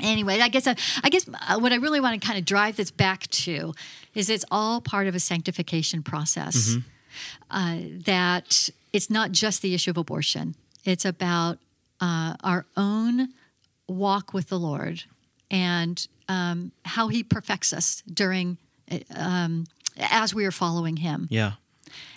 anyway, 0.02 0.40
I 0.40 0.50
guess, 0.50 0.68
I, 0.68 0.76
I 1.04 1.10
guess 1.10 1.28
uh, 1.28 1.60
what 1.60 1.72
I 1.72 1.78
really 1.78 2.00
want 2.00 2.20
to 2.22 2.26
kind 2.26 2.38
of 2.38 2.46
drive 2.46 2.76
this 2.76 2.92
back 2.92 3.26
to 3.28 3.74
is 4.14 4.30
it's 4.30 4.46
all 4.52 4.80
part 4.82 5.08
of 5.08 5.16
a 5.16 5.20
sanctification 5.20 6.04
process. 6.04 6.70
Mm-hmm. 6.76 6.80
Uh, 7.50 7.78
that 8.06 8.70
it's 8.94 9.10
not 9.10 9.32
just 9.32 9.62
the 9.64 9.74
issue 9.74 9.90
of 9.90 9.98
abortion, 9.98 10.54
it's 10.86 11.06
about 11.06 11.58
uh, 12.00 12.36
our 12.44 12.66
own 12.76 13.30
walk 13.88 14.34
with 14.34 14.50
the 14.50 14.60
Lord 14.60 15.04
and 15.52 16.08
um, 16.28 16.72
how 16.86 17.08
He 17.08 17.24
perfects 17.24 17.74
us 17.74 18.04
during. 18.12 18.58
uh, 18.92 19.00
Um, 19.16 19.66
as 20.00 20.32
we 20.32 20.46
are 20.46 20.52
following 20.52 20.98
him, 20.98 21.28
yeah. 21.32 21.54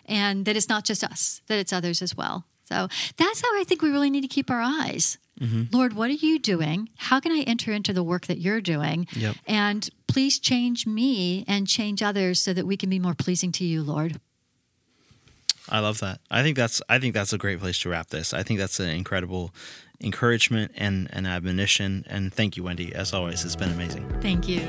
and 0.05 0.45
that 0.45 0.55
it's 0.55 0.69
not 0.69 0.85
just 0.85 1.03
us, 1.03 1.41
that 1.47 1.59
it's 1.59 1.73
others 1.73 2.03
as 2.03 2.15
well. 2.15 2.45
So 2.69 2.89
that's 3.17 3.41
how 3.41 3.59
I 3.59 3.65
think 3.65 3.81
we 3.81 3.89
really 3.89 4.11
need 4.11 4.21
to 4.21 4.29
keep 4.29 4.51
our 4.51 4.61
eyes. 4.61 5.17
Mm-hmm. 5.41 5.75
Lord, 5.75 5.95
what 5.95 6.11
are 6.11 6.21
you 6.27 6.39
doing? 6.39 6.91
How 7.09 7.21
can 7.21 7.33
I 7.33 7.41
enter 7.47 7.73
into 7.73 7.95
the 7.95 8.03
work 8.03 8.27
that 8.27 8.37
you're 8.37 8.61
doing? 8.61 9.07
Yep. 9.17 9.37
And 9.47 9.89
please 10.09 10.39
change 10.39 10.87
me 10.87 11.43
and 11.49 11.67
change 11.67 12.03
others 12.03 12.39
so 12.39 12.53
that 12.53 12.67
we 12.67 12.77
can 12.77 12.91
be 12.91 12.99
more 12.99 13.15
pleasing 13.15 13.51
to 13.53 13.65
you, 13.65 13.83
Lord. 13.83 14.21
I 15.71 15.79
love 15.81 15.99
that. 16.01 16.21
I 16.31 16.43
think 16.43 16.57
that's 16.59 16.83
I 16.91 16.99
think 16.99 17.15
that's 17.15 17.33
a 17.33 17.39
great 17.39 17.61
place 17.61 17.79
to 17.81 17.89
wrap 17.89 18.09
this. 18.09 18.35
I 18.35 18.43
think 18.43 18.61
that's 18.61 18.79
an 18.79 18.91
incredible 18.91 19.55
encouragement 20.01 20.73
and 20.77 21.09
an 21.13 21.27
admonition. 21.27 22.05
And 22.09 22.33
thank 22.33 22.57
you, 22.57 22.63
Wendy. 22.63 22.95
As 22.95 23.13
always, 23.13 23.45
it's 23.45 23.57
been 23.57 23.71
amazing. 23.71 24.09
Thank 24.21 24.49
you. 24.49 24.61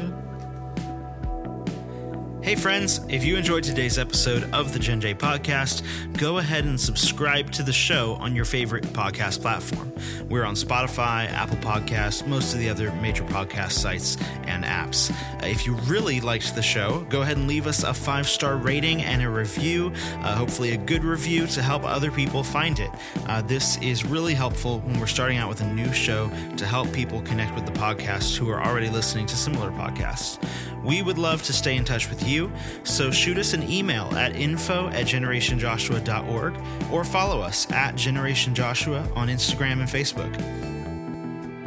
Hey, 2.44 2.56
friends, 2.56 3.02
if 3.08 3.24
you 3.24 3.38
enjoyed 3.38 3.64
today's 3.64 4.00
episode 4.00 4.52
of 4.52 4.74
the 4.74 4.80
Gen 4.80 5.00
J 5.00 5.14
podcast, 5.14 5.84
go 6.18 6.40
ahead 6.40 6.66
and 6.66 6.80
subscribe 6.80 7.52
to 7.52 7.62
the 7.62 7.72
show 7.72 8.16
on 8.16 8.36
your 8.36 8.46
favorite 8.46 8.84
podcast 8.86 9.42
platform. 9.42 9.94
We're 10.28 10.44
on 10.44 10.56
Spotify, 10.56 11.32
Apple 11.32 11.58
Podcasts, 11.58 12.26
most 12.26 12.54
of 12.54 12.60
the 12.60 12.68
other 12.68 12.92
major 12.94 13.24
podcast 13.26 13.74
sites 13.74 14.18
and 14.48 14.64
apps. 14.64 15.12
Uh, 15.12 15.46
if 15.46 15.68
you 15.68 15.76
really 15.86 16.20
liked 16.20 16.56
the 16.56 16.64
show, 16.64 17.06
go 17.12 17.22
ahead 17.22 17.38
and 17.38 17.48
leave 17.48 17.68
us 17.68 17.84
a 17.84 17.94
five 17.94 18.28
star 18.28 18.58
rating 18.58 19.04
and 19.04 19.22
a 19.22 19.30
review, 19.30 19.92
uh, 20.24 20.36
hopefully, 20.36 20.72
a 20.72 20.78
good 20.78 21.04
review 21.04 21.46
to 21.46 21.62
help 21.62 21.84
other 21.84 22.10
people 22.10 22.44
find 22.44 22.80
it. 22.80 22.90
Uh, 23.28 23.44
this 23.44 23.78
is 23.84 24.04
really 24.04 24.34
helpful 24.34 24.80
when 24.80 25.00
we're 25.00 25.06
starting 25.06 25.38
out 25.38 25.48
with 25.48 25.62
a 25.62 25.74
new 25.74 25.94
show 25.94 26.28
to 26.58 26.66
help 26.66 26.92
people 26.92 27.22
connect 27.22 27.54
with 27.54 27.68
the 27.68 27.74
podcast 27.74 28.36
who 28.36 28.50
are 28.50 28.64
already 28.64 28.90
listening 28.90 29.28
to 29.28 29.36
similar 29.36 29.70
podcasts. 29.70 30.44
We 30.84 31.04
would 31.04 31.20
love 31.20 31.44
to 31.44 31.54
stay 31.54 31.76
in 31.78 31.86
touch 31.86 32.10
with 32.10 32.28
you, 32.32 32.52
so 32.84 33.12
shoot 33.12 33.38
us 33.38 33.54
an 33.54 33.70
email 33.70 34.06
at 34.16 34.36
info 34.36 34.88
at 34.90 35.06
generationjoshua.org 35.06 36.56
or 36.92 37.04
follow 37.04 37.42
us 37.42 37.70
at 37.72 37.96
Generation 37.96 38.56
Joshua 38.56 39.08
on 39.16 39.28
Instagram 39.28 39.82
and 39.82 39.90
Facebook. 39.90 40.32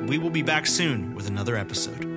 We 0.09 0.19
will 0.19 0.31
be 0.31 0.43
back 0.43 0.67
soon 0.67 1.15
with 1.15 1.29
another 1.29 1.57
episode. 1.57 2.14